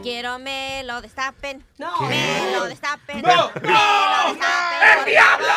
[0.05, 1.65] quiero me lo destapen.
[1.79, 1.99] No.
[2.01, 3.23] Me lo destapen.
[3.23, 5.47] No, Me lo destapen, ¡El diablo!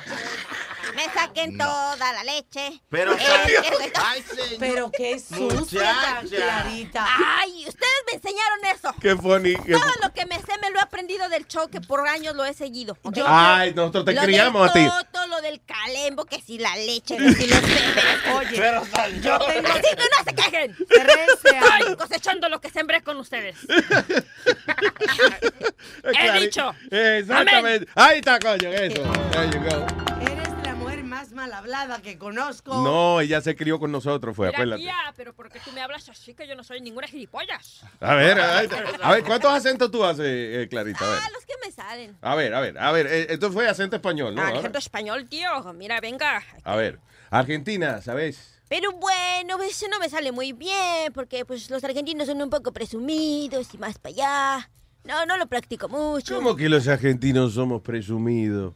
[1.06, 2.82] Me saquen toda la leche.
[2.90, 4.04] Pero, Eh, todo.
[4.04, 4.58] ay, señor.
[4.58, 7.06] Pero qué sucia, tan clarita.
[7.38, 8.94] Ay, ustedes me enseñaron eso.
[9.00, 9.54] Qué funny.
[9.64, 12.34] qué Todo lo que me sé me lo he aprendido del show que por años
[12.36, 12.98] lo he seguido.
[13.02, 13.18] ¿ok?
[13.26, 14.86] Ay, nosotros te lo criamos a ti.
[14.86, 17.94] toto, lo del calembo, que si la leche, que si los seres.
[18.34, 19.20] Oye, Pero salió.
[19.22, 19.68] yo tengo...
[19.68, 20.76] Así que no se quejen.
[20.86, 21.80] 13 años.
[21.80, 23.56] Estoy cosechando lo que sembré con ustedes.
[26.02, 26.40] Claro.
[26.40, 26.74] dicho.
[26.90, 27.88] Exactamente.
[27.94, 29.02] Ahí está, coño, eso.
[29.30, 30.39] There you go.
[31.20, 32.74] Más mal hablada que conozco.
[32.82, 34.80] No, ella se crió con nosotros, fue, Mira, acuérdate.
[34.84, 37.82] tía, pero ¿por qué tú me hablas así que yo no soy ninguna gilipollas?
[38.00, 38.70] A ver, a ver,
[39.02, 41.04] a ver, ¿cuántos acentos tú haces, eh, Clarita?
[41.04, 41.18] A ver.
[41.22, 42.16] Ah, los que me salen.
[42.22, 43.06] A ver, a ver, a ver.
[43.06, 44.40] eh, Esto fue acento español, ¿no?
[44.40, 45.50] Ah, acento español, tío.
[45.74, 46.42] Mira, venga.
[46.64, 46.98] A ver.
[47.28, 48.58] Argentina, ¿sabes?
[48.70, 52.72] Pero bueno, eso no me sale muy bien, porque pues los argentinos son un poco
[52.72, 54.70] presumidos y más para allá.
[55.04, 56.34] No, no lo practico mucho.
[56.34, 58.72] ¿Cómo que los argentinos somos presumidos?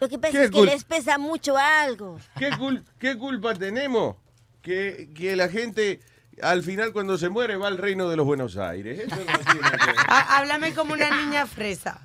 [0.00, 2.18] Lo que pasa ¿Qué es que cul- les pesa mucho algo.
[2.38, 4.16] ¿Qué, cul- qué culpa tenemos?
[4.62, 6.00] Que, que la gente
[6.42, 8.98] al final cuando se muere va al reino de los Buenos Aires.
[9.00, 12.00] Eso no tiene que- Há- Háblame como una niña fresa.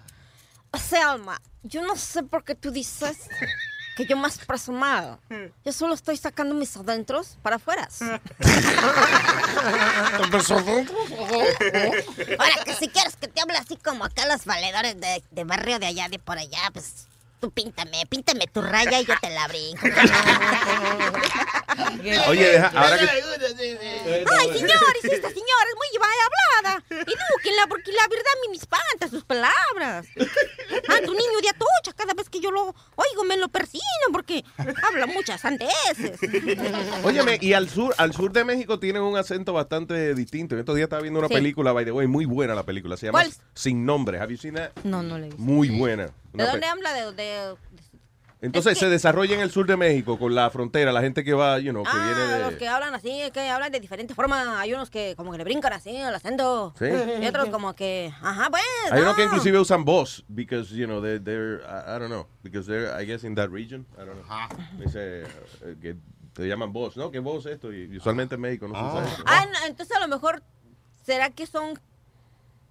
[0.79, 3.27] Selma, yo no sé por qué tú dices
[3.97, 5.19] que yo más presumado.
[5.65, 7.89] Yo solo estoy sacando mis adentros para afuera.
[12.39, 15.79] Ahora que si quieres que te hable así como acá los valedores de, de barrio
[15.79, 17.07] de allá, de por allá, pues
[17.41, 19.85] tú píntame, píntame tu raya y yo te la brinco.
[22.29, 23.09] Oye, deja- ahora que...
[23.09, 23.21] Ay,
[24.53, 26.83] señores, esta señora es muy mal hablada.
[26.89, 30.07] Edúquenla porque la verdad me espanta sus palabras.
[30.87, 34.43] Ando niño de atocha, cada vez que yo lo oigo me lo persino porque
[34.87, 36.19] habla muchas sandeces.
[37.03, 40.57] Óyeme, y al sur, al sur de México tienen un acento bastante distinto.
[40.57, 41.33] Estos días estaba viendo una Sí.
[41.35, 42.97] película, by the way, muy buena la película.
[42.97, 43.33] Se llama ¿Cuál?
[43.55, 44.19] Sin Nombre.
[44.19, 44.71] Have you seen that?
[44.83, 45.41] No, no le he visto.
[45.41, 46.09] Muy buena.
[46.33, 46.93] ¿De dónde habla?
[46.93, 47.55] De, de-
[48.43, 51.23] Entonces Es que- se desarrolla en el sur de México con la frontera, la gente
[51.23, 52.57] que va, you know, que Ah, viene los de...
[52.57, 54.47] que hablan así, que hablan de diferentes formas.
[54.47, 56.73] Hay unos que como que le brincan así al acento.
[56.79, 56.85] Sí.
[57.21, 58.63] Y otros como que, ajá, pues.
[58.91, 62.25] Hay unos que inclusive usan voz, because, you know, they're, they're I, I don't know,
[62.41, 63.85] because they're, I guess, in that region.
[63.95, 64.83] I don't know.
[64.83, 65.95] Dice, eh, que
[66.33, 67.11] te llaman voz, ¿no?
[67.11, 67.71] ¿Qué voz es esto?
[67.71, 69.23] Y usualmente en México no se usa eso.
[69.27, 70.41] Ah, no, entonces a lo mejor,
[71.05, 71.77] ¿será que son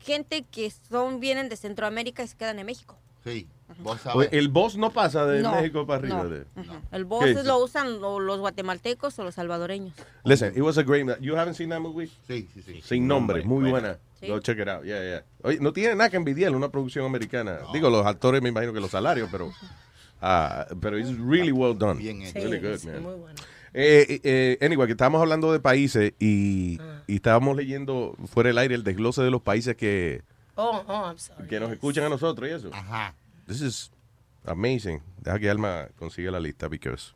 [0.00, 2.98] gente que son vienen de Centroamérica y se quedan en México?
[3.24, 3.46] Sí.
[3.78, 4.00] Vos
[4.32, 6.22] el voz no pasa de No, México para arriba.
[6.24, 6.28] no.
[6.28, 6.44] de-
[6.90, 7.44] El ¿Qué voz es?
[7.44, 9.94] lo usan lo- los guatemaltecos o los salvadoreños.
[10.24, 11.06] Listen, it was a great.
[11.20, 12.08] You haven't seen that movie?
[12.26, 12.80] Sí, sí, sí.
[12.82, 13.98] Sin nombre, muy buena.
[14.26, 14.82] Go check it out.
[14.84, 15.24] Yeah, yeah.
[15.42, 17.60] Oye, no tiene nada que envidiarle una producción americana.
[17.72, 19.50] Digo, los actores me imagino que los salarios, pero
[20.20, 21.98] ah, pero it's really well done.
[22.00, 22.48] Bien It's hecho.
[22.48, 23.02] really good, Sí, man.
[23.02, 23.34] muy bueno.
[23.72, 28.74] Eh, eh, anyway, que estábamos hablando de países y, y estábamos leyendo fuera del aire
[28.74, 30.22] el desglose de los países que,
[30.56, 31.46] Oh, oh, I'm sorry.
[31.48, 32.70] que nos escuchan a nosotros y eso.
[32.72, 33.14] Ajá.
[33.46, 33.90] This is
[34.44, 35.00] amazing.
[35.18, 37.12] Deja que Alma consiga la lista, because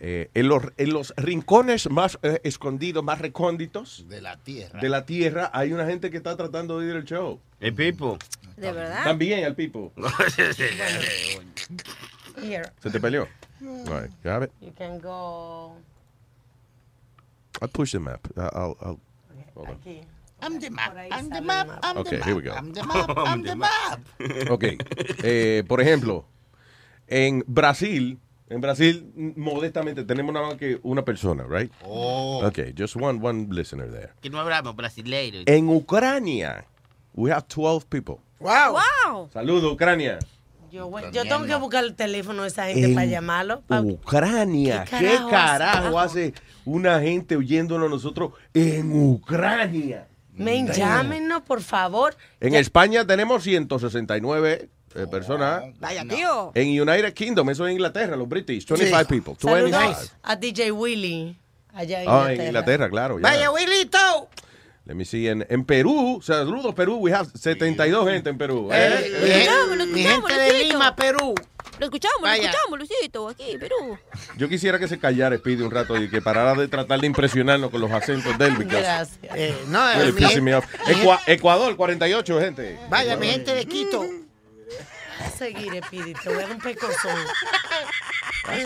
[0.00, 4.80] eh, en, los, en los rincones más eh, escondidos, más recónditos De la tierra.
[4.80, 7.40] de la tierra, hay una gente que está tratando de ir al show.
[7.60, 8.18] El Pipo.
[8.56, 9.04] ¿De verdad?
[9.04, 9.92] También al Pipo.
[12.42, 13.28] Here, ¿Se te peleó?
[13.62, 14.50] All right, you have it?
[14.60, 15.76] you can go
[17.62, 18.20] I'll push the map.
[18.36, 19.00] I'll, I'll, I'll-
[19.54, 19.74] hold on.
[19.76, 20.00] aquí.
[20.44, 20.94] I'm the map.
[21.10, 21.68] I'm the map.
[21.82, 22.42] I'm Okay, the here map.
[22.42, 22.54] we go.
[22.54, 23.18] I'm the map.
[23.26, 24.00] I'm the map.
[24.50, 24.64] Ok.
[25.22, 26.26] Eh, por ejemplo,
[27.06, 31.72] en Brasil, en Brasil, modestamente, tenemos nada más que una persona, right?
[31.84, 32.42] Oh.
[32.44, 34.10] Ok, just one, one listener there.
[34.20, 35.38] Que no hablamos brasileiro.
[35.46, 36.66] En Ucrania,
[37.14, 38.16] we have 12 people.
[38.40, 38.74] Wow.
[39.06, 39.30] ¡Wow!
[39.32, 40.18] Saludos, Ucrania.
[40.70, 43.60] Yo, yo tengo que buscar el teléfono de esa gente En para llamarlo.
[43.62, 44.84] pa- Ucrania.
[44.84, 46.26] ¿Qué ¿Qué carajo carajo hace?
[46.26, 50.08] hace una gente oyéndonos nosotros en Ucrania?
[50.34, 52.16] Men, llámenos, por favor.
[52.40, 55.64] En España tenemos 169 eh, personas.
[55.80, 56.52] Vaya, tío.
[56.54, 59.34] En United Kingdom, eso es Inglaterra, los British, 25 people.
[59.40, 59.72] 25.
[59.72, 61.36] Saludos a DJ Willy.
[61.72, 62.46] Allá en Ah, en Inglaterra.
[62.48, 63.18] Inglaterra, claro.
[63.18, 63.22] ya.
[63.22, 64.28] Vaya, Wilito.
[64.86, 65.26] Let me see.
[65.28, 68.68] En, en Perú, saludos Perú, we have 72 gente en Perú.
[68.70, 70.08] Eh, Eh, mi, eh.
[70.08, 70.64] gente de.
[70.64, 71.34] Lima, Perú.
[71.78, 72.42] Lo escuchamos, Vaya.
[72.42, 73.98] lo escuchamos, Luisito, aquí, Perú.
[74.36, 77.70] Yo quisiera que se callara Speedy un rato y que parara de tratar de impresionarnos
[77.70, 78.54] con los acentos de él.
[78.56, 79.18] because Gracias.
[79.34, 80.64] Eh, no, eh, mi, pissing me off.
[80.86, 82.78] Ecua- Ecuador, 48 gente.
[82.88, 84.04] vaya, mi gente de Quito.
[85.20, 87.16] A seguir, Epidi, te voy a dar un pecozón.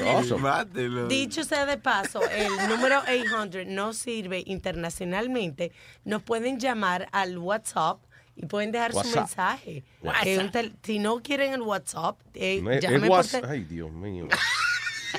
[0.07, 0.65] Awesome.
[1.09, 5.73] Dicho sea de paso, el número 800 no sirve internacionalmente.
[6.05, 7.99] Nos pueden llamar al WhatsApp
[8.41, 9.17] y pueden dejar su WhatsApp.
[9.17, 9.83] mensaje.
[10.03, 10.27] WhatsApp.
[10.57, 13.45] Eh, si no quieren el WhatsApp, eh, No es, llame WhatsApp.
[13.49, 14.29] Ay, Dios mío.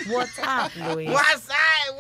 [0.10, 1.10] WhatsApp, Luis.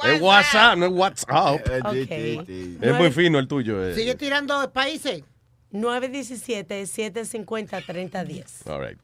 [0.05, 1.61] Es WhatsApp, no es WhatsApp.
[1.85, 2.11] Ok.
[2.11, 3.83] Es muy fino el tuyo.
[3.85, 3.95] eh.
[3.95, 5.23] Sigue tirando países.
[5.71, 8.67] 917-750-3010.
[8.67, 8.97] All right.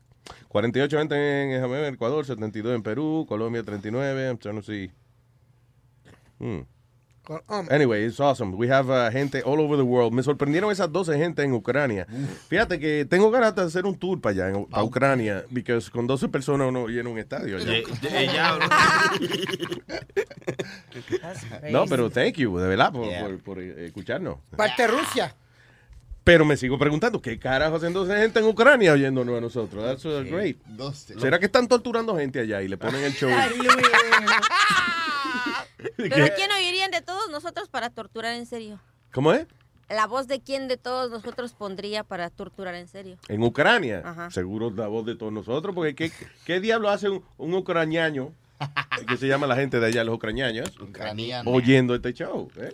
[0.48, 4.27] 48 gente en Ecuador, 72 en Perú, Colombia 39.
[4.30, 4.90] I'm trying to see.
[6.40, 6.61] Hmm.
[7.70, 8.56] Anyway, it's awesome.
[8.56, 10.14] We have uh, gente all over the world.
[10.14, 12.08] Me sorprendieron esas 12 gente en Ucrania.
[12.50, 16.08] Fíjate que tengo ganas de hacer un tour para allá, en, para Ucrania, porque con
[16.08, 17.58] 12 personas uno llena un estadio.
[17.58, 17.74] allá.
[18.34, 18.68] Ya, bro.
[21.72, 23.22] No, pero thank you, de verdad, por, Yeah.
[23.26, 24.38] por- por, eh, escucharnos.
[24.56, 25.36] parte Rusia.
[26.24, 29.84] Pero me sigo preguntando, ¿qué carajo hacen 12 gente en Ucrania oyéndonos a nosotros?
[29.84, 30.58] That's uh, great.
[30.66, 31.20] Doce.
[31.20, 33.30] ¿Será que están torturando gente allá y le ponen el show?
[35.98, 38.80] ¿Pero quién oirían de todos nosotros para torturar en serio?
[39.14, 39.45] ¿Cómo es?
[39.90, 43.17] ¿La voz de quién de todos nosotros pondría para torturar en serio?
[43.27, 44.32] En Ucrania, Ajá.
[44.32, 46.11] seguro la voz de todos nosotros, porque ¿qué,
[46.45, 48.33] qué diablo hace un, un ucraniano,
[49.07, 51.51] que se llama la gente de allá, los ucranianos, Ucraniano.
[51.51, 52.49] oyendo este show?
[52.57, 52.72] eh?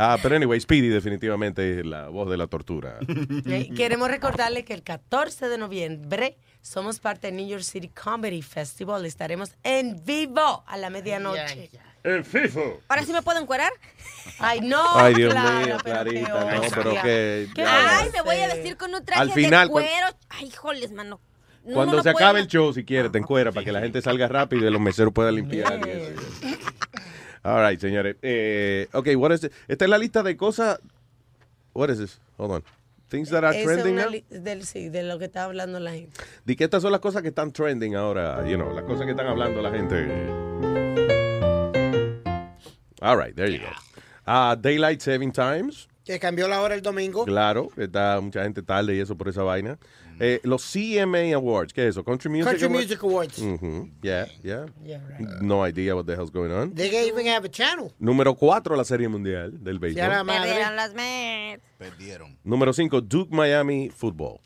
[0.00, 2.98] Ah, pero anyway, Speedy definitivamente es la voz de la tortura.
[3.46, 8.40] Eh, Queremos recordarle que el 14 de noviembre somos parte del New York City Comedy
[8.42, 9.04] Festival.
[9.06, 11.68] Estaremos en vivo a la medianoche.
[12.08, 12.80] El FIFO.
[12.88, 13.70] ¿Ahora sí me puedo encuerar?
[14.38, 14.82] Ay, no.
[14.94, 17.48] Ay, Dios Clara, mío, Clarita, no, pero que...
[17.54, 17.98] ¿Qué ya.
[17.98, 20.06] Ay, me voy a vestir con un traje Al final, de cuero.
[20.30, 21.20] Ay, híjoles, mano.
[21.64, 24.00] No, Cuando no se acabe el show, si quieres, te encuera para que la gente
[24.00, 25.80] salga rápido y los meseros puedan limpiar.
[25.86, 26.58] y eso.
[27.42, 28.16] All right, señores.
[28.22, 29.52] Eh, ok, what is it?
[29.68, 30.80] esta es la lista de cosas.
[31.74, 32.20] What is this?
[32.38, 32.64] Hold on.
[33.08, 34.22] Things that are Esa trending una now.
[34.30, 36.12] del, sí, de lo que está hablando la gente.
[36.44, 39.12] Di que estas son las cosas que están trending ahora, you know, las cosas que
[39.12, 40.87] están hablando la gente.
[43.00, 43.70] All right, there you go.
[44.26, 45.88] Ah, Daylight Saving Times.
[46.04, 47.24] Que cambió la hora el domingo.
[47.26, 49.78] Claro, está mucha gente tarde y eso por esa vaina.
[50.20, 52.02] Eh, los CMA Awards, ¿qué es eso?
[52.02, 52.86] Country Music Country Awards?
[52.88, 53.38] Music Awards.
[53.42, 54.66] Mhm, Yeah, yeah.
[54.82, 55.00] Yeah,
[55.42, 56.74] No idea what the hell's going on.
[56.74, 57.92] They even have a channel.
[58.00, 60.08] Número 4, la Serie Mundial del Ya béisbol.
[60.08, 60.48] la madre.
[60.48, 61.62] Perdieron las Mets.
[61.78, 62.38] Perdieron.
[62.42, 64.40] Número 5, Duke Miami Football.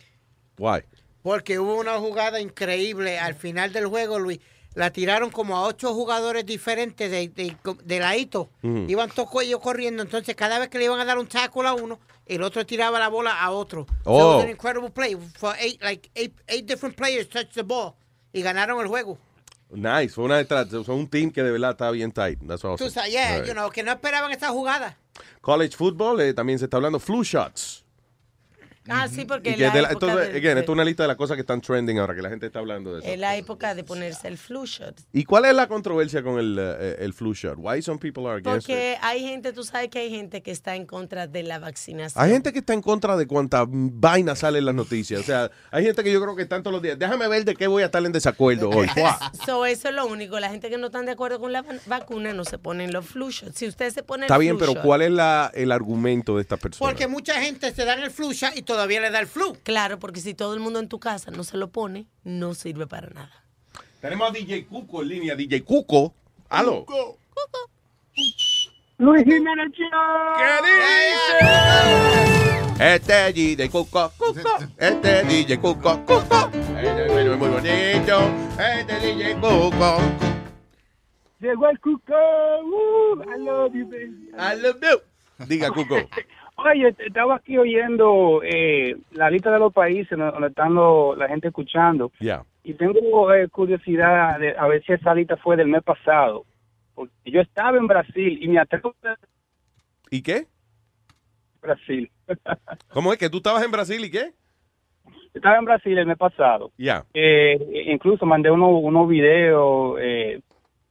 [0.58, 0.80] Why?
[1.22, 4.40] Porque hubo una jugada increíble al final del juego, Luis.
[4.74, 8.48] La tiraron como a ocho jugadores diferentes de, de, de ladito.
[8.62, 8.86] Ujú.
[8.88, 10.02] Iban todos ellos corriendo.
[10.02, 12.98] Entonces, cada vez que le iban a dar un tackle a uno, el otro tiraba
[12.98, 13.86] la bola a otro.
[14.04, 14.18] So Oh.
[14.32, 15.16] it was an incredible play.
[15.38, 17.94] For eight, like eight, eight different players touched the ball.
[18.32, 19.18] Y ganaron el juego.
[19.74, 22.38] Nice, fue una detrás, son un team que de verdad está bien tight.
[22.46, 22.76] That's awesome.
[22.78, 23.46] Tú sabes, yeah, right.
[23.46, 24.96] you know, que no esperaban esta jugada.
[25.40, 27.81] College football, eh, también se está hablando flu shots.
[28.88, 30.74] Ah, sí, porque Y en que la, de la- época entonces, de- again, esto es
[30.74, 33.00] una lista de las cosas que están trending ahora, que la gente está hablando de
[33.00, 33.08] eso.
[33.08, 35.00] en la época de ponerse el flu shot.
[35.12, 37.54] ¿Y cuál es la controversia con el, eh, el flu shot?
[37.58, 38.74] Why some people are against it?
[38.74, 42.10] Porque hay gente, tú sabes que hay gente que está en contra de la vacunación.
[42.22, 45.20] Hay gente que está en contra de cuánta vaina sale en las noticias.
[45.20, 46.98] O sea, hay gente que yo creo que están todos los días.
[46.98, 48.88] Déjame ver de qué voy a estar en desacuerdo hoy.
[49.46, 50.38] So, eso es lo único.
[50.40, 53.06] La gente que no están de acuerdo con la va- vacuna no se ponen los
[53.06, 53.58] flu shots.
[53.58, 56.36] Si usted se pone Está el bien, flu pero shot- ¿cuál es la, el argumento
[56.36, 56.88] de estas personas?
[56.90, 59.56] Porque mucha gente se dan el flu shot y todavía le da el flu.
[59.62, 62.86] Claro, porque si todo el mundo en tu casa no se lo pone, no sirve
[62.86, 63.44] para nada.
[64.00, 65.36] Tenemos a DJ Cuco en línea.
[65.36, 66.14] DJ Cuco.
[66.48, 66.86] Aló.
[68.98, 69.72] Luis Jiménez
[72.78, 74.58] Este es DJ Cuco, Cuco.
[74.78, 76.50] Este es DJ Cuco, Cuco.
[76.76, 78.20] Este es muy bonito.
[78.58, 79.98] Este es DJ Cuco.
[81.40, 82.14] Llegó el cuco.
[82.14, 84.30] Uh, I love you, baby.
[84.38, 85.46] I love you.
[85.46, 85.96] Diga, Cuco.
[86.56, 91.48] Oye, estaba aquí oyendo eh, la lista de los países donde están lo- la gente
[91.48, 92.12] escuchando.
[92.20, 92.44] Ya.
[92.62, 96.44] Y tengo eh, curiosidad de a ver si esa lista fue del mes pasado.
[96.94, 99.16] Porque yo estaba en Brasil y me atrevo a
[100.10, 100.46] ¿Y qué?
[101.60, 102.10] Brasil.
[102.92, 104.32] ¿Cómo es que tú estabas en Brasil y qué?
[105.34, 106.70] estaba en Brasil el mes pasado.
[106.76, 107.04] Ya.
[107.14, 110.40] Eh, incluso mandé unos unos videos eh,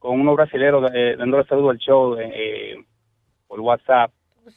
[0.00, 2.16] con unos brasileños eh, dándole saludo al show
[3.46, 4.10] por WhatsApp.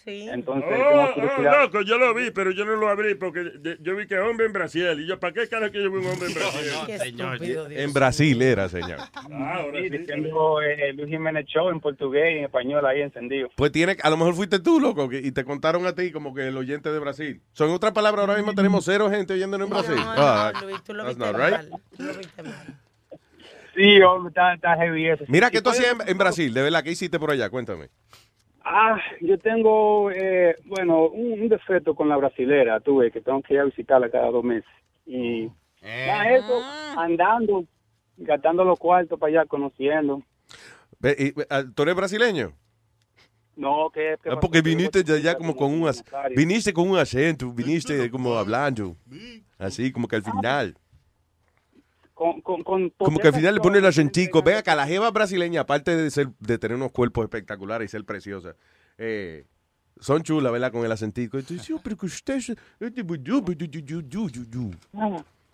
[0.05, 3.77] Entonces, tengo Oh, oh, loco, yo lo vi, pero yo no lo abrí porque de-
[3.81, 4.85] yo vi que hombre en Brasil.
[4.99, 7.71] Y yo, ¿para qué cara que yo vi un hombre en Brasil?
[7.77, 8.97] En Brasil era, señor.
[9.37, 13.49] Ah, ahora sí, diciendo eh, Luis Jiménez Show en portugués y en español ahí encendido.
[13.55, 16.33] Pues tiene, a lo mejor fuiste tú, loco, que- y te contaron a ti como
[16.33, 17.41] que el oyente de Brasil.
[17.53, 19.95] Son otras palabras, ahora mismo tenemos cero gente oyéndonos en Brasil.
[19.97, 20.51] Ah,
[20.85, 21.69] that's not right.
[23.75, 25.25] Sí, hombre, está, está heavy eso.
[25.27, 26.53] Mira, ¿qué ¿Y tú hacías en Brasil?
[26.53, 27.49] De verdad, ¿qué hiciste por allá?
[27.49, 27.89] Cuéntame.
[28.67, 33.53] Ah, yo tengo, eh, bueno, un, un defecto con la brasilera, tuve que tengo que
[33.53, 34.69] ir a visitarla cada dos meses.
[35.05, 35.51] Y
[35.83, 36.63] nada, eso,
[36.97, 37.63] andando,
[38.17, 40.23] gastando los cuartos para allá, conociendo.
[41.03, 42.53] Y, ah, ¿Tú eres brasileño?
[43.55, 44.17] No, que...
[44.23, 45.91] que Ah, porque viniste de allá como con un...
[46.35, 48.95] Viniste con un acento, viniste como hablando.
[49.59, 50.75] Así, como que al final.
[52.15, 54.41] Con, con, con, Como que al final le pone el acentico.
[54.41, 58.05] Vea que la jeva brasileña, aparte de ser de tener unos cuerpos espectaculares y ser
[58.05, 58.55] preciosas,
[58.97, 59.45] eh,
[59.99, 60.71] son chulas, ¿verdad?
[60.71, 61.37] Con el acentico.
[61.37, 62.39] Y tú dices, "Oh, pero que usted...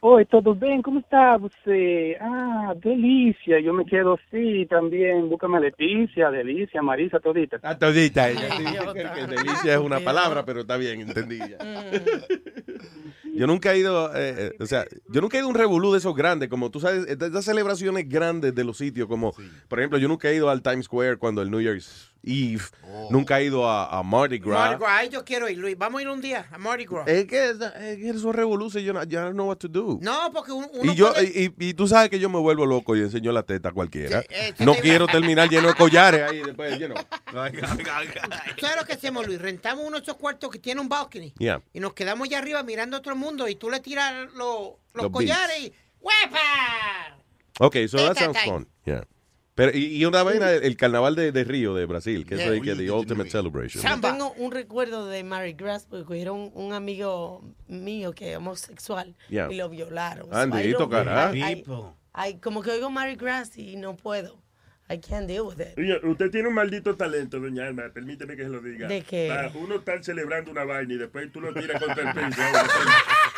[0.03, 0.07] es- este buyu, buyu, yu, yu, yu, yu".
[0.07, 0.81] Ah, Oi, tudo bem?
[0.81, 2.17] Como está você?
[2.19, 3.59] Ah, delícia.
[3.59, 5.30] Yo me quedo así también.
[5.30, 7.59] Búscame a Leticia, Delicia, Marisa, todita.
[7.61, 8.30] Ah, todita.
[8.30, 8.63] ella sí
[9.15, 11.57] que, delicia es una palabra, pero está bien, entendí ya.
[13.33, 15.93] Yo nunca he ido, eh, eh, o sea, yo nunca he ido a un revolú
[15.93, 19.33] de esos grandes, como tú sabes, de esas celebraciones grandes de los sitios, como,
[19.69, 22.69] por ejemplo, yo nunca he ido al Times Square cuando el New Year's Y f-
[23.09, 24.59] nunca he ido a, a Mardi Gras.
[24.69, 25.75] Mardi Gras, ahí yo quiero ir, Luis.
[25.75, 27.08] Vamos a ir un día a Mardi Gras.
[27.08, 27.58] Es que, es
[27.98, 29.98] que eso revoluce, yo no, yo no know what to do.
[30.01, 32.38] No, porque un- uno Y, yo, puede- y, y- y tú sabes que yo me
[32.38, 34.24] vuelvo loco y enseño la teta a cualquiera.
[34.30, 36.95] eh, no te- quiero terminar lleno de collares ahí después, know.
[37.32, 39.41] ¿Sabes lo que hacemos, Luis?
[39.41, 41.33] Rentamos uno de esos cuartos que tiene un balcony.
[41.40, 41.61] Yeah.
[41.74, 45.11] Y nos quedamos allá arriba mirando otro mundo y tú le tiras lo- los, Los
[45.11, 47.17] collares y ¡Huepa!
[47.59, 48.67] Ok, so that sounds fun.
[48.85, 49.06] Yeah.
[49.55, 52.45] Pero, y, y una vaina, el carnaval de, de Río, de Brasil, que Yeah.
[52.45, 53.83] es el que the ultimate celebration.
[53.83, 59.15] Yo tengo un recuerdo de Mary Grass porque cogieron un, amigo mío que es homosexual
[59.30, 59.51] Yeah.
[59.51, 60.27] y lo violaron.
[60.33, 61.35] Andito, So, I don't- cara.
[61.35, 64.39] I- I- I- como que oigo Mary Grass y no puedo.
[64.89, 65.75] I can't deal with it.
[65.77, 68.88] Doña, usted tiene un maldito talento, doña Alma, permíteme que se lo diga.
[68.89, 69.27] ¿De qué?
[69.30, 72.41] Para uno estar celebrando una vaina y después tú lo tiras contra el piso.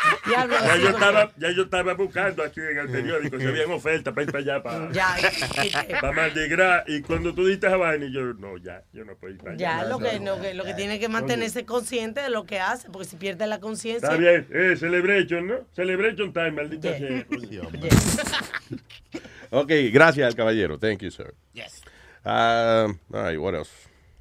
[0.30, 4.24] Ya, yo estaba, ya yo estaba buscando aquí en el periódico, se habían ofertas para
[4.26, 5.16] ir para allá, para, Ya,
[6.02, 6.84] para Mardi Gras.
[6.88, 9.60] Y cuando tú diste vaina, y yo, no, ya, yo no puedo ir para allá.
[9.60, 10.36] Ya, lo no, que, no.
[10.36, 13.48] lo que, lo que tiene que mantenerse consciente de lo que hace, porque si pierde
[13.48, 14.08] la conciencia.
[14.08, 15.68] Está bien, eh, celebration, ¿no?
[15.76, 17.26] Celebration time, maldita Yeah.
[17.50, 17.68] sea.
[19.52, 20.80] Ok, gracias al caballero.
[20.80, 21.34] Thank you, sir.
[21.54, 21.82] Yes.
[22.26, 23.70] Um, all right, what else?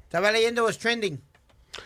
[0.03, 1.19] Estaba leyendo What's Trending.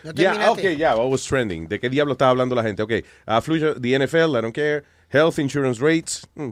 [0.04, 0.60] ¿No Yeah, terminaste?
[0.60, 1.66] okay, yeah, what was trending?
[1.68, 2.82] ¿De qué diablo estaba hablando la gente?
[2.82, 4.84] Okay, uh, flu- the NFL, I don't care.
[5.10, 6.50] Health insurance rates, mm,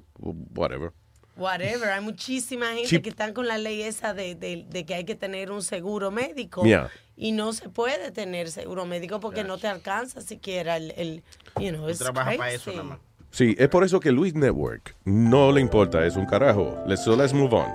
[0.55, 0.93] whatever.
[1.37, 5.05] Whatever, hay muchísima gente que están con la ley esa de, de- de que hay
[5.05, 6.91] que tener un seguro médico Yeah.
[7.15, 11.23] y no se puede tener seguro médico porque no te alcanza siquiera el, el
[11.61, 12.99] you know, it's trabaja para eso nada más.
[13.37, 16.83] Sí, es por eso que Luis Network no le importa, es un carajo.
[16.87, 17.67] Let's, so let's move on.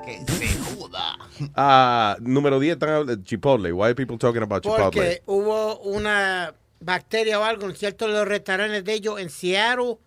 [1.56, 3.72] Ah, número 10, están hablando- Chipotle.
[3.72, 4.84] Why are people talking about Chipotle?
[4.86, 10.00] Porque hubo una bacteria o algo en ciertos de los restaurantes de ellos en Seattle,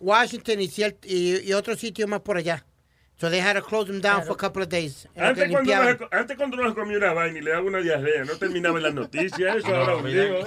[0.00, 2.64] Washington y, ciert- y, y otro sitio más por allá.
[3.20, 5.06] So they had to close them down for a couple of days.
[5.14, 7.78] Antes que cuando, se- antes cuando uno se comía una vaina y le daba una
[7.78, 10.24] diarrea, no terminaba en las noticias, eso ahora un mira.
[10.24, 10.46] lío.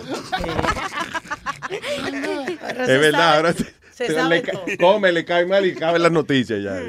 [1.70, 3.54] Pero Es se verdad, ahora
[3.94, 4.66] se le sabe ca- todo.
[4.80, 6.82] come, le cae mal y cabe las noticias ya.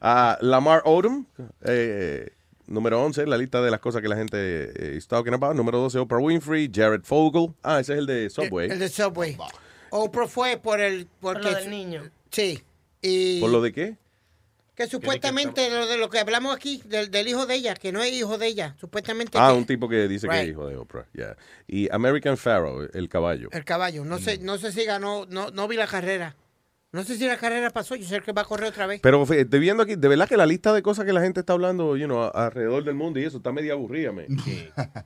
[0.00, 1.26] Ah, Lamar Odom,
[1.64, 2.30] eh,
[2.66, 5.54] número 11, la lista de las cosas que la gente eh, is talking about.
[5.54, 7.54] Número 12, Oprah Winfrey, Jared Fogle.
[7.62, 8.70] Ah, ese es el de Subway.
[8.70, 9.36] El de Subway.
[9.90, 11.06] Oprah fue por el...
[11.20, 12.02] Porque Por lo del niño.
[12.30, 12.62] Sí.
[13.02, 13.96] Y ¿Por lo de qué?
[14.78, 18.00] Que supuestamente lo de lo que hablamos aquí, del, del hijo de ella, que no
[18.02, 18.76] es hijo de ella.
[18.78, 21.04] Supuestamente Ah, que- un tipo que dice que es hijo de Oprah.
[21.14, 21.36] yeah.
[21.66, 23.48] Y American Pharaoh, el caballo.
[23.50, 24.04] el caballo.
[24.04, 24.22] No Mm.
[24.22, 26.36] sé, no sé si ganó, no, no vi la carrera.
[26.90, 29.00] No sé si la carrera pasó, yo sé que va a correr otra vez.
[29.02, 31.52] Pero estoy viendo aquí, de verdad que la lista de cosas que la gente está
[31.52, 34.24] hablando, you know, alrededor del mundo y eso está media aburrida, man.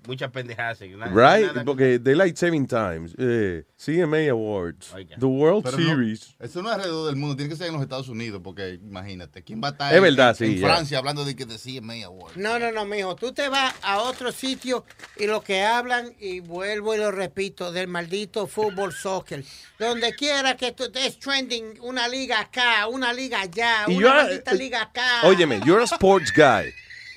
[0.06, 0.80] Muchas pendejadas.
[0.80, 1.46] nada- Right?
[1.48, 6.36] nada- Porque Daylight Saving Times, eh, CMA Awards, The World Pero no, Series.
[6.38, 9.42] eso no es alrededor del mundo, tiene que ser en los Estados Unidos, porque imagínate,
[9.42, 10.66] ¿quién va a estar Es en, verdad, en- sí, en ya.
[10.68, 12.36] Francia hablando de que te CMA Award?
[12.36, 13.16] No, no, no, mijo.
[13.16, 14.84] Tú te vas a otro sitio
[15.16, 19.42] y lo que hablan, y vuelvo y lo repito, del maldito fútbol soccer.
[19.80, 24.42] Donde quiera que tú es trending, una liga acá, una liga allá, Y una eh,
[24.56, 25.22] liga acá.
[25.24, 26.72] Óyeme, you're a sports guy.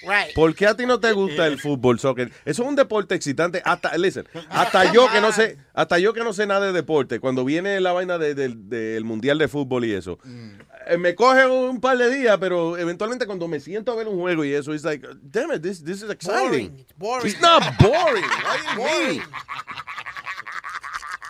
[0.07, 0.35] Right.
[0.35, 2.31] ¿Por qué a ti no te gusta el fútbol, soccer?
[2.45, 3.63] Eso es un deporte excitante.
[3.65, 7.19] Hasta, listen, hasta yo que no sé, hasta yo que no sé nada de deporte,
[7.19, 10.19] cuando viene la vaina de- del- del mundial de fútbol y eso,
[10.87, 14.19] eh, me coge un par de días, pero eventualmente cuando me siento a ver un
[14.19, 16.69] juego y eso, it's like, damn it, this, this is exciting.
[16.69, 17.27] Boring, it's boring.
[17.27, 18.23] It's not boring.
[18.23, 19.09] What do you Boring.
[19.17, 19.21] mean?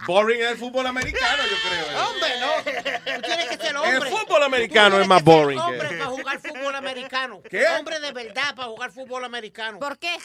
[0.08, 2.08] Boring es el fútbol americano, yo creo.
[2.08, 3.16] Hombre, no.
[3.16, 4.10] Tú tienes que ser El hombre.
[4.12, 7.42] fútbol americano es más boring que- Hombre para jugar fútbol americano.
[7.50, 7.66] ¿Qué?
[7.80, 9.80] Hombre de verdad para jugar fútbol americano.
[9.80, 10.16] ¿Por qué?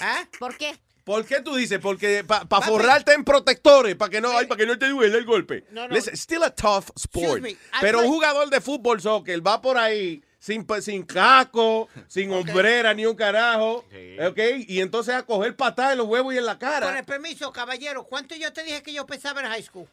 [0.00, 0.24] ¿Ah?
[0.38, 0.78] ¿Por qué?
[1.04, 1.78] ¿Por qué tú dices?
[1.78, 5.24] Porque para forrarte en protectores, para que no, ay, para que no te duele el
[5.24, 5.64] golpe.
[5.70, 5.94] No, no.
[5.94, 7.40] Listen, still a tough sport.
[7.40, 12.32] Me, Pero un play- jugador de fútbol soccer va por ahí sin, sin casco, sin
[12.32, 13.84] hombrera ni un carajo,
[14.26, 14.38] ¿ok?
[14.66, 17.02] Y entonces a coger patadas en los huevos y en la Con el cara.
[17.02, 19.86] permiso, caballero, ¿cuánto yo te dije que yo pesaba en high school?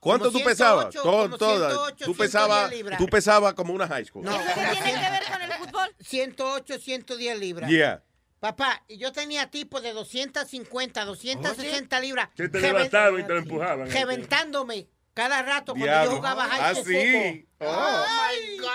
[0.00, 0.90] ¿Cuánto como tú pesabas?
[0.92, 1.72] 108, Todo- todas.
[1.72, 2.98] 108, Tú pesabas 110 libras.
[2.98, 4.22] tú pesabas como una high school.
[4.24, 5.94] No, ¿Eso qué tiene que ver con el fútbol?
[6.00, 7.70] 108, 110 libras.
[7.70, 8.02] Yeah.
[8.38, 12.28] Papá, yo tenía tipos de 250, 260 libras.
[12.36, 13.90] Que te levantaban y te lo empujaban.
[13.90, 16.10] reventándome cada rato cuando Diablo.
[16.10, 17.46] yo jugaba high Ah, school sí.
[17.58, 17.74] football.
[17.74, 18.04] Oh.
[18.04, 18.70] my gosh.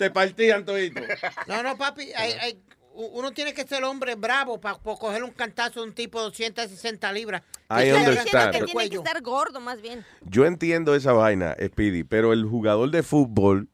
[0.00, 1.02] Te partían todito.
[1.46, 2.62] No, no, papi, hay- hay-
[2.94, 7.12] uno tiene que ser hombre bravo para coger un cantazo de un tipo de 260
[7.12, 7.42] libras.
[7.68, 7.92] I Que
[8.50, 10.04] Que tiene estar gordo, más bien.
[10.22, 13.68] Yo entiendo esa vaina, Speedy, pero el jugador de fútbol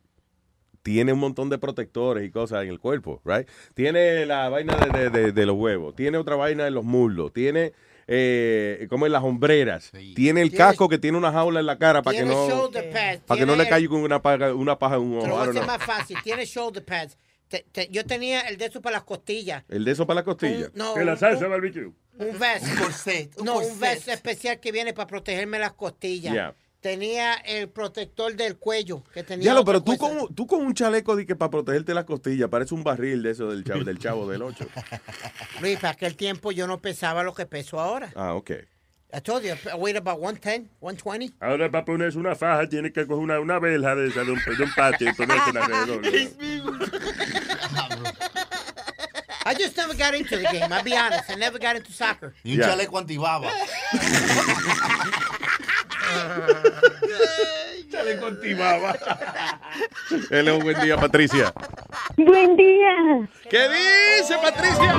[0.82, 3.48] tiene un montón de protectores y cosas en el cuerpo, right?
[3.74, 7.32] Tiene la vaina de, de- de- de los huevos, tiene otra vaina en los muslos,
[7.32, 7.72] tiene
[8.08, 12.02] eh, como en las hombreras, tiene el casco que tiene una jaula en la cara
[12.02, 15.02] para que no shoulder pads, para que no le caiga una paja, una paja en
[15.02, 15.40] un ojo.
[15.40, 15.66] hacer know.
[15.66, 16.16] más fácil.
[16.22, 17.18] Tiene shoulder pads,
[17.48, 19.64] te- te- yo tenía el de eso para las costillas.
[19.68, 20.70] El de eso para la costilla.
[20.74, 21.86] No, Que la un- salsa un- barbecue.
[22.18, 22.64] Un vest.
[22.64, 23.80] Un corset, un no, un corset.
[23.80, 26.32] vest especial que viene para protegerme las costillas.
[26.34, 26.54] Ya.
[26.86, 29.42] Tenía el protector del cuello que tenía.
[29.42, 32.48] Diablo, otra pero tú con, tú con un chaleco de que para protegerte las costillas,
[32.48, 34.68] parece un barril de eso del chavo del, chavo del 8.
[35.60, 38.12] Luis, para aquel tiempo yo no pesaba lo que peso ahora.
[38.14, 38.52] Ah, ok.
[39.12, 41.34] I told you, I weighed about 110, 120.
[41.40, 44.62] Ahora para ponerse una faja tiene que coger una, una de, esa, de, un, de
[44.62, 46.02] un patio y ponérsela alrededor.
[49.44, 50.72] I just never got into the game.
[50.72, 51.30] I'll be honest.
[51.30, 52.32] I never got into soccer.
[52.44, 52.66] Y un Ya.
[52.68, 53.48] chaleco antibaba.
[57.90, 58.94] Chaleco antibaba.
[60.30, 61.52] Él es un buen día, Patricia.
[62.16, 63.28] Buen día.
[63.48, 64.94] ¿Qué dice, Patricia?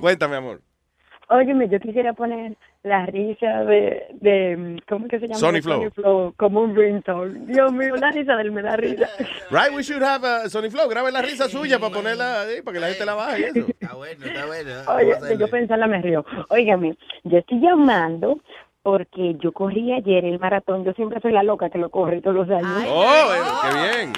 [0.00, 0.60] Cuéntame, amor.
[1.30, 5.38] Óyeme, yo quisiera poner la risa de, de ¿cómo que se llama?
[5.38, 5.90] Sonny De Flow.
[5.90, 7.40] Flow, como un ringtone.
[7.46, 9.08] Dios mío, la risa de él me da risa.
[9.50, 10.88] Right, we should have a Sony Flow.
[10.88, 13.66] Grabe la risa suya para ponerla ahí, para que la gente la baje y eso.
[13.68, 14.70] Está bueno, está bueno.
[14.86, 16.24] Oye, yo pensarla me río.
[16.48, 18.40] Óigame, yo estoy llamando
[18.82, 20.84] porque yo corrí ayer el maratón.
[20.84, 22.84] Yo siempre soy la loca que lo corre todos los años.
[22.90, 24.12] Oh, eh, qué bien.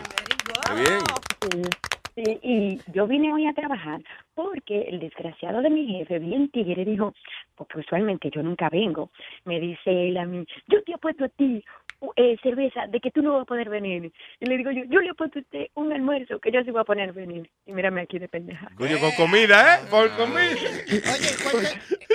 [0.67, 1.71] Qué bien.
[2.15, 4.01] Sí, sí, y yo vine hoy a trabajar
[4.35, 7.15] porque el desgraciado de mi jefe, bien tigre, dijo,
[7.57, 9.11] porque usualmente yo nunca vengo,
[9.45, 11.63] me dice él a mí, yo te apuesto a ti
[12.17, 14.13] eh, cerveza de que tú no vas a poder venir.
[14.41, 16.81] Y le digo yo, yo le apuesto a usted un almuerzo que yo sí voy
[16.81, 17.51] a poner a venir.
[17.67, 18.71] Y mírame aquí de pendeja.
[18.77, 19.87] Coño, con comida, ¿eh?
[19.91, 20.41] Por comida.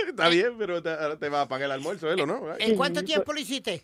[0.08, 2.40] Está bien, pero te, ahora te va a pagar el almuerzo, él o no.
[2.54, 2.62] Right?
[2.68, 3.84] ¿En cuánto tiempo lo hiciste?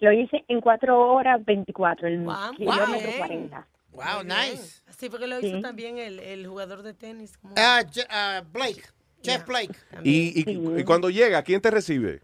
[0.00, 3.18] Lo hice en cuatro horas 24, el Wow, kilómetro bien.
[3.18, 3.66] 40.
[3.92, 4.82] Wow, nice.
[4.98, 5.62] Sí, porque lo hizo Sí.
[5.62, 7.38] también el, el jugador de tenis.
[7.56, 8.82] Ah, ah, Blake,
[9.22, 9.74] Jeff Blake.
[10.02, 12.20] Y, y, y cuando llega, ¿quién te recibe?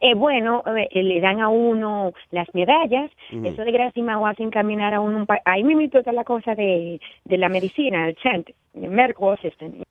[0.00, 4.94] Eh, bueno, eh, le dan a uno las medallas, eso de gracia mago hacen caminar
[4.94, 8.50] a uno un pa- Ahí mismo está la cosa de, de la medicina, el CENT,
[8.74, 9.82] el.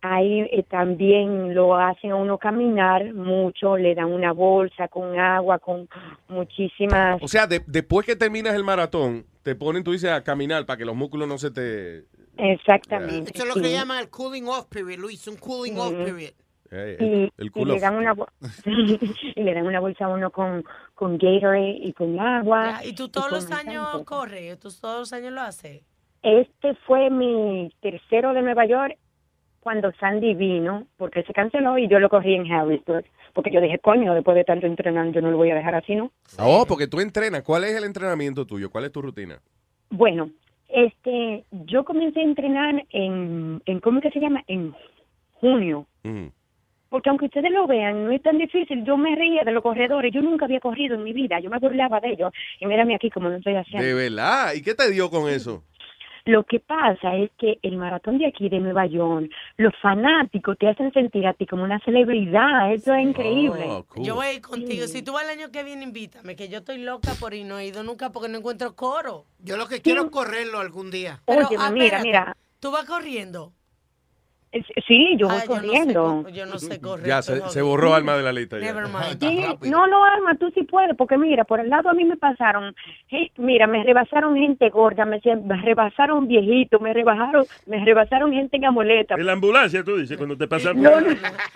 [0.00, 5.58] Ahí eh, también lo hacen a uno caminar mucho, le dan una bolsa con agua,
[5.58, 5.88] con
[6.28, 7.20] muchísimas...
[7.22, 10.76] O sea, de- después que terminas el maratón, te ponen, tú dices, a caminar para
[10.76, 12.04] que los músculos no se te...
[12.36, 13.32] Exactamente.
[13.34, 13.62] Eso es lo sí.
[13.62, 16.30] que llaman el cooling off period, Luis, un cooling off period.
[16.70, 18.14] Eh, Y, el, le dan una
[18.66, 20.64] y le dan una bolsa a uno con,
[20.94, 22.80] con Gatorade y con agua.
[22.82, 24.58] Ya, ¿Y tú todos los años corres?
[24.58, 25.82] ¿Tú todos los años lo haces?
[26.22, 28.96] Este fue mi tercero de Nueva York
[29.60, 33.04] cuando Sandy vino, porque se canceló y yo lo corrí en Harrisburg.
[33.34, 35.94] Porque yo dije, coño, después de tanto entrenar, yo no lo voy a dejar así,
[35.94, 36.10] ¿no?
[36.38, 37.42] Oh, porque tú entrenas.
[37.42, 38.70] ¿Cuál es el entrenamiento tuyo?
[38.70, 39.40] ¿Cuál es tu rutina?
[39.90, 40.30] Bueno,
[40.68, 44.42] este, yo comencé a entrenar en, en ¿cómo que se llama?
[44.46, 44.74] En
[45.34, 45.86] junio.
[46.04, 46.32] Ujú.
[46.88, 48.84] Porque aunque ustedes lo vean, no es tan difícil.
[48.84, 50.12] Yo me reía de los corredores.
[50.12, 51.38] Yo nunca había corrido en mi vida.
[51.40, 52.32] Yo me burlaba de ellos.
[52.60, 53.86] Y mírame aquí como lo estoy haciendo.
[53.86, 54.54] De verdad.
[54.54, 55.64] ¿Y qué te dio con eso?
[56.24, 60.68] Lo que pasa es que el maratón de aquí de Nueva York, los fanáticos te
[60.68, 62.70] hacen sentir a ti como una celebridad.
[62.70, 63.64] Eso es increíble.
[63.66, 64.04] Oh, cool.
[64.04, 64.86] Yo voy a ir contigo.
[64.86, 64.98] Sí.
[64.98, 67.46] Si tú vas el año que viene, invítame, que yo estoy loca por ir.
[67.46, 69.24] No he ido nunca porque no encuentro coro.
[69.38, 71.20] Yo lo que quiero es correrlo algún día.
[71.24, 72.36] Oye, mira, mira.
[72.60, 73.52] ¿Tú vas corriendo?
[74.50, 76.28] Es- Sí, yo voy Ah, yo no sé corriendo.
[76.30, 77.06] Yo no sé correr.
[77.06, 78.58] Ya, se, se borró alma de la lista.
[78.58, 78.72] ya.
[78.72, 79.18] Never mind.
[79.62, 82.16] Sí, no, no, Alma, tú sí puedes, porque mira, por el lado a mí me
[82.16, 82.74] pasaron,
[83.10, 88.56] eh, mira, me rebasaron gente gorda, me, me rebasaron viejitos, me rebasaron, me rebasaron gente
[88.56, 89.14] en amoleta.
[89.16, 90.80] En la ambulancia, tú dices, cuando te pasan.
[90.80, 91.08] No, no.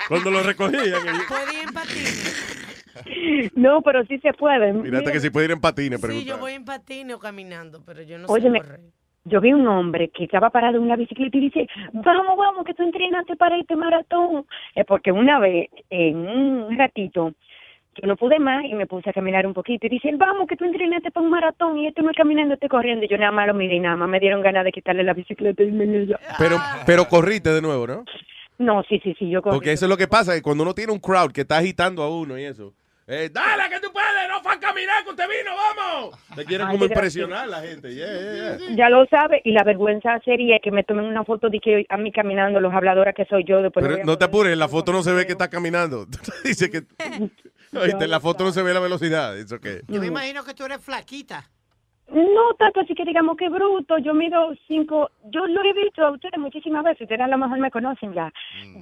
[0.09, 0.83] Cuando lo recogían.
[1.29, 3.51] ¿Puedo ir en patines?
[3.55, 4.73] No, pero sí se puede.
[4.73, 7.83] Mírate Mira, que si puede ir en patines, Sí, yo voy en patines o caminando,
[7.85, 8.81] pero yo no Óyeme, sé correr.
[9.25, 12.75] Yo vi un hombre que estaba parado en una bicicleta y dice, vamos, vamos, que
[12.75, 14.47] tú entrenaste para este maratón.
[14.75, 17.33] Es porque una vez, en un ratito,
[18.01, 19.86] yo no pude más y me puse a caminar un poquito.
[19.86, 22.68] Y dice, vamos, que tú entrenaste para un maratón y esto no es caminando, estoy
[22.68, 23.05] corriendo.
[23.05, 25.15] Y yo nada más lo miré y nada más me dieron ganas de quitarle la
[25.15, 26.07] bicicleta y me.
[26.39, 28.05] Pero, pero corriste de nuevo, ¿no?
[28.59, 29.57] No, sí, sí, sí, yo corrí.
[29.57, 32.02] Porque eso es lo que pasa, que cuando uno tiene un crowd que está agitando
[32.02, 32.73] a uno y eso.
[33.12, 36.18] Eh, dale que tú puedes, no fue a caminar que usted vino, vamos.
[36.34, 37.94] Te quieren Ay, como impresionar la gente.
[37.94, 38.76] yeah, yeah, yeah.
[38.76, 41.97] Ya lo sabe, y la vergüenza sería que me tomen una foto de que a
[41.99, 43.60] mí caminando, los habladores que soy yo.
[43.60, 46.07] Después Pero no te apures, en la foto no se ve que está caminando.
[46.44, 46.84] Dice que.
[47.76, 49.36] Oíste, en la foto no se ve la velocidad.
[49.36, 49.82] Eso que.
[49.89, 51.44] Yo me imagino que tú eres flaquita.
[52.08, 56.10] No tanto así que digamos que bruto, yo mido cinco, yo lo he visto a
[56.10, 58.31] ustedes muchísimas veces, ustedes a lo mejor me conocen ya.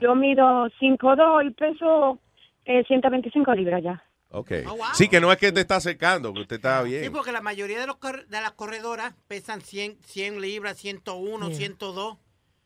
[0.00, 2.18] Yo mido cinco dos y peso
[2.64, 4.02] eh, 125 libras ya.
[4.32, 4.52] Ok.
[4.94, 7.12] Sí, que no es que te está acercando, que usted está Sí, bien.
[7.12, 12.18] porque la mayoría de, los cor- de las corredoras pesan 100, 100 libras, 101, 102.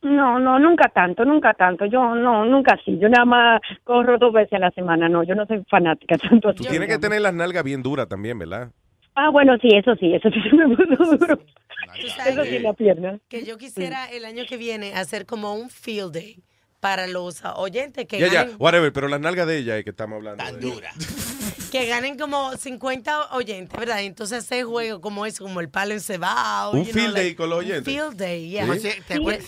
[0.03, 1.87] No, no, nunca tanto, nunca tanto.
[1.87, 2.99] Yo no, nunca así.
[2.99, 5.09] Yo nada más corro dos veces a la semana.
[5.09, 6.59] No, yo no soy fanática tanto así.
[6.59, 8.71] Tú tienes que tener las nalgas bien duras también, ¿verdad?
[9.15, 11.39] Ah, bueno, sí, eso sí, eso sí se me puso duro.
[11.39, 13.19] Tú sabes Eso sí, la pierna.
[13.29, 16.43] Que yo quisiera el año que viene hacer como un field day
[16.81, 20.17] para los oyentes que Ya, ya, whatever, pero las nalgas de ella es que estamos
[20.17, 20.45] hablando.
[20.45, 20.83] de-
[21.81, 24.01] que ganen como 50 oyentes, ¿verdad?
[24.03, 26.71] Entonces hacer juego como eso, como el palo encebado.
[26.71, 27.93] Un you know, field day like- con los un oyentes.
[27.93, 28.79] Field day, yeah.
[28.79, 28.91] ¿Sí?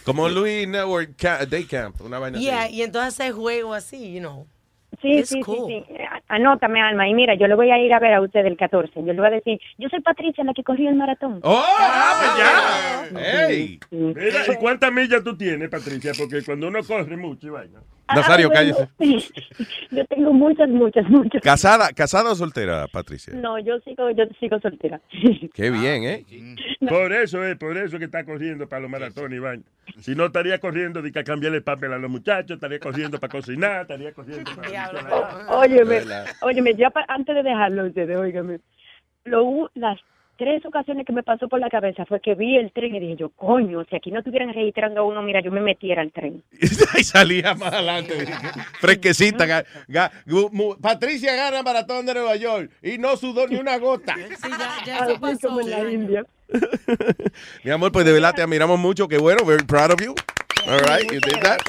[0.05, 1.17] Como Louis Network
[1.49, 2.75] Day Camp, una vaina Yeah, así.
[2.75, 4.49] y entonces hacer juego así, you know.
[5.01, 5.69] Sí, sí, cool.
[5.69, 5.95] sí, sí.
[6.29, 7.09] Anótame, Alma.
[7.09, 8.93] Y mira, yo le voy a ir a ver a usted el 14.
[9.05, 11.41] Yo le voy a decir, yo soy Patricia, la que corrió el maratón.
[11.43, 11.65] ¡Oh!
[11.79, 13.49] ¡Ah, pues ya!
[13.49, 13.81] ¡Ey!
[13.91, 16.13] Mira, ¿y cuántas millas tú tienes, Patricia?
[16.17, 17.81] Porque cuando uno corre mucho y vaina.
[18.15, 19.33] Nazario, Ah, bueno, cállese.
[19.91, 21.43] Yo tengo muchas, muchas, muchas.
[21.43, 23.35] ¿Casada, ¿Casada o soltera, Patricia?
[23.35, 25.01] No, yo sigo, yo sigo soltera.
[25.55, 26.25] Qué bien, ¿eh?
[26.89, 29.65] Por eso es, por eso que está corriendo para los maratones vaina.
[29.99, 33.31] Si no, estaría corriendo de que cambiarle el papel a los muchachos, estaría corriendo para
[33.31, 34.86] cocinar, estaría corriendo para...
[35.49, 36.03] Óyeme,
[36.43, 38.61] óyeme, ya pa- antes de dejarlo ustedes, óigame.
[39.25, 39.99] Lo, las
[40.39, 43.17] tres ocasiones que me pasó por la cabeza fue que vi el tren y dije
[43.17, 46.43] yo, coño, si aquí no estuvieran registrando a uno, mira, yo me metiera al tren.
[46.61, 46.67] y
[47.05, 48.27] salía más adelante.
[48.81, 49.47] Fresquecita.
[49.47, 53.79] ga- ga- gu- mu- Patricia gana maratón de Nueva York y no sudó ni una
[53.79, 54.15] gota.
[54.15, 55.49] Sí, ya, ya Así pasó.
[55.49, 55.91] como en la.
[55.91, 56.25] India.
[57.65, 59.09] Mi amor, pues de verdad te admiramos mucho.
[59.09, 60.15] Qué bueno, very proud of you.
[60.69, 61.61] All right, you did that.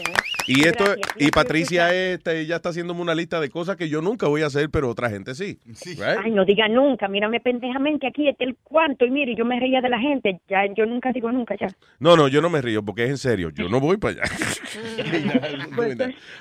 [0.48, 0.86] Y esto,
[1.18, 4.48] y Patricia este, ya está haciéndome una lista de cosas que yo nunca voy a
[4.48, 5.60] hacer, pero otra gente sí.
[5.86, 6.20] Right?
[6.24, 9.60] Ay, no diga nunca, mírame pendejamente aquí, este es el cuarto, y mire, yo me
[9.60, 11.68] reía de la gente, ya, yo nunca digo nunca, ya.
[12.00, 13.50] No, no, yo no me río porque es en serio.
[13.50, 14.24] Yo no voy para allá.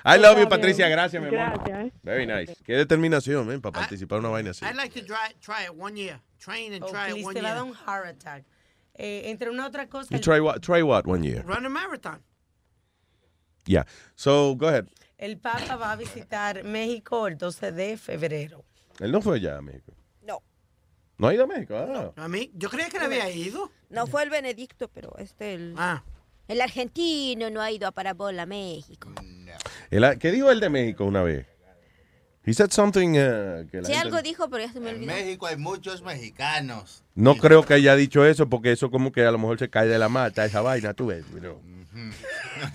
[0.04, 0.88] I love you, Patricia.
[0.88, 1.56] Gracias, mi amor.
[1.64, 1.92] Gracias.
[2.02, 2.54] Very nice.
[2.64, 4.64] Qué determinación, eh, para participar en una vaina así.
[4.64, 6.20] I'd like to try, try it one year.
[6.38, 7.54] Train and Oh, try it one te va a year.
[7.56, 8.44] dar un heart attack.
[8.94, 10.60] Eh, entre una otra cosa, You try what?
[10.60, 11.42] Try what one year?
[11.44, 12.20] Run a marathon.
[13.66, 13.84] Yeah.
[14.14, 14.86] So, go ahead.
[15.18, 18.64] el Papa va a visitar México el 12 de febrero.
[19.00, 19.92] Él no fue allá a México.
[20.22, 20.42] No.
[21.18, 21.74] ¿No ha ido a México?
[21.76, 22.12] Ah.
[22.16, 23.70] A mí, yo creía que le había ido.
[23.90, 25.74] No fue el Benedicto, pero este el.
[25.76, 26.02] Ah.
[26.48, 29.10] El argentino no ha ido a Parabola, México.
[29.90, 31.46] Él- ¿Qué dijo él de México una vez?
[32.44, 34.96] He said something uh, que la Sí, gente- algo dijo, pero ya se me En
[34.96, 35.12] olvidó.
[35.12, 37.02] México hay muchos mexicanos.
[37.16, 39.88] No creo que haya dicho eso porque eso como que a lo mejor se cae
[39.88, 41.24] de la mata, esa vaina, tú ves.
[41.32, 41.60] you know.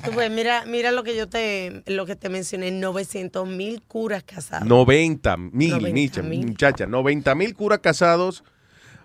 [0.04, 4.24] Tú ves, mira, mira lo que yo te, lo que te mencioné, 900 mil curas
[4.24, 4.68] casados.
[4.68, 6.48] 90 mil, 90 Micha, mil.
[6.48, 8.44] muchacha, 90 mil curas casados.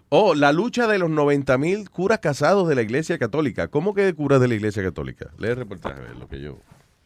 [0.08, 3.68] Oh, la lucha de los 90 mil curas casados de la Iglesia Católica.
[3.68, 5.30] ¿Cómo que de curas de la Iglesia Católica?
[5.38, 6.58] Lee el reportaje, lo que yo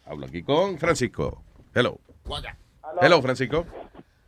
[0.05, 1.43] hablo aquí con Francisco.
[1.75, 1.99] Hello.
[3.01, 3.67] Hello, Francisco.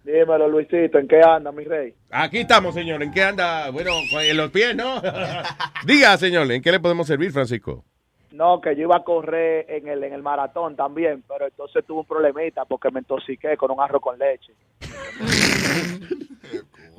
[0.04, 1.94] Dímelo, Luisito, ¿en qué anda, mi rey?
[2.10, 3.02] Aquí estamos, señor.
[3.02, 3.70] ¿En qué anda?
[3.70, 5.00] Bueno, en los pies, ¿no?
[5.86, 7.84] Diga, señor, ¿en qué le podemos servir, Francisco?
[8.32, 12.00] No, que yo iba a correr en el, en el maratón también, pero entonces tuve
[12.00, 14.52] un problemita porque me intoxiqué con un arroz con leche.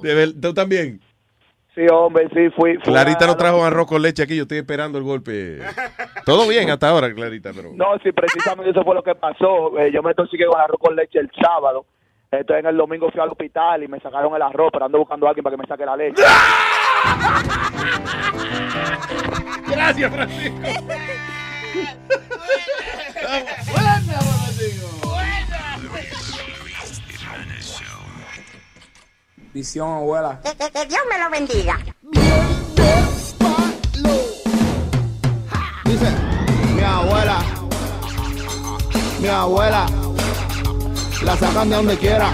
[0.01, 0.99] De ver- ¿Tú también?
[1.73, 2.75] Sí, hombre, sí, fui.
[2.75, 5.59] fui Clarita no trajo arroz con leche aquí, yo estoy esperando el golpe.
[6.23, 7.71] Todo bien hasta ahora, Clarita, pero...
[7.73, 9.79] No, sí, precisamente eso fue lo que pasó.
[9.79, 11.85] Eh, yo me intoxiqué con arroz con leche el sábado.
[12.31, 15.25] Entonces en el domingo fui al hospital y me sacaron el arroz, pero ando buscando
[15.25, 16.21] a alguien para que me saque la leche.
[19.71, 20.67] Gracias, Francisco.
[29.53, 30.39] Visión, abuela.
[30.43, 31.77] Que, que- que Dios me lo bendiga.
[35.85, 36.09] Dice,
[36.75, 37.37] mi abuela,
[39.19, 39.85] mi abuela,
[41.23, 42.31] la sacan de donde quiera.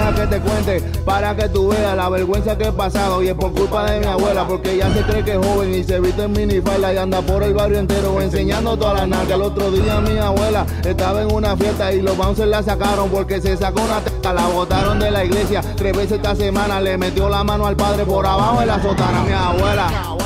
[0.00, 3.34] Deja que te cuente para que tú veas la vergüenza que he pasado y es
[3.34, 6.22] por culpa de mi abuela porque ella se cree que es joven y se viste
[6.22, 9.34] en minifalda y anda por el barrio entero enseñando toda la narca.
[9.34, 13.42] El otro día mi abuela estaba en una fiesta y los bouncers la sacaron porque
[13.42, 17.28] se sacó una teta, la botaron de la iglesia tres veces esta semana, le metió
[17.28, 19.22] la mano al padre por abajo de la sotana.
[19.24, 20.16] Mi abuela,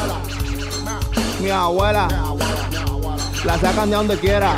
[1.40, 2.08] mi abuela,
[3.44, 4.54] la sacan de donde quiera.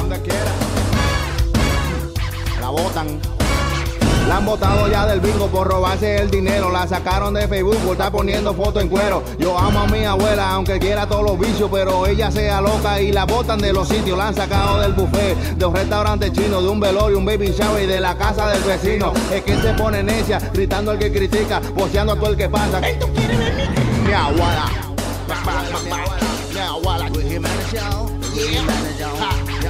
[2.60, 3.35] La botan.
[4.28, 6.70] La han botado ya del bingo por robarse el dinero.
[6.70, 9.22] La sacaron de Facebook por estar poniendo fotos en cuero.
[9.38, 13.12] Yo amo a mi abuela, aunque quiera todos los vicios, pero ella sea loca y
[13.12, 14.18] la botan de los sitios.
[14.18, 17.84] La han sacado del buffet, de un restaurante chino, de un velorio, un baby shower
[17.84, 19.12] y de la casa del vecino.
[19.32, 22.80] Es que se pone necia, gritando al que critica, boceando a todo el que pasa.
[22.80, 24.64] Mi abuela.
[25.72, 27.10] Mi abuela.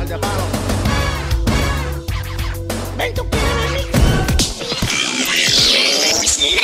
[0.07, 0.43] De palo.
[2.97, 3.56] Ven, tú quieres venir.
[6.47, 6.55] Hay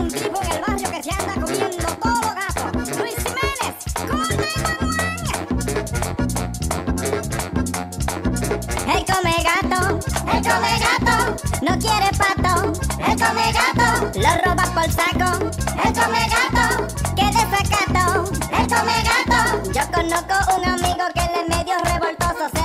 [0.00, 2.72] un tipo en el barrio que se anda comiendo todo gato.
[2.98, 3.74] Luis Jiménez,
[4.10, 4.34] come
[8.92, 9.80] Él come gato,
[10.32, 11.16] él come gato,
[11.62, 12.72] no quiere pato.
[12.98, 13.86] El come gato
[14.18, 15.30] lo roba por saco.
[15.84, 16.66] El come gato,
[17.14, 18.24] qué desacato.
[18.58, 19.40] El come gato.
[19.72, 22.59] Yo conozco un amigo que él es medio revoltoso.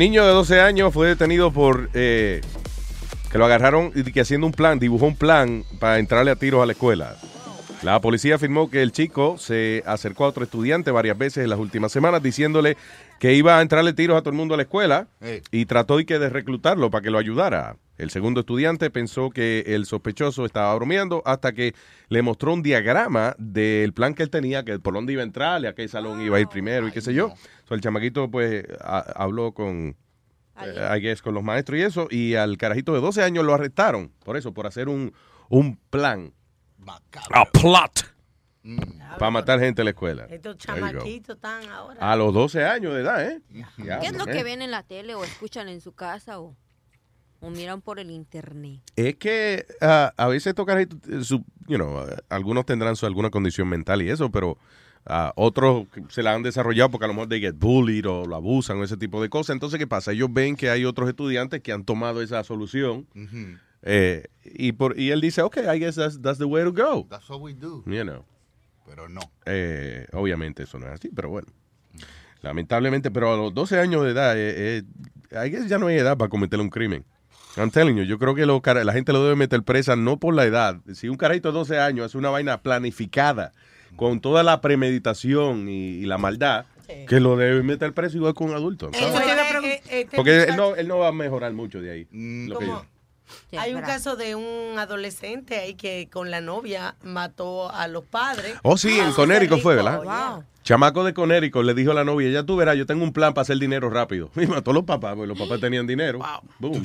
[0.00, 2.40] Niño de 12 años fue detenido por eh,
[3.30, 6.62] que lo agarraron y que haciendo un plan, dibujó un plan para entrarle a tiros
[6.62, 7.16] a la escuela.
[7.82, 11.58] La policía afirmó que el chico se acercó a otro estudiante varias veces en las
[11.58, 12.76] últimas semanas diciéndole
[13.18, 15.08] que iba a entrarle tiros a todo el mundo a la escuela
[15.50, 17.76] y trató y que de reclutarlo para que lo ayudara.
[17.96, 21.74] El segundo estudiante pensó que el sospechoso estaba bromeando hasta que
[22.10, 25.64] le mostró un diagrama del plan que él tenía, que por dónde iba a entrar,
[25.66, 27.32] a qué salón iba a ir primero y qué sé yo.
[27.66, 29.96] So, el chamaquito pues a- habló con,
[30.62, 33.54] eh, I guess, con los maestros y eso, y al carajito de 12 años lo
[33.54, 35.14] arrestaron por eso, por hacer un,
[35.48, 36.32] un plan.
[37.32, 38.06] A plot.
[39.18, 40.26] Para matar gente en la escuela.
[40.30, 41.98] Estos chamaquitos están ahora.
[42.12, 43.40] A los 12 años de edad, ¿eh?
[43.76, 46.54] ¿Qué es lo que ven en la tele o escuchan en su casa o,
[47.40, 48.80] o miran por el internet?
[48.96, 53.06] Es que ah, a veces estos carajitos, eh, su- you know, eh, algunos tendrán su,
[53.06, 54.58] alguna condición mental y eso, pero
[55.06, 58.36] ah, otros se la han desarrollado porque a lo mejor they get bullied o lo
[58.36, 59.54] abusan o ese tipo de cosas.
[59.54, 60.12] Entonces, ¿qué pasa?
[60.12, 63.06] Ellos ven que hay otros estudiantes que han tomado esa solución
[63.82, 67.06] eh, y, por, y él dice, ok, I guess that's, that's the way to go.
[67.08, 67.82] That's what we do.
[67.86, 68.24] You know.
[68.86, 69.20] Pero no.
[69.46, 71.48] Eh, obviamente eso no es así, pero bueno.
[72.42, 74.82] Lamentablemente, pero a los 12 años de edad, eh,
[75.30, 77.04] eh, I guess ya no hay edad para cometer un crimen.
[77.56, 80.34] I'm telling you, yo creo que lo la gente lo debe meter presa no por
[80.34, 80.78] la edad.
[80.94, 83.52] Si un carajito de 12 años hace una vaina planificada,
[83.96, 86.64] con toda la premeditación y, y la maldad,
[87.08, 88.90] que lo debe meter preso igual que un adulto.
[90.16, 92.08] Porque él no, él no va a mejorar mucho de ahí.
[92.48, 92.66] lo que
[93.58, 98.54] Hay un caso de un adolescente ahí que con la novia mató a los padres.
[98.62, 100.02] Oh, sí, en Conérico fue, ¿verdad?
[100.02, 100.44] Wow.
[100.62, 103.32] Chamaco de Conérico le dijo a la novia, ya tú verás, yo tengo un plan
[103.34, 104.30] para hacer dinero rápido.
[104.36, 106.20] Y mató a los papás, porque los papás tenían dinero.
[106.58, 106.82] Boom.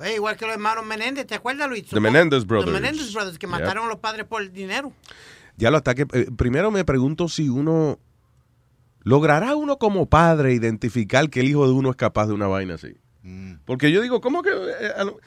[0.00, 1.86] Eh, igual que los hermanos Menéndez, ¿te acuerdas, Luis?
[1.88, 2.70] The Menendez Brothers.
[2.72, 4.92] Los Menéndez Brothers, que mataron a los padres por dinero.
[5.56, 6.06] Ya lo ataque.
[6.12, 7.98] eh, primero me pregunto si uno.
[9.02, 12.74] ¿logrará uno como padre identificar que el hijo de uno es capaz de una vaina
[12.74, 12.94] así?
[13.64, 15.18] Porque yo digo, ¿cómo que, eh, a lo-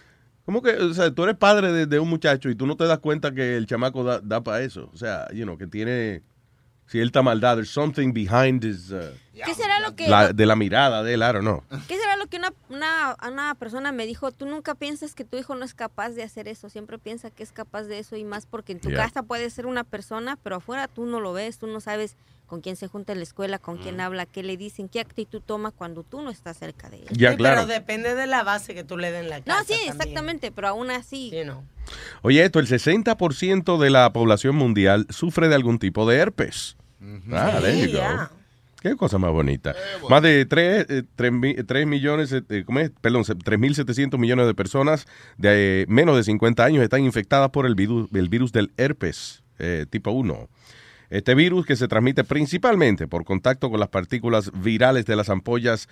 [0.45, 2.85] cómo que, o sea, tú eres padre de, de un muchacho y tú no te
[2.85, 4.89] das cuenta que el chamaco da, para eso?
[4.93, 6.23] O sea, you know, que tiene
[6.87, 8.99] cierta maldad, there's something behind his, uh,
[9.45, 11.63] ¿Qué será lo que la- de la mirada de él, I don't know.
[11.87, 14.31] ¿Qué será lo que una, una, una persona me dijo?
[14.33, 17.43] Tú nunca piensas que tu hijo no es capaz de hacer eso, siempre piensa que
[17.43, 18.97] es capaz de eso y más porque en tu Yeah.
[19.05, 22.17] casa puede ser una persona, pero afuera tú no lo ves, tú no sabes
[22.51, 24.01] con quién se junta en la escuela, con quién Mm.
[24.01, 27.07] habla, qué le dicen, qué actitud toma cuando tú no estás cerca de él.
[27.11, 27.61] Ya, Sí, claro.
[27.61, 29.57] Pero depende de la base que tú le des en la casa.
[29.59, 29.91] No, sí, también.
[29.93, 31.31] exactamente, pero aún así.
[32.23, 36.75] Oye, esto, el 60% de la población mundial sufre de algún tipo de herpes.
[37.31, 38.29] Ah, there you go.
[38.81, 39.73] Qué cosa más bonita.
[40.09, 42.91] Más de 3, millones, eh, ¿cómo es?
[42.99, 45.05] Perdón, 3.700 millones de personas
[45.37, 49.41] de eh, menos de 50 años están infectadas por el virus, el virus del herpes
[49.59, 50.49] eh, tipo 1.
[51.11, 55.87] Este virus que se transmite principalmente por contacto con las partículas virales de las ampollas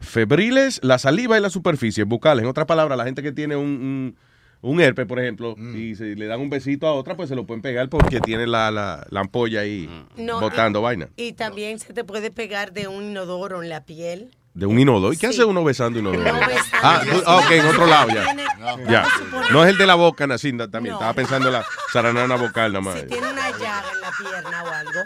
[0.00, 2.44] febriles, la saliva y las superficies bucales.
[2.44, 4.14] En otras palabras, la gente que tiene un,
[4.62, 7.34] un, un herpes, por ejemplo, y se le dan un besito a otra, pues se
[7.34, 11.08] lo pueden pegar porque tiene la, la, la ampolla ahí No, botando y- vaina.
[11.16, 14.30] Y también se te puede pegar de un inodoro en la piel.
[14.58, 15.12] De un inodoro.
[15.12, 15.34] ¿Y qué Sí.
[15.40, 16.20] hace uno besando inodoro?
[16.24, 16.66] No besando.
[16.82, 18.34] ah, ah, ok, en otro lado ya.
[18.58, 18.90] No.
[18.90, 19.06] Ya.
[19.52, 20.94] No es el de la boca, Nacinda, también.
[20.94, 20.98] No.
[20.98, 23.00] Estaba pensando en la zaranana vocal nada más.
[23.00, 25.00] Si tiene una llaga en la pierna o algo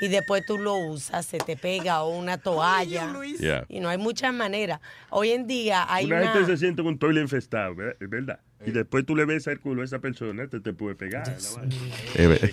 [0.00, 3.12] y después tú lo usas, se te pega o una toalla.
[3.38, 3.64] Yeah.
[3.68, 4.80] Y no hay muchas maneras.
[5.10, 6.32] Hoy en día hay Una una...
[6.32, 8.40] gente se siente con un toile infestado, ¿verdad?
[8.64, 11.36] Y después tú le ves el culo a esa persona, te, te puede pegar.
[12.16, 12.52] Eh,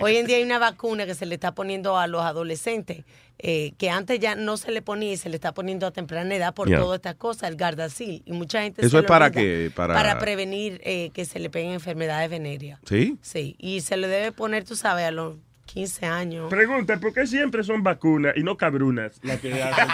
[0.00, 3.04] Hoy en día hay una vacuna que se le está poniendo a los adolescentes,
[3.38, 6.34] eh, que antes ya no se le ponía y se le está poniendo a temprana
[6.34, 6.78] edad por Yeah.
[6.80, 8.22] todas estas cosas, el Gardasil.
[8.24, 9.70] Y mucha gente ¿Eso se es para qué?
[9.74, 12.80] Para- prevenir eh, que se le peguen enfermedades venéreas.
[12.86, 13.18] ¿Sí?
[13.22, 15.36] Sí, y se le debe poner, tú sabes, a los
[15.72, 16.50] 15 años.
[16.50, 19.88] Pregunta, ¿por qué siempre son vacunas y no cabrunas las que hacen?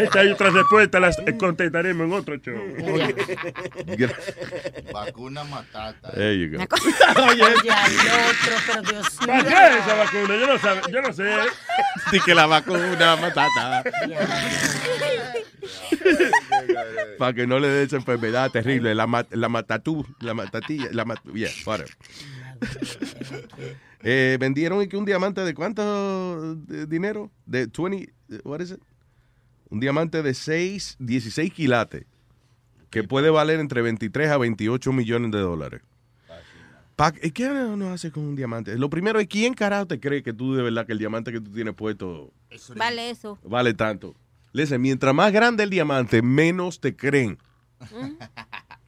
[0.00, 2.56] Esta y otras respuestas las contestaremos en otro show.
[4.92, 6.10] Vacuna matata.
[6.12, 6.58] There you go.
[7.28, 10.36] Oye, Ya, el otro, pero Dios ¿Para qué esa vacuna?
[10.36, 11.30] Yo no, sabe, yo no sé.
[12.12, 13.84] Di que la vacuna matata.
[17.18, 21.18] Para que no le dé esa enfermedad terrible, la, la matatú, la matatilla, la mat
[21.34, 21.90] yeah, whatever.
[24.02, 27.30] Eh, vendieron y que un diamante de cuánto de dinero?
[27.44, 28.10] De 20,
[28.44, 28.80] what is it?
[29.68, 32.06] Un diamante de 6, 16 quilates,
[32.88, 35.82] que puede valer entre 23 a 28 millones de dólares.
[36.96, 38.76] Pa- ¿y ¿Qué uno hace con un diamante?
[38.78, 41.40] Lo primero es, ¿quién carajo te cree que tú de verdad que el diamante que
[41.42, 42.32] tú tienes puesto
[42.76, 43.38] Vale eso.
[43.44, 44.14] vale tanto?
[44.52, 47.36] Listen, mientras más grande el diamante, menos te creen.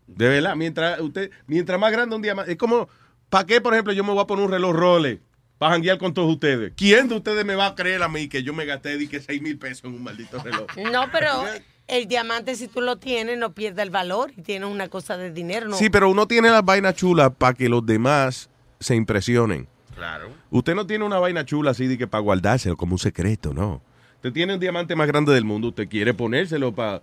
[0.06, 2.88] De verdad, mientras usted, mientras más grande un diamante, es como,
[3.32, 5.22] ¿para qué, por ejemplo, yo me voy a poner un reloj Rolex
[5.56, 6.74] para janguear con todos ustedes?
[6.76, 9.20] ¿Quién de ustedes me va a creer a mí que yo me gasté di que
[9.20, 10.66] 6 mil pesos en un maldito reloj?
[10.92, 11.44] No, pero
[11.86, 15.30] el diamante, si tú lo tienes, no pierde el valor y tienes una cosa de
[15.30, 15.68] dinero.
[15.68, 15.76] No.
[15.76, 19.66] Sí, pero uno tiene las vainas chulas para que los demás se impresionen.
[19.94, 20.28] Claro.
[20.50, 23.80] Usted no tiene una vaina chula así de que para guardárselo como un secreto, no.
[24.16, 27.00] Usted tiene un diamante más grande del mundo, usted quiere ponérselo para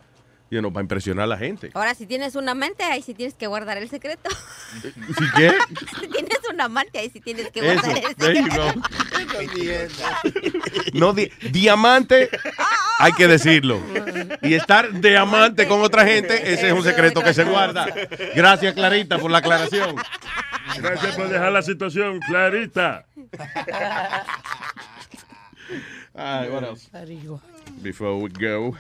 [0.50, 1.72] you know, para impresionar a la gente.
[1.74, 4.30] Ahora, si tienes un amante, ahí sí tienes que guardar el secreto.
[4.82, 5.54] ¿Sí qué?
[6.02, 8.74] si tienes un amante, ahí sí tienes que Eso, guardar el secreto.
[10.94, 12.30] No, di- diamante,
[13.00, 13.82] hay que decirlo.
[14.42, 17.88] Y estar de amante con otra gente, ese es un secreto que se guarda.
[18.36, 19.96] Gracias, Clarita, por la aclaración.
[20.82, 23.06] Gracias por dejar la situación clarita.
[26.16, 26.90] All right, what else?
[27.82, 28.76] Before we go.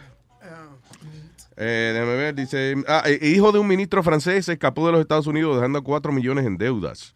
[1.61, 5.01] Eh, déjame ver, dice, ah, eh, hijo de un ministro francés se escapó de los
[5.01, 7.13] Estados Unidos dejando 4 millones en deudas.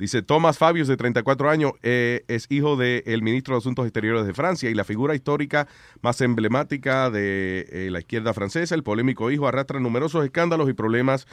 [0.00, 4.32] Dice, Thomas Fabius, de 34 años, eh, es hijo del ministro de Asuntos Exteriores de
[4.32, 5.68] Francia y la figura histórica
[6.00, 8.74] más emblemática de eh, la izquierda francesa.
[8.74, 11.26] El polémico hijo arrastra numerosos escándalos y problemas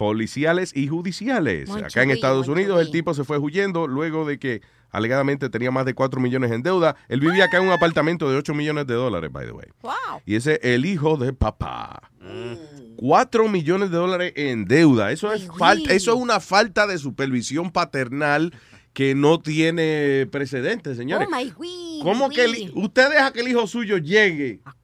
[0.00, 1.68] policiales y judiciales.
[1.68, 5.84] Acá en Estados Unidos el tipo se fue huyendo luego de que alegadamente tenía más
[5.84, 6.96] de 4 millones en deuda.
[7.10, 9.66] Él vivía acá en un apartamento de 8 millones de dólares, by the way.
[9.82, 9.92] Wow.
[10.24, 12.10] Y ese es el hijo de papá.
[12.96, 15.12] 4 millones de dólares en deuda.
[15.12, 18.54] Eso es, falta, eso es una falta de supervisión paternal
[18.94, 21.28] que no tiene precedentes, señores.
[21.30, 24.74] Oh, my güey, ¿Cómo que el- usted deja que el hijo suyo llegue a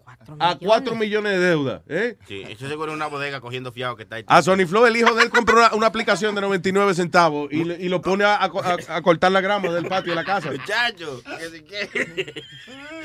[0.60, 1.82] 4 millones de deuda?
[1.88, 2.16] ¿eh?
[2.26, 4.24] Sí, eso seguro es una bodega cogiendo fiado que está ahí.
[4.26, 7.64] A Sony Flow, el hijo de él compró una, una aplicación de 99 centavos y,
[7.64, 8.50] le- y lo pone a, a-
[8.96, 10.50] a cortar la grama del patio de la casa.
[10.50, 12.42] Muchacho, que si que-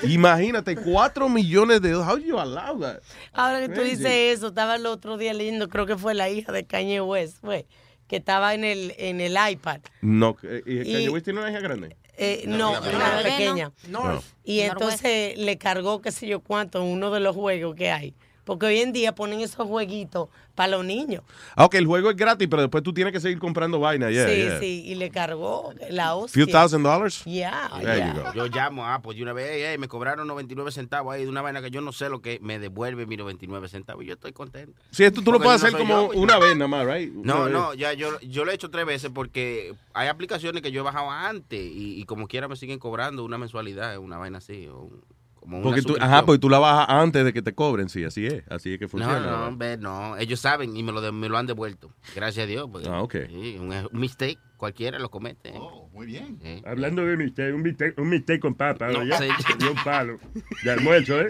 [0.03, 2.13] Imagínate, 4 millones de dólares.
[2.13, 2.99] How you allow that?
[3.33, 4.05] Ahora que tú dices
[4.37, 7.67] eso, estaba el otro día leyendo, creo que fue la hija de Kanye West, fue,
[8.07, 9.79] que estaba en el, en el iPad.
[10.01, 11.95] No, eh, ¿y Y- Kanye West tiene una hija grande?
[12.17, 13.23] Eh, no, no, una no.
[13.23, 13.71] pequeña.
[13.87, 14.21] No.
[14.43, 18.13] Y entonces le cargó qué sé yo cuánto en uno de los juegos que hay.
[18.43, 21.23] Porque hoy en día ponen esos jueguitos para los niños.
[21.55, 24.09] Ah, ok, el juego es gratis, pero después tú tienes que seguir comprando vaina.
[24.09, 24.59] Yeah, sí, yeah.
[24.59, 26.43] sí, y le cargó la hostia.
[26.43, 27.23] Few thousand dollars?
[27.25, 28.13] Yeah, There yeah.
[28.15, 28.33] you go.
[28.33, 31.29] Yo llamo a Apple de una vez, "Ey, ey, me cobraron 99 centavos ahí de
[31.29, 34.13] una vaina que yo no sé lo que me devuelve mis 99 centavos y yo
[34.15, 34.73] estoy contento.
[34.91, 36.85] Sí, esto tú lo puedes no hacer como yo, pues, una yo- vez nada más,
[36.85, 37.15] right?
[37.15, 37.53] Una No, vez.
[37.53, 40.83] no, ya yo, yo lo he hecho tres veces porque hay aplicaciones que yo he
[40.83, 44.67] bajado antes y, y como quiera me siguen cobrando una mensualidad, una vaina así.
[44.67, 45.03] O un-
[45.41, 48.05] como una Porque tú, ajá, porque tú la bajas antes de que te cobren, sí,
[48.05, 49.15] así es, así es que No, funciona.
[49.19, 49.47] no, ¿verdad?
[49.47, 51.91] hombre, no, ellos saben y me lo, de- me lo han devuelto.
[52.15, 52.69] Gracias a Dios.
[52.71, 53.15] porque, Ah, ok.
[53.27, 55.53] sí, un, un mistake, cualquiera lo comete.
[55.91, 56.39] muy bien.
[56.65, 59.27] Hablando de mistake, un mistake, un mistake con papa, No, ya, sí.
[59.69, 60.17] un palo
[60.63, 61.27] de almuerzo, ¿eh?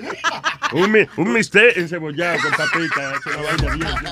[0.73, 3.87] Un, un mistake encebollado con papita, es una vaina bien.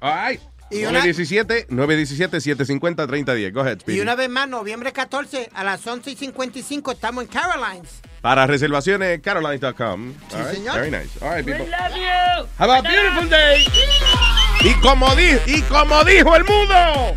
[0.00, 0.40] Ay,
[0.72, 3.52] 917-750-3010.
[3.52, 3.98] Go ahead, Speedy.
[3.98, 8.00] Y una vez más, noviembre 14 a las 11 y 55 estamos en Carolines.
[8.20, 10.12] Para reservaciones, carolines.com.
[10.28, 10.48] Sí, right.
[10.54, 10.74] señor.
[10.76, 11.08] Very nice.
[11.20, 11.64] All right, people.
[11.64, 12.46] We love you.
[12.58, 13.64] Have a beautiful day.
[13.64, 13.72] Yeah.
[14.64, 17.16] Y como, di y como dijo el mundo.